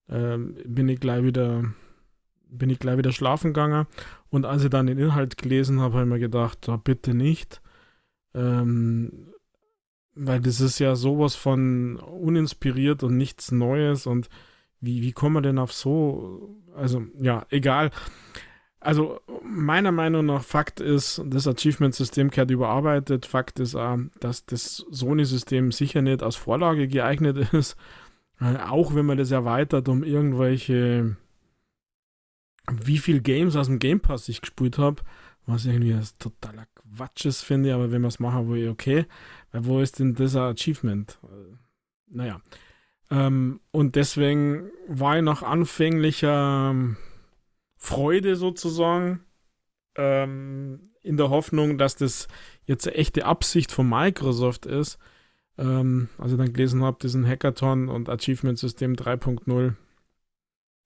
Ähm, 0.09 0.57
bin 0.65 0.89
ich 0.89 1.01
gleich 1.01 1.25
wieder 1.25 1.65
bin 2.51 2.71
ich 2.71 2.79
gleich 2.79 2.97
wieder 2.97 3.13
schlafen 3.13 3.53
gegangen 3.53 3.87
und 4.31 4.47
als 4.47 4.65
ich 4.65 4.71
dann 4.71 4.87
den 4.87 4.99
Inhalt 4.99 5.37
gelesen 5.37 5.81
habe, 5.81 5.95
habe 5.95 6.05
ich 6.05 6.09
mir 6.09 6.19
gedacht, 6.19 6.67
oh, 6.69 6.79
bitte 6.79 7.13
nicht. 7.13 7.61
Ähm, 8.35 9.35
weil 10.15 10.41
das 10.41 10.61
ist 10.61 10.79
ja 10.79 10.97
sowas 10.97 11.35
von 11.35 11.97
uninspiriert 11.97 13.03
und 13.03 13.17
nichts 13.17 13.53
Neues 13.53 14.07
und 14.07 14.29
wie, 14.81 15.03
wie 15.03 15.13
kommen 15.13 15.37
wir 15.37 15.43
denn 15.43 15.59
auf 15.59 15.73
so? 15.73 16.57
Also, 16.75 17.05
ja, 17.21 17.47
egal. 17.51 17.91
Also, 18.81 19.21
meiner 19.43 19.91
Meinung 19.91 20.27
nach, 20.27 20.43
Fakt 20.43 20.81
ist, 20.81 21.21
das 21.27 21.49
Achievement-System 21.49 22.31
gehört 22.31 22.51
überarbeitet. 22.51 23.27
Fakt 23.27 23.59
ist 23.59 23.75
auch, 23.75 23.99
dass 24.21 24.47
das 24.47 24.87
Sony-System 24.91 25.73
sicher 25.73 26.01
nicht 26.01 26.23
als 26.23 26.37
Vorlage 26.37 26.87
geeignet 26.87 27.37
ist. 27.53 27.77
Auch 28.41 28.95
wenn 28.95 29.07
man 29.07 29.19
das 29.19 29.33
erweitert 29.33 29.89
um 29.89 30.05
irgendwelche, 30.05 31.17
wie 32.71 32.99
viele 32.99 33.21
Games 33.21 33.57
aus 33.57 33.67
dem 33.67 33.81
Game 33.81 33.99
Pass 33.99 34.29
ich 34.29 34.43
gespielt 34.43 34.79
habe, 34.79 35.03
was 35.45 35.67
irgendwie 35.67 35.93
das 35.93 36.17
totaler 36.19 36.67
Quatsch 36.77 37.25
ist, 37.25 37.43
finde 37.43 37.71
ich, 37.71 37.75
aber 37.75 37.91
wenn 37.91 38.03
man 38.03 38.11
es 38.11 38.21
machen 38.21 38.49
will, 38.49 38.69
okay. 38.69 39.07
Weil 39.51 39.67
wo 39.67 39.81
ist 39.81 39.99
denn 39.99 40.15
das 40.15 40.37
Achievement? 40.37 41.19
Naja. 42.07 42.41
Ähm, 43.11 43.61
und 43.71 43.97
deswegen 43.97 44.71
war 44.87 45.17
ich 45.17 45.23
nach 45.23 45.43
anfänglicher 45.43 46.71
ähm, 46.71 46.97
Freude 47.77 48.37
sozusagen 48.37 49.21
ähm, 49.97 50.91
in 51.03 51.17
der 51.17 51.31
Hoffnung, 51.31 51.79
dass 51.79 51.97
das 51.97 52.29
jetzt 52.65 52.87
eine 52.87 52.97
echte 52.97 53.25
Absicht 53.25 53.73
von 53.73 53.89
Microsoft 53.89 54.67
ist. 54.67 54.99
Ähm, 55.57 56.09
also 56.19 56.37
dann 56.37 56.53
gelesen 56.53 56.83
habe, 56.83 56.99
diesen 57.01 57.27
Hackathon 57.27 57.89
und 57.89 58.09
Achievement 58.09 58.59
System 58.59 58.95
3.0 58.95 59.75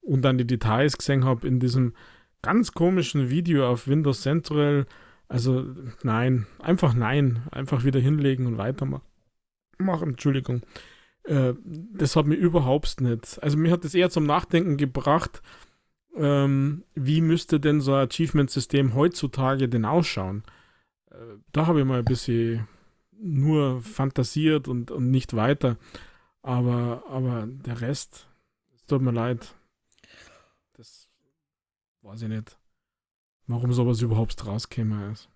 und 0.01 0.21
dann 0.21 0.37
die 0.37 0.47
Details 0.47 0.97
gesehen 0.97 1.25
habe 1.25 1.47
in 1.47 1.59
diesem 1.59 1.93
ganz 2.41 2.73
komischen 2.73 3.29
Video 3.29 3.67
auf 3.69 3.87
Windows 3.87 4.21
Central. 4.21 4.85
Also 5.27 5.65
nein, 6.03 6.47
einfach 6.59 6.93
nein, 6.93 7.43
einfach 7.51 7.83
wieder 7.83 7.99
hinlegen 7.99 8.45
und 8.45 8.57
weitermachen. 8.57 9.01
Entschuldigung. 9.79 10.61
Äh, 11.23 11.53
das 11.63 12.15
hat 12.15 12.25
mir 12.25 12.35
überhaupt 12.35 13.01
nicht. 13.01 13.41
Also 13.41 13.57
mir 13.57 13.71
hat 13.71 13.83
das 13.83 13.95
eher 13.95 14.09
zum 14.09 14.25
Nachdenken 14.25 14.77
gebracht, 14.77 15.41
ähm, 16.15 16.83
wie 16.93 17.21
müsste 17.21 17.59
denn 17.59 17.81
so 17.81 17.93
ein 17.93 18.07
Achievement-System 18.07 18.93
heutzutage 18.93 19.67
denn 19.67 19.85
ausschauen? 19.85 20.43
Äh, 21.09 21.15
da 21.51 21.67
habe 21.67 21.79
ich 21.79 21.85
mal 21.85 21.99
ein 21.99 22.05
bisschen 22.05 22.67
nur 23.11 23.81
fantasiert 23.81 24.67
und, 24.67 24.91
und 24.91 25.09
nicht 25.09 25.35
weiter. 25.35 25.77
Aber, 26.41 27.03
aber 27.09 27.47
der 27.47 27.81
Rest, 27.81 28.27
es 28.75 28.85
tut 28.85 29.01
mir 29.01 29.11
leid. 29.11 29.55
Das 30.73 31.07
weiß 32.01 32.23
ich 32.23 32.27
nicht, 32.27 32.57
warum 33.47 33.71
sowas 33.71 34.01
überhaupt 34.01 34.45
rauskäme. 34.45 35.11
Ist. 35.13 35.29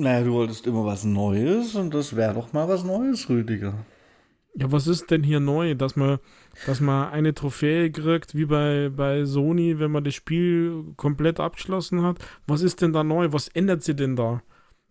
Naja, 0.00 0.24
du 0.24 0.32
wolltest 0.32 0.66
immer 0.66 0.86
was 0.86 1.04
Neues 1.04 1.74
und 1.74 1.92
das 1.92 2.16
wäre 2.16 2.32
doch 2.32 2.54
mal 2.54 2.66
was 2.66 2.84
Neues, 2.84 3.28
Rüdiger. 3.28 3.84
Ja, 4.54 4.72
was 4.72 4.86
ist 4.86 5.10
denn 5.10 5.22
hier 5.22 5.40
neu? 5.40 5.74
Dass 5.74 5.94
man, 5.94 6.18
dass 6.66 6.80
man 6.80 7.10
eine 7.12 7.34
Trophäe 7.34 7.90
kriegt, 7.90 8.34
wie 8.34 8.46
bei, 8.46 8.88
bei 8.88 9.26
Sony, 9.26 9.78
wenn 9.78 9.90
man 9.90 10.02
das 10.02 10.14
Spiel 10.14 10.94
komplett 10.96 11.38
abgeschlossen 11.38 12.02
hat? 12.02 12.18
Was 12.46 12.62
ist 12.62 12.80
denn 12.80 12.94
da 12.94 13.04
neu? 13.04 13.28
Was 13.32 13.48
ändert 13.48 13.82
sich 13.82 13.96
denn 13.96 14.16
da? 14.16 14.42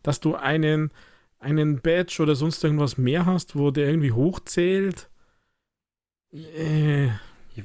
Dass 0.04 0.20
du 0.20 0.36
einen, 0.36 0.92
einen 1.40 1.82
Badge 1.82 2.22
oder 2.22 2.36
sonst 2.36 2.64
irgendwas 2.64 3.00
mehr 3.00 3.26
hast, 3.26 3.56
wo 3.56 3.72
der 3.72 3.90
irgendwie 3.90 4.12
hochzählt? 4.12 5.10
Äh. 6.32 7.10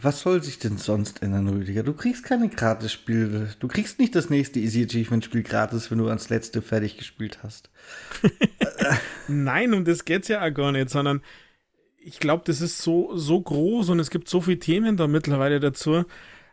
Was 0.03 0.21
soll 0.21 0.43
sich 0.43 0.59
denn 0.59 0.79
sonst 0.79 1.23
ändern, 1.23 1.49
Rüdiger? 1.49 1.83
Du 1.83 1.93
kriegst 1.93 2.25
keine 2.25 2.49
Gratis-Spiele. 2.49 3.55
Du 3.59 3.69
kriegst 3.69 3.99
nicht 3.99 4.15
das 4.15 4.31
nächste 4.31 4.61
Easy 4.61 4.85
Achievement-Spiel 4.85 5.43
gratis, 5.43 5.91
wenn 5.91 5.99
du 5.99 6.09
ans 6.09 6.29
letzte 6.29 6.63
fertig 6.63 6.97
gespielt 6.97 7.41
hast. 7.43 7.71
Nein, 9.29 9.75
um 9.75 9.85
das 9.85 10.05
geht's 10.05 10.29
ja 10.29 10.45
auch 10.45 10.55
gar 10.55 10.73
nicht, 10.73 10.91
sondern 10.91 11.23
ich 11.99 12.19
glaube, 12.21 12.45
das 12.47 12.61
ist 12.61 12.79
so, 12.79 13.17
so 13.17 13.41
groß 13.41 13.91
und 13.91 14.01
es 14.01 14.11
gibt 14.11 14.29
so 14.29 14.41
viele 14.41 14.59
Themen 14.59 14.97
da 14.97 15.07
mittlerweile 15.07 15.61
dazu. 15.61 16.05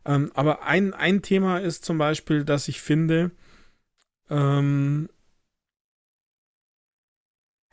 Ähm, 0.05 0.31
aber 0.33 0.63
ein, 0.63 0.93
ein 0.93 1.21
Thema 1.21 1.59
ist 1.59 1.85
zum 1.85 1.97
Beispiel, 1.97 2.43
dass 2.43 2.67
ich 2.67 2.81
finde, 2.81 3.31
Ähm, 4.31 5.09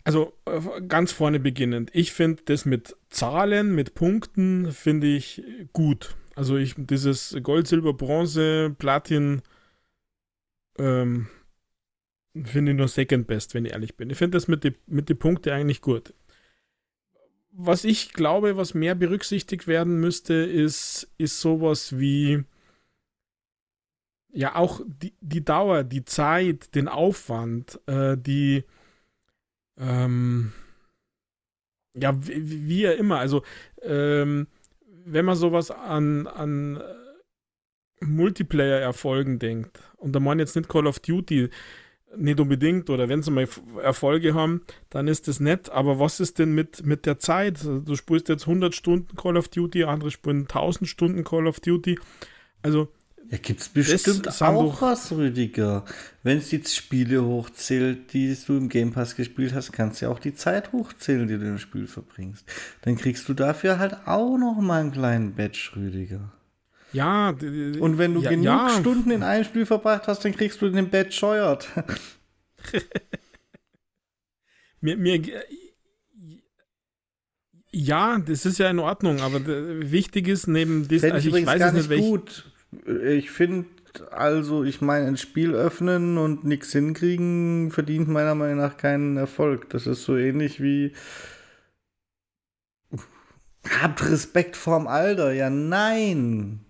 also 0.09 0.33
äh, 0.47 0.81
ganz 0.89 1.13
vorne 1.13 1.39
beginnend. 1.39 1.91
Ich 1.93 2.13
finde 2.13 2.43
das 2.47 2.65
mit 2.65 2.97
Zahlen, 3.11 3.75
mit 3.75 3.95
Punkten, 3.95 4.73
finde 4.73 5.07
ich 5.07 5.43
gut. 5.75 6.17
Also 6.35 6.57
ich, 6.57 6.77
dieses 6.79 7.37
Gold, 7.43 7.69
Silber, 7.69 7.93
Bronze, 7.93 8.75
Platin, 8.79 9.43
ähm, 10.79 11.29
finde 12.43 12.73
ich 12.73 12.79
nur 12.79 12.89
second 12.89 13.27
best, 13.27 13.53
wenn 13.53 13.67
ich 13.67 13.73
ehrlich 13.73 13.97
bin. 13.99 14.09
Ich 14.09 14.17
finde 14.17 14.39
das 14.39 14.49
mit 14.49 14.65
den 14.65 14.77
mit 14.87 15.11
die 15.11 15.15
Punkten 15.15 15.51
eigentlich 15.51 15.83
gut. 15.83 16.15
Was 17.51 17.85
ich 17.85 18.15
glaube, 18.15 18.57
was 18.57 18.73
mehr 18.73 18.95
berücksichtigt 18.95 19.67
werden 19.67 20.01
müsste, 20.01 20.33
ist, 20.33 21.11
ist 21.19 21.39
sowas 21.39 21.99
wie 21.99 22.45
ja 24.31 24.55
auch 24.55 24.81
die, 24.87 25.13
die 25.21 25.45
Dauer, 25.45 25.85
die 25.85 26.07
Zeit, 26.07 26.75
den 26.75 26.89
Aufwand, 26.89 27.79
äh, 27.87 28.17
die 28.17 28.65
ähm, 29.79 30.53
ja, 31.95 32.15
wie, 32.27 32.69
wie 32.69 32.85
immer, 32.85 33.19
also 33.19 33.43
ähm, 33.83 34.47
wenn 35.05 35.25
man 35.25 35.37
sowas 35.37 35.71
an, 35.71 36.27
an 36.27 36.77
äh, 36.77 38.05
Multiplayer-Erfolgen 38.05 39.39
denkt, 39.39 39.81
und 39.97 40.13
da 40.13 40.21
man 40.21 40.39
jetzt 40.39 40.57
nicht 40.57 40.69
Call 40.69 40.87
of 40.87 41.01
Duty, 41.01 41.49
nicht 42.17 42.41
unbedingt, 42.41 42.89
oder 42.91 43.09
wenn 43.09 43.23
sie 43.23 43.31
mal 43.31 43.49
Erfolge 43.83 44.35
haben, 44.35 44.63
dann 44.91 45.09
ist 45.09 45.29
das 45.29 45.41
nett, 45.41 45.71
aber 45.71 45.99
was 45.99 46.21
ist 46.21 46.39
denn 46.39 46.55
mit, 46.55 46.85
mit 46.87 47.05
der 47.07 47.19
Zeit? 47.19 47.63
Du 47.65 47.95
spielst 47.97 48.29
jetzt 48.29 48.47
100 48.47 48.75
Stunden 48.75 49.17
Call 49.17 49.37
of 49.37 49.49
Duty, 49.49 49.85
andere 49.85 50.11
spielen 50.11 50.43
1000 50.43 50.89
Stunden 50.89 51.25
Call 51.25 51.47
of 51.47 51.61
Duty. 51.61 51.99
Also 52.63 52.89
ja, 53.31 53.37
gibt 53.37 53.61
es 53.61 53.69
bestimmt 53.69 54.41
auch 54.41 54.81
was, 54.81 55.13
Rüdiger. 55.13 55.85
Wenn 56.23 56.39
es 56.39 56.49
die 56.49 56.65
Spiele 56.65 57.23
hochzählt, 57.23 58.15
die 58.15 58.35
du 58.47 58.57
im 58.57 58.71
Game 58.71 58.93
Pass 58.93 59.17
gespielt 59.17 59.53
hast, 59.53 59.73
kannst 59.73 60.01
du 60.01 60.07
ja 60.07 60.13
auch 60.13 60.19
die 60.19 60.35
Zeit 60.35 60.73
hochzählen, 60.73 61.29
die 61.29 61.39
du 61.39 61.47
im 61.47 61.59
Spiel 61.59 61.87
verbringst. 61.87 62.47
Dann 62.83 62.97
kriegst 62.97 63.29
du 63.29 63.35
dafür 63.35 63.79
halt 63.79 64.07
auch 64.07 64.39
noch 64.39 64.59
mal 64.61 64.81
einen 64.81 64.93
kleinen 64.93 65.35
Badge, 65.35 65.73
Rüdiger. 65.77 66.33
Ja. 66.95 67.29
Und 67.29 67.99
wenn 67.99 68.15
du 68.15 68.23
ja, 68.23 68.31
genug 68.31 68.47
ja. 68.47 68.71
Stunden 68.71 69.11
in 69.11 69.23
einem 69.23 69.45
Spiel 69.45 69.67
verbracht 69.67 70.07
hast, 70.07 70.25
dann 70.25 70.33
kriegst 70.33 70.63
du 70.63 70.71
den 70.71 70.89
Badge 70.89 71.13
scheuert. 71.13 71.69
mir, 74.81 74.97
mir, 74.97 75.23
ja, 77.73 78.19
das 78.19 78.47
ist 78.47 78.57
ja 78.57 78.71
in 78.71 78.79
Ordnung, 78.79 79.21
aber 79.21 79.43
wichtig 79.45 80.29
ist 80.29 80.47
neben 80.47 80.89
diesem, 80.89 81.13
also 81.13 81.37
ich 81.37 81.45
weiß 81.45 81.59
gar 81.59 81.73
nicht, 81.73 81.91
nicht 81.91 82.01
gut 82.01 82.47
ich 82.71 83.31
finde, 83.31 83.67
also, 84.11 84.65
ich 84.65 84.81
meine, 84.81 85.07
ein 85.07 85.17
Spiel 85.17 85.55
öffnen 85.55 86.19
und 86.19 86.45
nichts 86.45 86.73
hinkriegen, 86.73 87.71
verdient 87.71 88.09
meiner 88.09 88.35
Meinung 88.35 88.59
nach 88.59 88.77
keinen 88.77 89.17
Erfolg. 89.17 89.71
Das 89.71 89.87
ist 89.87 90.05
so 90.05 90.17
ähnlich 90.17 90.63
wie. 90.63 90.93
Habt 93.81 94.09
Respekt 94.09 94.57
vorm 94.57 94.87
Alter. 94.87 95.33
Ja, 95.33 95.51
nein. 95.51 96.61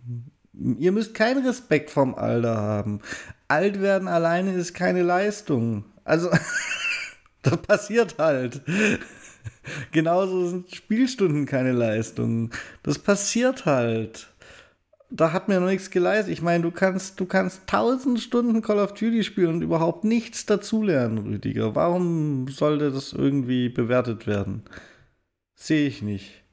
Ihr 0.53 0.93
müsst 0.93 1.15
keinen 1.15 1.47
Respekt 1.47 1.91
vorm 1.91 2.15
Alter 2.15 2.57
haben. 2.57 3.01
Alt 3.47 3.81
werden 3.81 4.09
alleine 4.09 4.55
ist 4.55 4.75
keine 4.75 5.03
Leistung. 5.03 5.85
Also, 6.05 6.31
das 7.43 7.57
passiert 7.59 8.19
halt. 8.19 8.63
Genauso 9.93 10.49
sind 10.49 10.75
Spielstunden 10.75 11.47
keine 11.47 11.73
Leistung. 11.73 12.51
Das 12.83 12.99
passiert 12.99 13.67
halt 13.67 14.29
da 15.11 15.33
hat 15.33 15.49
mir 15.49 15.61
noch 15.61 15.69
nichts 15.69 15.91
geleistet. 15.91 16.33
Ich 16.33 16.43
meine, 16.43 16.63
du 16.63 16.71
kannst, 16.71 17.19
du 17.21 17.27
kannst 17.27 17.67
tausend 17.67 18.21
Stunden 18.21 18.63
Call 18.63 18.79
of 18.79 18.93
Duty 18.95 19.25
spielen 19.25 19.57
und 19.57 19.63
überhaupt 19.63 20.05
nichts 20.05 20.47
dazulernen, 20.47 21.19
Rüdiger. 21.19 21.75
Warum 21.75 22.49
sollte 22.49 22.91
das 22.91 23.13
irgendwie 23.13 23.69
bewertet 23.69 24.27
werden? 24.27 24.63
Sehe 25.55 25.89
ich 25.89 26.03
nicht. 26.03 26.45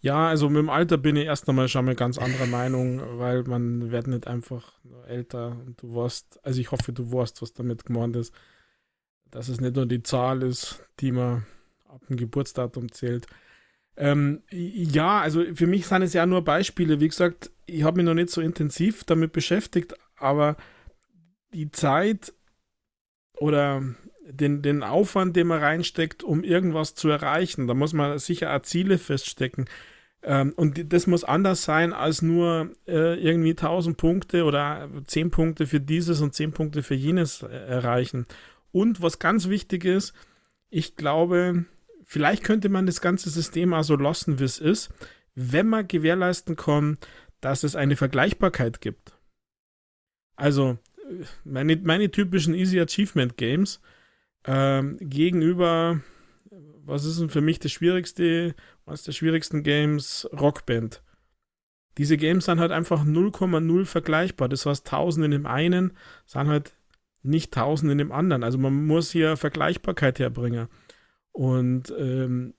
Ja, 0.00 0.28
also 0.28 0.50
mit 0.50 0.58
dem 0.58 0.68
Alter 0.68 0.98
bin 0.98 1.16
ich 1.16 1.24
erst 1.24 1.48
einmal 1.48 1.66
schon 1.68 1.86
mal 1.86 1.94
ganz 1.94 2.18
anderer 2.18 2.46
Meinung, 2.46 3.00
weil 3.18 3.42
man 3.44 3.90
wird 3.90 4.06
nicht 4.06 4.26
einfach 4.26 4.74
älter 5.06 5.56
und 5.64 5.80
du 5.80 5.94
weißt, 5.94 6.40
also 6.44 6.60
ich 6.60 6.70
hoffe, 6.72 6.92
du 6.92 7.10
weißt, 7.10 7.40
was 7.40 7.54
damit 7.54 7.86
gemeint 7.86 8.14
ist, 8.16 8.34
dass 9.30 9.48
es 9.48 9.62
nicht 9.62 9.76
nur 9.76 9.86
die 9.86 10.02
Zahl 10.02 10.42
ist, 10.42 10.84
die 11.00 11.10
man 11.10 11.46
ab 11.88 12.02
dem 12.06 12.16
Geburtsdatum 12.16 12.92
zählt. 12.92 13.26
Ähm, 13.96 14.42
ja, 14.50 15.20
also 15.20 15.44
für 15.54 15.66
mich 15.66 15.86
sind 15.86 16.02
es 16.02 16.12
ja 16.12 16.26
nur 16.26 16.42
Beispiele. 16.42 17.00
Wie 17.00 17.08
gesagt, 17.08 17.50
ich 17.66 17.84
habe 17.84 17.98
mich 17.98 18.06
noch 18.06 18.14
nicht 18.14 18.30
so 18.30 18.40
intensiv 18.40 19.04
damit 19.04 19.32
beschäftigt, 19.32 19.94
aber 20.16 20.56
die 21.52 21.70
Zeit 21.70 22.32
oder 23.38 23.82
den, 24.26 24.62
den 24.62 24.82
Aufwand, 24.82 25.36
den 25.36 25.46
man 25.46 25.60
reinsteckt, 25.60 26.22
um 26.22 26.42
irgendwas 26.42 26.94
zu 26.94 27.08
erreichen, 27.08 27.66
da 27.66 27.74
muss 27.74 27.92
man 27.92 28.18
sicher 28.18 28.54
auch 28.54 28.62
Ziele 28.62 28.98
feststecken. 28.98 29.66
Ähm, 30.22 30.52
und 30.56 30.92
das 30.92 31.06
muss 31.06 31.24
anders 31.24 31.64
sein 31.64 31.92
als 31.92 32.22
nur 32.22 32.70
äh, 32.86 33.20
irgendwie 33.20 33.50
1000 33.50 33.96
Punkte 33.96 34.44
oder 34.44 34.88
10 35.06 35.30
Punkte 35.30 35.66
für 35.66 35.80
dieses 35.80 36.20
und 36.20 36.34
10 36.34 36.52
Punkte 36.52 36.82
für 36.82 36.94
jenes 36.94 37.42
äh, 37.42 37.48
erreichen. 37.48 38.26
Und 38.72 39.02
was 39.02 39.18
ganz 39.18 39.48
wichtig 39.48 39.84
ist, 39.84 40.14
ich 40.70 40.96
glaube, 40.96 41.66
vielleicht 42.04 42.44
könnte 42.44 42.68
man 42.68 42.86
das 42.86 43.00
ganze 43.00 43.30
System 43.30 43.72
also 43.72 43.96
lassen, 43.96 44.38
wie 44.38 44.44
es 44.44 44.58
ist, 44.58 44.90
wenn 45.34 45.66
man 45.66 45.88
gewährleisten 45.88 46.56
kann, 46.56 46.98
dass 47.40 47.64
es 47.64 47.76
eine 47.76 47.96
Vergleichbarkeit 47.96 48.80
gibt. 48.80 49.18
Also 50.36 50.78
meine, 51.44 51.76
meine 51.76 52.10
typischen 52.10 52.54
Easy 52.54 52.80
Achievement 52.80 53.36
Games 53.36 53.80
ähm, 54.46 54.96
gegenüber, 55.00 56.00
was 56.84 57.04
ist 57.04 57.20
denn 57.20 57.30
für 57.30 57.40
mich 57.40 57.58
das 57.58 57.72
schwierigste, 57.72 58.54
was 58.84 59.02
der 59.02 59.12
schwierigsten 59.12 59.62
Games? 59.62 60.28
Rockband. 60.32 61.02
Diese 61.98 62.16
Games 62.16 62.46
sind 62.46 62.60
halt 62.60 62.72
einfach 62.72 63.04
0,0 63.04 63.84
vergleichbar. 63.84 64.48
Das 64.48 64.66
heißt, 64.66 64.86
1000 64.86 65.26
in 65.26 65.30
dem 65.30 65.46
einen 65.46 65.92
sind 66.26 66.48
halt 66.48 66.74
nicht 67.22 67.56
1000 67.56 67.92
in 67.92 67.98
dem 67.98 68.12
anderen. 68.12 68.42
Also 68.42 68.58
man 68.58 68.86
muss 68.86 69.10
hier 69.10 69.36
Vergleichbarkeit 69.36 70.18
herbringen. 70.18 70.68
Und 71.34 71.92
ähm, 71.98 72.54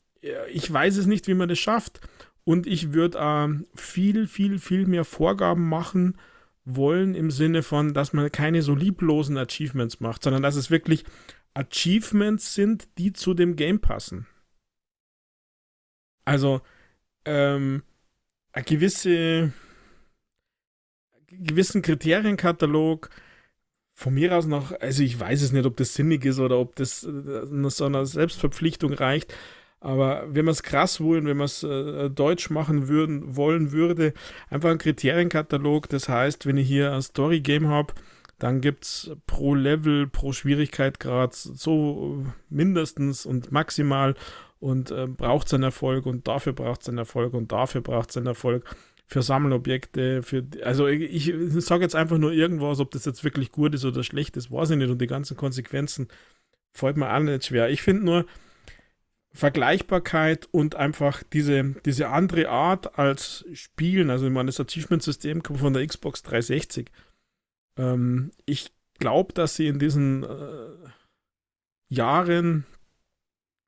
ich 0.52 0.72
weiß 0.72 0.98
es 0.98 1.06
nicht, 1.06 1.28
wie 1.28 1.34
man 1.34 1.50
das 1.50 1.60
schafft. 1.60 2.02
Und 2.44 2.68
ich 2.68 2.94
würde 2.94 3.18
äh, 3.18 3.66
viel, 3.76 4.28
viel, 4.28 4.60
viel 4.60 4.86
mehr 4.86 5.06
Vorgaben 5.06 5.68
machen 5.68 6.18
wollen 6.66 7.16
im 7.16 7.32
Sinne 7.32 7.64
von, 7.64 7.94
dass 7.94 8.12
man 8.12 8.32
keine 8.32 8.62
so 8.62 8.76
lieblosen 8.76 9.38
Achievements 9.38 10.00
macht, 10.00 10.24
sondern 10.24 10.44
dass 10.44 10.56
es 10.56 10.70
wirklich 10.70 11.06
Achievements 11.54 12.54
sind, 12.54 12.88
die 12.98 13.14
zu 13.14 13.34
dem 13.34 13.56
Game 13.56 13.80
passen. 13.80 14.28
Also, 16.26 16.62
ähm, 17.24 17.84
eine 18.52 18.66
gewisse, 18.66 19.54
gewissen 21.28 21.82
Kriterienkatalog, 21.82 23.10
von 23.98 24.14
mir 24.14 24.36
aus 24.36 24.46
noch, 24.46 24.74
also 24.80 25.04
ich 25.04 25.18
weiß 25.18 25.42
es 25.42 25.54
nicht, 25.54 25.66
ob 25.66 25.78
das 25.78 25.94
sinnig 25.94 26.26
ist 26.26 26.40
oder 26.40 26.60
ob 26.60 26.76
das 26.76 27.04
äh, 27.06 27.70
so 27.70 27.86
einer 27.86 28.06
Selbstverpflichtung 28.06 28.94
reicht. 28.94 29.34
Aber 29.80 30.26
wenn 30.28 30.46
man 30.46 30.52
es 30.52 30.64
krass 30.64 31.00
wollen, 31.00 31.26
wenn 31.26 31.38
man 31.38 31.46
es 31.46 31.64
äh, 31.64 32.10
deutsch 32.10 32.50
machen 32.50 32.90
würden, 32.90 33.36
wollen 33.36 33.72
würde, 33.72 34.14
einfach 34.50 34.70
ein 34.70 34.80
Kriterienkatalog. 34.80 35.88
Das 35.90 36.10
heißt, 36.10 36.46
wenn 36.46 36.58
ich 36.58 36.68
hier 36.68 36.92
ein 36.92 37.02
Story-Game 37.02 37.68
habe, 37.70 37.94
dann 38.38 38.60
gibt 38.60 38.84
es 38.84 39.12
pro 39.28 39.56
Level, 39.56 40.08
pro 40.08 40.34
Schwierigkeitsgrad 40.34 41.34
so 41.34 42.26
mindestens 42.50 43.26
und 43.26 43.52
maximal 43.54 44.16
und 44.60 44.92
äh, 44.92 45.08
braucht 45.08 45.48
es 45.48 45.54
einen 45.54 45.64
Erfolg 45.64 46.06
und 46.06 46.28
dafür 46.28 46.52
braucht 46.52 46.82
es 46.82 46.90
einen 46.90 46.98
Erfolg 46.98 47.34
und 47.34 47.52
dafür 47.54 47.82
braucht 47.82 48.10
es 48.10 48.18
einen 48.18 48.28
Erfolg 48.28 48.66
für 49.08 49.22
Sammelobjekte, 49.22 50.24
für, 50.24 50.46
also 50.64 50.88
ich, 50.88 51.30
ich 51.30 51.66
sage 51.66 51.84
jetzt 51.84 51.96
einfach 51.96 52.18
nur 52.18 52.32
irgendwas, 52.32 52.80
ob 52.80 52.92
das 52.92 53.06
jetzt 53.06 53.24
wirklich 53.24 53.52
gut 53.52 53.76
ist 53.76 53.86
oder 53.86 54.04
schlecht 54.04 54.36
ist, 54.38 54.52
weiß 54.52 54.72
ich 54.72 54.78
nicht 54.78 54.90
und 54.90 55.00
die 55.00 55.08
ganzen 55.08 55.38
Konsequenzen 55.38 56.08
fällt 56.74 56.98
mir 56.98 57.14
auch 57.14 57.20
nicht 57.20 57.46
schwer. 57.46 57.70
Ich 57.70 57.82
finde 57.82 58.06
nur 58.06 58.26
Vergleichbarkeit 59.32 60.48
und 60.52 60.76
einfach 60.76 61.22
diese, 61.34 61.76
diese 61.86 62.10
andere 62.10 62.50
Art 62.50 62.98
als 62.98 63.46
Spielen, 63.54 64.10
also 64.10 64.26
ich 64.26 64.32
meine, 64.32 64.48
das 64.48 64.60
Achievement-System 64.60 65.44
kommt 65.44 65.60
von 65.60 65.74
der 65.74 65.86
Xbox 65.86 66.24
360. 66.24 66.90
Ähm, 67.78 68.32
ich 68.46 68.72
glaube, 68.98 69.34
dass 69.34 69.56
sie 69.56 69.68
in 69.68 69.78
diesen 69.78 70.24
äh, 70.24 70.90
Jahren 71.90 72.66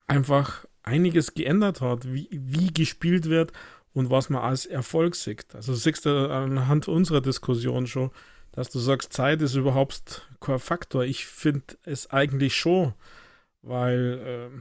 einfach 0.08 0.66
einiges 0.84 1.34
geändert 1.34 1.82
hat, 1.82 2.12
wie, 2.12 2.30
wie 2.32 2.72
gespielt 2.72 3.30
wird 3.30 3.52
und 3.98 4.12
was 4.12 4.30
man 4.30 4.43
als 4.43 4.68
Erfolg 4.68 5.16
sieht. 5.16 5.56
Also 5.56 5.74
siehst 5.74 6.06
du 6.06 6.30
anhand 6.30 6.88
unserer 6.88 7.20
Diskussion 7.20 7.88
schon, 7.88 8.12
dass 8.52 8.70
du 8.70 8.78
sagst, 8.78 9.12
Zeit 9.12 9.41
ist 9.41 9.56
überhaupt 9.56 10.30
kein 10.39 10.60
Faktor. 10.60 11.04
Ich 11.04 11.26
finde 11.26 11.64
es 11.84 12.12
eigentlich 12.12 12.56
schon, 12.56 12.93
weil, 13.64 14.52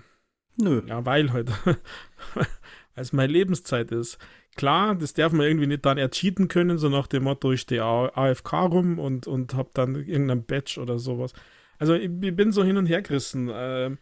äh, 0.59 0.63
Nö. 0.63 0.81
ja, 0.87 1.05
weil 1.05 1.35
halt, 1.35 1.51
als 2.95 3.13
meine 3.13 3.31
Lebenszeit 3.31 3.91
ist. 3.91 4.17
Klar, 4.57 4.95
das 4.95 5.13
darf 5.13 5.33
man 5.33 5.47
irgendwie 5.47 5.67
nicht 5.67 5.85
dann 5.85 5.99
ercheaten 5.99 6.49
können, 6.49 6.79
so 6.79 6.89
nach 6.89 7.07
dem 7.07 7.25
Motto, 7.25 7.53
ich 7.53 7.61
stehe 7.61 7.85
AFK 7.85 8.53
rum 8.55 8.99
und, 8.99 9.27
und 9.27 9.53
habe 9.53 9.69
dann 9.75 9.97
irgendein 9.97 10.47
Badge 10.47 10.81
oder 10.81 10.99
sowas. 10.99 11.35
Also 11.79 11.93
ich, 11.93 12.11
ich 12.23 12.35
bin 12.35 12.53
so 12.53 12.65
hin 12.65 12.79
und 12.79 12.87
her 12.87 13.03
gerissen. 13.03 13.51
Äh, 13.51 13.97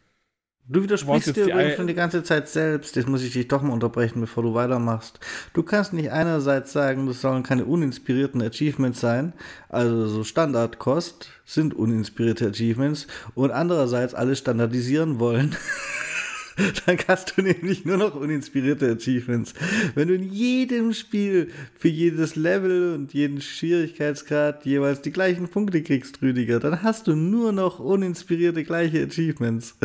Du 0.66 0.82
widersprichst 0.82 1.36
dir 1.36 1.44
übrigens 1.44 1.76
schon 1.76 1.86
die 1.86 1.94
ganze 1.94 2.22
Zeit 2.22 2.48
selbst. 2.48 2.96
Jetzt 2.96 3.06
muss 3.06 3.22
ich 3.22 3.34
dich 3.34 3.48
doch 3.48 3.60
mal 3.60 3.74
unterbrechen, 3.74 4.22
bevor 4.22 4.42
du 4.42 4.54
weitermachst. 4.54 5.20
Du 5.52 5.62
kannst 5.62 5.92
nicht 5.92 6.10
einerseits 6.10 6.72
sagen, 6.72 7.06
das 7.06 7.20
sollen 7.20 7.42
keine 7.42 7.66
uninspirierten 7.66 8.40
Achievements 8.40 9.00
sein, 9.00 9.34
also 9.68 10.06
so 10.06 10.24
Standardkost 10.24 11.28
sind 11.44 11.74
uninspirierte 11.74 12.48
Achievements, 12.48 13.06
und 13.34 13.50
andererseits 13.50 14.14
alles 14.14 14.38
standardisieren 14.38 15.18
wollen. 15.18 15.54
Dann 16.86 16.98
hast 17.08 17.36
du 17.36 17.42
nämlich 17.42 17.84
nur 17.84 17.98
noch 17.98 18.14
uninspirierte 18.14 18.90
Achievements. 18.92 19.52
Wenn 19.94 20.08
du 20.08 20.14
in 20.14 20.22
jedem 20.22 20.94
Spiel 20.94 21.50
für 21.76 21.88
jedes 21.88 22.36
Level 22.36 22.94
und 22.94 23.12
jeden 23.12 23.40
Schwierigkeitsgrad 23.40 24.64
jeweils 24.64 25.02
die 25.02 25.10
gleichen 25.10 25.48
Punkte 25.48 25.82
kriegst, 25.82 26.22
Rüdiger, 26.22 26.60
dann 26.60 26.82
hast 26.82 27.08
du 27.08 27.16
nur 27.16 27.52
noch 27.52 27.80
uninspirierte 27.80 28.62
gleiche 28.62 29.02
Achievements. 29.02 29.76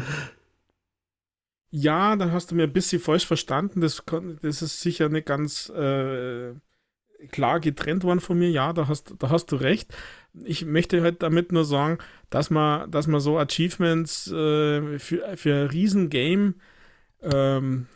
Ja, 1.71 2.15
dann 2.15 2.31
hast 2.31 2.51
du 2.51 2.55
mir 2.55 2.63
ein 2.63 2.73
bisschen 2.73 3.01
falsch 3.01 3.25
verstanden. 3.27 3.81
Das, 3.81 4.03
das 4.41 4.61
ist 4.61 4.81
sicher 4.81 5.09
nicht 5.09 5.27
ganz 5.27 5.69
äh, 5.69 6.53
klar 7.31 7.59
getrennt 7.59 8.03
worden 8.03 8.19
von 8.21 8.39
mir. 8.39 8.49
Ja, 8.49 8.73
da 8.73 8.87
hast, 8.87 9.13
da 9.19 9.29
hast 9.29 9.51
du 9.51 9.55
recht. 9.55 9.93
Ich 10.33 10.65
möchte 10.65 11.01
halt 11.01 11.21
damit 11.21 11.51
nur 11.51 11.65
sagen, 11.65 11.99
dass 12.29 12.49
man, 12.49 12.89
dass 12.89 13.07
man 13.07 13.19
so 13.19 13.37
Achievements 13.37 14.27
äh, 14.31 14.97
für, 14.99 15.37
für 15.37 15.55
ein 15.55 15.67
Riesengame 15.67 16.55
ähm, 17.21 17.87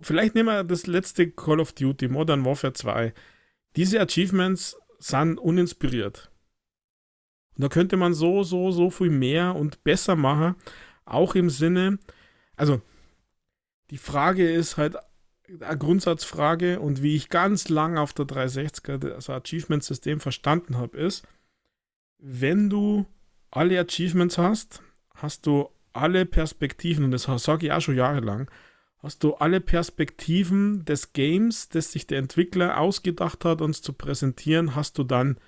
vielleicht 0.00 0.34
nehmen 0.34 0.48
wir 0.48 0.64
das 0.64 0.86
letzte 0.86 1.30
Call 1.30 1.60
of 1.60 1.72
Duty, 1.72 2.08
Modern 2.08 2.44
Warfare 2.44 2.72
2. 2.72 3.12
Diese 3.76 4.00
Achievements 4.00 4.76
sind 4.98 5.38
uninspiriert. 5.38 6.30
Und 7.56 7.64
da 7.64 7.68
könnte 7.68 7.96
man 7.96 8.14
so, 8.14 8.42
so, 8.42 8.70
so 8.70 8.90
viel 8.90 9.10
mehr 9.10 9.54
und 9.54 9.82
besser 9.84 10.16
machen, 10.16 10.56
auch 11.06 11.34
im 11.34 11.48
Sinne, 11.48 11.98
also 12.56 12.82
die 13.90 13.98
Frage 13.98 14.50
ist 14.50 14.76
halt 14.76 14.96
eine 15.60 15.78
Grundsatzfrage 15.78 16.80
und 16.80 17.02
wie 17.02 17.14
ich 17.14 17.28
ganz 17.28 17.68
lang 17.68 17.98
auf 17.98 18.12
der 18.12 18.26
360er 18.26 18.98
das 18.98 19.30
Achievement-System 19.30 20.20
verstanden 20.20 20.76
habe, 20.76 20.98
ist, 20.98 21.26
wenn 22.18 22.68
du 22.68 23.06
alle 23.50 23.78
Achievements 23.78 24.38
hast, 24.38 24.82
hast 25.14 25.46
du 25.46 25.68
alle 25.92 26.26
Perspektiven, 26.26 27.04
und 27.04 27.10
das 27.12 27.22
sage 27.42 27.66
ich 27.66 27.72
auch 27.72 27.80
schon 27.80 27.96
jahrelang, 27.96 28.50
hast 28.98 29.22
du 29.22 29.34
alle 29.34 29.60
Perspektiven 29.60 30.84
des 30.84 31.12
Games, 31.12 31.68
das 31.68 31.92
sich 31.92 32.06
der 32.06 32.18
Entwickler 32.18 32.80
ausgedacht 32.80 33.44
hat, 33.44 33.60
uns 33.60 33.82
zu 33.82 33.92
präsentieren, 33.92 34.74
hast 34.74 34.98
du 34.98 35.04
dann 35.04 35.38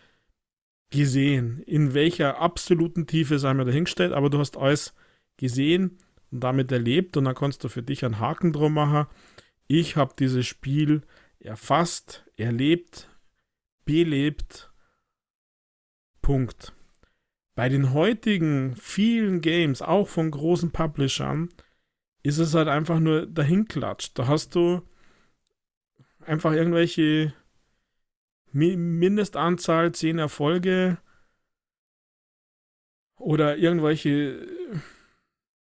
gesehen. 0.91 1.61
In 1.67 1.93
welcher 1.93 2.39
absoluten 2.39 3.07
Tiefe 3.07 3.39
sei 3.39 3.53
mir 3.53 3.65
dahingestellt, 3.65 4.13
aber 4.13 4.31
du 4.31 4.39
hast 4.39 4.57
alles 4.57 4.95
gesehen 5.39 5.99
und 6.31 6.41
damit 6.41 6.71
erlebt 6.71 7.17
und 7.17 7.25
dann 7.25 7.35
kannst 7.35 7.65
du 7.65 7.69
für 7.69 7.83
dich 7.83 8.05
einen 8.05 8.19
Haken 8.19 8.53
drum 8.53 8.75
machen. 8.75 9.07
Ich 9.67 9.97
habe 9.97 10.15
dieses 10.19 10.47
Spiel 10.47 11.03
erfasst, 11.41 12.25
erlebt, 12.37 13.09
belebt. 13.85 14.71
Punkt. 16.21 16.75
Bei 17.55 17.69
den 17.69 17.93
heutigen 17.93 18.77
vielen 18.77 19.41
Games, 19.41 19.83
auch 19.83 20.09
von 20.09 20.31
großen 20.31 20.71
Publishern, 20.71 21.49
ist 22.23 22.39
es 22.39 22.55
halt 22.55 22.69
einfach 22.69 23.01
nur 23.01 23.27
dahinklatscht. 23.27 24.19
Da 24.19 24.27
hast 24.27 24.55
du 24.55 24.83
einfach 26.21 26.53
irgendwelche 26.53 27.33
Mindestanzahl 28.53 29.93
10 29.93 30.19
Erfolge 30.19 30.99
oder 33.17 33.57
irgendwelche 33.57 34.47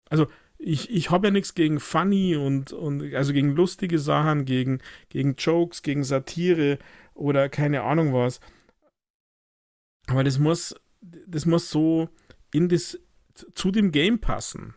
also 0.08 0.26
ich, 0.58 0.90
ich 0.90 1.10
habe 1.10 1.28
ja 1.28 1.30
nichts 1.30 1.54
gegen 1.54 1.78
funny 1.78 2.36
und, 2.36 2.72
und 2.72 3.14
also 3.14 3.32
gegen 3.32 3.54
lustige 3.54 3.98
Sachen, 3.98 4.44
gegen, 4.44 4.80
gegen 5.08 5.36
Jokes, 5.36 5.82
gegen 5.82 6.02
Satire 6.02 6.78
oder 7.14 7.48
keine 7.48 7.82
Ahnung 7.82 8.12
was. 8.12 8.40
Aber 10.08 10.24
das 10.24 10.38
muss, 10.38 10.74
das 11.00 11.46
muss 11.46 11.70
so 11.70 12.08
in 12.52 12.68
das, 12.68 12.98
zu 13.54 13.70
dem 13.70 13.92
Game 13.92 14.18
passen. 14.18 14.74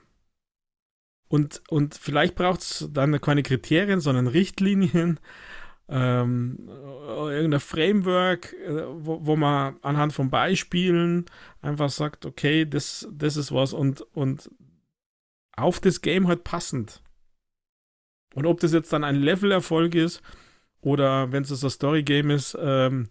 Und, 1.27 1.63
und 1.69 1.95
vielleicht 1.95 2.36
braucht 2.36 2.61
es 2.61 2.89
dann 2.91 3.19
keine 3.21 3.41
Kriterien, 3.41 4.01
sondern 4.01 4.27
Richtlinien, 4.27 5.19
ähm, 5.89 6.69
irgendein 6.69 7.59
Framework, 7.59 8.53
äh, 8.53 8.84
wo, 8.88 9.25
wo 9.25 9.36
man 9.36 9.77
anhand 9.82 10.13
von 10.13 10.29
Beispielen 10.29 11.25
einfach 11.61 11.89
sagt, 11.89 12.25
okay, 12.25 12.65
das, 12.65 13.07
das 13.11 13.36
ist 13.38 13.51
was 13.51 13.73
und, 13.73 14.01
und 14.13 14.49
auf 15.55 15.79
das 15.79 16.01
Game 16.01 16.27
halt 16.27 16.43
passend. 16.43 17.01
Und 18.33 18.45
ob 18.45 18.59
das 18.59 18.73
jetzt 18.73 18.93
dann 18.93 19.03
ein 19.03 19.15
Level-Erfolg 19.15 19.95
ist 19.95 20.21
oder 20.81 21.31
wenn 21.31 21.43
es 21.43 21.63
ein 21.63 21.69
Story-Game 21.69 22.29
ist, 22.29 22.57
ähm, 22.59 23.09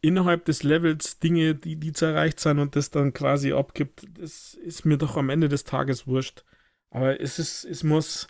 innerhalb 0.00 0.44
des 0.44 0.62
Levels 0.62 1.18
Dinge, 1.18 1.54
die, 1.54 1.76
die 1.76 1.92
zu 1.92 2.06
erreicht 2.06 2.40
sind 2.40 2.58
und 2.58 2.76
das 2.76 2.90
dann 2.90 3.12
quasi 3.12 3.52
abgibt, 3.52 4.06
das 4.18 4.54
ist 4.54 4.84
mir 4.84 4.98
doch 4.98 5.16
am 5.16 5.30
Ende 5.30 5.48
des 5.48 5.64
Tages 5.64 6.06
wurscht. 6.06 6.44
Aber 6.90 7.20
es 7.20 7.38
ist, 7.38 7.64
es 7.64 7.82
muss, 7.82 8.28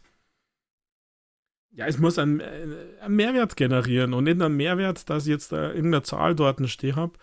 ja, 1.70 1.86
es 1.86 1.98
muss 1.98 2.18
einen, 2.18 2.40
einen 2.40 3.16
Mehrwert 3.16 3.56
generieren 3.56 4.14
und 4.14 4.24
nicht 4.24 4.40
einen 4.40 4.56
Mehrwert, 4.56 5.08
dass 5.10 5.26
ich 5.26 5.30
jetzt 5.30 5.52
da 5.52 5.68
irgendeine 5.68 6.02
Zahl 6.02 6.34
dort 6.34 6.66
stehen 6.68 6.96
habe, 6.96 7.18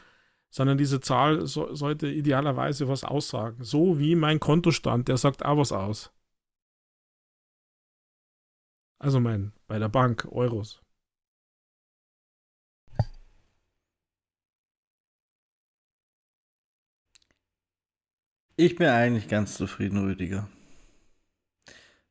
sondern 0.54 0.78
diese 0.78 1.02
Zahl 1.02 1.48
so, 1.48 1.74
sollte 1.74 2.08
idealerweise 2.08 2.88
was 2.88 3.04
aussagen. 3.04 3.64
So 3.64 3.98
wie 3.98 4.14
mein 4.16 4.40
Kontostand, 4.40 5.08
der 5.08 5.18
sagt 5.18 5.44
auch 5.44 5.58
was 5.58 5.72
aus. 5.72 6.12
Also 9.00 9.20
mein, 9.20 9.52
bei 9.66 9.80
der 9.80 9.90
Bank, 9.90 10.28
Euros. 10.32 10.80
Ich 18.56 18.76
bin 18.76 18.90
eigentlich 18.90 19.28
ganz 19.28 19.56
zufrieden, 19.56 19.98
Rüdiger. 20.06 20.48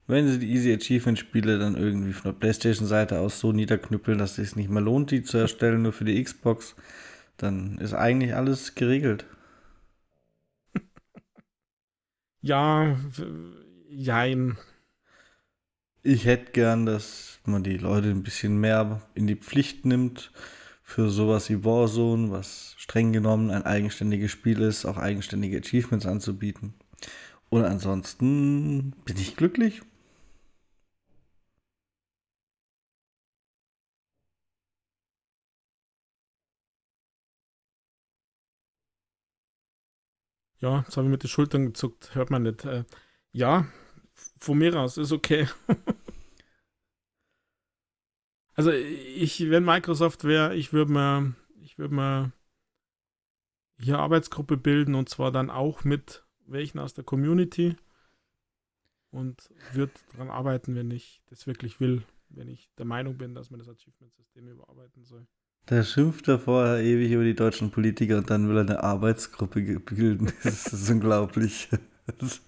Wenn 0.08 0.26
sie 0.26 0.40
die 0.40 0.50
Easy 0.50 0.74
Achievement 0.74 1.20
Spiele 1.20 1.60
dann 1.60 1.76
irgendwie 1.76 2.12
von 2.12 2.32
der 2.32 2.38
PlayStation-Seite 2.40 3.20
aus 3.20 3.38
so 3.38 3.52
niederknüppeln, 3.52 4.18
dass 4.18 4.36
es 4.36 4.48
sich 4.48 4.56
nicht 4.56 4.68
mehr 4.68 4.82
lohnt, 4.82 5.12
die 5.12 5.22
zu 5.22 5.38
erstellen, 5.38 5.82
nur 5.82 5.92
für 5.92 6.04
die 6.04 6.20
Xbox, 6.20 6.74
dann 7.42 7.78
ist 7.78 7.94
eigentlich 7.94 8.34
alles 8.34 8.74
geregelt. 8.74 9.26
ja, 12.40 12.96
jein. 13.88 14.56
Ich 16.02 16.24
hätte 16.24 16.52
gern, 16.52 16.86
dass 16.86 17.40
man 17.44 17.62
die 17.62 17.76
Leute 17.76 18.10
ein 18.10 18.22
bisschen 18.22 18.58
mehr 18.60 19.02
in 19.14 19.26
die 19.26 19.36
Pflicht 19.36 19.84
nimmt 19.84 20.32
für 20.82 21.10
sowas 21.10 21.48
wie 21.48 21.64
Warzone, 21.64 22.30
was 22.30 22.74
streng 22.78 23.12
genommen 23.12 23.50
ein 23.50 23.64
eigenständiges 23.64 24.30
Spiel 24.30 24.60
ist, 24.60 24.84
auch 24.84 24.98
eigenständige 24.98 25.58
Achievements 25.58 26.06
anzubieten. 26.06 26.74
Und 27.48 27.64
ansonsten 27.64 28.92
bin 29.04 29.16
ich 29.16 29.36
glücklich. 29.36 29.82
Ja, 40.62 40.82
jetzt 40.82 40.96
habe 40.96 41.08
ich 41.08 41.10
mit 41.10 41.24
den 41.24 41.28
Schultern 41.28 41.66
gezuckt, 41.66 42.14
hört 42.14 42.30
man 42.30 42.44
nicht. 42.44 42.64
Äh, 42.64 42.84
ja, 43.32 43.66
von 44.38 44.58
mir 44.58 44.78
aus 44.78 44.96
ist 44.96 45.10
okay. 45.10 45.48
also 48.54 48.70
ich, 48.70 49.50
wenn 49.50 49.64
Microsoft 49.64 50.22
wäre, 50.22 50.54
ich 50.54 50.72
würde 50.72 50.92
mal, 50.92 51.34
ich 51.62 51.78
würde 51.78 51.94
mal 51.94 52.32
hier 53.80 53.98
Arbeitsgruppe 53.98 54.56
bilden 54.56 54.94
und 54.94 55.08
zwar 55.08 55.32
dann 55.32 55.50
auch 55.50 55.82
mit 55.82 56.24
welchen 56.46 56.78
aus 56.78 56.94
der 56.94 57.02
Community 57.02 57.74
und 59.10 59.50
würde 59.72 59.92
daran 60.12 60.30
arbeiten, 60.30 60.76
wenn 60.76 60.92
ich 60.92 61.24
das 61.26 61.48
wirklich 61.48 61.80
will, 61.80 62.04
wenn 62.28 62.46
ich 62.46 62.70
der 62.78 62.86
Meinung 62.86 63.18
bin, 63.18 63.34
dass 63.34 63.50
man 63.50 63.58
das 63.58 63.68
Achievement-System 63.68 64.46
überarbeiten 64.46 65.04
soll. 65.04 65.26
Der 65.68 65.84
schimpft 65.84 66.28
da 66.28 66.38
vorher 66.38 66.82
ewig 66.82 67.12
über 67.12 67.24
die 67.24 67.34
deutschen 67.34 67.70
Politiker 67.70 68.18
und 68.18 68.30
dann 68.30 68.48
will 68.48 68.56
er 68.56 68.62
eine 68.62 68.82
Arbeitsgruppe 68.82 69.60
bilden. 69.80 70.32
Das 70.42 70.66
ist 70.66 70.90
unglaublich. 70.90 71.68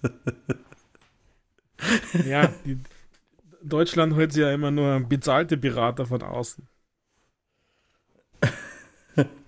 ja, 2.25 2.47
die, 2.65 2.79
Deutschland 3.63 4.15
holt 4.15 4.33
sich 4.33 4.41
ja 4.41 4.51
immer 4.53 4.71
nur 4.71 4.99
bezahlte 5.01 5.57
Berater 5.57 6.05
von 6.05 6.21
außen. 6.21 6.67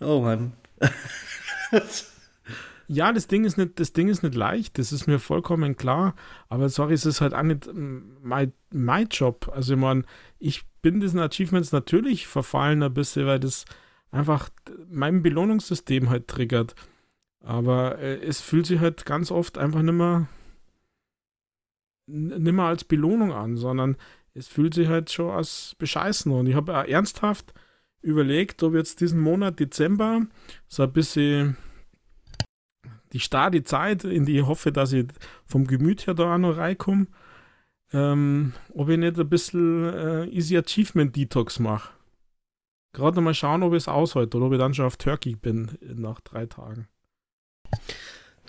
Oh 0.00 0.20
Mann. 0.20 0.52
Ja, 2.86 3.12
das 3.12 3.26
Ding 3.26 3.44
ist 3.44 3.56
nicht, 3.56 3.80
das 3.80 3.92
Ding 3.92 4.08
ist 4.08 4.22
nicht 4.22 4.34
leicht, 4.34 4.78
das 4.78 4.92
ist 4.92 5.06
mir 5.06 5.18
vollkommen 5.18 5.76
klar. 5.76 6.14
Aber 6.48 6.68
sorry, 6.68 6.94
es 6.94 7.06
ist 7.06 7.20
halt 7.20 7.34
auch 7.34 7.42
nicht 7.42 7.68
mein, 7.74 8.52
mein 8.70 9.08
Job. 9.08 9.50
Also 9.54 9.74
ich 9.74 9.80
meine, 9.80 10.04
ich 10.38 10.64
bin 10.82 11.00
diesen 11.00 11.20
Achievements 11.20 11.72
natürlich 11.72 12.26
verfallen 12.26 12.82
ein 12.82 12.94
bisschen, 12.94 13.26
weil 13.26 13.40
das 13.40 13.64
einfach 14.10 14.50
mein 14.88 15.22
Belohnungssystem 15.22 16.10
halt 16.10 16.28
triggert. 16.28 16.74
Aber 17.40 17.98
äh, 17.98 18.16
es 18.16 18.40
fühlt 18.40 18.66
sich 18.66 18.80
halt 18.80 19.04
ganz 19.06 19.30
oft 19.30 19.58
einfach 19.58 19.82
nicht 19.82 19.94
mehr, 19.94 20.28
nicht 22.06 22.54
mehr 22.54 22.64
als 22.64 22.84
Belohnung 22.84 23.32
an, 23.32 23.56
sondern 23.56 23.96
es 24.34 24.48
fühlt 24.48 24.74
sich 24.74 24.88
halt 24.88 25.10
schon 25.10 25.30
als 25.30 25.74
Bescheißen. 25.78 26.32
Und 26.32 26.46
ich 26.46 26.54
habe 26.54 26.72
ernsthaft 26.72 27.54
überlegt, 28.02 28.62
ob 28.62 28.74
jetzt 28.74 29.00
diesen 29.00 29.20
Monat 29.20 29.60
Dezember 29.60 30.26
so 30.68 30.82
ein 30.82 30.92
bisschen 30.92 31.56
die 33.14 33.20
starke 33.20 33.62
Zeit, 33.62 34.04
in 34.04 34.26
die 34.26 34.38
ich 34.38 34.46
hoffe, 34.46 34.72
dass 34.72 34.92
ich 34.92 35.06
vom 35.46 35.66
Gemüt 35.66 36.06
her 36.06 36.14
da 36.14 36.34
auch 36.34 36.38
noch 36.38 36.56
reinkomme, 36.56 37.06
ähm, 37.92 38.52
ob 38.74 38.88
ich 38.88 38.98
nicht 38.98 39.18
ein 39.18 39.28
bisschen 39.28 39.84
äh, 39.84 40.26
Easy 40.26 40.58
Achievement 40.58 41.14
Detox 41.16 41.60
mache. 41.60 41.92
Gerade 42.92 43.20
mal 43.20 43.32
schauen, 43.32 43.62
ob 43.62 43.72
ich 43.72 43.78
es 43.84 43.88
aushalte 43.88 44.36
oder 44.36 44.46
ob 44.46 44.52
ich 44.52 44.58
dann 44.58 44.74
schon 44.74 44.86
auf 44.86 44.96
Turkey 44.96 45.36
bin 45.36 45.78
nach 45.80 46.20
drei 46.20 46.46
Tagen. 46.46 46.88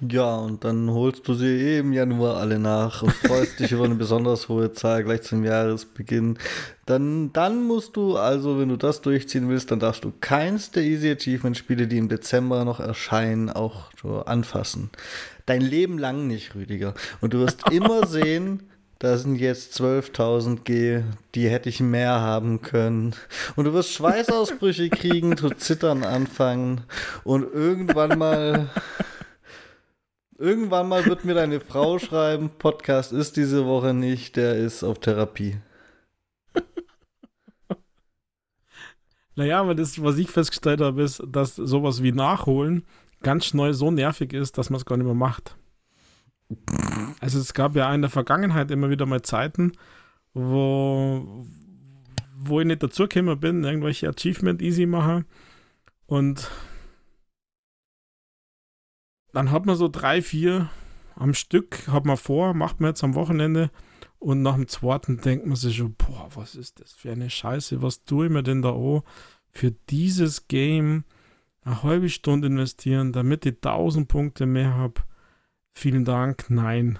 Ja, 0.01 0.35
und 0.35 0.65
dann 0.65 0.91
holst 0.91 1.25
du 1.25 1.33
sie 1.35 1.77
im 1.77 1.93
Januar 1.93 2.35
alle 2.35 2.59
nach 2.59 3.01
und 3.01 3.13
freust 3.13 3.61
dich 3.61 3.71
über 3.71 3.85
eine 3.85 3.95
besonders 3.95 4.49
hohe 4.49 4.73
Zahl 4.73 5.05
gleich 5.05 5.21
zum 5.21 5.45
Jahresbeginn. 5.45 6.37
Dann, 6.85 7.31
dann 7.31 7.63
musst 7.63 7.95
du, 7.95 8.17
also 8.17 8.59
wenn 8.59 8.67
du 8.67 8.75
das 8.75 9.01
durchziehen 9.01 9.47
willst, 9.47 9.71
dann 9.71 9.79
darfst 9.79 10.03
du 10.03 10.11
keins 10.19 10.71
der 10.71 10.83
Easy 10.83 11.09
Achievement 11.09 11.55
Spiele, 11.55 11.87
die 11.87 11.97
im 11.97 12.09
Dezember 12.09 12.65
noch 12.65 12.81
erscheinen, 12.81 13.49
auch 13.49 13.89
so 14.01 14.19
anfassen. 14.25 14.89
Dein 15.45 15.61
Leben 15.61 15.97
lang 15.97 16.27
nicht, 16.27 16.55
Rüdiger. 16.55 16.93
Und 17.21 17.33
du 17.33 17.39
wirst 17.39 17.71
immer 17.71 18.05
sehen, 18.07 18.63
da 18.99 19.17
sind 19.17 19.35
jetzt 19.37 19.79
12.000 19.79 20.63
G, 20.63 21.03
die 21.35 21.47
hätte 21.49 21.69
ich 21.69 21.79
mehr 21.79 22.19
haben 22.19 22.61
können. 22.61 23.15
Und 23.55 23.63
du 23.63 23.73
wirst 23.73 23.93
Schweißausbrüche 23.93 24.89
kriegen, 24.89 25.37
zu 25.37 25.51
zittern 25.51 26.03
anfangen 26.03 26.81
und 27.23 27.43
irgendwann 27.53 28.19
mal 28.19 28.69
Irgendwann 30.37 30.89
mal 30.89 31.05
wird 31.05 31.23
mir 31.23 31.33
deine 31.33 31.61
Frau 31.61 31.97
schreiben, 31.97 32.49
Podcast 32.57 33.13
ist 33.13 33.37
diese 33.37 33.65
Woche 33.65 33.93
nicht, 33.93 34.35
der 34.35 34.55
ist 34.57 34.83
auf 34.83 34.99
Therapie. 34.99 35.57
Naja, 39.37 39.59
aber 39.59 39.75
das, 39.75 40.01
was 40.01 40.17
ich 40.17 40.29
festgestellt 40.29 40.81
habe, 40.81 41.03
ist, 41.03 41.21
dass 41.27 41.55
sowas 41.55 42.01
wie 42.01 42.13
Nachholen 42.13 42.85
ganz 43.21 43.45
schnell 43.45 43.73
so 43.73 43.91
nervig 43.91 44.33
ist, 44.33 44.57
dass 44.57 44.69
man 44.69 44.77
es 44.77 44.85
gar 44.85 44.97
nicht 44.97 45.05
mehr 45.05 45.13
macht. 45.13 45.57
Also 47.19 47.39
es 47.39 47.53
gab 47.53 47.75
ja 47.75 47.93
in 47.93 48.01
der 48.01 48.09
Vergangenheit 48.09 48.71
immer 48.71 48.89
wieder 48.89 49.05
mal 49.05 49.21
Zeiten, 49.21 49.73
wo, 50.33 51.45
wo 52.37 52.59
ich 52.59 52.67
nicht 52.67 52.83
dazugekommen 52.83 53.39
bin, 53.39 53.63
irgendwelche 53.63 54.07
Achievement 54.09 54.61
easy 54.61 54.85
machen 54.85 55.25
und 56.05 56.49
dann 59.35 59.51
hat 59.51 59.65
man 59.65 59.75
so 59.75 59.89
drei, 59.89 60.21
vier 60.21 60.69
am 61.15 61.33
Stück, 61.33 61.89
hat 61.89 62.05
man 62.05 62.15
vor, 62.15 62.53
macht 62.53 62.79
man 62.79 62.91
jetzt 62.91 63.03
am 63.03 63.15
Wochenende 63.15 63.69
und 64.17 64.41
nach 64.41 64.55
dem 64.55 64.69
zweiten 64.69 65.19
denkt 65.19 65.45
man 65.45 65.57
sich 65.57 65.75
schon, 65.75 65.93
boah, 65.95 66.29
was 66.35 66.55
ist 66.55 66.79
das 66.79 66.93
für 66.93 67.11
eine 67.11 67.29
Scheiße, 67.29 67.81
was 67.81 68.05
tue 68.05 68.27
ich 68.27 68.31
mir 68.31 68.43
denn 68.43 68.61
da 68.61 68.69
auch 68.69 69.03
für 69.51 69.71
dieses 69.89 70.47
Game 70.47 71.03
eine 71.63 71.83
halbe 71.83 72.07
Stunde 72.07 72.47
investieren, 72.47 73.11
damit 73.11 73.45
ich 73.45 73.55
1000 73.55 74.07
Punkte 74.07 74.45
mehr 74.45 74.73
habe. 74.75 75.01
Vielen 75.73 76.05
Dank, 76.05 76.45
nein. 76.49 76.97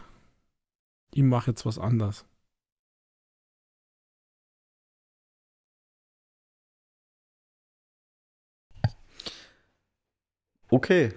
Ich 1.13 1.23
mache 1.23 1.51
jetzt 1.51 1.65
was 1.65 1.79
anderes. 1.79 2.25
Okay. 10.69 11.13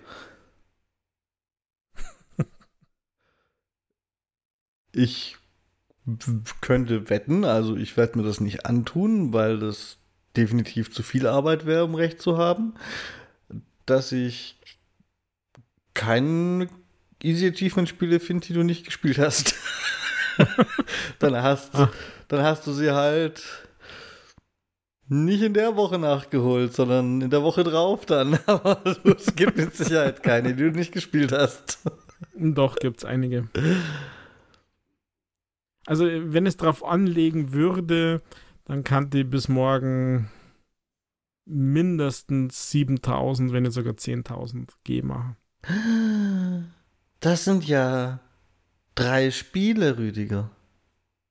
Ich 4.98 5.36
könnte 6.60 7.10
wetten, 7.10 7.44
also 7.44 7.76
ich 7.76 7.96
werde 7.96 8.18
mir 8.18 8.24
das 8.24 8.40
nicht 8.40 8.66
antun, 8.66 9.32
weil 9.32 9.58
das 9.58 9.98
definitiv 10.36 10.92
zu 10.92 11.02
viel 11.02 11.26
Arbeit 11.26 11.66
wäre, 11.66 11.84
um 11.84 11.94
recht 11.94 12.20
zu 12.20 12.38
haben, 12.38 12.74
dass 13.86 14.12
ich 14.12 14.58
keine 15.94 16.68
Easy 17.22 17.48
Achievement 17.48 17.88
Spiele 17.88 18.20
finde, 18.20 18.46
die 18.46 18.52
du 18.52 18.62
nicht 18.62 18.84
gespielt 18.86 19.18
hast. 19.18 19.54
dann 21.18 21.36
hast 21.36 21.74
ah. 21.74 21.90
dann 22.28 22.42
hast 22.42 22.66
du 22.66 22.72
sie 22.72 22.92
halt 22.92 23.42
nicht 25.08 25.42
in 25.42 25.54
der 25.54 25.74
Woche 25.76 25.98
nachgeholt, 25.98 26.74
sondern 26.74 27.20
in 27.22 27.30
der 27.30 27.42
Woche 27.42 27.64
drauf 27.64 28.06
dann. 28.06 28.38
Aber 28.46 28.80
es 29.04 29.34
gibt 29.34 29.56
mit 29.56 29.74
Sicherheit 29.74 30.22
keine, 30.22 30.54
die 30.54 30.64
du 30.64 30.70
nicht 30.70 30.92
gespielt 30.92 31.32
hast. 31.32 31.78
Doch, 32.34 32.76
gibt 32.76 32.98
es 32.98 33.04
einige. 33.04 33.48
Also, 35.88 36.04
wenn 36.04 36.44
es 36.44 36.58
drauf 36.58 36.84
anlegen 36.84 37.54
würde, 37.54 38.20
dann 38.66 38.84
kann 38.84 39.08
die 39.08 39.24
bis 39.24 39.48
morgen 39.48 40.28
mindestens 41.46 42.70
7000, 42.70 43.54
wenn 43.54 43.62
nicht 43.62 43.72
sogar 43.72 43.94
10.000 43.94 44.68
G 44.84 45.00
machen. 45.00 45.36
Das 47.20 47.46
sind 47.46 47.66
ja 47.66 48.20
drei 48.96 49.30
Spiele, 49.30 49.96
Rüdiger. 49.96 50.50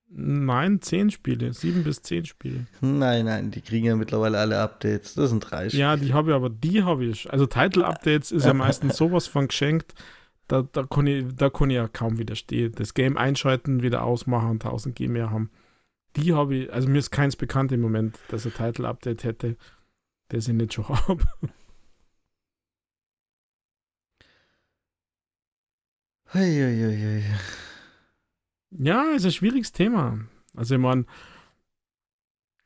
Nein, 0.10 0.82
zehn 0.82 1.12
Spiele, 1.12 1.54
sieben 1.54 1.84
bis 1.84 2.02
zehn 2.02 2.26
Spiele. 2.26 2.66
Nein, 2.82 3.26
nein, 3.26 3.52
die 3.52 3.62
kriegen 3.62 3.86
ja 3.86 3.96
mittlerweile 3.96 4.40
alle 4.40 4.60
Updates. 4.60 5.14
Das 5.14 5.30
sind 5.30 5.42
drei 5.42 5.70
Spiele. 5.70 5.84
Ja, 5.84 5.98
die 5.98 6.14
habe 6.14 6.32
ich, 6.32 6.36
aber 6.36 6.50
die 6.50 6.82
habe 6.82 7.06
ich. 7.06 7.32
Also 7.32 7.46
Title-Updates 7.46 8.32
ist 8.32 8.48
ja 8.48 8.54
meistens 8.56 8.98
sowas 8.98 9.28
von 9.28 9.50
geschenkt 9.50 9.94
da, 10.48 10.62
da, 10.64 10.84
kann 10.84 11.08
ich, 11.08 11.26
da 11.36 11.50
kann 11.50 11.70
ich 11.70 11.76
ja 11.76 11.88
kaum 11.88 12.18
widerstehen. 12.18 12.74
Das 12.74 12.94
Game 12.94 13.18
einschalten, 13.18 13.82
wieder 13.82 14.04
ausmachen 14.04 14.52
und 14.52 14.66
1000 14.66 14.96
G 14.96 15.08
mehr 15.08 15.32
haben. 15.32 15.52
Die 16.16 16.34
habe 16.34 16.56
ich, 16.56 16.74
also 16.74 16.90
mir 16.90 17.00
ist 17.00 17.12
keins 17.12 17.36
bekannt 17.36 17.72
im 17.72 17.82
Moment, 17.82 18.18
dass 18.30 18.46
ein 18.46 18.54
Title-Update 18.54 19.24
hätte, 19.24 19.58
das 20.30 20.48
ich 20.48 20.54
nicht 20.54 20.74
schon 20.74 20.88
habe. 21.08 21.26
Ja, 28.72 29.12
ist 29.16 29.26
ein 29.26 29.32
schwieriges 29.32 29.72
Thema. 29.72 30.20
Also 30.56 30.76
ich 30.76 30.82
meine, 30.82 31.06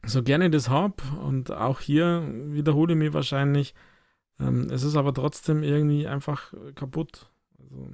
so 0.04 0.24
gerne 0.24 0.46
ich 0.46 0.52
das 0.52 0.70
habe 0.70 1.04
und 1.22 1.52
auch 1.52 1.80
hier 1.80 2.28
wiederhole 2.48 2.94
ich 2.94 3.00
mich 3.00 3.14
wahrscheinlich, 3.14 3.76
ähm, 4.40 4.70
es 4.72 4.84
ist 4.84 4.96
aber 4.96 5.14
trotzdem 5.14 5.64
irgendwie 5.64 6.08
einfach 6.08 6.54
kaputt. 6.76 7.32
Also, 7.62 7.92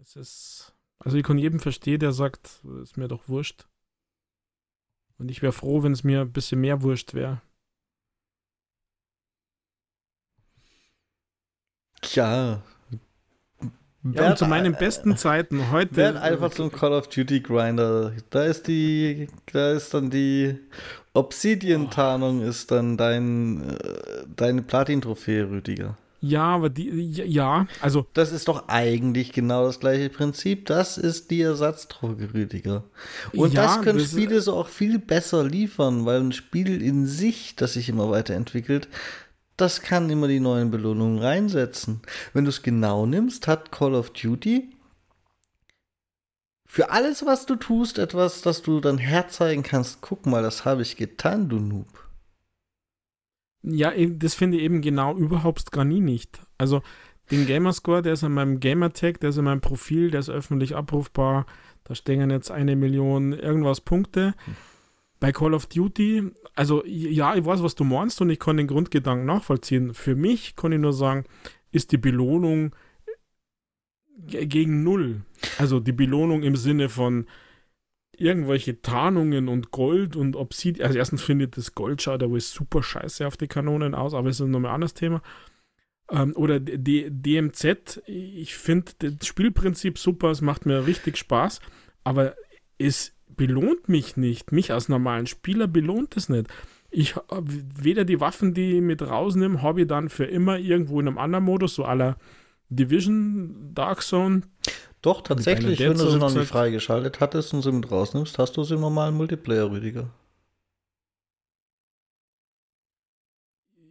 es 0.00 0.16
ist, 0.16 0.74
also 0.98 1.16
ich 1.16 1.24
kann 1.24 1.38
jedem 1.38 1.60
verstehen, 1.60 2.00
der 2.00 2.12
sagt, 2.12 2.62
ist 2.82 2.96
mir 2.96 3.08
doch 3.08 3.28
wurscht. 3.28 3.66
Und 5.18 5.30
ich 5.30 5.42
wäre 5.42 5.52
froh, 5.52 5.82
wenn 5.82 5.92
es 5.92 6.04
mir 6.04 6.22
ein 6.22 6.32
bisschen 6.32 6.60
mehr 6.60 6.82
wurscht 6.82 7.14
wäre. 7.14 7.40
Tja. 12.00 12.62
Ja, 14.02 14.36
zu 14.36 14.44
meinen 14.44 14.74
besten 14.74 15.16
Zeiten 15.16 15.70
heute. 15.70 15.96
Werd 15.96 16.16
einfach 16.18 16.50
zum 16.50 16.70
Call 16.70 16.92
of 16.92 17.08
Duty 17.08 17.40
Grinder. 17.40 18.12
Da 18.28 18.44
ist 18.44 18.68
die, 18.68 19.28
da 19.50 19.72
ist 19.72 19.94
dann 19.94 20.10
die 20.10 20.58
Obsidian-Tarnung 21.14 22.42
ist 22.42 22.70
dann 22.70 22.98
dein, 22.98 23.70
äh, 23.70 24.26
deine 24.36 24.62
Platin-Trophäe, 24.62 25.48
Rüdiger. 25.48 25.96
Ja, 26.26 26.44
aber 26.44 26.70
die, 26.70 27.10
ja, 27.10 27.66
also. 27.82 28.06
Das 28.14 28.32
ist 28.32 28.48
doch 28.48 28.68
eigentlich 28.68 29.32
genau 29.32 29.66
das 29.66 29.78
gleiche 29.78 30.08
Prinzip. 30.08 30.64
Das 30.66 30.96
ist 30.96 31.30
die 31.30 31.42
Ersatzdroge, 31.42 32.32
Rüdiger. 32.32 32.84
Und 33.32 33.52
ja, 33.52 33.64
das 33.64 33.82
können 33.82 33.98
das 33.98 34.10
Spiele 34.10 34.40
so 34.40 34.54
auch 34.54 34.68
viel 34.68 34.98
besser 34.98 35.44
liefern, 35.44 36.06
weil 36.06 36.20
ein 36.20 36.32
Spiel 36.32 36.80
in 36.80 37.06
sich, 37.06 37.56
das 37.56 37.74
sich 37.74 37.90
immer 37.90 38.10
weiterentwickelt, 38.10 38.88
das 39.58 39.82
kann 39.82 40.08
immer 40.08 40.26
die 40.26 40.40
neuen 40.40 40.70
Belohnungen 40.70 41.18
reinsetzen. 41.18 42.00
Wenn 42.32 42.44
du 42.44 42.50
es 42.50 42.62
genau 42.62 43.04
nimmst, 43.04 43.46
hat 43.46 43.70
Call 43.70 43.94
of 43.94 44.10
Duty 44.10 44.70
für 46.64 46.90
alles, 46.90 47.26
was 47.26 47.44
du 47.44 47.56
tust, 47.56 47.98
etwas, 47.98 48.40
das 48.40 48.62
du 48.62 48.80
dann 48.80 48.96
herzeigen 48.96 49.62
kannst. 49.62 50.00
Guck 50.00 50.24
mal, 50.24 50.42
das 50.42 50.64
habe 50.64 50.80
ich 50.80 50.96
getan, 50.96 51.50
du 51.50 51.60
Noob. 51.60 52.03
Ja, 53.66 53.92
das 53.96 54.34
finde 54.34 54.58
ich 54.58 54.64
eben 54.64 54.82
genau 54.82 55.16
überhaupt 55.16 55.72
gar 55.72 55.84
nie 55.84 56.00
nicht. 56.00 56.40
Also 56.58 56.82
den 57.30 57.46
Gamerscore, 57.46 58.02
der 58.02 58.12
ist 58.12 58.22
in 58.22 58.32
meinem 58.32 58.60
Gamertag, 58.60 59.20
der 59.20 59.30
ist 59.30 59.38
in 59.38 59.44
meinem 59.44 59.62
Profil, 59.62 60.10
der 60.10 60.20
ist 60.20 60.28
öffentlich 60.28 60.76
abrufbar. 60.76 61.46
Da 61.84 61.94
stehen 61.94 62.30
jetzt 62.30 62.50
eine 62.50 62.76
Million 62.76 63.32
irgendwas 63.32 63.80
Punkte. 63.80 64.34
bei 65.24 65.32
Call 65.32 65.54
of 65.54 65.64
Duty, 65.64 66.32
also 66.54 66.84
ja, 66.84 67.34
ich 67.34 67.46
weiß, 67.46 67.62
was 67.62 67.74
du 67.74 67.84
meinst 67.84 68.20
und 68.20 68.28
ich 68.28 68.38
kann 68.38 68.58
den 68.58 68.66
Grundgedanken 68.66 69.24
nachvollziehen. 69.24 69.94
Für 69.94 70.14
mich 70.14 70.54
kann 70.54 70.72
ich 70.72 70.78
nur 70.78 70.92
sagen, 70.92 71.24
ist 71.72 71.92
die 71.92 71.96
Belohnung 71.96 72.76
gegen 74.26 74.82
Null. 74.82 75.22
Also 75.56 75.80
die 75.80 75.92
Belohnung 75.92 76.42
im 76.42 76.56
Sinne 76.56 76.90
von 76.90 77.26
irgendwelche 78.20 78.80
Tarnungen 78.80 79.48
und 79.48 79.70
Gold 79.70 80.16
und 80.16 80.36
Obsidian. 80.36 80.86
Also 80.86 80.98
erstens 80.98 81.22
finde 81.22 81.46
ich 81.46 81.50
das 81.52 81.74
Gold 81.74 82.02
schaut 82.02 82.22
aber 82.22 82.38
super 82.40 82.82
scheiße 82.82 83.26
auf 83.26 83.36
die 83.36 83.48
Kanonen 83.48 83.94
aus, 83.94 84.14
aber 84.14 84.28
es 84.28 84.40
ist 84.40 84.46
nochmal 84.46 84.70
ein 84.72 84.76
anderes 84.76 84.94
Thema. 84.94 85.22
Ähm, 86.10 86.34
oder 86.36 86.60
D 86.60 87.10
DMZ, 87.10 88.02
ich 88.06 88.54
finde 88.56 88.92
das 88.98 89.26
Spielprinzip 89.26 89.98
super, 89.98 90.30
es 90.30 90.40
macht 90.40 90.66
mir 90.66 90.86
richtig 90.86 91.16
Spaß, 91.16 91.60
aber 92.04 92.34
es 92.78 93.14
belohnt 93.28 93.88
mich 93.88 94.16
nicht. 94.16 94.52
Mich 94.52 94.72
als 94.72 94.88
normalen 94.88 95.26
Spieler 95.26 95.66
belohnt 95.66 96.16
es 96.16 96.28
nicht. 96.28 96.48
Ich 96.90 97.14
weder 97.28 98.04
die 98.04 98.20
Waffen, 98.20 98.54
die 98.54 98.76
ich 98.76 98.80
mit 98.82 99.02
rausnehme, 99.02 99.62
habe 99.62 99.82
ich 99.82 99.88
dann 99.88 100.08
für 100.08 100.26
immer 100.26 100.58
irgendwo 100.58 101.00
in 101.00 101.08
einem 101.08 101.18
anderen 101.18 101.44
Modus, 101.44 101.74
so 101.74 101.84
aller 101.84 102.16
Division, 102.68 103.74
Dark 103.74 104.02
Zone. 104.02 104.42
Doch, 105.04 105.20
tatsächlich, 105.20 105.78
wenn 105.80 105.98
du 105.98 106.10
sie 106.10 106.16
noch 106.16 106.32
nicht 106.32 106.48
freigeschaltet 106.48 107.20
hattest 107.20 107.52
und 107.52 107.60
sie 107.60 107.70
mit 107.70 107.90
rausnimmst, 107.90 108.38
hast 108.38 108.56
du 108.56 108.64
sie 108.64 108.72
im 108.72 108.80
normalen 108.80 109.14
Multiplayer, 109.14 109.70
Rüdiger. 109.70 110.08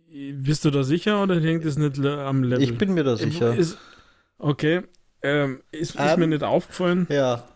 Bist 0.09 0.65
du 0.65 0.71
da 0.71 0.81
sicher 0.81 1.21
oder 1.21 1.39
hängt 1.39 1.65
es 1.65 1.77
nicht 1.77 2.03
am 2.03 2.41
Level? 2.41 2.63
Ich 2.63 2.79
bin 2.79 2.95
mir 2.95 3.03
da 3.03 3.15
sicher. 3.15 3.55
Ist, 3.55 3.77
okay. 4.39 4.81
Ähm, 5.21 5.61
ist, 5.71 5.91
ist 5.93 5.99
um, 5.99 6.05
mir 6.05 6.23
ähm, 6.23 6.29
nicht 6.31 6.41
aufgefallen. 6.41 7.05
Ja. 7.11 7.47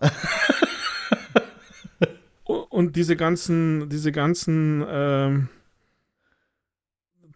und 2.43 2.95
diese 2.95 3.15
ganzen, 3.15 3.89
diese 3.89 4.11
ganzen 4.11 4.85
ähm, 4.87 5.49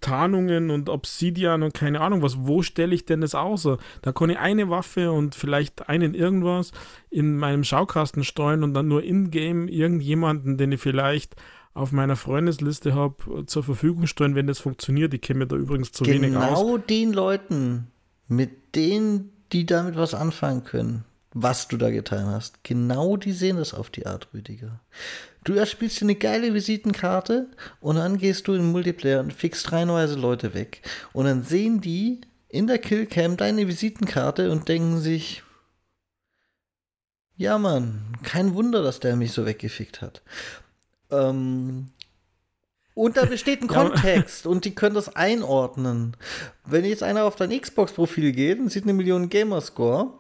Tarnungen 0.02 0.70
und 0.72 0.90
Obsidian 0.90 1.64
und 1.64 1.74
keine 1.74 2.02
Ahnung 2.02 2.22
was, 2.22 2.46
wo 2.46 2.62
stelle 2.62 2.94
ich 2.94 3.06
denn 3.06 3.22
das 3.22 3.36
aus? 3.36 3.68
Da 4.02 4.12
kann 4.12 4.30
ich 4.30 4.40
eine 4.40 4.70
Waffe 4.70 5.12
und 5.12 5.36
vielleicht 5.36 5.88
einen 5.88 6.14
irgendwas 6.14 6.72
in 7.10 7.38
meinem 7.38 7.64
Schaukasten 7.64 8.24
steuern 8.24 8.64
und 8.64 8.74
dann 8.74 8.88
nur 8.88 9.04
in-game 9.04 9.68
irgendjemanden, 9.68 10.58
den 10.58 10.72
ich 10.72 10.82
vielleicht 10.82 11.36
auf 11.74 11.92
meiner 11.92 12.16
Freundesliste 12.16 12.94
habe, 12.94 13.46
zur 13.46 13.64
Verfügung 13.64 14.08
stellen, 14.08 14.36
wenn 14.36 14.48
das 14.48 14.60
funktioniert. 14.60 15.14
Ich 15.14 15.22
kenne 15.22 15.40
mir 15.40 15.48
da 15.48 15.56
übrigens 15.56 15.92
zu 15.92 16.04
genau 16.04 16.22
wenig 16.22 16.36
aus. 16.36 16.60
Genau 16.60 16.78
den 16.78 17.14
Leuten, 17.14 17.88
mit 18.28 18.76
denen, 18.76 19.32
die 19.52 19.66
damit 19.66 19.96
was 19.96 20.14
anfangen 20.14 20.64
können, 20.64 21.06
was 21.34 21.68
du 21.68 21.78
da 21.78 21.90
getan 21.90 22.26
hast. 22.26 22.64
Genau 22.64 23.16
die 23.16 23.32
sehen 23.32 23.58
das 23.58 23.74
auf 23.74 23.90
die 23.90 24.06
Art, 24.06 24.28
Rüdiger. 24.34 24.82
Du 25.44 25.54
erspielst 25.54 26.00
dir 26.00 26.06
eine 26.06 26.16
geile 26.16 26.54
Visitenkarte 26.54 27.48
und 27.80 27.96
dann 27.96 28.18
gehst 28.18 28.48
du 28.48 28.54
in 28.54 28.62
den 28.62 28.72
Multiplayer 28.72 29.22
und 29.22 29.34
fixst 29.34 29.72
reihenweise 29.72 30.16
Leute 30.16 30.54
weg. 30.54 30.82
Und 31.14 31.26
dann 31.26 31.44
sehen 31.44 31.82
die 31.82 32.22
in 32.48 32.68
der 32.68 32.78
Killcam 32.78 33.38
deine 33.38 33.68
Visitenkarte 33.68 34.52
und 34.52 34.68
denken 34.68 35.00
sich, 35.00 35.42
ja 37.38 37.58
Mann, 37.58 38.18
kein 38.24 38.54
Wunder, 38.54 38.84
dass 38.84 39.00
der 39.00 39.16
mich 39.16 39.32
so 39.32 39.46
weggefickt 39.46 40.02
hat. 40.02 40.22
Ähm, 41.10 41.90
und 42.94 43.18
da 43.18 43.26
besteht 43.26 43.64
ein 43.64 43.68
Kontext 43.70 44.46
und 44.46 44.66
die 44.66 44.76
können 44.76 44.96
das 44.96 45.16
einordnen. 45.16 46.16
Wenn 46.66 46.86
jetzt 46.86 47.02
einer 47.02 47.24
auf 47.24 47.36
dein 47.36 47.60
Xbox-Profil 47.60 48.32
geht 48.32 48.60
und 48.60 48.70
sieht 48.70 48.84
eine 48.84 48.94
Million 48.94 49.30
Gamerscore, 49.30 50.14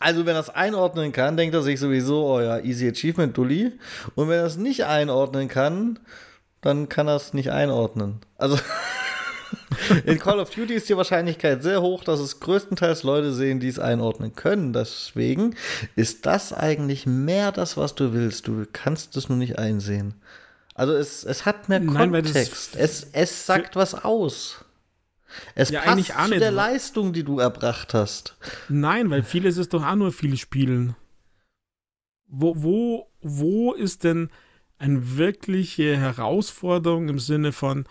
also 0.00 0.26
wenn 0.26 0.34
er 0.34 0.40
es 0.40 0.50
einordnen 0.50 1.12
kann, 1.12 1.36
denkt 1.36 1.54
er 1.54 1.62
sich 1.62 1.78
sowieso, 1.78 2.26
oh 2.26 2.40
ja, 2.40 2.58
easy 2.58 2.88
achievement, 2.88 3.36
Dulli. 3.36 3.72
Und 4.14 4.28
wenn 4.28 4.38
er 4.38 4.46
es 4.46 4.56
nicht 4.56 4.84
einordnen 4.84 5.48
kann, 5.48 5.98
dann 6.60 6.88
kann 6.88 7.08
er 7.08 7.16
es 7.16 7.34
nicht 7.34 7.50
einordnen. 7.50 8.20
Also 8.38 8.58
in 10.04 10.18
Call 10.18 10.40
of 10.40 10.50
Duty 10.50 10.74
ist 10.74 10.88
die 10.88 10.96
Wahrscheinlichkeit 10.96 11.62
sehr 11.62 11.82
hoch, 11.82 12.04
dass 12.04 12.20
es 12.20 12.40
größtenteils 12.40 13.02
Leute 13.02 13.32
sehen, 13.32 13.60
die 13.60 13.68
es 13.68 13.78
einordnen 13.78 14.34
können. 14.34 14.72
Deswegen 14.72 15.54
ist 15.96 16.26
das 16.26 16.52
eigentlich 16.52 17.06
mehr 17.06 17.52
das, 17.52 17.76
was 17.76 17.94
du 17.94 18.12
willst. 18.12 18.48
Du 18.48 18.64
kannst 18.72 19.16
es 19.16 19.28
nur 19.28 19.38
nicht 19.38 19.58
einsehen. 19.58 20.14
Also 20.74 20.94
es, 20.94 21.24
es 21.24 21.46
hat 21.46 21.68
mehr 21.68 21.80
Nein, 21.80 22.10
Kontext. 22.12 22.74
Es, 22.76 23.06
es 23.12 23.46
sagt 23.46 23.76
was 23.76 23.94
aus. 23.94 24.63
Es 25.54 25.70
ja, 25.70 25.80
passt 25.80 26.06
zu 26.06 26.28
nicht. 26.30 26.40
der 26.40 26.50
Leistung, 26.50 27.12
die 27.12 27.24
du 27.24 27.38
erbracht 27.38 27.94
hast. 27.94 28.36
Nein, 28.68 29.10
weil 29.10 29.22
vieles 29.22 29.56
ist 29.56 29.74
doch 29.74 29.84
auch 29.84 29.94
nur 29.94 30.12
viel 30.12 30.36
Spielen. 30.36 30.96
Wo, 32.26 32.54
wo, 32.56 33.10
wo 33.20 33.72
ist 33.72 34.04
denn 34.04 34.30
eine 34.78 35.16
wirkliche 35.16 35.96
Herausforderung 35.96 37.08
im 37.08 37.18
Sinne 37.18 37.52
von, 37.52 37.86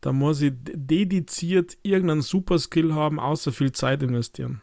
da 0.00 0.12
muss 0.12 0.40
ich 0.40 0.52
dediziert 0.56 1.76
irgendeinen 1.82 2.22
Superskill 2.22 2.94
haben, 2.94 3.18
außer 3.18 3.52
viel 3.52 3.72
Zeit 3.72 4.02
investieren? 4.02 4.62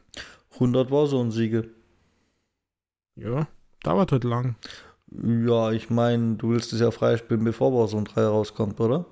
100 0.54 0.90
Warzone-Siege. 0.90 1.70
Ja, 3.16 3.48
dauert 3.84 4.12
halt 4.12 4.24
lang. 4.24 4.56
Ja, 5.12 5.72
ich 5.72 5.90
meine, 5.90 6.36
du 6.36 6.50
willst 6.50 6.74
es 6.74 6.80
ja 6.80 6.92
freispielen, 6.92 7.44
bevor 7.44 7.74
Warzone 7.74 8.06
3 8.06 8.26
rauskommt, 8.26 8.80
oder? 8.80 9.06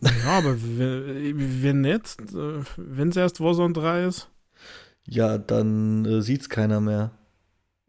Ja, 0.00 0.38
aber 0.38 0.56
wenn 0.60 1.80
nicht, 1.80 2.20
äh, 2.34 2.62
wenn 2.76 3.08
es 3.08 3.16
erst 3.16 3.40
Warzone 3.40 3.72
3 3.72 4.04
ist? 4.04 4.28
Ja, 5.06 5.38
dann 5.38 6.04
äh, 6.04 6.18
es 6.18 6.48
keiner 6.48 6.80
mehr. 6.80 7.12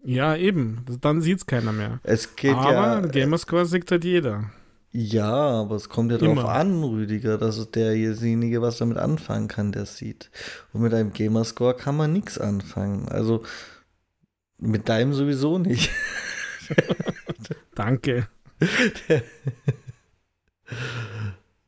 Ja, 0.04 0.36
eben. 0.36 0.86
Dann 1.02 1.22
sieht 1.22 1.40
es 1.40 1.46
keiner 1.46 1.74
mehr. 1.74 2.00
Es 2.04 2.36
geht 2.36 2.56
aber 2.56 2.72
ja. 2.72 3.00
Gamerscore 3.02 3.66
sieht 3.66 3.92
halt 3.92 4.06
jeder. 4.06 4.52
Ja, 4.92 5.32
aber 5.32 5.76
es 5.76 5.90
kommt 5.90 6.12
ja 6.12 6.18
darauf 6.18 6.46
an, 6.46 6.84
Rüdiger, 6.84 7.38
dass 7.38 7.58
es 7.58 7.72
derjenige, 7.72 8.62
was 8.62 8.78
damit 8.78 8.98
anfangen 8.98 9.48
kann, 9.48 9.72
der 9.72 9.86
sieht. 9.86 10.32
Und 10.72 10.82
mit 10.82 10.94
einem 10.94 11.12
Gamerscore 11.12 11.76
kann 11.76 11.98
man 11.98 12.14
nichts 12.14 12.40
anfangen. 12.40 13.10
Also 13.10 13.44
mit 14.58 14.88
deinem 14.88 15.14
sowieso 15.14 15.60
nicht. 15.60 15.92
Danke. 17.76 18.28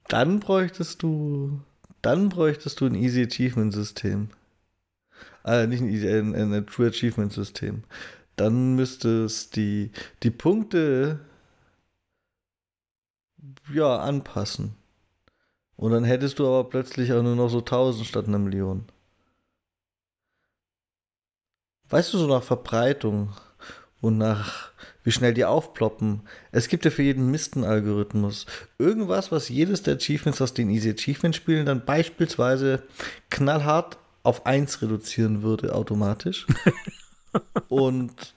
Dann 0.09 0.39
bräuchtest 0.39 1.03
du, 1.03 1.61
dann 2.01 2.29
bräuchtest 2.29 2.81
du 2.81 2.87
ein 2.87 2.95
Easy 2.95 3.23
Achievement 3.23 3.73
System. 3.73 4.29
Äh, 5.45 5.67
nicht 5.67 5.81
ein, 5.81 5.89
Easy, 5.89 6.09
ein, 6.09 6.35
ein 6.35 6.67
True 6.67 6.87
Achievement 6.87 7.31
System. 7.31 7.83
Dann 8.35 8.75
müsste 8.75 9.25
es 9.25 9.51
die, 9.51 9.91
die 10.23 10.31
Punkte 10.31 11.19
ja 13.71 13.97
anpassen. 13.99 14.75
Und 15.75 15.91
dann 15.91 16.03
hättest 16.03 16.39
du 16.39 16.47
aber 16.47 16.67
plötzlich 16.69 17.13
auch 17.13 17.21
nur 17.21 17.35
noch 17.35 17.49
so 17.49 17.59
1000 17.59 18.07
statt 18.07 18.27
einer 18.27 18.39
Million. 18.39 18.85
Weißt 21.87 22.13
du, 22.13 22.17
so 22.17 22.27
nach 22.27 22.43
Verbreitung 22.43 23.33
und 24.01 24.17
nach 24.17 24.71
wie 25.03 25.11
schnell 25.11 25.33
die 25.33 25.45
aufploppen. 25.45 26.21
Es 26.51 26.67
gibt 26.67 26.85
ja 26.85 26.91
für 26.91 27.03
jeden 27.03 27.31
Mist 27.31 27.55
einen 27.55 27.65
Algorithmus. 27.65 28.45
Irgendwas, 28.77 29.31
was 29.31 29.49
jedes 29.49 29.83
der 29.83 29.95
Achievements 29.95 30.41
aus 30.41 30.53
den 30.53 30.69
Easy 30.69 30.91
Achievement 30.91 31.35
Spielen 31.35 31.65
dann 31.65 31.85
beispielsweise 31.85 32.83
knallhart 33.29 33.97
auf 34.23 34.45
1 34.45 34.81
reduzieren 34.81 35.41
würde 35.41 35.73
automatisch. 35.73 36.45
und 37.69 38.33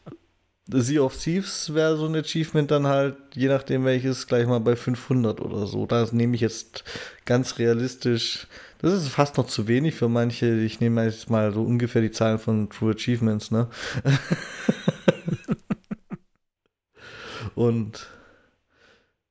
Sea 0.69 1.03
of 1.03 1.17
Thieves 1.17 1.75
wäre 1.75 1.97
so 1.97 2.07
ein 2.07 2.17
Achievement 2.17 2.71
dann 2.71 2.87
halt, 2.87 3.17
je 3.35 3.49
nachdem 3.49 3.85
welches, 3.85 4.27
gleich 4.27 4.47
mal 4.47 4.61
bei 4.61 4.77
500 4.77 5.41
oder 5.41 5.67
so. 5.67 5.87
Das 5.87 6.13
nehme 6.13 6.35
ich 6.35 6.41
jetzt 6.41 6.85
ganz 7.25 7.59
realistisch. 7.59 8.47
Das 8.81 8.93
ist 8.93 9.09
fast 9.09 9.37
noch 9.37 9.47
zu 9.47 9.69
wenig 9.69 9.95
für 9.95 10.09
manche. 10.09 10.61
Ich 10.61 10.81
nehme 10.81 11.05
jetzt 11.05 11.31
mal 11.31 11.53
so 11.53 11.63
ungefähr 11.63 12.03
die 12.03 12.11
Zahlen 12.11 12.39
von 12.39 12.71
True 12.71 12.95
Achievements, 12.95 13.51
ne? 13.51 13.69
Und, 17.55 18.07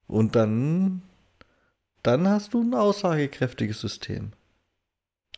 und 0.07 0.35
dann, 0.35 1.01
dann 2.03 2.27
hast 2.27 2.53
du 2.53 2.61
ein 2.61 2.73
aussagekräftiges 2.73 3.79
System. 3.81 4.33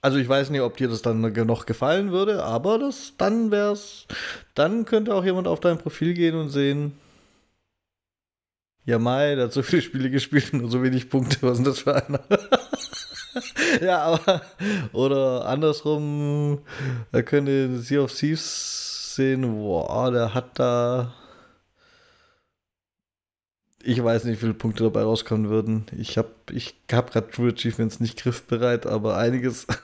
Also 0.02 0.18
ich 0.18 0.28
weiß 0.28 0.50
nicht, 0.50 0.60
ob 0.60 0.76
dir 0.76 0.90
das 0.90 1.02
dann 1.02 1.22
noch 1.22 1.66
gefallen 1.66 2.12
würde, 2.12 2.44
aber 2.44 2.78
das, 2.78 3.14
dann 3.18 3.52
wär's, 3.52 4.06
dann 4.54 4.84
könnte 4.84 5.16
auch 5.16 5.24
jemand 5.24 5.48
auf 5.48 5.62
dein 5.62 5.78
Profil 5.78 6.14
gehen 6.14 6.36
und 6.36 6.50
sehen, 6.50 7.00
ja 8.84 9.00
Mai, 9.00 9.36
der 9.36 9.46
hat 9.46 9.54
so 9.54 9.64
viele 9.64 9.82
Spiele 9.82 10.10
gespielt 10.10 10.52
und 10.52 10.62
nur 10.62 10.70
so 10.70 10.84
wenig 10.84 11.10
Punkte, 11.10 11.38
was 11.42 11.60
ist 11.60 11.68
das 11.68 11.80
für 11.80 11.96
einer? 11.96 12.20
ja, 13.82 14.00
aber, 14.00 14.42
oder 14.92 15.46
andersrum, 15.46 16.60
er 17.14 17.24
könnte 17.24 17.80
Sea 17.80 18.02
of 18.02 18.14
Thieves 18.14 19.16
sehen, 19.16 19.50
boah, 19.56 20.12
der 20.12 20.34
hat 20.34 20.60
da 20.60 21.14
ich 23.84 24.04
weiß 24.04 24.24
nicht, 24.24 24.38
wie 24.38 24.42
viele 24.42 24.54
Punkte 24.54 24.84
dabei 24.84 25.04
rauskommen 25.04 25.50
würden. 25.50 25.86
Ich 25.98 26.18
habe 26.18 26.30
ich 26.52 26.76
hab 26.92 27.12
gerade 27.12 27.30
True 27.30 27.52
Achievements 27.52 28.00
nicht 28.00 28.20
griffbereit, 28.20 28.86
aber 28.86 29.18
einiges. 29.18 29.68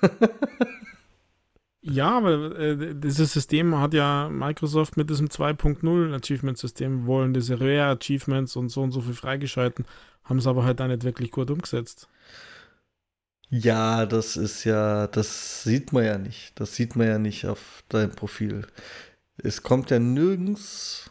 Ja, 1.82 2.18
aber 2.18 2.60
äh, 2.60 2.94
dieses 2.94 3.32
System 3.32 3.80
hat 3.80 3.94
ja 3.94 4.28
Microsoft 4.30 4.98
mit 4.98 5.10
diesem 5.10 5.28
2.0 5.28 6.14
Achievement-System 6.14 7.06
wollen 7.06 7.34
diese 7.34 7.60
Rare 7.60 7.98
Achievements 7.98 8.58
und 8.58 8.68
so 8.70 8.82
und 8.82 8.92
so 8.92 9.00
viel 9.00 9.14
freigeschalten, 9.14 9.86
haben 10.26 10.40
es 10.40 10.48
aber 10.48 10.66
halt 10.66 10.82
da 10.82 10.88
nicht 10.88 11.06
wirklich 11.06 11.32
gut 11.32 11.50
umgesetzt. 11.50 12.10
Ja, 13.50 14.06
das 14.06 14.38
ist 14.38 14.66
ja, 14.66 15.08
das 15.08 15.64
sieht 15.64 15.92
man 15.92 16.06
ja 16.06 16.18
nicht. 16.18 16.52
Das 16.60 16.76
sieht 16.76 16.96
man 16.96 17.08
ja 17.08 17.18
nicht 17.18 17.48
auf 17.48 17.84
deinem 17.90 18.12
Profil. 18.12 18.68
Es 19.38 19.64
kommt 19.64 19.90
ja 19.90 20.00
nirgends, 20.00 21.10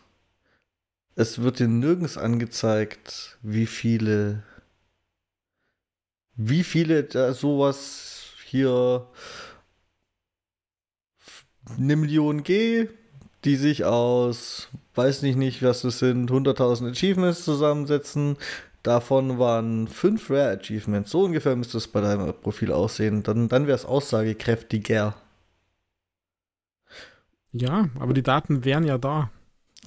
es 1.19 1.43
wird 1.43 1.59
dir 1.59 1.67
nirgends 1.67 2.17
angezeigt, 2.17 3.39
wie 3.43 3.67
viele, 3.67 4.45
wie 6.37 6.63
viele 6.63 7.03
da 7.03 7.33
sowas 7.33 8.35
hier 8.47 9.09
eine 11.77 11.97
Million 11.97 12.45
G, 12.45 12.89
die 13.45 13.57
sich 13.57 13.85
aus, 13.85 14.69
weiß 14.95 15.23
nicht 15.23 15.35
nicht, 15.35 15.61
was 15.61 15.83
das 15.83 15.99
sind, 15.99 16.31
100.000 16.31 16.93
Achievements 16.93 17.45
zusammensetzen. 17.45 18.37
Davon 18.85 19.41
waren 19.41 19.89
fünf 19.89 20.31
Rare 20.31 20.57
Achievements. 20.57 21.11
So 21.11 21.25
ungefähr 21.25 21.57
müsste 21.57 21.79
es 21.79 21.89
bei 21.89 22.01
deinem 22.01 22.33
Profil 22.33 22.71
aussehen. 22.71 23.25
Dann, 23.25 23.49
dann 23.49 23.67
wäre 23.67 23.77
es 23.77 23.85
aussagekräftiger. 23.85 25.17
Ja, 27.51 27.89
aber 27.99 28.15
die 28.15 28.23
Daten 28.23 28.65
wären 28.65 28.85
ja 28.85 28.99
da. 28.99 29.33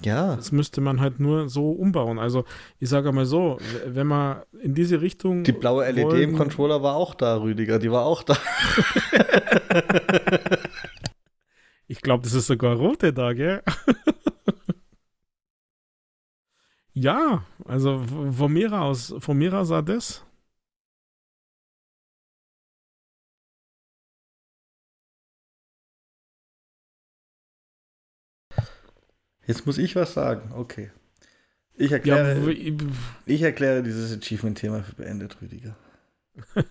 Ja. 0.04 0.36
Das 0.36 0.52
müsste 0.52 0.80
man 0.80 1.00
halt 1.00 1.20
nur 1.20 1.48
so 1.48 1.72
umbauen. 1.72 2.18
Also, 2.18 2.44
ich 2.78 2.88
sage 2.88 3.12
mal 3.12 3.26
so, 3.26 3.58
wenn 3.86 4.06
man 4.06 4.42
in 4.60 4.74
diese 4.74 5.00
Richtung. 5.00 5.44
Die 5.44 5.52
blaue 5.52 5.88
LED 5.90 6.04
wollen, 6.04 6.22
im 6.22 6.36
Controller 6.36 6.82
war 6.82 6.96
auch 6.96 7.14
da, 7.14 7.40
Rüdiger. 7.40 7.78
Die 7.78 7.90
war 7.90 8.04
auch 8.04 8.22
da. 8.22 8.36
ich 11.86 12.00
glaube, 12.00 12.24
das 12.24 12.34
ist 12.34 12.46
sogar 12.46 12.76
rote 12.76 13.12
da, 13.12 13.32
gell? 13.32 13.62
ja, 16.92 17.44
also 17.64 18.02
von 18.32 18.52
mir 18.52 18.72
aus, 18.72 19.14
von 19.18 19.38
mir 19.38 19.54
aus 19.54 19.70
auch 19.70 19.82
das. 19.82 20.24
Jetzt 29.46 29.66
muss 29.66 29.78
ich 29.78 29.96
was 29.96 30.14
sagen. 30.14 30.52
Okay. 30.52 30.90
Ich 31.74 31.90
erkläre, 31.90 32.38
ja, 32.52 32.76
ich 33.26 33.42
erkläre 33.42 33.82
dieses 33.82 34.16
Achievement-Thema 34.16 34.82
für 34.82 34.94
beendet, 34.94 35.38
Rüdiger. 35.40 35.76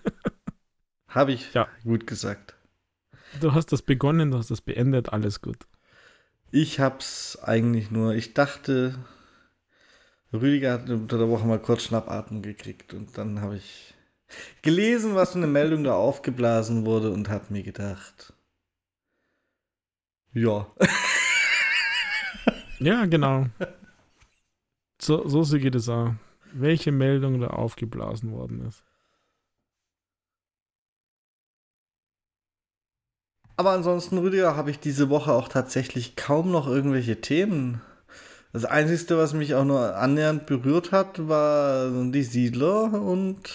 Habe 1.08 1.32
ich 1.32 1.52
ja. 1.52 1.68
gut 1.82 2.06
gesagt. 2.06 2.54
Du 3.40 3.52
hast 3.52 3.72
das 3.72 3.82
begonnen, 3.82 4.30
du 4.30 4.38
hast 4.38 4.50
das 4.50 4.60
beendet, 4.60 5.12
alles 5.12 5.42
gut. 5.42 5.66
Ich 6.50 6.80
hab's 6.80 7.38
eigentlich 7.42 7.90
nur, 7.90 8.14
ich 8.14 8.34
dachte, 8.34 8.94
Rüdiger 10.32 10.72
hat 10.72 10.88
unter 10.88 11.18
der 11.18 11.28
Woche 11.28 11.46
mal 11.46 11.58
kurz 11.58 11.82
Schnappatmung 11.82 12.42
gekriegt 12.42 12.94
und 12.94 13.18
dann 13.18 13.40
habe 13.40 13.56
ich 13.56 13.94
gelesen, 14.62 15.14
was 15.14 15.34
eine 15.36 15.46
Meldung 15.46 15.84
da 15.84 15.94
aufgeblasen 15.94 16.86
wurde 16.86 17.10
und 17.10 17.28
habe 17.28 17.52
mir 17.52 17.62
gedacht, 17.62 18.32
ja. 20.32 20.66
Ja, 22.82 23.06
genau. 23.06 23.46
So, 25.00 25.28
so 25.28 25.58
geht 25.58 25.74
es 25.74 25.88
auch. 25.88 26.14
Welche 26.52 26.92
Meldung 26.92 27.40
da 27.40 27.48
aufgeblasen 27.48 28.32
worden 28.32 28.66
ist. 28.66 28.84
Aber 33.56 33.70
ansonsten, 33.70 34.18
Rüdiger, 34.18 34.56
habe 34.56 34.70
ich 34.70 34.80
diese 34.80 35.08
Woche 35.10 35.32
auch 35.32 35.48
tatsächlich 35.48 36.16
kaum 36.16 36.50
noch 36.50 36.66
irgendwelche 36.66 37.20
Themen. 37.20 37.80
Das 38.52 38.64
Einzige, 38.64 39.16
was 39.16 39.32
mich 39.32 39.54
auch 39.54 39.64
nur 39.64 39.96
annähernd 39.96 40.46
berührt 40.46 40.92
hat, 40.92 41.28
war 41.28 41.90
die 42.10 42.22
Siedler 42.24 42.92
und 42.92 43.48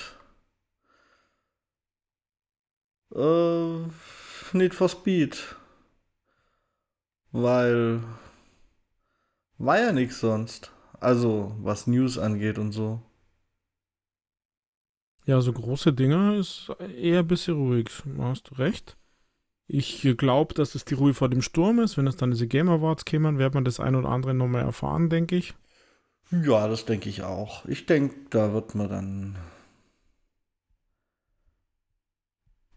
äh, 3.14 3.78
Need 4.54 4.74
for 4.74 4.90
Speed. 4.90 5.56
Weil 7.32 8.02
war 9.58 9.80
ja 9.80 9.92
nichts 9.92 10.20
sonst. 10.20 10.72
Also, 11.00 11.56
was 11.60 11.88
News 11.88 12.18
angeht 12.18 12.58
und 12.58 12.72
so. 12.72 13.02
Ja, 15.26 15.42
so 15.42 15.52
große 15.52 15.94
Dinger 15.94 16.36
ist 16.36 16.72
eher 16.98 17.20
ein 17.20 17.28
bisschen 17.28 17.56
ruhig. 17.56 17.90
Hast 18.20 18.50
du 18.50 18.56
recht. 18.56 18.98
Ich 19.68 20.08
glaube, 20.18 20.54
dass 20.54 20.74
es 20.74 20.86
die 20.86 20.94
Ruhe 20.94 21.14
vor 21.14 21.30
dem 21.30 21.42
Sturm 21.42 21.80
ist. 21.80 21.98
Wenn 21.98 22.08
es 22.08 22.16
dann 22.16 22.32
diese 22.32 22.48
Game 22.48 22.70
Awards 22.70 23.04
kämen, 23.04 23.38
wird 23.38 23.54
man 23.54 23.66
das 23.66 23.82
ein 23.82 23.96
oder 23.96 24.10
andere 24.10 24.34
nochmal 24.34 24.64
erfahren, 24.64 25.10
denke 25.10 25.36
ich. 25.36 25.54
Ja, 26.32 26.68
das 26.68 26.86
denke 26.86 27.10
ich 27.10 27.24
auch. 27.24 27.66
Ich 27.66 27.86
denke, 27.86 28.16
da 28.30 28.54
wird 28.54 28.76
man 28.76 28.90
dann 28.90 29.38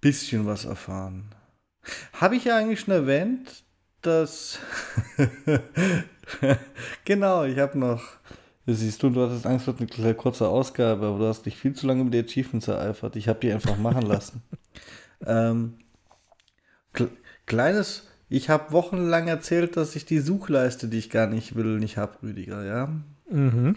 bisschen 0.00 0.46
was 0.46 0.64
erfahren. 0.64 1.34
Habe 2.12 2.36
ich 2.36 2.44
ja 2.44 2.56
eigentlich 2.56 2.80
schon 2.80 2.94
erwähnt, 2.94 3.64
dass 4.02 4.58
genau, 7.04 7.44
ich 7.44 7.58
habe 7.58 7.78
noch. 7.78 8.02
Siehst 8.66 9.02
du, 9.02 9.10
du 9.10 9.22
hattest 9.22 9.46
Angst 9.46 9.64
vor 9.64 9.74
eine 9.78 10.14
kurze 10.14 10.46
Ausgabe, 10.46 11.06
aber 11.06 11.18
du 11.18 11.26
hast 11.26 11.44
dich 11.46 11.56
viel 11.56 11.74
zu 11.74 11.86
lange 11.86 12.04
mit 12.04 12.14
den 12.14 12.24
Achievements 12.24 12.68
ereifert. 12.68 13.16
Ich 13.16 13.28
habe 13.28 13.40
die 13.40 13.52
einfach 13.52 13.76
machen 13.78 14.02
lassen. 14.02 14.42
ähm, 15.26 15.74
kleines, 17.46 18.08
ich 18.28 18.48
habe 18.48 18.72
wochenlang 18.72 19.26
erzählt, 19.26 19.76
dass 19.76 19.96
ich 19.96 20.04
die 20.04 20.20
Suchleiste, 20.20 20.88
die 20.88 20.98
ich 20.98 21.10
gar 21.10 21.26
nicht 21.26 21.56
will, 21.56 21.78
nicht 21.78 21.96
habe, 21.96 22.22
Rüdiger, 22.22 22.64
ja? 22.64 22.92
Mhm. 23.28 23.76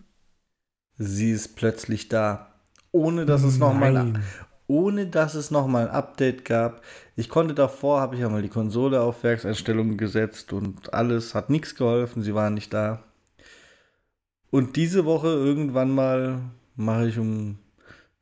Sie 0.98 1.32
ist 1.32 1.56
plötzlich 1.56 2.10
da. 2.10 2.54
Ohne 2.92 3.26
dass 3.26 3.44
es 3.44 3.58
nochmal 3.58 4.22
ohne 4.68 5.08
dass 5.08 5.36
es 5.36 5.52
nochmal 5.52 5.88
ein 5.88 5.94
Update 5.94 6.46
gab. 6.46 6.82
Ich 7.16 7.30
konnte 7.30 7.54
davor, 7.54 8.02
habe 8.02 8.16
ich 8.16 8.22
ja 8.22 8.30
mal 8.30 8.42
die 8.42 8.50
Konsole 8.50 9.02
auf 9.02 9.24
Werkseinstellungen 9.24 9.98
gesetzt 9.98 10.54
und 10.54 10.94
alles 10.94 11.36
hat 11.36 11.50
nichts 11.50 11.76
geholfen, 11.76 12.24
sie 12.24 12.34
waren 12.34 12.54
nicht 12.54 12.74
da. 12.74 13.04
Und 14.50 14.76
diese 14.76 15.06
Woche 15.06 15.28
irgendwann 15.28 15.92
mal 15.92 16.42
mache 16.76 17.08
ich 17.08 17.18
um 17.18 17.58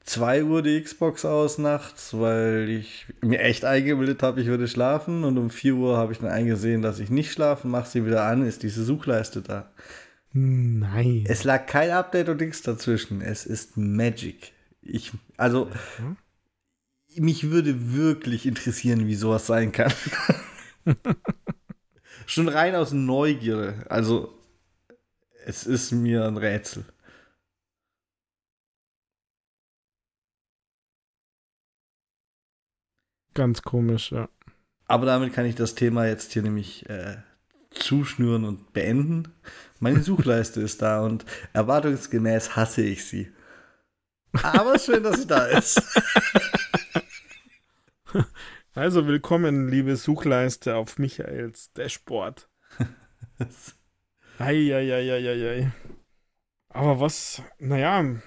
2 0.03 0.45
Uhr 0.45 0.61
die 0.63 0.81
Xbox 0.81 1.25
aus 1.25 1.57
nachts, 1.57 2.17
weil 2.17 2.69
ich 2.69 3.05
mir 3.21 3.39
echt 3.39 3.65
eingebildet 3.65 4.23
habe, 4.23 4.41
ich 4.41 4.47
würde 4.47 4.67
schlafen. 4.67 5.23
Und 5.23 5.37
um 5.37 5.49
4 5.49 5.75
Uhr 5.75 5.97
habe 5.97 6.13
ich 6.13 6.19
dann 6.19 6.29
eingesehen, 6.29 6.81
dass 6.81 6.99
ich 6.99 7.09
nicht 7.09 7.31
schlafen, 7.31 7.69
mache 7.69 7.89
sie 7.89 8.05
wieder 8.05 8.23
an, 8.23 8.45
ist 8.45 8.63
diese 8.63 8.83
Suchleiste 8.83 9.41
da. 9.41 9.71
Nein. 10.33 11.25
Es 11.27 11.43
lag 11.43 11.65
kein 11.65 11.91
Update 11.91 12.29
und 12.29 12.41
nichts 12.41 12.61
dazwischen. 12.61 13.21
Es 13.21 13.45
ist 13.45 13.77
Magic. 13.77 14.53
Ich, 14.81 15.11
also, 15.37 15.69
mhm 15.99 16.17
mich 17.17 17.49
würde 17.51 17.93
wirklich 17.93 18.45
interessieren, 18.45 19.07
wie 19.07 19.15
sowas 19.15 19.47
sein 19.47 19.71
kann. 19.71 19.93
Schon 22.25 22.47
rein 22.47 22.75
aus 22.75 22.93
Neugierde. 22.93 23.85
Also, 23.89 24.33
es 25.45 25.65
ist 25.65 25.91
mir 25.91 26.25
ein 26.25 26.37
Rätsel. 26.37 26.85
Ganz 33.33 33.61
komisch, 33.61 34.11
ja. 34.11 34.29
Aber 34.87 35.05
damit 35.05 35.33
kann 35.33 35.45
ich 35.45 35.55
das 35.55 35.75
Thema 35.75 36.05
jetzt 36.05 36.33
hier 36.33 36.41
nämlich 36.41 36.87
äh, 36.89 37.17
zuschnüren 37.71 38.43
und 38.43 38.73
beenden. 38.73 39.33
Meine 39.79 40.01
Suchleiste 40.03 40.61
ist 40.61 40.81
da 40.81 41.01
und 41.01 41.25
erwartungsgemäß 41.53 42.55
hasse 42.55 42.81
ich 42.81 43.05
sie. 43.05 43.31
Aber 44.43 44.79
schön, 44.79 45.03
dass 45.03 45.21
sie 45.21 45.27
da 45.27 45.45
ist. 45.45 45.81
Also 48.73 49.05
willkommen, 49.05 49.67
liebe 49.67 49.97
Suchleiste 49.97 50.75
auf 50.75 50.97
Michaels 50.97 51.73
Dashboard. 51.73 52.49
Eieieiei. 54.39 55.71
Aber 56.69 57.01
was, 57.01 57.41
naja, 57.59 58.21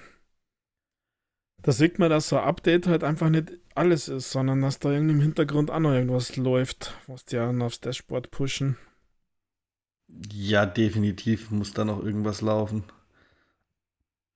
da 1.62 1.72
sieht 1.72 1.98
man, 1.98 2.10
dass 2.10 2.28
so 2.28 2.36
ein 2.36 2.44
Update 2.44 2.86
halt 2.86 3.04
einfach 3.04 3.30
nicht 3.30 3.52
alles 3.74 4.08
ist, 4.08 4.30
sondern 4.30 4.60
dass 4.60 4.78
da 4.78 4.90
irgendwie 4.90 5.14
im 5.14 5.22
Hintergrund 5.22 5.70
auch 5.70 5.80
noch 5.80 5.92
irgendwas 5.92 6.36
läuft, 6.36 6.94
was 7.06 7.24
die 7.24 7.36
dann 7.36 7.62
aufs 7.62 7.80
Dashboard 7.80 8.30
pushen. 8.30 8.76
Ja, 10.30 10.66
definitiv 10.66 11.50
muss 11.50 11.72
da 11.72 11.86
noch 11.86 12.04
irgendwas 12.04 12.42
laufen. 12.42 12.84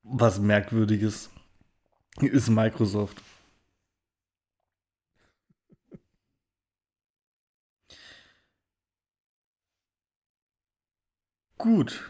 Was 0.02 0.40
merkwürdiges 0.40 1.30
ist 2.22 2.48
Microsoft. 2.48 3.22
Gut. 11.58 12.04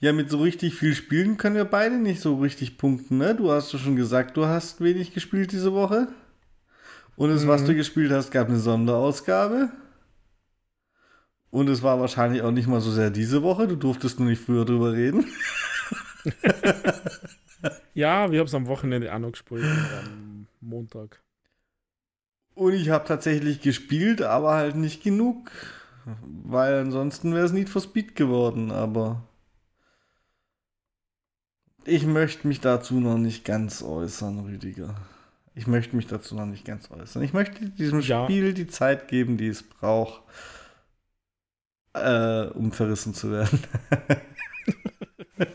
Ja, 0.00 0.12
mit 0.12 0.30
so 0.30 0.38
richtig 0.38 0.74
viel 0.74 0.94
Spielen 0.94 1.36
können 1.36 1.54
wir 1.54 1.64
beide 1.64 1.96
nicht 1.96 2.20
so 2.20 2.36
richtig 2.36 2.78
punkten, 2.78 3.18
ne? 3.18 3.34
Du 3.34 3.50
hast 3.50 3.72
ja 3.72 3.78
schon 3.78 3.96
gesagt, 3.96 4.36
du 4.36 4.46
hast 4.46 4.80
wenig 4.80 5.14
gespielt 5.14 5.52
diese 5.52 5.72
Woche. 5.72 6.08
Und 7.16 7.30
das, 7.30 7.44
mhm. 7.44 7.48
was 7.48 7.64
du 7.64 7.74
gespielt 7.74 8.10
hast, 8.10 8.30
gab 8.30 8.48
eine 8.48 8.58
Sonderausgabe. 8.58 9.70
Und 11.50 11.68
es 11.68 11.82
war 11.82 12.00
wahrscheinlich 12.00 12.42
auch 12.42 12.50
nicht 12.50 12.66
mal 12.66 12.80
so 12.80 12.90
sehr 12.90 13.10
diese 13.10 13.42
Woche. 13.42 13.68
Du 13.68 13.76
durftest 13.76 14.18
nur 14.18 14.28
nicht 14.28 14.42
früher 14.42 14.64
drüber 14.64 14.92
reden. 14.92 15.24
ja, 17.94 18.30
wir 18.30 18.40
haben 18.40 18.46
es 18.46 18.54
am 18.54 18.66
Wochenende 18.66 19.14
auch 19.14 19.20
noch 19.20 19.30
gespielt. 19.30 19.62
Am 19.62 20.48
Montag. 20.60 21.22
Und 22.54 22.72
ich 22.72 22.90
habe 22.90 23.06
tatsächlich 23.06 23.60
gespielt, 23.60 24.22
aber 24.22 24.54
halt 24.54 24.74
nicht 24.74 25.02
genug. 25.02 25.50
Weil 26.06 26.80
ansonsten 26.80 27.34
wäre 27.34 27.46
es 27.46 27.52
Need 27.52 27.68
for 27.68 27.80
Speed 27.80 28.14
geworden, 28.14 28.70
aber. 28.70 29.22
Ich 31.86 32.06
möchte 32.06 32.46
mich 32.48 32.60
dazu 32.60 33.00
noch 33.00 33.18
nicht 33.18 33.44
ganz 33.44 33.82
äußern, 33.82 34.40
Rüdiger. 34.40 34.94
Ich 35.54 35.66
möchte 35.66 35.94
mich 35.96 36.06
dazu 36.06 36.34
noch 36.34 36.46
nicht 36.46 36.64
ganz 36.64 36.90
äußern. 36.90 37.22
Ich 37.22 37.32
möchte 37.32 37.70
diesem 37.70 38.00
ja. 38.00 38.24
Spiel 38.24 38.54
die 38.54 38.66
Zeit 38.66 39.08
geben, 39.08 39.36
die 39.36 39.48
es 39.48 39.62
braucht, 39.62 40.22
äh, 41.92 42.46
um 42.46 42.72
verrissen 42.72 43.14
zu 43.14 43.30
werden. 43.30 43.60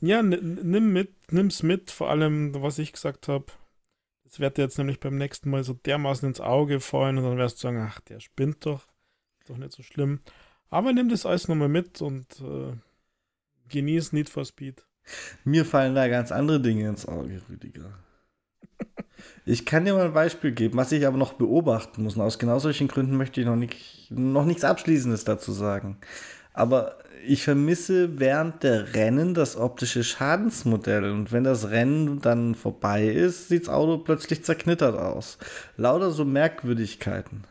ja, 0.00 0.22
nimm 0.22 0.92
mit, 0.92 1.32
nimm's 1.32 1.62
mit, 1.62 1.90
vor 1.90 2.10
allem, 2.10 2.54
was 2.60 2.78
ich 2.78 2.92
gesagt 2.92 3.28
habe. 3.28 3.46
Das 4.24 4.40
wird 4.40 4.56
dir 4.56 4.62
jetzt 4.62 4.78
nämlich 4.78 4.98
beim 4.98 5.16
nächsten 5.16 5.50
Mal 5.50 5.62
so 5.62 5.74
dermaßen 5.74 6.26
ins 6.26 6.40
Auge 6.40 6.80
fallen 6.80 7.18
und 7.18 7.24
dann 7.24 7.36
wirst 7.36 7.58
du 7.58 7.68
sagen, 7.68 7.86
ach, 7.86 8.00
der 8.00 8.18
spinnt 8.18 8.66
doch. 8.66 8.91
Doch 9.48 9.56
nicht 9.56 9.72
so 9.72 9.82
schlimm. 9.82 10.20
Aber 10.70 10.92
nimm 10.92 11.08
das 11.08 11.26
alles 11.26 11.48
nochmal 11.48 11.68
mit 11.68 12.00
und 12.00 12.26
äh, 12.40 12.72
genieß 13.68 14.12
Need 14.12 14.30
for 14.30 14.44
Speed. 14.44 14.84
Mir 15.44 15.64
fallen 15.64 15.94
da 15.94 16.08
ganz 16.08 16.32
andere 16.32 16.60
Dinge 16.60 16.88
ins 16.88 17.06
Auge, 17.06 17.42
Rüdiger. 17.48 17.92
Ich 19.44 19.66
kann 19.66 19.84
dir 19.84 19.94
mal 19.94 20.06
ein 20.06 20.12
Beispiel 20.12 20.52
geben, 20.52 20.76
was 20.76 20.90
ich 20.90 21.06
aber 21.06 21.16
noch 21.16 21.34
beobachten 21.34 22.02
muss. 22.02 22.16
Und 22.16 22.22
aus 22.22 22.40
genau 22.40 22.58
solchen 22.58 22.88
Gründen 22.88 23.16
möchte 23.16 23.40
ich 23.40 23.46
noch, 23.46 23.56
nicht, 23.56 24.10
noch 24.10 24.44
nichts 24.44 24.64
Abschließendes 24.64 25.24
dazu 25.24 25.52
sagen. 25.52 25.98
Aber 26.52 26.98
ich 27.26 27.44
vermisse 27.44 28.18
während 28.18 28.62
der 28.62 28.94
Rennen 28.94 29.34
das 29.34 29.56
optische 29.56 30.04
Schadensmodell. 30.04 31.10
Und 31.10 31.32
wenn 31.32 31.44
das 31.44 31.70
Rennen 31.70 32.20
dann 32.20 32.54
vorbei 32.54 33.06
ist, 33.06 33.48
sieht 33.48 33.62
das 33.62 33.74
Auto 33.74 33.98
plötzlich 33.98 34.44
zerknittert 34.44 34.98
aus. 34.98 35.38
Lauter 35.76 36.10
so 36.10 36.24
Merkwürdigkeiten. 36.24 37.44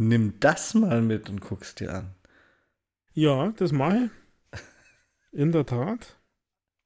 Nimm 0.00 0.32
das 0.40 0.72
mal 0.72 1.02
mit 1.02 1.28
und 1.28 1.42
guckst 1.42 1.78
dir 1.80 1.92
an. 1.92 2.14
Ja, 3.12 3.52
das 3.58 3.70
mache 3.70 4.08
ich. 4.52 4.60
In 5.38 5.52
der 5.52 5.66
Tat. 5.66 6.16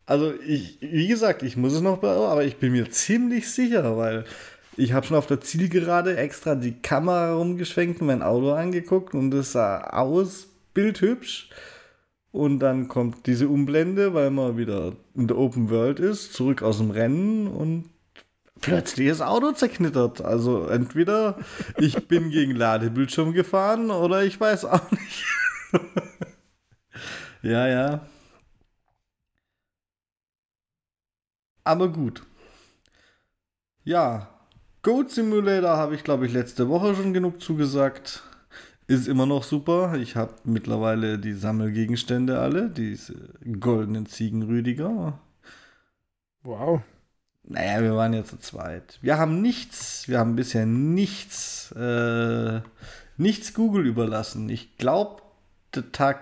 Also 0.05 0.35
ich, 0.45 0.79
wie 0.81 1.07
gesagt, 1.07 1.45
ich 1.45 1.57
muss 1.57 1.75
es 1.75 1.81
noch, 1.81 2.03
aber 2.03 2.45
ich 2.45 2.57
bin 2.57 2.73
mir 2.73 2.91
ziemlich 2.91 3.49
sicher, 3.49 3.97
weil 3.97 4.25
ich 4.77 4.95
habe 4.95 5.07
schon 5.07 5.17
auf 5.17 5.29
der 5.29 5.41
Zielgerade 5.41 6.17
extra 6.17 6.57
die 6.57 6.73
Kamera 6.73 7.35
rumgeschwenkt 7.35 8.01
und 8.01 8.09
mein 8.09 8.21
Auto 8.21 8.51
angeguckt 8.51 9.15
und 9.15 9.33
es 9.33 9.53
sah 9.53 9.81
aus, 9.93 10.49
bildhübsch. 10.75 11.51
Und 12.33 12.59
dann 12.59 12.89
kommt 12.89 13.29
diese 13.29 13.49
Umblende, 13.49 14.13
weil 14.13 14.33
man 14.33 14.57
wieder 14.57 14.97
in 15.15 15.29
der 15.29 15.39
Open 15.39 15.71
World 15.71 16.01
ist, 16.01 16.33
zurück 16.33 16.63
aus 16.63 16.79
dem 16.79 16.91
Rennen 16.91 17.47
und 17.47 17.91
plötzlich 18.65 19.09
ist 19.09 19.21
Auto 19.21 19.53
zerknittert. 19.53 20.21
Also 20.23 20.67
entweder 20.67 21.39
ich 21.79 22.09
bin 22.09 22.31
gegen 22.31 22.55
Ladebildschirm 22.57 23.33
gefahren 23.33 23.91
oder 23.91 24.25
ich 24.25 24.41
weiß 24.41 24.65
auch 24.65 24.91
nicht. 24.91 25.25
ja, 27.43 27.67
ja. 27.69 28.07
Aber 31.65 31.89
gut. 31.89 32.23
Ja, 33.85 34.29
Goat 34.83 35.11
Simulator 35.11 35.77
habe 35.77 35.95
ich, 35.95 36.05
glaube 36.05 36.27
ich, 36.27 36.33
letzte 36.33 36.69
Woche 36.69 36.95
schon 36.95 37.15
genug 37.15 37.41
zugesagt. 37.41 38.23
Ist 38.87 39.09
immer 39.09 39.25
noch 39.25 39.43
super. 39.43 39.95
Ich 39.97 40.15
habe 40.17 40.35
mittlerweile 40.45 41.19
die 41.19 41.33
Sammelgegenstände 41.33 42.39
alle, 42.39 42.69
diese 42.69 43.15
goldenen 43.61 44.05
Ziegenrüdiger. 44.07 45.19
Wow. 46.43 46.83
Naja, 47.47 47.83
wir 47.83 47.95
waren 47.95 48.15
ja 48.15 48.25
zu 48.25 48.39
zweit. 48.39 48.99
Wir 49.03 49.19
haben 49.19 49.43
nichts, 49.43 50.09
wir 50.09 50.19
haben 50.19 50.35
bisher 50.35 50.65
nichts, 50.65 51.73
äh, 51.73 52.61
nichts 53.19 53.53
Google 53.53 53.87
überlassen. 53.87 54.49
Ich 54.49 54.79
glaube, 54.79 55.23
der 55.75 55.93
Tag 55.93 56.21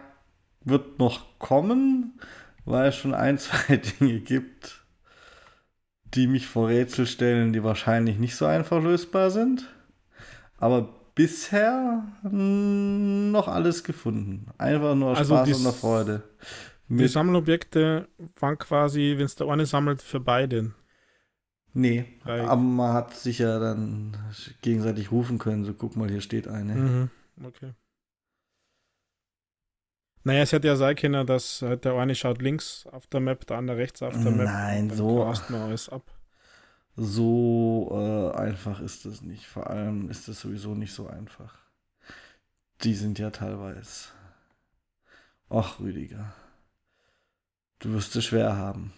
wird 0.65 0.99
noch 0.99 1.39
kommen, 1.39 2.19
weil 2.65 2.89
es 2.89 2.97
schon 2.97 3.15
ein, 3.15 3.39
zwei 3.39 3.77
Dinge 3.77 4.21
gibt, 4.21 4.85
die 6.15 6.27
mich 6.27 6.47
vor 6.47 6.69
Rätsel 6.69 7.07
stellen, 7.07 7.53
die 7.53 7.63
wahrscheinlich 7.63 8.19
nicht 8.19 8.37
so 8.37 8.47
einfach 8.47 8.83
lösbar 8.83 9.31
sind. 9.31 9.69
Aber 10.59 10.89
bisher 11.15 12.05
noch 12.23 13.49
alles 13.49 13.85
gefunden. 13.85 14.47
Einfach 14.59 14.95
nur 14.95 15.17
also 15.17 15.37
Spaß 15.37 15.67
und 15.67 15.75
Freude. 15.75 16.23
die 16.89 17.09
Sammelobjekte 17.09 18.09
waren 18.41 18.59
quasi, 18.59 19.15
wenn 19.17 19.27
es 19.27 19.37
der 19.37 19.49
eine 19.49 19.67
sammelt, 19.67 20.03
für 20.03 20.21
beide. 20.21 20.73
Nee, 21.75 22.05
Drei. 22.23 22.43
aber 22.43 22.61
man 22.61 22.93
hat 22.93 23.15
sich 23.15 23.39
ja 23.39 23.59
dann 23.59 24.17
gegenseitig 24.61 25.11
rufen 25.11 25.39
können, 25.39 25.65
so 25.65 25.73
guck 25.73 25.97
mal, 25.97 26.09
hier 26.09 26.21
steht 26.21 26.47
eine. 26.47 26.75
Mhm. 26.75 27.11
Okay. 27.43 27.73
Naja, 30.25 30.43
es 30.43 30.53
hätte 30.53 30.69
ja 30.69 30.77
sein 30.77 30.95
können, 30.95 31.27
dass 31.27 31.63
äh, 31.63 31.77
der 31.77 31.95
eine 31.95 32.15
schaut 32.15 32.41
links 32.43 32.87
auf 32.93 33.07
der 33.09 33.21
Map, 33.21 33.47
der 33.47 33.57
andere 33.59 33.77
rechts 33.79 34.03
auf 34.03 34.13
der 34.13 34.31
Map. 34.31 34.47
Nein, 34.47 34.91
so. 34.91 35.25
Man 35.49 35.63
alles 35.63 35.89
ab. 35.89 36.05
So 36.95 37.89
äh, 37.93 38.37
einfach 38.39 38.81
ist 38.81 39.07
es 39.07 39.23
nicht. 39.23 39.47
Vor 39.47 39.69
allem 39.69 40.11
ist 40.11 40.29
es 40.29 40.41
sowieso 40.41 40.75
nicht 40.75 40.93
so 40.93 41.09
einfach. 41.09 41.59
Die 42.83 42.95
sind 42.95 43.19
ja 43.19 43.31
teilweise. 43.31 44.09
Ach, 45.49 45.81
Rüdiger. 45.81 46.35
Du 47.79 47.93
wirst 47.95 48.15
es 48.15 48.27
schwer 48.27 48.57
haben. 48.57 48.93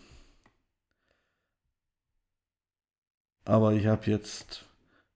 Aber 3.45 3.73
ich 3.73 3.87
habe 3.87 4.11
jetzt 4.11 4.65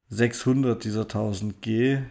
600 0.08 0.82
dieser 0.84 1.02
1000 1.02 1.62
G 1.62 2.02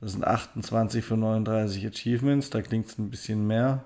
das 0.00 0.12
sind 0.12 0.26
28 0.26 1.04
von 1.04 1.20
39 1.20 1.86
Achievements, 1.86 2.50
da 2.50 2.60
klingt 2.60 2.86
es 2.86 2.98
ein 2.98 3.10
bisschen 3.10 3.46
mehr. 3.46 3.84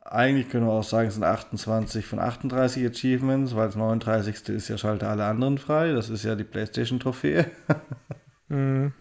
Eigentlich 0.00 0.48
können 0.48 0.66
wir 0.66 0.72
auch 0.72 0.84
sagen, 0.84 1.08
es 1.08 1.14
sind 1.14 1.24
28 1.24 2.06
von 2.06 2.20
38 2.20 2.86
Achievements, 2.86 3.54
weil 3.54 3.66
das 3.66 3.76
39. 3.76 4.48
ist 4.50 4.68
ja 4.68 4.78
schalte 4.78 5.08
alle 5.08 5.24
anderen 5.26 5.58
frei. 5.58 5.92
Das 5.92 6.08
ist 6.08 6.24
ja 6.24 6.36
die 6.36 6.44
PlayStation-Trophäe. 6.44 7.50
mhm. 8.48 8.92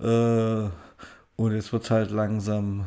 äh, 0.00 0.68
und 1.36 1.54
jetzt 1.54 1.72
wird 1.72 1.84
es 1.84 1.90
halt 1.90 2.10
langsam. 2.10 2.86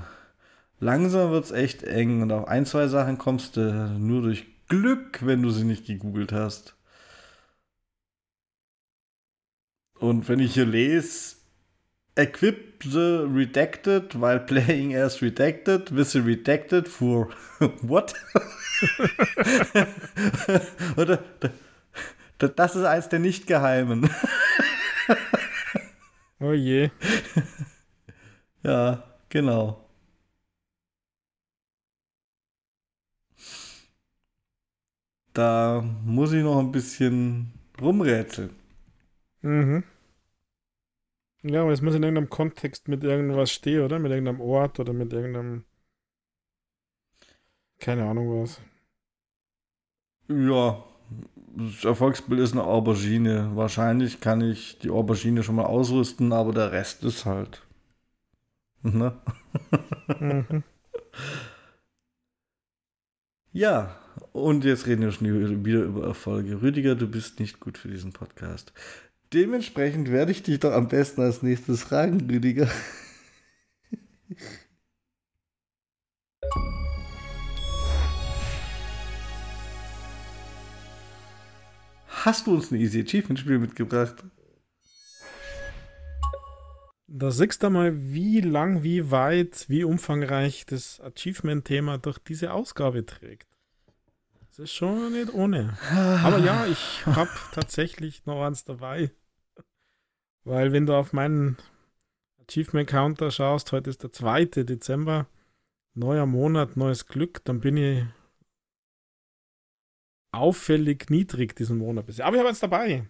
Langsam 0.79 1.31
wird 1.31 1.45
es 1.45 1.51
echt 1.51 1.83
eng. 1.83 2.23
Und 2.23 2.31
auf 2.31 2.47
ein, 2.47 2.65
zwei 2.65 2.87
Sachen 2.87 3.19
kommst 3.19 3.57
du 3.57 3.71
nur 3.97 4.23
durch 4.23 4.45
Glück, 4.67 5.25
wenn 5.25 5.43
du 5.43 5.51
sie 5.51 5.65
nicht 5.65 5.85
gegoogelt 5.85 6.33
hast. 6.33 6.75
Und 10.03 10.27
wenn 10.27 10.39
ich 10.39 10.55
hier 10.55 10.65
lese, 10.65 11.37
Equip 12.17 12.83
the 12.83 13.25
redacted 13.25 14.19
while 14.19 14.37
playing 14.37 14.93
as 14.93 15.21
redacted 15.21 15.95
with 15.95 16.11
the 16.11 16.19
redacted 16.19 16.89
for 16.89 17.29
what? 17.81 18.13
Oder 20.97 21.23
das 22.37 22.75
ist 22.75 22.83
eins 22.83 23.07
der 23.07 23.19
nicht 23.19 23.47
geheimen. 23.47 24.09
oh 26.41 26.51
je. 26.51 26.89
Ja, 28.63 29.03
genau. 29.29 29.89
Da 35.33 35.81
muss 36.03 36.33
ich 36.33 36.43
noch 36.43 36.59
ein 36.59 36.73
bisschen 36.73 37.53
rumrätseln. 37.81 38.51
Mhm. 39.41 39.83
Ja, 41.43 41.61
aber 41.61 41.71
es 41.71 41.81
muss 41.81 41.95
in 41.95 42.03
irgendeinem 42.03 42.29
Kontext 42.29 42.87
mit 42.87 43.03
irgendwas 43.03 43.51
stehen, 43.51 43.81
oder? 43.83 43.99
Mit 43.99 44.11
irgendeinem 44.11 44.41
Ort 44.41 44.79
oder 44.79 44.93
mit 44.93 45.11
irgendeinem. 45.11 45.65
Keine 47.79 48.05
Ahnung 48.05 48.41
was. 48.41 48.61
Ja, 50.29 50.83
das 51.55 51.83
Erfolgsbild 51.85 52.39
ist 52.39 52.53
eine 52.53 52.63
Aubergine. 52.63 53.51
Wahrscheinlich 53.55 54.21
kann 54.21 54.41
ich 54.41 54.79
die 54.79 54.89
Aubergine 54.89 55.43
schon 55.43 55.55
mal 55.55 55.65
ausrüsten, 55.65 56.31
aber 56.33 56.53
der 56.53 56.71
Rest 56.71 57.03
ist 57.03 57.25
halt. 57.25 57.61
Ne? 58.83 59.13
Mhm. 60.19 60.63
Ja, 63.51 63.95
und 64.31 64.65
jetzt 64.65 64.87
reden 64.87 65.03
wir 65.03 65.11
schon 65.11 65.63
wieder 65.65 65.83
über 65.83 66.05
Erfolge. 66.07 66.61
Rüdiger, 66.61 66.95
du 66.95 67.07
bist 67.07 67.39
nicht 67.39 67.59
gut 67.59 67.77
für 67.77 67.87
diesen 67.87 68.11
Podcast. 68.11 68.73
Dementsprechend 69.33 70.11
werde 70.11 70.31
ich 70.31 70.43
dich 70.43 70.59
doch 70.59 70.73
am 70.73 70.87
besten 70.87 71.21
als 71.21 71.41
nächstes 71.41 71.81
fragen, 71.83 72.29
Rüdiger. 72.29 72.69
hast 82.25 82.47
du 82.47 82.53
uns 82.53 82.71
ein 82.71 82.79
Easy 82.79 83.01
Achievement 83.01 83.39
Spiel 83.39 83.59
mitgebracht? 83.59 84.23
Da 87.07 87.31
siehst 87.31 87.61
du 87.61 87.69
mal, 87.69 87.93
wie 87.95 88.41
lang, 88.41 88.81
wie 88.81 89.11
weit, 89.11 89.65
wie 89.67 89.83
umfangreich 89.83 90.65
das 90.65 90.99
Achievement-Thema 91.01 91.97
durch 91.97 92.17
diese 92.17 92.53
Ausgabe 92.53 93.05
trägt. 93.05 93.47
Das 94.49 94.59
ist 94.59 94.73
schon 94.73 95.11
nicht 95.11 95.33
ohne. 95.33 95.77
Aber 96.23 96.39
ja, 96.39 96.65
ich 96.65 97.05
habe 97.05 97.29
tatsächlich 97.53 98.25
noch 98.25 98.43
eins 98.43 98.63
dabei. 98.63 99.11
Weil 100.43 100.71
wenn 100.71 100.85
du 100.85 100.93
auf 100.93 101.13
meinen 101.13 101.57
Achievement-Counter 102.41 103.31
schaust, 103.31 103.71
heute 103.71 103.89
ist 103.89 104.03
der 104.03 104.11
2. 104.11 104.45
Dezember, 104.63 105.27
neuer 105.93 106.25
Monat, 106.25 106.75
neues 106.75 107.07
Glück, 107.07 107.43
dann 107.45 107.61
bin 107.61 107.77
ich 107.77 108.03
auffällig 110.31 111.09
niedrig 111.09 111.55
diesen 111.55 111.77
Monat 111.77 112.07
bisher. 112.07 112.25
Aber 112.25 112.35
ich 112.35 112.39
habe 112.39 112.49
jetzt 112.49 112.63
dabei. 112.63 113.07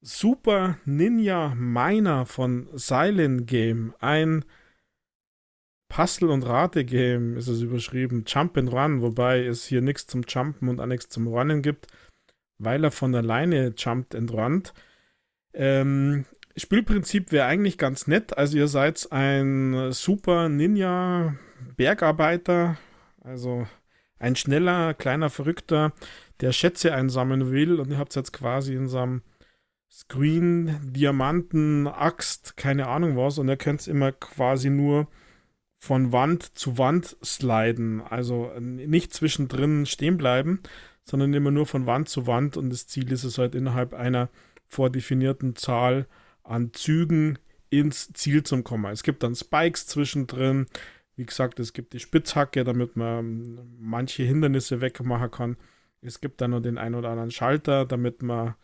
Super 0.00 0.78
Ninja 0.84 1.54
Miner 1.54 2.26
von 2.26 2.68
Silent 2.72 3.46
Game. 3.46 3.94
Ein 4.00 4.44
Puzzle- 5.88 6.30
und 6.30 6.44
Rate-Game 6.44 7.36
ist 7.36 7.48
es 7.48 7.60
überschrieben. 7.60 8.24
Jump 8.26 8.56
and 8.56 8.72
Run, 8.72 9.02
wobei 9.02 9.44
es 9.44 9.66
hier 9.66 9.82
nichts 9.82 10.06
zum 10.06 10.22
Jumpen 10.26 10.68
und 10.68 10.80
auch 10.80 10.86
nichts 10.86 11.08
zum 11.10 11.26
Runnen 11.28 11.62
gibt, 11.62 11.86
weil 12.58 12.82
er 12.82 12.90
von 12.90 13.14
alleine 13.14 13.74
jumpt 13.76 14.14
and 14.14 14.32
runnt. 14.32 14.72
Ähm, 15.54 16.24
Spielprinzip 16.56 17.32
wäre 17.32 17.46
eigentlich 17.46 17.78
ganz 17.78 18.06
nett. 18.06 18.36
Also 18.36 18.58
ihr 18.58 18.68
seid 18.68 19.10
ein 19.10 19.92
Super 19.92 20.48
Ninja 20.48 21.34
Bergarbeiter, 21.76 22.78
also 23.22 23.66
ein 24.18 24.36
schneller, 24.36 24.94
kleiner 24.94 25.30
Verrückter, 25.30 25.92
der 26.40 26.52
Schätze 26.52 26.94
einsammeln 26.94 27.50
will 27.50 27.80
und 27.80 27.90
ihr 27.90 27.98
habt 27.98 28.14
jetzt 28.14 28.32
quasi 28.32 28.74
in 28.74 28.88
seinem 28.88 29.22
Screen, 29.90 30.78
Diamanten, 30.92 31.86
Axt, 31.86 32.56
keine 32.56 32.88
Ahnung 32.88 33.16
was. 33.16 33.38
Und 33.38 33.48
ihr 33.48 33.56
könnt 33.56 33.86
immer 33.86 34.10
quasi 34.12 34.70
nur 34.70 35.06
von 35.78 36.12
Wand 36.12 36.58
zu 36.58 36.78
Wand 36.78 37.16
sliden. 37.22 38.00
Also 38.00 38.52
nicht 38.58 39.12
zwischendrin 39.12 39.84
stehen 39.84 40.16
bleiben, 40.16 40.60
sondern 41.04 41.34
immer 41.34 41.50
nur 41.50 41.66
von 41.66 41.86
Wand 41.86 42.08
zu 42.08 42.26
Wand. 42.26 42.56
Und 42.56 42.70
das 42.70 42.86
Ziel 42.86 43.12
ist 43.12 43.24
es 43.24 43.36
halt 43.36 43.54
innerhalb 43.54 43.92
einer 43.92 44.30
vordefinierten 44.72 45.54
Zahl 45.54 46.06
an 46.42 46.72
Zügen 46.72 47.38
ins 47.70 48.12
Ziel 48.14 48.42
zu 48.42 48.62
kommen. 48.62 48.90
Es 48.90 49.02
gibt 49.02 49.22
dann 49.22 49.34
Spikes 49.34 49.86
zwischendrin. 49.86 50.66
Wie 51.16 51.26
gesagt, 51.26 51.60
es 51.60 51.72
gibt 51.72 51.92
die 51.92 52.00
Spitzhacke, 52.00 52.64
damit 52.64 52.96
man 52.96 53.76
manche 53.78 54.22
Hindernisse 54.22 54.80
wegmachen 54.80 55.30
kann. 55.30 55.56
Es 56.00 56.20
gibt 56.20 56.40
dann 56.40 56.50
noch 56.52 56.60
den 56.60 56.78
ein 56.78 56.94
oder 56.94 57.10
anderen 57.10 57.30
Schalter, 57.30 57.84
damit 57.84 58.22
man 58.22 58.54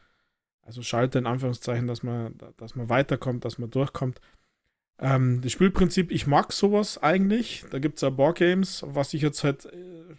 also 0.62 0.82
Schalter 0.82 1.18
in 1.18 1.26
Anführungszeichen, 1.26 1.86
dass 1.86 2.02
man, 2.02 2.36
dass 2.56 2.74
man 2.74 2.88
weiterkommt, 2.88 3.44
dass 3.44 3.58
man 3.58 3.70
durchkommt. 3.70 4.20
Ähm, 4.98 5.40
das 5.42 5.52
Spielprinzip, 5.52 6.10
ich 6.10 6.26
mag 6.26 6.52
sowas 6.52 6.98
eigentlich. 7.02 7.64
Da 7.70 7.78
gibt 7.78 7.96
es 7.96 8.02
ja 8.02 8.10
Boardgames. 8.10 8.82
Was 8.86 9.14
ich 9.14 9.22
jetzt 9.22 9.44
halt, 9.44 9.66
äh, 9.66 10.16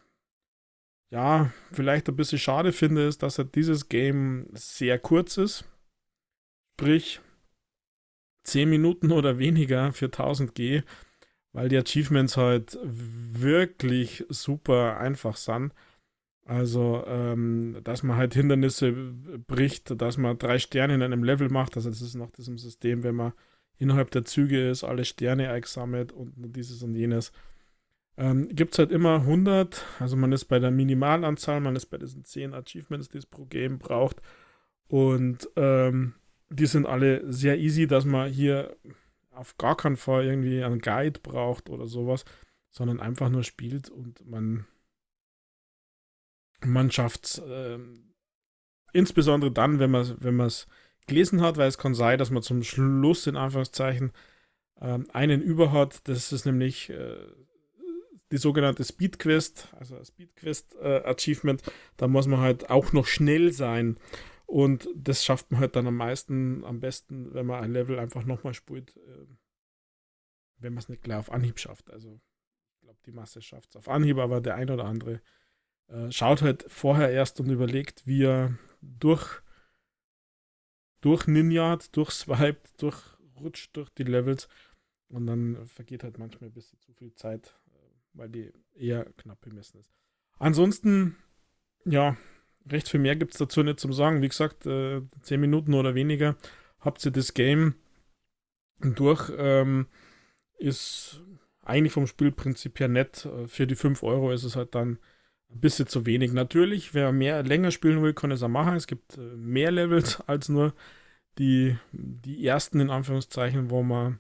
ja, 1.12 1.52
vielleicht 1.72 2.08
ein 2.10 2.16
bisschen 2.16 2.40
schade 2.40 2.72
finde, 2.72 3.08
ist, 3.08 3.22
dass 3.22 3.38
halt 3.38 3.56
dieses 3.56 3.90
Game 3.90 4.48
sehr 4.54 5.00
kurz 5.00 5.38
ist. 5.38 5.66
Sprich, 6.80 7.20
10 8.44 8.70
Minuten 8.70 9.12
oder 9.12 9.38
weniger 9.38 9.92
für 9.92 10.06
1000 10.06 10.56
G, 10.56 10.84
weil 11.52 11.68
die 11.68 11.78
Achievements 11.78 12.38
halt 12.38 12.80
wirklich 12.82 14.24
super 14.30 14.98
einfach 14.98 15.36
sind. 15.36 15.74
Also, 16.46 17.04
ähm, 17.06 17.82
dass 17.84 18.02
man 18.02 18.16
halt 18.16 18.34
Hindernisse 18.34 18.94
bricht, 18.94 20.02
dass 20.02 20.18
man 20.18 20.38
drei 20.38 20.58
Sterne 20.58 20.96
in 20.96 21.02
einem 21.02 21.22
Level 21.22 21.50
macht. 21.50 21.76
Also, 21.76 21.90
das 21.90 22.00
ist 22.00 22.16
nach 22.16 22.32
diesem 22.32 22.58
System, 22.58 23.04
wenn 23.04 23.16
man 23.16 23.34
innerhalb 23.78 24.12
der 24.12 24.24
Züge 24.24 24.70
ist, 24.70 24.86
alle 24.86 25.04
Sterne 25.04 25.50
eingesammelt 25.50 26.14
und 26.14 26.32
dieses 26.56 26.82
und 26.82 26.94
jenes. 26.94 27.34
Ähm, 28.16 28.48
Gibt 28.56 28.72
es 28.76 28.80
halt 28.80 28.94
immer 28.94 29.16
100, 29.16 29.84
also 30.00 30.16
man 30.16 30.32
ist 30.32 30.46
bei 30.46 30.60
der 30.60 30.72
Minimalanzahl, 30.72 31.60
man 31.60 31.76
ist 31.76 31.88
bei 31.88 31.98
diesen 31.98 32.24
10 32.24 32.54
Achievements, 32.54 33.10
die 33.10 33.18
es 33.18 33.26
pro 33.26 33.44
Game 33.44 33.80
braucht. 33.80 34.22
Und 34.88 35.50
ähm, 35.58 36.14
die 36.50 36.66
sind 36.66 36.86
alle 36.86 37.32
sehr 37.32 37.58
easy, 37.60 37.88
dass 37.88 38.06
man 38.06 38.30
hier 38.30 38.76
auf 39.32 39.58
gar 39.58 39.78
keinen 39.78 39.98
Fall 39.98 40.26
irgendwie 40.26 40.64
einen 40.64 40.82
Guide 40.82 41.20
braucht 41.20 41.70
oder 41.70 41.88
sowas, 41.88 42.26
sondern 42.72 43.00
einfach 43.00 43.30
nur 43.30 43.44
spielt 43.44 43.90
und 43.90 44.28
man 44.28 44.66
man 46.66 46.92
schafft 46.92 47.26
es 47.26 47.38
äh, 47.40 47.80
insbesondere 48.92 49.52
dann, 49.52 49.80
wenn 49.80 49.92
man 49.92 50.16
wenn 50.20 50.40
es 50.42 50.68
gelesen 51.08 51.42
hat, 51.42 51.58
weil 51.58 51.68
es 51.68 51.78
kann 51.78 51.96
sein, 51.96 52.20
dass 52.20 52.32
man 52.32 52.44
zum 52.44 52.64
Schluss 52.64 53.28
in 53.28 53.36
Anführungszeichen 53.38 54.12
äh, 54.80 55.00
einen 55.14 55.42
über 55.42 55.72
hat. 55.72 56.08
Das 56.08 56.32
ist 56.32 56.46
nämlich 56.46 56.90
äh, 56.90 57.18
die 58.32 58.38
sogenannte 58.38 58.84
Speed 58.84 59.20
Quest, 59.20 59.70
also 59.78 60.04
Speed 60.04 60.36
Quest 60.36 60.76
äh, 60.82 61.02
Achievement. 61.04 61.64
Da 61.98 62.08
muss 62.08 62.28
man 62.28 62.40
halt 62.40 62.70
auch 62.70 62.94
noch 62.94 63.08
schnell 63.08 63.52
sein. 63.52 63.98
Und 64.50 64.90
das 64.96 65.24
schafft 65.24 65.52
man 65.52 65.62
halt 65.62 65.76
dann 65.76 65.86
am 65.86 65.96
meisten, 65.96 66.66
am 66.66 66.80
besten, 66.80 67.36
wenn 67.36 67.46
man 67.46 67.64
ein 67.64 67.72
Level 67.72 68.00
einfach 68.00 68.26
nochmal 68.26 68.56
spielt, 68.56 68.98
äh, 68.98 69.28
wenn 70.58 70.74
man 70.74 70.80
es 70.80 70.90
nicht 70.90 71.04
gleich 71.04 71.20
auf 71.20 71.32
Anhieb 71.32 71.60
schafft. 71.60 71.92
Also 71.92 72.20
ich 72.74 72.82
glaube, 72.82 72.98
die 73.06 73.12
Masse 73.12 73.44
schafft 73.44 73.70
es 73.70 73.76
auf 73.76 73.88
Anhieb, 73.88 74.18
aber 74.18 74.42
der 74.42 74.56
ein 74.56 74.72
oder 74.72 74.86
andere 74.86 75.22
äh, 75.86 76.12
schaut 76.12 76.42
halt 76.42 76.66
vorher 76.68 77.12
erst 77.12 77.40
und 77.40 77.52
überlegt, 77.52 78.08
wie 78.08 78.24
er 78.24 78.58
durch, 78.82 79.40
durch 81.02 81.28
Ninjat, 81.28 81.96
durch 81.96 82.10
Swiped, 82.10 82.82
durchrutscht 82.82 83.78
durch 83.78 83.92
die 83.92 84.04
Levels 84.04 84.50
und 85.10 85.28
dann 85.28 85.64
vergeht 85.68 86.04
halt 86.04 86.18
manchmal 86.18 86.50
ein 86.50 86.54
bisschen 86.54 86.80
zu 86.80 86.92
viel 86.94 87.14
Zeit, 87.14 87.56
äh, 87.68 87.78
weil 88.14 88.30
die 88.30 88.52
eher 88.74 89.06
knapp 89.14 89.42
bemessen 89.42 89.80
ist. 89.80 89.94
Ansonsten, 90.40 91.18
ja, 91.86 92.18
recht 92.72 92.90
viel 92.90 93.00
mehr 93.00 93.16
gibt 93.16 93.34
es 93.34 93.38
dazu 93.38 93.64
nicht 93.64 93.80
zum 93.80 93.94
Sagen. 93.94 94.22
Wie 94.22 94.30
gesagt, 94.30 94.66
äh, 94.66 95.02
10 95.22 95.40
Minuten 95.40 95.74
oder 95.74 95.96
weniger 95.96 96.36
habt 96.80 97.06
ihr 97.06 97.12
das 97.12 97.34
Game 97.34 97.76
durch. 98.82 99.32
Ähm, 99.38 99.88
ist 100.58 101.22
eigentlich 101.62 101.94
vom 101.94 102.08
Spielprinzip 102.08 102.80
her 102.80 102.88
nett. 102.88 103.26
Äh, 103.26 103.48
für 103.48 103.68
die 103.68 103.76
5 103.76 104.04
Euro 104.04 104.32
ist 104.32 104.44
es 104.44 104.56
halt 104.56 104.76
dann 104.76 105.00
ein 105.52 105.60
bisschen 105.62 105.88
zu 105.88 106.06
wenig. 106.06 106.32
Natürlich, 106.34 106.94
wer 106.94 107.12
mehr 107.12 107.44
länger 107.44 107.72
spielen 107.72 108.02
will, 108.02 108.14
kann 108.14 108.32
es 108.32 108.44
auch 108.44 108.50
machen. 108.50 108.76
Es 108.76 108.88
gibt 108.88 109.18
äh, 109.18 109.22
mehr 109.22 109.72
Levels 109.72 110.22
als 110.28 110.50
nur 110.50 110.74
die, 111.38 111.78
die 111.92 112.46
ersten, 112.46 112.80
in 112.80 112.90
Anführungszeichen, 112.90 113.70
wo 113.70 113.82
man, 113.82 114.20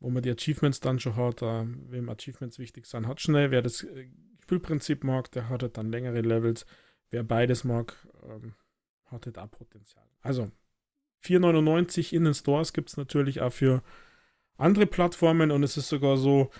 wo 0.00 0.10
man 0.10 0.22
die 0.22 0.30
Achievements 0.30 0.80
dann 0.80 0.98
schon 0.98 1.16
hat. 1.16 1.42
Äh, 1.42 1.66
wem 1.88 2.08
Achievements 2.08 2.58
wichtig 2.58 2.86
sind, 2.86 3.06
hat 3.06 3.20
schnell. 3.20 3.50
Wer 3.50 3.62
das 3.62 3.86
Spielprinzip 4.42 5.04
mag, 5.04 5.30
der 5.32 5.48
hat 5.48 5.62
halt 5.62 5.76
dann 5.76 5.90
längere 5.90 6.20
Levels. 6.20 6.66
Wer 7.10 7.22
beides 7.22 7.64
mag, 7.64 7.96
ähm, 8.24 8.54
hat 9.06 9.36
auch 9.36 9.50
Potenzial. 9.50 10.04
Also 10.22 10.50
4,99 11.24 12.12
in 12.12 12.24
den 12.24 12.34
Stores 12.34 12.72
gibt 12.72 12.88
es 12.88 12.96
natürlich 12.96 13.40
auch 13.40 13.52
für 13.52 13.82
andere 14.56 14.86
Plattformen 14.86 15.50
und 15.50 15.62
es 15.62 15.76
ist 15.76 15.88
sogar 15.88 16.16
so, 16.16 16.50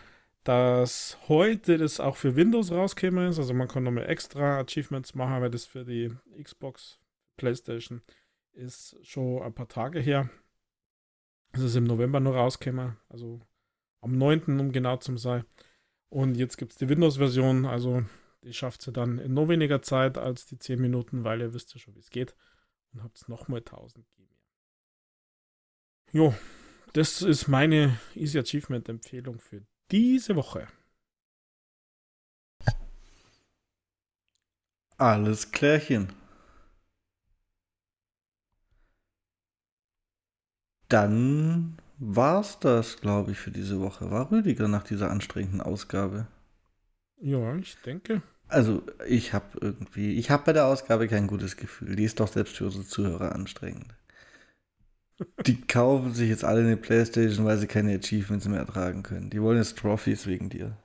dass 0.44 1.18
heute 1.28 1.78
das 1.78 2.00
auch 2.00 2.16
für 2.16 2.34
Windows 2.34 2.72
rauskäme 2.72 3.28
ist. 3.28 3.38
Also 3.38 3.54
man 3.54 3.68
kann 3.68 3.84
nochmal 3.84 4.08
extra 4.08 4.58
Achievements 4.58 5.14
machen, 5.14 5.40
weil 5.42 5.50
das 5.50 5.66
für 5.66 5.84
die 5.84 6.10
Xbox, 6.42 6.98
PlayStation 7.36 8.02
ist 8.52 8.96
schon 9.02 9.42
ein 9.42 9.54
paar 9.54 9.68
Tage 9.68 10.00
her. 10.00 10.28
Es 11.52 11.60
ist 11.60 11.76
im 11.76 11.84
November 11.84 12.20
noch 12.20 12.34
rauskäme, 12.34 12.96
also 13.08 13.40
am 14.00 14.16
9. 14.16 14.60
um 14.60 14.72
genau 14.72 14.96
zu 14.96 15.16
sein. 15.16 15.44
Und 16.08 16.36
jetzt 16.36 16.56
gibt 16.56 16.72
es 16.72 16.78
die 16.78 16.88
Windows-Version, 16.88 17.66
also 17.66 18.04
die 18.42 18.54
schafft 18.54 18.82
sie 18.82 18.92
dann 18.92 19.18
in 19.18 19.34
noch 19.34 19.48
weniger 19.48 19.82
Zeit 19.82 20.18
als 20.18 20.46
die 20.46 20.58
10 20.58 20.80
Minuten, 20.80 21.24
weil 21.24 21.40
ihr 21.40 21.54
wisst 21.54 21.74
ja 21.74 21.80
schon, 21.80 21.94
wie 21.94 22.00
es 22.00 22.10
geht. 22.10 22.34
Und 22.92 23.02
habt 23.02 23.18
es 23.18 23.28
nochmal 23.28 23.60
1000 23.60 24.06
G 24.16 24.22
mehr. 24.22 24.38
Jo, 26.12 26.34
das 26.92 27.22
ist 27.22 27.46
meine 27.46 28.00
Easy 28.14 28.38
Achievement 28.38 28.88
Empfehlung 28.88 29.38
für 29.38 29.62
diese 29.90 30.34
Woche. 30.34 30.66
Alles 34.96 35.52
klärchen. 35.52 36.12
Dann 40.88 41.78
war's 41.98 42.58
das, 42.58 43.00
glaube 43.00 43.30
ich, 43.32 43.38
für 43.38 43.52
diese 43.52 43.80
Woche. 43.80 44.10
War 44.10 44.30
Rüdiger 44.30 44.66
nach 44.66 44.82
dieser 44.82 45.10
anstrengenden 45.10 45.60
Ausgabe? 45.60 46.26
Ja, 47.20 47.54
ich 47.56 47.76
denke. 47.84 48.22
Also, 48.48 48.82
ich 49.06 49.32
habe 49.32 49.46
irgendwie, 49.60 50.14
ich 50.14 50.30
habe 50.30 50.44
bei 50.46 50.52
der 50.52 50.66
Ausgabe 50.66 51.06
kein 51.06 51.26
gutes 51.26 51.56
Gefühl. 51.56 51.94
Die 51.94 52.04
ist 52.04 52.18
doch 52.18 52.28
selbst 52.28 52.56
für 52.56 52.64
unsere 52.64 52.84
Zuhörer 52.84 53.32
anstrengend. 53.34 53.94
Die 55.46 55.60
kaufen 55.68 56.14
sich 56.14 56.30
jetzt 56.30 56.44
alle 56.44 56.60
eine 56.60 56.76
Playstation, 56.76 57.44
weil 57.44 57.58
sie 57.58 57.68
keine 57.68 57.94
Achievements 57.94 58.48
mehr 58.48 58.60
ertragen 58.60 59.02
können. 59.02 59.30
Die 59.30 59.40
wollen 59.40 59.58
jetzt 59.58 59.78
Trophies 59.78 60.26
wegen 60.26 60.48
dir. 60.48 60.76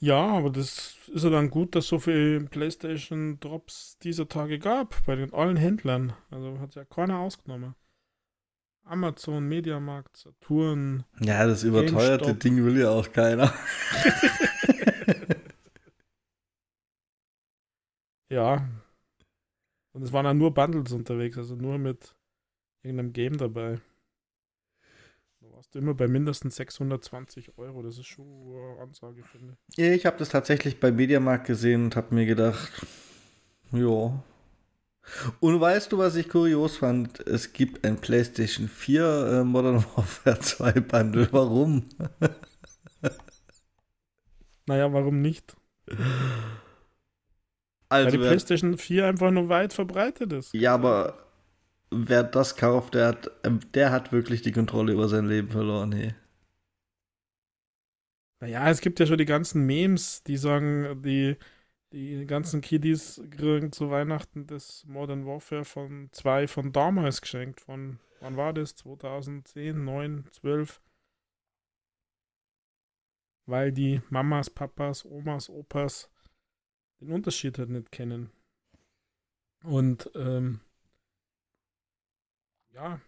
Ja, 0.00 0.28
aber 0.28 0.50
das 0.50 0.96
ist 1.12 1.24
ja 1.24 1.30
dann 1.30 1.50
gut, 1.50 1.74
dass 1.74 1.86
so 1.86 1.98
viele 1.98 2.40
PlayStation-Drops 2.40 3.98
dieser 4.02 4.28
Tage 4.28 4.58
gab 4.58 5.04
bei 5.04 5.14
den 5.14 5.32
allen 5.34 5.58
Händlern. 5.58 6.14
Also 6.30 6.58
hat 6.58 6.74
ja 6.74 6.84
keiner 6.84 7.18
ausgenommen. 7.18 7.74
Amazon, 8.82 9.46
Mediamarkt, 9.46 10.16
Saturn. 10.16 11.04
Ja, 11.20 11.46
das 11.46 11.62
überteuerte 11.62 12.24
GameStop. 12.24 12.40
Ding 12.40 12.64
will 12.64 12.80
ja 12.80 12.88
auch 12.90 13.12
keiner. 13.12 13.52
ja. 18.30 18.68
Und 19.92 20.02
es 20.02 20.12
waren 20.12 20.24
dann 20.24 20.38
nur 20.38 20.54
Bundles 20.54 20.92
unterwegs, 20.92 21.36
also 21.36 21.56
nur 21.56 21.78
mit 21.78 22.14
irgendeinem 22.82 23.12
Game 23.12 23.36
dabei. 23.36 23.80
Da 25.40 25.50
warst 25.52 25.74
du 25.74 25.78
immer 25.78 25.94
bei 25.94 26.08
mindestens 26.08 26.56
620 26.56 27.58
Euro. 27.58 27.82
Das 27.82 27.98
ist 27.98 28.06
schon 28.06 28.26
eine 28.26 28.80
Ansage, 28.80 29.22
finde 29.24 29.56
ich. 29.76 29.78
Ich 29.78 30.06
habe 30.06 30.16
das 30.16 30.28
tatsächlich 30.28 30.80
bei 30.80 30.92
Mediamarkt 30.92 31.46
gesehen 31.46 31.84
und 31.84 31.96
habe 31.96 32.14
mir 32.14 32.26
gedacht, 32.26 32.86
ja, 33.72 34.22
und 35.40 35.60
weißt 35.60 35.92
du, 35.92 35.98
was 35.98 36.16
ich 36.16 36.28
kurios 36.28 36.76
fand? 36.76 37.20
Es 37.26 37.52
gibt 37.52 37.84
ein 37.84 37.96
PlayStation 38.00 38.68
4 38.68 39.02
äh, 39.40 39.44
Modern 39.44 39.84
Warfare 39.96 40.38
2 40.40 40.72
Bundle. 40.72 41.28
Warum? 41.32 41.84
naja, 44.66 44.92
warum 44.92 45.20
nicht? 45.20 45.56
Also 47.90 48.06
Weil 48.06 48.12
die 48.12 48.18
PlayStation 48.18 48.78
4 48.78 49.08
einfach 49.08 49.30
nur 49.32 49.48
weit 49.48 49.72
verbreitet 49.72 50.32
ist. 50.32 50.54
Ja, 50.54 50.74
aber 50.74 51.18
wer 51.90 52.22
das 52.22 52.56
kauft, 52.56 52.94
der 52.94 53.08
hat, 53.08 53.30
ähm, 53.44 53.60
der 53.74 53.90
hat 53.90 54.12
wirklich 54.12 54.42
die 54.42 54.52
Kontrolle 54.52 54.92
über 54.92 55.08
sein 55.08 55.26
Leben 55.26 55.50
verloren. 55.50 55.90
Hey. 55.92 56.14
Naja, 58.40 58.70
es 58.70 58.80
gibt 58.80 59.00
ja 59.00 59.06
schon 59.06 59.18
die 59.18 59.26
ganzen 59.26 59.66
Memes, 59.66 60.22
die 60.22 60.36
sagen, 60.36 61.02
die 61.02 61.36
die 61.92 62.24
ganzen 62.24 62.60
Kiddies 62.60 63.20
kriegen 63.30 63.72
zu 63.72 63.90
Weihnachten 63.90 64.46
das 64.46 64.84
Modern 64.86 65.26
Warfare 65.26 65.64
von 65.64 66.08
2 66.12 66.46
von 66.46 66.72
damals 66.72 67.20
geschenkt. 67.20 67.60
Von 67.60 67.98
wann 68.20 68.36
war 68.36 68.52
das? 68.52 68.76
2010, 68.76 69.84
9, 69.84 70.24
12. 70.30 70.80
Weil 73.46 73.72
die 73.72 74.00
Mamas, 74.08 74.48
Papas, 74.48 75.04
Omas, 75.04 75.50
Opas 75.50 76.08
den 77.00 77.12
Unterschied 77.12 77.58
halt 77.58 77.70
nicht 77.70 77.92
kennen. 77.92 78.30
Und 79.62 80.10
ähm, 80.14 80.60
ja, 82.72 83.00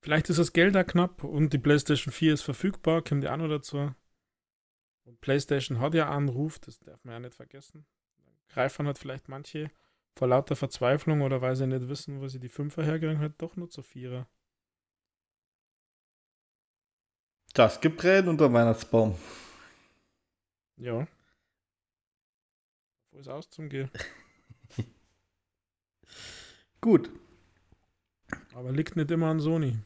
vielleicht 0.00 0.28
ist 0.28 0.38
das 0.38 0.52
Geld 0.52 0.74
da 0.74 0.84
knapp 0.84 1.24
und 1.24 1.52
die 1.52 1.58
PlayStation 1.58 2.12
4 2.12 2.34
ist 2.34 2.42
verfügbar, 2.42 3.02
kommt 3.02 3.24
die 3.24 3.28
auch 3.28 3.36
noch 3.36 3.48
dazu. 3.48 3.94
Und 5.04 5.20
PlayStation 5.20 5.80
hat 5.80 5.94
ja 5.94 6.10
Anruf, 6.10 6.58
das 6.58 6.78
darf 6.80 7.02
man 7.04 7.14
ja 7.14 7.20
nicht 7.20 7.34
vergessen. 7.34 7.86
Greifern 8.48 8.86
hat 8.86 8.98
vielleicht 8.98 9.28
manche 9.28 9.70
vor 10.16 10.28
lauter 10.28 10.56
Verzweiflung 10.56 11.22
oder 11.22 11.42
weil 11.42 11.56
sie 11.56 11.66
nicht 11.66 11.88
wissen, 11.88 12.20
wo 12.20 12.28
sie 12.28 12.40
die 12.40 12.48
Fünfer 12.48 12.82
herkriegen, 12.82 13.18
halt 13.18 13.34
doch 13.38 13.56
nur 13.56 13.68
zu 13.68 13.82
Vierer. 13.82 14.26
Das 17.54 17.80
gibt 17.80 18.00
Tränen 18.00 18.28
unter 18.28 18.52
Weihnachtsbaum. 18.52 19.16
Ja. 20.76 21.06
Wo 23.16 23.20
ist 23.20 23.28
aus 23.28 23.48
zum 23.48 23.70
Gehen? 23.70 23.88
Gut. 26.82 27.10
Aber 28.54 28.72
liegt 28.72 28.94
nicht 28.94 29.10
immer 29.10 29.28
an 29.28 29.40
Sony. 29.40 29.78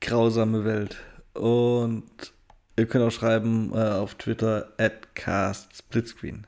grausame 0.00 0.64
Welt. 0.64 0.96
Und 1.34 2.32
ihr 2.78 2.86
könnt 2.86 3.04
auch 3.04 3.10
schreiben 3.10 3.70
äh, 3.74 3.90
auf 3.90 4.14
Twitter 4.14 4.72
at 4.78 5.14
castsplitscreen. 5.14 6.46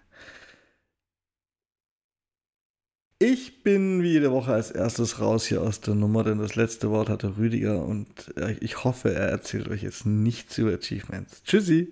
Ich 3.27 3.63
bin 3.63 4.03
wie 4.03 4.13
jede 4.13 4.33
Woche 4.33 4.53
als 4.53 4.71
erstes 4.71 5.19
raus 5.19 5.47
hier 5.47 5.63
aus 5.63 5.81
der 5.81 5.95
Nummer, 5.95 6.25
denn 6.25 6.37
das 6.37 6.57
letzte 6.57 6.91
Wort 6.91 7.09
hatte 7.09 7.39
Rüdiger 7.39 7.83
und 7.83 8.37
äh, 8.37 8.53
ich 8.61 8.85
hoffe, 8.85 9.15
er 9.15 9.31
erzählt 9.31 9.69
euch 9.69 9.83
jetzt 9.83 10.05
nichts 10.05 10.59
über 10.59 10.75
Achievements. 10.75 11.43
Tschüssi! 11.43 11.91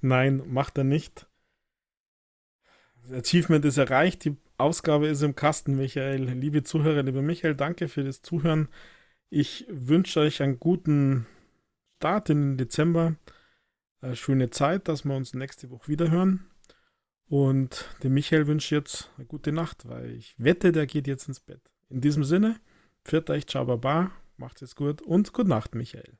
Nein, 0.00 0.44
macht 0.46 0.78
er 0.78 0.84
nicht. 0.84 1.26
Das 3.02 3.18
Achievement 3.18 3.64
ist 3.64 3.78
erreicht, 3.78 4.24
die 4.24 4.36
Ausgabe 4.58 5.08
ist 5.08 5.22
im 5.22 5.34
Kasten, 5.34 5.74
Michael. 5.74 6.26
Liebe 6.34 6.62
Zuhörer, 6.62 7.02
liebe 7.02 7.20
Michael, 7.20 7.56
danke 7.56 7.88
für 7.88 8.04
das 8.04 8.22
Zuhören. 8.22 8.68
Ich 9.28 9.66
wünsche 9.68 10.20
euch 10.20 10.40
einen 10.40 10.60
guten 10.60 11.26
Start 11.96 12.30
in 12.30 12.50
den 12.50 12.58
Dezember. 12.58 13.16
Eine 14.02 14.14
schöne 14.14 14.50
Zeit, 14.50 14.86
dass 14.86 15.04
wir 15.04 15.16
uns 15.16 15.34
nächste 15.34 15.68
Woche 15.70 15.88
wieder 15.88 16.12
hören. 16.12 16.48
Und 17.28 17.84
dem 18.02 18.14
Michael 18.14 18.46
wünsche 18.46 18.66
ich 18.66 18.70
jetzt 18.70 19.10
eine 19.16 19.26
gute 19.26 19.52
Nacht, 19.52 19.86
weil 19.86 20.12
ich 20.12 20.34
wette, 20.38 20.72
der 20.72 20.86
geht 20.86 21.06
jetzt 21.06 21.28
ins 21.28 21.40
Bett. 21.40 21.60
In 21.90 22.00
diesem 22.00 22.24
Sinne, 22.24 22.58
pfiat 23.04 23.28
euch, 23.30 23.46
ciao, 23.46 23.66
baba, 23.66 24.10
macht 24.38 24.62
es 24.62 24.74
gut 24.74 25.02
und 25.02 25.32
gute 25.32 25.48
Nacht, 25.48 25.74
Michael. 25.74 26.18